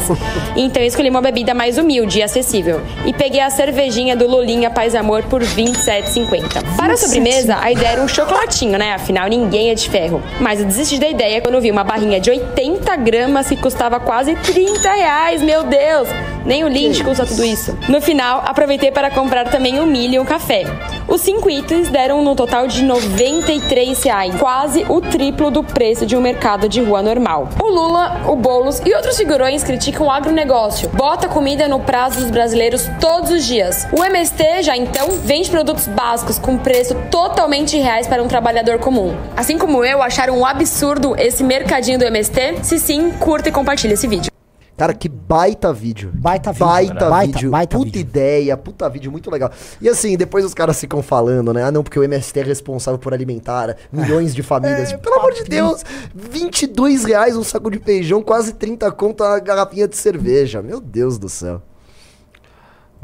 Então 0.55 0.81
eu 0.81 0.87
escolhi 0.87 1.09
uma 1.09 1.21
bebida 1.21 1.53
mais 1.53 1.79
humilde 1.79 2.19
e 2.19 2.23
acessível. 2.23 2.79
E 3.05 3.13
peguei 3.13 3.41
a 3.41 3.49
cervejinha 3.49 4.15
do 4.15 4.27
Lulinha 4.27 4.69
Paz 4.69 4.93
Amor 4.93 5.23
por 5.23 5.41
27,50. 5.41 6.75
Para 6.77 6.93
a 6.93 6.97
sobremesa, 6.97 7.57
a 7.59 7.71
ideia 7.71 7.89
era 7.89 8.01
um 8.03 8.07
chocolatinho, 8.07 8.77
né? 8.77 8.93
Afinal, 8.93 9.27
ninguém 9.27 9.71
é 9.71 9.75
de 9.75 9.89
ferro. 9.89 10.21
Mas 10.39 10.59
eu 10.59 10.65
desisti 10.65 10.99
da 10.99 11.09
ideia 11.09 11.41
quando 11.41 11.59
vi 11.59 11.71
uma 11.71 11.83
barrinha 11.83 12.19
de 12.19 12.29
80 12.29 12.95
gramas 12.97 13.47
que 13.47 13.55
custava 13.55 13.99
quase 13.99 14.35
30 14.35 14.91
reais. 14.93 15.41
Meu 15.41 15.63
Deus! 15.63 16.07
Nem 16.45 16.63
o 16.63 16.67
Lindt 16.67 17.03
custa 17.03 17.23
tudo 17.31 17.45
isso. 17.45 17.77
No 17.87 18.01
final, 18.01 18.43
aproveitei 18.45 18.91
para 18.91 19.09
comprar 19.09 19.49
também 19.49 19.79
um 19.79 19.85
milho 19.85 20.15
e 20.15 20.19
um 20.19 20.25
café. 20.25 20.65
Os 21.07 21.21
cinco 21.21 21.49
itens 21.49 21.89
deram 21.89 22.23
no 22.23 22.35
total 22.35 22.67
de 22.67 22.83
93 22.83 24.03
reais, 24.03 24.35
quase 24.35 24.85
o 24.87 25.01
triplo 25.01 25.49
do 25.49 25.63
preço 25.63 26.05
de 26.05 26.15
um 26.15 26.21
mercado 26.21 26.67
de 26.67 26.81
rua 26.81 27.01
normal. 27.01 27.49
O 27.61 27.67
Lula, 27.67 28.21
o 28.27 28.35
Boulos 28.35 28.81
e 28.85 28.93
outros 28.93 29.17
figurões 29.17 29.63
criticam 29.63 30.07
o 30.07 30.11
agronegócio. 30.11 30.89
Bota 30.89 31.27
comida 31.27 31.67
no 31.67 31.79
prazo 31.79 32.19
dos 32.19 32.31
brasileiros 32.31 32.89
todos 32.99 33.31
os 33.31 33.45
dias. 33.45 33.87
O 33.91 34.03
MST 34.03 34.63
já 34.63 34.75
então 34.75 35.11
vende 35.23 35.49
produtos 35.49 35.87
básicos 35.87 36.37
com 36.37 36.57
preço 36.57 36.95
totalmente 37.09 37.77
reais 37.77 38.07
para 38.07 38.21
um 38.21 38.27
trabalhador 38.27 38.79
comum. 38.79 39.15
Assim 39.35 39.57
como 39.57 39.83
eu, 39.83 40.01
acharam 40.01 40.37
um 40.37 40.45
absurdo 40.45 41.15
esse 41.17 41.43
mercadinho 41.43 41.97
do 41.97 42.05
MST? 42.05 42.63
Se 42.63 42.79
sim, 42.79 43.11
curta 43.11 43.49
e 43.49 43.51
compartilha 43.51 43.93
esse 43.93 44.07
vídeo. 44.07 44.40
Cara, 44.81 44.95
que 44.95 45.07
baita 45.07 45.71
vídeo. 45.71 46.09
Baita 46.11 46.51
vídeo, 46.51 46.65
Baita. 46.65 47.07
Baita- 47.07 47.33
vídeo. 47.37 47.51
baita 47.51 47.77
puta 47.77 47.85
vídeo. 47.85 47.99
ideia, 48.01 48.57
puta 48.57 48.89
vídeo, 48.89 49.11
muito 49.11 49.29
legal. 49.29 49.51
E 49.79 49.87
assim, 49.87 50.17
depois 50.17 50.43
os 50.43 50.55
caras 50.55 50.79
ficam 50.79 51.03
falando, 51.03 51.53
né? 51.53 51.61
Ah, 51.65 51.71
não, 51.71 51.83
porque 51.83 51.99
o 51.99 52.03
MST 52.03 52.39
é 52.39 52.43
responsável 52.43 52.97
por 52.97 53.13
alimentar 53.13 53.77
milhões 53.93 54.33
de 54.33 54.41
famílias. 54.41 54.91
É, 54.93 54.97
Pelo 54.97 55.19
amor 55.19 55.33
de. 55.33 55.43
Deus, 55.43 55.83
22 56.15 57.03
reais 57.03 57.37
um 57.37 57.43
saco 57.43 57.69
de 57.69 57.77
feijão, 57.77 58.23
quase 58.23 58.53
30 58.53 58.91
conto 58.93 59.23
a 59.23 59.37
garrafinha 59.37 59.87
de 59.87 59.95
cerveja. 59.95 60.63
Meu 60.63 60.81
Deus 60.81 61.19
do 61.19 61.29
céu. 61.29 61.61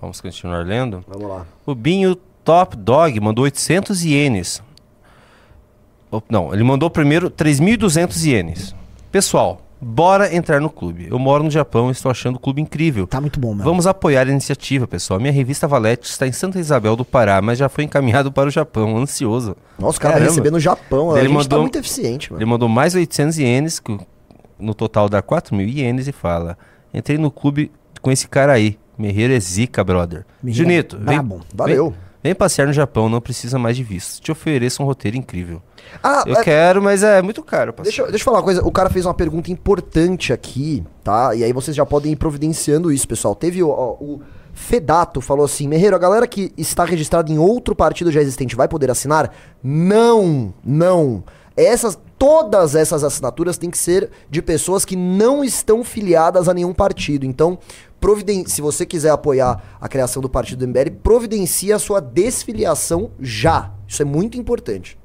Vamos 0.02 0.20
continuar 0.20 0.66
lendo. 0.66 1.06
Vamos 1.08 1.30
lá. 1.30 1.46
O 1.64 1.76
Binho 1.76 2.16
Top 2.44 2.76
Dog 2.76 3.20
mandou 3.20 3.44
800 3.44 4.04
ienes. 4.04 4.64
Não, 6.28 6.52
ele 6.52 6.64
mandou 6.64 6.90
primeiro 6.90 7.30
3.200 7.30 8.26
ienes. 8.26 8.74
Pessoal, 9.12 9.62
bora 9.82 10.34
entrar 10.36 10.60
no 10.60 10.70
clube. 10.70 11.08
Eu 11.10 11.20
moro 11.20 11.44
no 11.44 11.52
Japão 11.52 11.90
e 11.90 11.92
estou 11.92 12.10
achando 12.12 12.36
o 12.36 12.40
clube 12.40 12.62
incrível. 12.62 13.06
Tá 13.08 13.22
muito 13.22 13.40
bom, 13.40 13.54
meu. 13.54 13.64
Vamos 13.64 13.86
apoiar 13.88 14.28
a 14.28 14.32
iniciativa, 14.32 14.88
pessoal. 14.88 15.20
Minha 15.20 15.32
revista 15.32 15.68
Valete 15.68 16.10
está 16.10 16.28
em 16.28 16.32
Santa 16.32 16.60
Isabel 16.60 16.96
do 16.96 17.06
Pará, 17.06 17.42
mas 17.42 17.58
já 17.58 17.70
foi 17.70 17.84
encaminhado 17.84 18.32
para 18.32 18.48
o 18.48 18.52
Japão, 18.52 18.98
ansioso. 18.98 19.56
Nossa, 19.78 19.98
o 19.98 20.02
cara 20.02 20.16
vai 20.16 20.24
receber 20.24 20.52
no 20.52 20.60
Japão. 20.60 21.12
A 21.12 21.20
Ele 21.20 21.28
gente 21.30 21.34
tá 21.38 21.40
mandou- 21.44 21.62
muito 21.62 21.78
eficiente, 21.78 22.32
mano. 22.32 22.42
Ele 22.44 22.50
mandou 22.50 22.68
mais 22.70 22.96
800 22.96 23.38
ienes, 23.38 23.80
que 23.80 23.98
no 24.60 24.74
total 24.74 25.08
dá 25.08 25.22
4 25.22 25.56
mil 25.56 25.68
ienes, 25.68 26.08
e 26.08 26.12
fala: 26.12 26.58
Entrei 26.94 27.18
no 27.18 27.30
clube 27.30 27.72
com 28.02 28.12
esse 28.12 28.28
cara 28.28 28.54
aí. 28.54 28.78
Merreiro 28.98 29.32
é 29.34 29.40
zica, 29.40 29.84
brother. 29.84 30.26
Merreiro 30.42 30.70
é 30.70 30.74
Junito, 30.74 30.96
vem, 30.98 31.06
brabo. 31.06 31.42
Valeu. 31.54 31.92
Vem, 31.92 32.00
vem 32.28 32.36
passear 32.36 32.68
no 32.68 32.74
Japão, 32.74 33.10
não 33.10 33.20
precisa 33.22 33.58
mais 33.58 33.76
de 33.76 33.84
visto. 33.84 34.22
Te 34.22 34.32
ofereço 34.32 34.84
um 34.84 34.86
roteiro 34.86 35.18
incrível. 35.18 35.62
Ah, 36.04 36.24
Eu 36.28 36.36
é- 36.36 36.44
quero, 36.44 36.82
mas 36.82 37.02
é 37.04 37.22
muito 37.22 37.42
caro. 37.42 37.72
passear. 37.74 37.84
Deixa, 37.90 38.02
eu- 38.02 38.08
deixa 38.10 38.22
eu 38.22 38.26
falar 38.26 38.38
uma 38.40 38.44
coisa, 38.44 38.64
o 38.66 38.72
cara 38.72 38.90
fez 38.90 39.06
uma 39.06 39.14
pergunta 39.14 39.50
importante 39.52 40.32
aqui, 40.34 40.84
tá? 41.04 41.34
E 41.34 41.44
aí 41.44 41.54
vocês 41.54 41.76
já 41.76 41.86
podem 41.86 42.12
ir 42.12 42.16
providenciando 42.18 42.92
isso, 42.92 43.08
pessoal. 43.08 43.34
Teve 43.34 43.64
ó, 43.64 43.68
o 44.00 44.22
Fedato 44.54 45.22
falou 45.22 45.46
assim: 45.46 45.68
Merreiro, 45.68 45.96
a 45.96 46.00
galera 46.00 46.28
que 46.28 46.52
está 46.58 46.84
registrada 46.84 47.32
em 47.32 47.38
outro 47.38 47.76
partido 47.76 48.12
já 48.12 48.22
existente 48.22 48.56
vai 48.56 48.68
poder 48.68 48.90
assinar? 48.92 49.32
Não, 49.64 50.54
não. 50.66 51.24
Essas, 51.56 51.98
todas 52.18 52.76
essas 52.76 53.04
assinaturas 53.04 53.58
têm 53.58 53.70
que 53.70 53.78
ser 53.78 54.10
de 54.30 54.42
pessoas 54.42 54.84
que 54.86 54.96
não 54.96 55.44
estão 55.44 55.84
filiadas 55.84 56.48
a 56.50 56.54
nenhum 56.54 56.74
partido. 56.74 57.26
Então, 57.26 57.58
providen 58.00 58.46
se 58.48 58.62
você 58.62 58.86
quiser 58.86 59.12
apoiar 59.12 59.62
a 59.80 59.88
criação 59.88 60.22
do 60.22 60.30
partido 60.30 60.60
do 60.60 60.68
MBL, 60.68 60.92
providencie 61.04 61.72
a 61.74 61.80
sua 61.80 62.00
desfiliação 62.00 63.12
já. 63.20 63.72
Isso 63.88 64.02
é 64.02 64.06
muito 64.06 64.38
importante. 64.38 64.98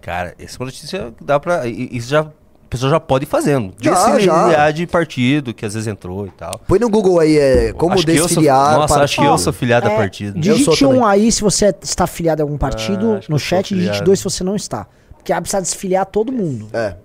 Cara, 0.00 0.34
essa 0.38 0.62
notícia 0.64 1.12
dá 1.20 1.38
pra. 1.38 1.66
Isso 1.66 2.08
já. 2.08 2.20
A 2.20 2.70
pessoa 2.70 2.90
já 2.90 3.00
pode 3.00 3.24
ir 3.24 3.26
fazendo. 3.26 3.72
Desfiliar 3.80 4.50
já. 4.52 4.70
de 4.70 4.86
partido, 4.86 5.54
que 5.54 5.64
às 5.64 5.72
vezes 5.72 5.86
entrou 5.86 6.26
e 6.26 6.30
tal. 6.30 6.60
Põe 6.68 6.78
no 6.78 6.90
Google 6.90 7.18
aí, 7.18 7.38
é, 7.38 7.72
como 7.72 7.94
Acho 7.94 8.10
eu 8.10 8.16
sou- 8.18 8.26
desfiliar 8.26 8.76
Nossa, 8.76 9.00
acho 9.02 9.14
que 9.16 9.20
eu 9.22 9.24
partido. 9.30 9.42
sou 9.44 9.52
filiado 9.54 9.88
a 9.88 9.92
É, 9.92 9.96
partido. 9.96 10.36
Eu 10.36 10.42
sou 10.42 10.52
Digite 10.74 10.84
também. 10.84 10.98
um 11.00 11.06
aí 11.06 11.32
se 11.32 11.40
você 11.40 11.74
está 11.82 12.04
afiliado 12.04 12.42
a 12.42 12.44
algum 12.44 12.58
partido 12.58 13.14
Ah, 13.14 13.20
no 13.26 13.38
chat, 13.38 13.74
digite 13.74 14.04
dois 14.04 14.18
se 14.18 14.24
você 14.24 14.44
não 14.44 14.54
está. 14.54 14.86
Porque 15.18 15.32
vai 15.32 15.40
precisar 15.40 15.60
desfiliar 15.60 16.06
todo 16.06 16.32
mundo. 16.32 16.68
É. 16.72 16.96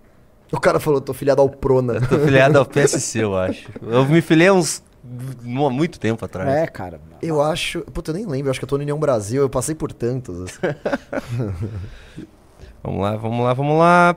O 0.51 0.59
cara 0.59 0.79
falou, 0.79 1.01
tô 1.01 1.13
filiado 1.13 1.41
ao 1.41 1.49
Prona. 1.49 1.99
Tô 1.99 2.19
filiado 2.19 2.57
ao 2.59 2.65
PSC, 2.65 3.23
eu 3.23 3.35
acho. 3.35 3.69
Eu 3.81 4.05
me 4.05 4.21
filiei 4.21 4.47
há 4.47 4.53
uns. 4.53 4.83
há 5.43 5.69
muito 5.69 5.99
tempo 5.99 6.23
atrás. 6.23 6.47
É, 6.47 6.67
cara. 6.67 7.01
Eu 7.21 7.41
acho. 7.41 7.81
Puta, 7.81 8.11
eu 8.11 8.15
nem 8.15 8.25
lembro, 8.25 8.47
eu 8.47 8.51
acho 8.51 8.59
que 8.59 8.63
eu 8.63 8.69
tô 8.69 8.77
no 8.77 8.83
União 8.83 8.99
Brasil, 8.99 9.41
eu 9.41 9.49
passei 9.49 9.73
por 9.75 9.91
tantos. 9.91 10.39
assim. 10.41 10.57
Vamos 12.83 13.01
lá, 13.01 13.15
vamos 13.15 13.45
lá, 13.45 13.53
vamos 13.53 13.79
lá. 13.79 14.15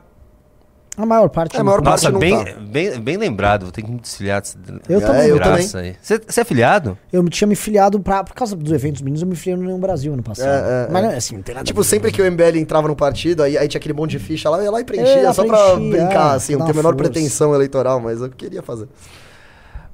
A 0.97 1.05
maior 1.05 1.29
parte. 1.29 1.57
É, 1.57 1.61
a 1.61 1.65
maior 1.65 1.83
parte 1.83 2.05
Nossa, 2.05 2.11
não 2.11 2.19
bem, 2.19 2.45
tá. 2.45 2.53
bem, 2.61 2.99
bem 3.01 3.17
lembrado, 3.19 3.65
vou 3.65 3.73
ter 3.73 3.83
que 3.83 3.91
me 3.91 3.99
desfiliar. 4.01 4.43
Eu 4.89 4.99
É, 4.99 5.01
também. 5.01 5.27
eu 5.29 5.37
Graça 5.37 5.79
aí. 5.81 5.95
Você 6.01 6.19
você 6.27 6.41
é 6.41 6.45
filiado? 6.45 6.97
Eu 7.13 7.23
me 7.23 7.29
tinha 7.29 7.47
me 7.47 7.55
filiado 7.55 8.01
pra, 8.01 8.25
por 8.25 8.35
causa 8.35 8.57
dos 8.57 8.73
eventos 8.73 9.03
meninos, 9.03 9.21
eu 9.23 9.29
me 9.29 9.37
filiei 9.37 9.57
no 9.57 9.63
União 9.65 9.79
Brasil 9.79 10.13
ano 10.15 10.23
passado. 10.23 10.49
É, 10.49 10.87
é, 10.87 10.89
Mas 10.91 11.05
é. 11.05 11.07
não 11.07 11.13
é 11.13 11.17
assim, 11.19 11.35
não 11.37 11.43
tem 11.43 11.55
nada 11.55 11.65
tipo, 11.67 11.85
sempre 11.85 12.11
que 12.11 12.23
o 12.23 12.31
MBL 12.33 12.57
entrava 12.57 12.89
no 12.89 12.97
partido, 12.97 13.43
aí, 13.43 13.59
aí 13.59 13.69
tinha 13.69 13.79
aquele 13.79 13.95
monte 13.95 14.13
de 14.13 14.19
ficha 14.19 14.49
lá, 14.49 14.59
eu 14.59 14.65
ia 14.65 14.71
lá 14.71 14.81
e 14.81 14.85
preenchia, 14.85 15.29
É, 15.29 15.33
só 15.33 15.45
pra 15.45 15.59
preenchia, 15.75 15.91
brincar, 15.91 16.33
é, 16.33 16.37
assim, 16.37 16.53
não 16.55 16.61
tenho 16.61 16.73
a 16.73 16.77
menor 16.77 16.95
força. 16.97 17.11
pretensão 17.11 17.55
eleitoral, 17.55 18.01
mas 18.01 18.21
eu 18.23 18.31
queria 18.31 18.63
fazer. 18.63 18.89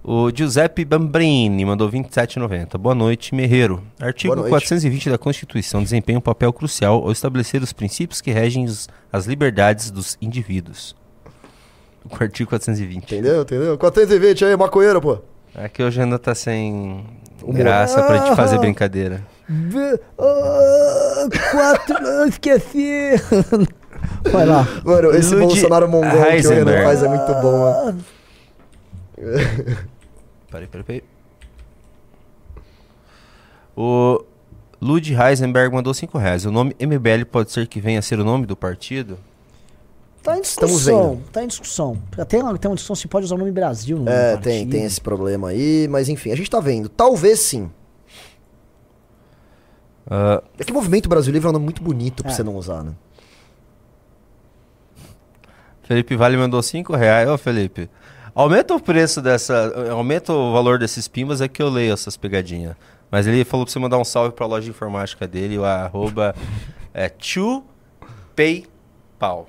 O 0.05 0.31
Giuseppe 0.35 0.85
Bambrini 0.85 1.65
mandou 1.65 1.89
27,90. 1.89 2.77
Boa 2.77 2.95
noite, 2.95 3.35
Merreiro. 3.35 3.83
Artigo 4.01 4.35
noite. 4.35 4.49
420 4.51 5.09
da 5.11 5.17
Constituição 5.19 5.81
desempenha 5.83 6.19
um 6.19 6.23
papel 6.23 6.53
crucial 6.53 7.05
ao 7.05 7.13
estabelecer 7.13 7.63
os 7.63 7.73
princípios 7.73 8.21
que 8.21 8.33
regem 8.33 8.65
os- 8.65 8.89
as 9.13 9.27
liberdades 9.27 9.93
dos 9.93 10.19
indivíduos. 10.21 10.97
O 12.11 12.17
artigo 12.21 12.51
420. 12.51 13.05
Entendeu? 13.15 13.43
Entendeu? 13.43 13.79
420 13.79 14.45
aí, 14.45 14.57
maconheiro, 14.57 15.01
pô. 15.01 15.19
Aqui 15.55 15.85
hoje 15.85 16.01
ainda 16.03 16.19
tá 16.19 16.35
sem 16.35 17.05
graça 17.47 18.03
pra 18.03 18.19
gente 18.19 18.35
fazer 18.35 18.59
brincadeira. 18.59 19.23
V- 19.49 20.01
ah, 20.19 21.29
quatro. 21.53 21.97
ah, 22.01 22.27
esqueci. 22.27 23.11
Vai 24.33 24.47
lá. 24.47 24.67
Mano, 24.85 25.15
esse 25.15 25.37
Bolsonaro 25.37 25.89
mongol 25.89 26.11
que 26.11 26.17
o 26.17 26.21
Renan 26.23 26.33
Heisenberg. 26.35 26.83
faz 26.85 27.03
é 27.05 27.09
muito 27.09 27.33
bom, 27.41 27.93
né? 27.93 27.99
Peraí, 30.53 30.67
peraí, 30.69 30.85
peraí. 30.85 31.03
O 33.77 34.23
Lud 34.81 35.13
Heisenberg 35.15 35.75
mandou 35.75 35.95
5 35.95 36.17
reais. 36.19 36.45
O 36.45 36.51
nome 36.53 36.77
MBL 36.79 37.25
pode 37.31 37.51
ser 37.51 37.67
que 37.67 37.81
venha 37.81 37.99
a 37.99 38.03
ser 38.03 38.21
o 38.21 38.25
nome 38.25 38.45
do 38.47 38.55
partido? 38.55 39.19
Tá 40.23 40.37
em 40.39 40.43
discussão. 40.43 41.15
vendo. 41.17 41.31
Tá 41.31 41.43
em 41.43 41.47
discussão. 41.49 42.01
Tem 42.29 42.41
uma, 42.43 42.57
tem 42.57 42.71
uma 42.71 42.75
discussão 42.77 42.95
se 42.95 43.09
pode 43.09 43.25
usar 43.25 43.35
o 43.35 43.39
nome 43.39 43.51
Brasil 43.51 43.99
no 43.99 44.09
É, 44.09 44.33
partido. 44.35 44.43
tem, 44.45 44.69
tem 44.69 44.85
esse 44.85 45.01
problema 45.01 45.49
aí, 45.49 45.89
mas 45.89 46.09
enfim, 46.09 46.31
a 46.31 46.37
gente 46.37 46.49
tá 46.51 46.61
vendo. 46.61 46.89
Talvez 46.89 47.41
sim. 47.41 47.71
Ah, 50.09 50.43
É 50.59 50.65
que 50.65 50.71
o 50.71 50.75
Movimento 50.75 51.09
Brasil 51.09 51.33
Livre 51.33 51.47
é 51.47 51.51
um 51.51 51.53
nome 51.55 51.65
muito 51.65 51.83
bonito 51.83 52.23
pra 52.23 52.31
É. 52.31 52.35
você 52.37 52.43
não 52.45 52.55
usar, 52.57 52.85
né? 52.85 52.93
Felipe 55.83 56.15
Vale 56.15 56.37
mandou 56.37 56.63
5 56.63 56.95
reais. 56.95 57.29
Ô, 57.29 57.37
Felipe, 57.37 57.91
aumenta 58.35 58.75
o 58.75 58.81
preço 58.81 59.21
dessa. 59.23 59.73
Aumenta 59.91 60.33
o 60.33 60.53
valor 60.53 60.79
desses 60.79 61.07
pimbas, 61.09 61.41
é 61.41 61.49
que 61.49 61.63
eu 61.63 61.69
leio 61.69 61.93
essas 61.93 62.17
pegadinhas. 62.17 62.75
Mas 63.11 63.27
ele 63.27 63.45
falou 63.45 63.67
pra 63.67 63.73
você 63.73 63.79
mandar 63.79 63.99
um 63.99 64.05
salve 64.05 64.35
pra 64.35 64.47
loja 64.47 64.65
de 64.65 64.71
informática 64.71 65.27
dele, 65.29 65.59
o 65.59 65.65
arroba 65.65 66.35
é 66.95 67.11
PayPal. 68.35 69.49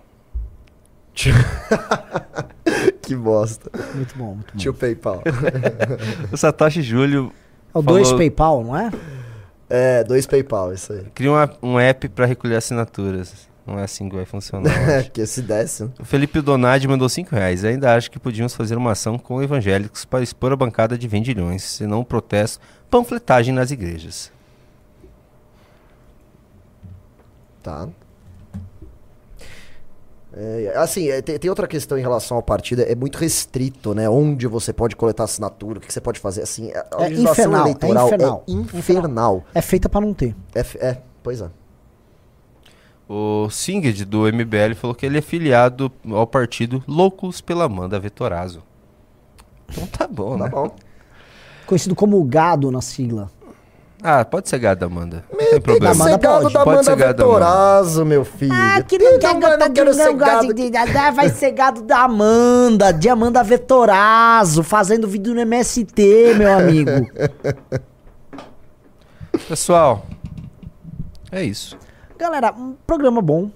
que 3.02 3.16
bosta. 3.16 3.70
Muito 3.94 4.18
bom, 4.18 4.34
muito 4.36 4.52
bom. 4.54 4.58
Tio 4.60 4.74
PayPal. 4.74 5.22
O 6.32 6.38
Satoshi 6.38 6.82
Júlio 6.82 7.32
É 7.74 7.78
o 7.78 7.82
2 7.82 8.08
falou- 8.08 8.18
PayPal, 8.18 8.64
não 8.64 8.76
é? 8.78 8.92
é, 9.70 10.04
dois 10.04 10.26
PayPal, 10.28 10.74
isso 10.74 10.92
aí. 10.94 11.06
cria 11.16 11.32
uma- 11.32 11.50
um 11.62 11.80
app 11.80 12.08
pra 12.10 12.26
recolher 12.26 12.56
assinaturas. 12.58 13.48
Não 13.66 13.80
é 13.80 13.84
assim 13.84 14.10
que 14.10 14.16
vai 14.16 14.26
funcionar. 14.26 14.72
É, 14.90 15.04
que 15.10 15.26
se 15.26 15.42
desse. 15.42 15.84
O 16.00 16.04
Felipe 16.04 16.42
Donadi 16.42 16.88
mandou 16.88 17.08
5 17.08 17.34
reais. 17.34 17.64
Ainda 17.64 17.96
acho 17.96 18.12
que 18.12 18.20
podíamos 18.20 18.54
fazer 18.54 18.76
uma 18.76 18.92
ação 18.92 19.18
com 19.18 19.42
evangélicos 19.42 20.04
para 20.04 20.24
expor 20.24 20.52
a 20.52 20.56
bancada 20.56 20.98
de 20.98 21.08
vendilhões, 21.08 21.64
se 21.64 21.88
não 21.88 22.04
protesto, 22.04 22.60
panfletagem 22.90 23.54
nas 23.54 23.72
igrejas. 23.72 24.32
Tá. 27.62 27.88
É, 30.36 30.74
assim, 30.76 31.10
é, 31.10 31.22
tem, 31.22 31.38
tem 31.38 31.50
outra 31.50 31.68
questão 31.68 31.98
em 31.98 32.02
relação 32.02 32.36
ao 32.36 32.44
partido, 32.44 32.82
é 32.82 32.96
muito 32.96 33.18
restrito, 33.18 33.94
né? 33.94 34.10
Onde 34.10 34.48
você 34.48 34.74
pode 34.74 34.96
coletar 34.96 35.26
assinatura, 35.26 35.78
o 35.78 35.82
que, 35.82 35.88
que 35.88 35.94
você 35.94 36.02
pode 36.02 36.20
fazer, 36.20 36.42
assim, 36.42 36.72
a 36.74 37.04
É 37.04 37.10
legislação 37.10 37.32
infernal, 37.32 37.60
é 37.60 37.70
eleitoral 37.70 38.08
infernal. 38.08 38.44
é 38.48 38.52
infernal. 38.52 39.44
É 39.54 39.62
feita 39.62 39.88
pra 39.88 40.02
não 40.02 40.14
ter. 40.14 40.36
É, 40.56 40.62
é, 40.86 40.98
pois 41.22 41.40
é. 41.40 41.50
O 43.16 43.48
Singed 43.52 44.06
do 44.06 44.22
MBL 44.24 44.74
falou 44.76 44.96
que 44.96 45.06
ele 45.06 45.20
é 45.20 45.22
filiado 45.22 45.92
ao 46.12 46.26
partido 46.26 46.84
Loucos 46.88 47.42
pela 47.42 47.66
Amanda 47.66 48.00
Vetorazo. 48.00 48.64
Então 49.70 49.86
tá 49.86 50.08
bom, 50.08 50.36
Tá 50.36 50.46
né? 50.46 50.50
bom. 50.50 50.76
Conhecido 51.68 51.94
como 51.94 52.24
gado 52.24 52.72
na 52.72 52.82
sigla. 52.82 53.30
Ah, 54.02 54.26
pode 54.26 54.50
ser 54.50 54.58
gado, 54.58 54.84
Amanda. 54.84 55.24
Não 55.32 55.38
tem 55.38 55.62
problema. 55.62 55.92
Amanda 55.94 56.12
ser 56.12 56.18
gado 56.20 56.42
pode. 56.42 56.54
da 56.56 56.64
Pode 56.64 56.70
Amanda 56.72 56.84
ser 56.84 56.96
gado 56.96 57.18
da 57.18 57.24
Amanda. 57.24 57.40
Vetorazo, 57.46 58.06
meu 58.06 58.26
filho. 58.26 58.52
Ah, 58.54 58.82
que 58.82 58.96
Eu 58.96 59.00
não 59.12 59.20
quer 59.20 59.34
não- 59.36 59.40
não 59.58 59.58
que 59.68 59.70
quero 59.74 59.94
ser 59.94 60.14
gado. 60.16 60.54
de- 60.54 60.72
ah, 60.98 61.12
Vai 61.12 61.30
ser 61.30 61.52
gado 61.52 61.82
da 61.84 62.00
Amanda, 62.06 62.92
de 62.92 63.08
Amanda 63.10 63.44
Vetorazo, 63.44 64.64
fazendo 64.64 65.08
vídeo 65.08 65.36
no 65.36 65.40
MST, 65.42 66.34
meu 66.36 66.52
amigo. 66.52 66.90
Pessoal, 69.48 70.04
é 71.32 71.44
isso. 71.44 71.78
Galera, 72.24 72.54
um 72.58 72.74
programa 72.88 73.22
bom. 73.22 73.52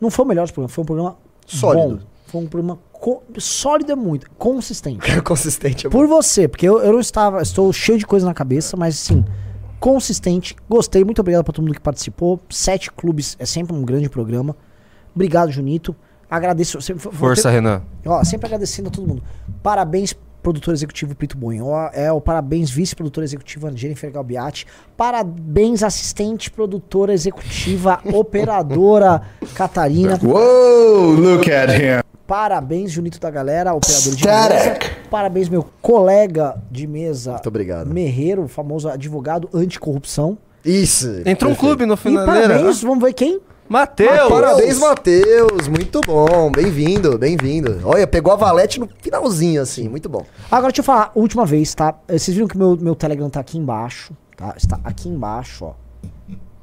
Não 0.00 0.10
foi 0.10 0.24
o 0.24 0.28
melhor 0.28 0.42
dos 0.42 0.50
programas, 0.50 0.74
foi 0.74 0.82
um 0.82 0.86
programa 0.86 1.16
Sólido. 1.46 1.96
bom. 1.98 2.02
Foi 2.26 2.40
um 2.42 2.46
programa 2.48 2.78
co- 2.92 3.22
sólido 3.38 3.92
é 3.92 3.94
muito, 3.94 4.28
consistente. 4.36 4.98
Consistente. 5.22 5.86
é 5.86 5.88
bom. 5.88 5.96
Por 5.96 6.08
você, 6.08 6.48
porque 6.48 6.68
eu, 6.68 6.80
eu 6.80 6.92
não 6.92 6.98
estava, 6.98 7.40
estou 7.40 7.72
cheio 7.72 7.96
de 7.96 8.04
coisa 8.04 8.26
na 8.26 8.34
cabeça, 8.34 8.76
mas 8.76 8.96
assim, 8.96 9.24
consistente. 9.78 10.56
Gostei, 10.68 11.04
muito 11.04 11.20
obrigado 11.20 11.44
pra 11.44 11.52
todo 11.52 11.64
mundo 11.64 11.74
que 11.74 11.80
participou. 11.80 12.40
Sete 12.50 12.90
clubes 12.90 13.36
é 13.38 13.46
sempre 13.46 13.74
um 13.74 13.84
grande 13.84 14.08
programa. 14.08 14.56
Obrigado, 15.14 15.50
Junito. 15.52 15.94
Agradeço. 16.28 16.80
sempre- 16.82 17.10
Força, 17.12 17.44
ter- 17.48 17.54
Renan. 17.54 17.82
Ó, 18.04 18.22
sempre 18.24 18.46
agradecendo 18.46 18.88
a 18.88 18.90
todo 18.90 19.06
mundo. 19.06 19.22
Parabéns, 19.62 20.12
produtor 20.42 20.74
executivo 20.74 21.14
Pito 21.14 21.36
Bonho. 21.36 21.66
Ó, 21.66 21.90
É 21.92 22.10
o 22.12 22.20
parabéns, 22.20 22.70
vice-produtora 22.70 23.24
executiva 23.24 23.70
Jennifer 23.74 24.10
Galbiati. 24.10 24.66
Parabéns, 24.96 25.82
assistente 25.82 26.50
produtora 26.50 27.12
executiva, 27.12 28.00
operadora 28.12 29.22
Catarina. 29.54 30.18
Whoa, 30.22 31.12
look 31.12 31.50
at 31.50 31.70
him. 31.70 32.02
Parabéns, 32.26 32.90
Junito 32.92 33.18
da 33.18 33.30
galera, 33.30 33.72
operador 33.72 34.14
de 34.14 34.26
mesa. 34.26 34.78
Parabéns, 35.10 35.48
meu 35.48 35.64
colega 35.80 36.56
de 36.70 36.86
mesa, 36.86 37.32
Muito 37.32 37.48
obrigado. 37.48 37.86
Merreiro, 37.88 38.46
famoso 38.46 38.88
advogado 38.88 39.48
anticorrupção. 39.54 40.36
Isso. 40.64 41.22
Entrou 41.24 41.52
um 41.52 41.54
clube 41.54 41.86
no 41.86 41.94
E 41.94 41.96
finaleira. 41.96 42.48
parabéns, 42.48 42.82
vamos 42.82 43.02
ver 43.02 43.14
quem? 43.14 43.40
Mateus! 43.68 44.30
Parabéns, 44.30 44.78
Matheus. 44.78 45.68
Muito 45.68 46.00
bom. 46.00 46.50
Bem-vindo, 46.50 47.18
bem-vindo. 47.18 47.80
Olha, 47.84 48.06
pegou 48.06 48.32
a 48.32 48.36
valete 48.36 48.80
no 48.80 48.88
finalzinho, 49.02 49.60
assim. 49.60 49.90
Muito 49.90 50.08
bom. 50.08 50.24
Agora 50.50 50.72
deixa 50.72 50.80
eu 50.80 50.84
falar, 50.84 51.12
última 51.14 51.44
vez, 51.44 51.74
tá? 51.74 51.94
Vocês 52.08 52.34
viram 52.34 52.48
que 52.48 52.56
meu, 52.56 52.78
meu 52.80 52.94
Telegram 52.94 53.28
tá 53.28 53.40
aqui 53.40 53.58
embaixo, 53.58 54.16
tá? 54.34 54.54
Está 54.56 54.80
aqui 54.82 55.10
embaixo, 55.10 55.66
ó. 55.66 55.74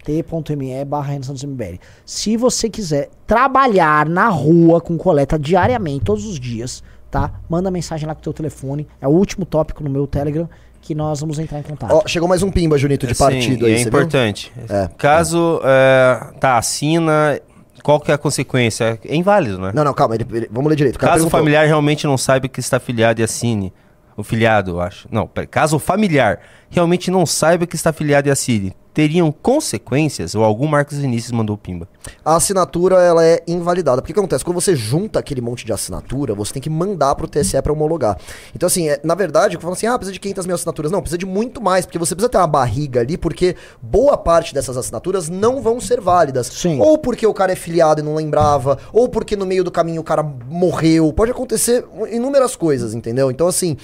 t.me 0.03 0.83
barra 0.83 1.13
MBL. 1.13 1.77
Se 2.03 2.35
você 2.37 2.71
quiser 2.71 3.11
trabalhar 3.27 4.09
na 4.09 4.27
rua 4.29 4.81
com 4.81 4.97
coleta 4.97 5.37
diariamente, 5.37 6.05
todos 6.05 6.25
os 6.25 6.39
dias, 6.39 6.83
tá? 7.11 7.39
Manda 7.47 7.69
mensagem 7.69 8.07
lá 8.07 8.15
com 8.15 8.21
o 8.21 8.23
teu 8.23 8.33
telefone. 8.33 8.87
É 8.99 9.07
o 9.07 9.11
último 9.11 9.45
tópico 9.45 9.83
no 9.83 9.91
meu 9.91 10.07
Telegram 10.07 10.49
que 10.85 10.93
nós 10.93 11.19
vamos 11.19 11.39
entrar 11.39 11.59
em 11.59 11.63
contato. 11.63 11.91
Ó, 11.91 12.03
chegou 12.07 12.29
mais 12.29 12.43
um 12.43 12.51
pimba, 12.51 12.77
Junito, 12.77 13.07
de 13.07 13.13
Assim, 13.13 13.23
partido 13.23 13.67
e 13.67 13.73
aí, 13.73 13.79
é 13.79 13.81
importante. 13.81 14.51
É. 14.69 14.87
Caso 14.95 15.59
é, 15.63 16.19
tá, 16.39 16.57
assina, 16.59 17.39
qual 17.81 17.99
que 17.99 18.11
é 18.11 18.13
a 18.13 18.17
consequência? 18.19 18.99
É 19.03 19.15
inválido, 19.15 19.57
né? 19.59 19.71
Não, 19.73 19.83
não, 19.83 19.93
calma. 19.95 20.13
ele- 20.13 20.27
ele- 20.31 20.49
vamos 20.51 20.69
ler 20.69 20.75
direito. 20.75 20.97
O 20.97 20.99
Caso 20.99 21.25
o 21.25 21.29
familiar 21.29 21.65
realmente 21.65 22.05
não 22.05 22.17
saiba 22.19 22.47
que 22.47 22.59
está 22.59 22.79
filiado 22.79 23.19
e 23.19 23.23
assine. 23.23 23.73
O 24.15 24.23
filiado, 24.23 24.71
eu 24.71 24.79
acho. 24.79 25.07
Não, 25.11 25.25
peraí. 25.27 25.47
Caso 25.47 25.75
o 25.75 25.79
familiar 25.79 26.39
realmente 26.69 27.09
não 27.09 27.25
saiba 27.25 27.65
que 27.65 27.75
está 27.75 27.91
filiado 27.91 28.29
e 28.29 28.31
assine, 28.31 28.71
teriam 28.95 29.29
consequências? 29.29 30.33
Ou 30.35 30.43
algum 30.43 30.65
Marcos 30.67 30.97
Vinícius 30.97 31.33
mandou 31.33 31.57
pimba? 31.57 31.87
A 32.23 32.37
assinatura, 32.37 32.95
ela 33.01 33.25
é 33.25 33.43
invalidada. 33.45 34.01
Porque 34.01 34.13
o 34.13 34.15
que 34.15 34.19
acontece? 34.19 34.45
Quando 34.45 34.59
você 34.59 34.73
junta 34.73 35.19
aquele 35.19 35.41
monte 35.41 35.65
de 35.65 35.73
assinatura, 35.73 36.33
você 36.33 36.53
tem 36.53 36.61
que 36.61 36.69
mandar 36.69 37.13
pro 37.15 37.27
TSE 37.27 37.61
pra 37.61 37.73
homologar. 37.73 38.17
Então, 38.55 38.67
assim, 38.67 38.87
é, 38.87 38.99
na 39.03 39.13
verdade, 39.13 39.57
falam 39.57 39.73
assim, 39.73 39.85
ah, 39.85 39.97
precisa 39.97 40.13
de 40.13 40.19
500 40.19 40.45
mil 40.45 40.55
assinaturas. 40.55 40.91
Não, 40.91 41.01
precisa 41.01 41.17
de 41.17 41.25
muito 41.25 41.61
mais, 41.61 41.85
porque 41.85 41.99
você 41.99 42.15
precisa 42.15 42.29
ter 42.29 42.37
uma 42.37 42.47
barriga 42.47 43.01
ali, 43.01 43.17
porque 43.17 43.57
boa 43.81 44.15
parte 44.17 44.53
dessas 44.53 44.77
assinaturas 44.77 45.27
não 45.27 45.61
vão 45.61 45.81
ser 45.81 45.99
válidas. 45.99 46.47
Sim. 46.47 46.79
Ou 46.79 46.97
porque 46.97 47.27
o 47.27 47.33
cara 47.33 47.51
é 47.51 47.55
filiado 47.55 47.99
e 47.99 48.03
não 48.03 48.15
lembrava, 48.15 48.77
ou 48.93 49.09
porque 49.09 49.35
no 49.35 49.45
meio 49.45 49.63
do 49.63 49.71
caminho 49.71 49.99
o 49.99 50.05
cara 50.05 50.23
morreu. 50.23 51.11
Pode 51.11 51.31
acontecer 51.31 51.85
inúmeras 52.11 52.55
coisas, 52.55 52.93
entendeu? 52.93 53.29
Então, 53.29 53.47
assim, 53.47 53.75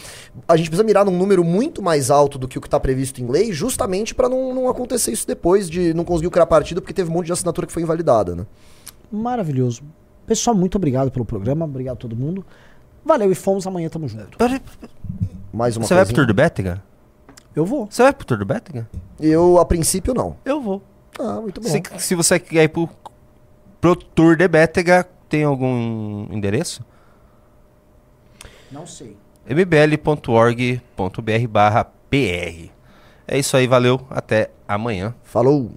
a 0.48 0.56
gente 0.56 0.70
precisa 0.70 0.86
mirar 0.86 1.04
num 1.04 1.18
número 1.18 1.44
muito 1.44 1.82
mais 1.82 2.10
alto 2.10 2.40
do 2.40 2.48
que 2.48 2.58
o 2.58 2.62
que 2.62 2.70
tá 2.70 2.80
previsto 2.80 3.22
em 3.22 3.28
lei, 3.28 3.52
justamente 3.52 4.16
pra 4.16 4.30
não, 4.30 4.54
não 4.54 4.70
acontecer 4.70 5.01
isso 5.10 5.26
depois 5.26 5.70
de 5.70 5.94
não 5.94 6.04
conseguir 6.04 6.30
criar 6.30 6.46
partido, 6.46 6.82
porque 6.82 6.94
teve 6.94 7.10
um 7.10 7.14
monte 7.14 7.28
de 7.28 7.34
assinatura 7.34 7.66
que 7.66 7.72
foi 7.72 7.82
invalidada, 7.82 8.36
né? 8.36 8.46
Maravilhoso. 9.12 9.82
Pessoal, 10.28 10.56
muito 10.56 10.76
obrigado 10.76 11.12
pelo 11.12 11.26
programa. 11.26 11.66
Obrigado 11.66 11.96
a 11.96 12.00
todo 12.00 12.16
mundo. 12.16 12.46
Valeu 13.04 13.32
e 13.32 13.36
fomos. 13.36 13.66
Amanhã 13.66 13.90
tamo 13.90 14.08
junto. 14.08 14.38
Mais 15.52 15.76
uma 15.76 15.86
Você 15.86 15.94
vai 15.94 16.06
pro. 16.06 16.14
Tour 16.14 16.28
do 16.28 16.34
Bétega? 16.34 16.84
Eu 17.56 17.66
vou. 17.66 17.88
Você 17.90 18.04
vai 18.04 18.14
pro 18.14 18.26
Tour 18.26 18.38
do 18.38 18.46
Bétega? 18.46 18.88
Eu, 19.20 19.58
a 19.58 19.66
princípio, 19.66 20.14
não. 20.14 20.38
Eu 20.46 20.62
vou. 20.62 20.82
Ah, 21.20 21.42
muito 21.42 21.60
bom. 21.60 21.68
Se, 21.68 21.82
se 21.98 22.16
você 22.16 22.40
quer 22.40 22.64
ir 22.64 22.70
pro, 22.70 22.90
pro 23.80 23.96
Tour 23.96 24.38
de 24.38 24.48
Bétega, 24.48 25.08
tem 25.28 25.44
algum 25.44 26.28
endereço? 26.32 26.86
Não 28.72 28.86
sei. 28.86 29.18
mbl.org.br 29.46 31.48
barra 31.50 31.84
PR. 31.84 32.70
É 33.28 33.38
isso 33.38 33.56
aí, 33.56 33.68
valeu, 33.68 34.02
até 34.10 34.50
amanhã. 34.68 35.14
Falou. 35.24 35.72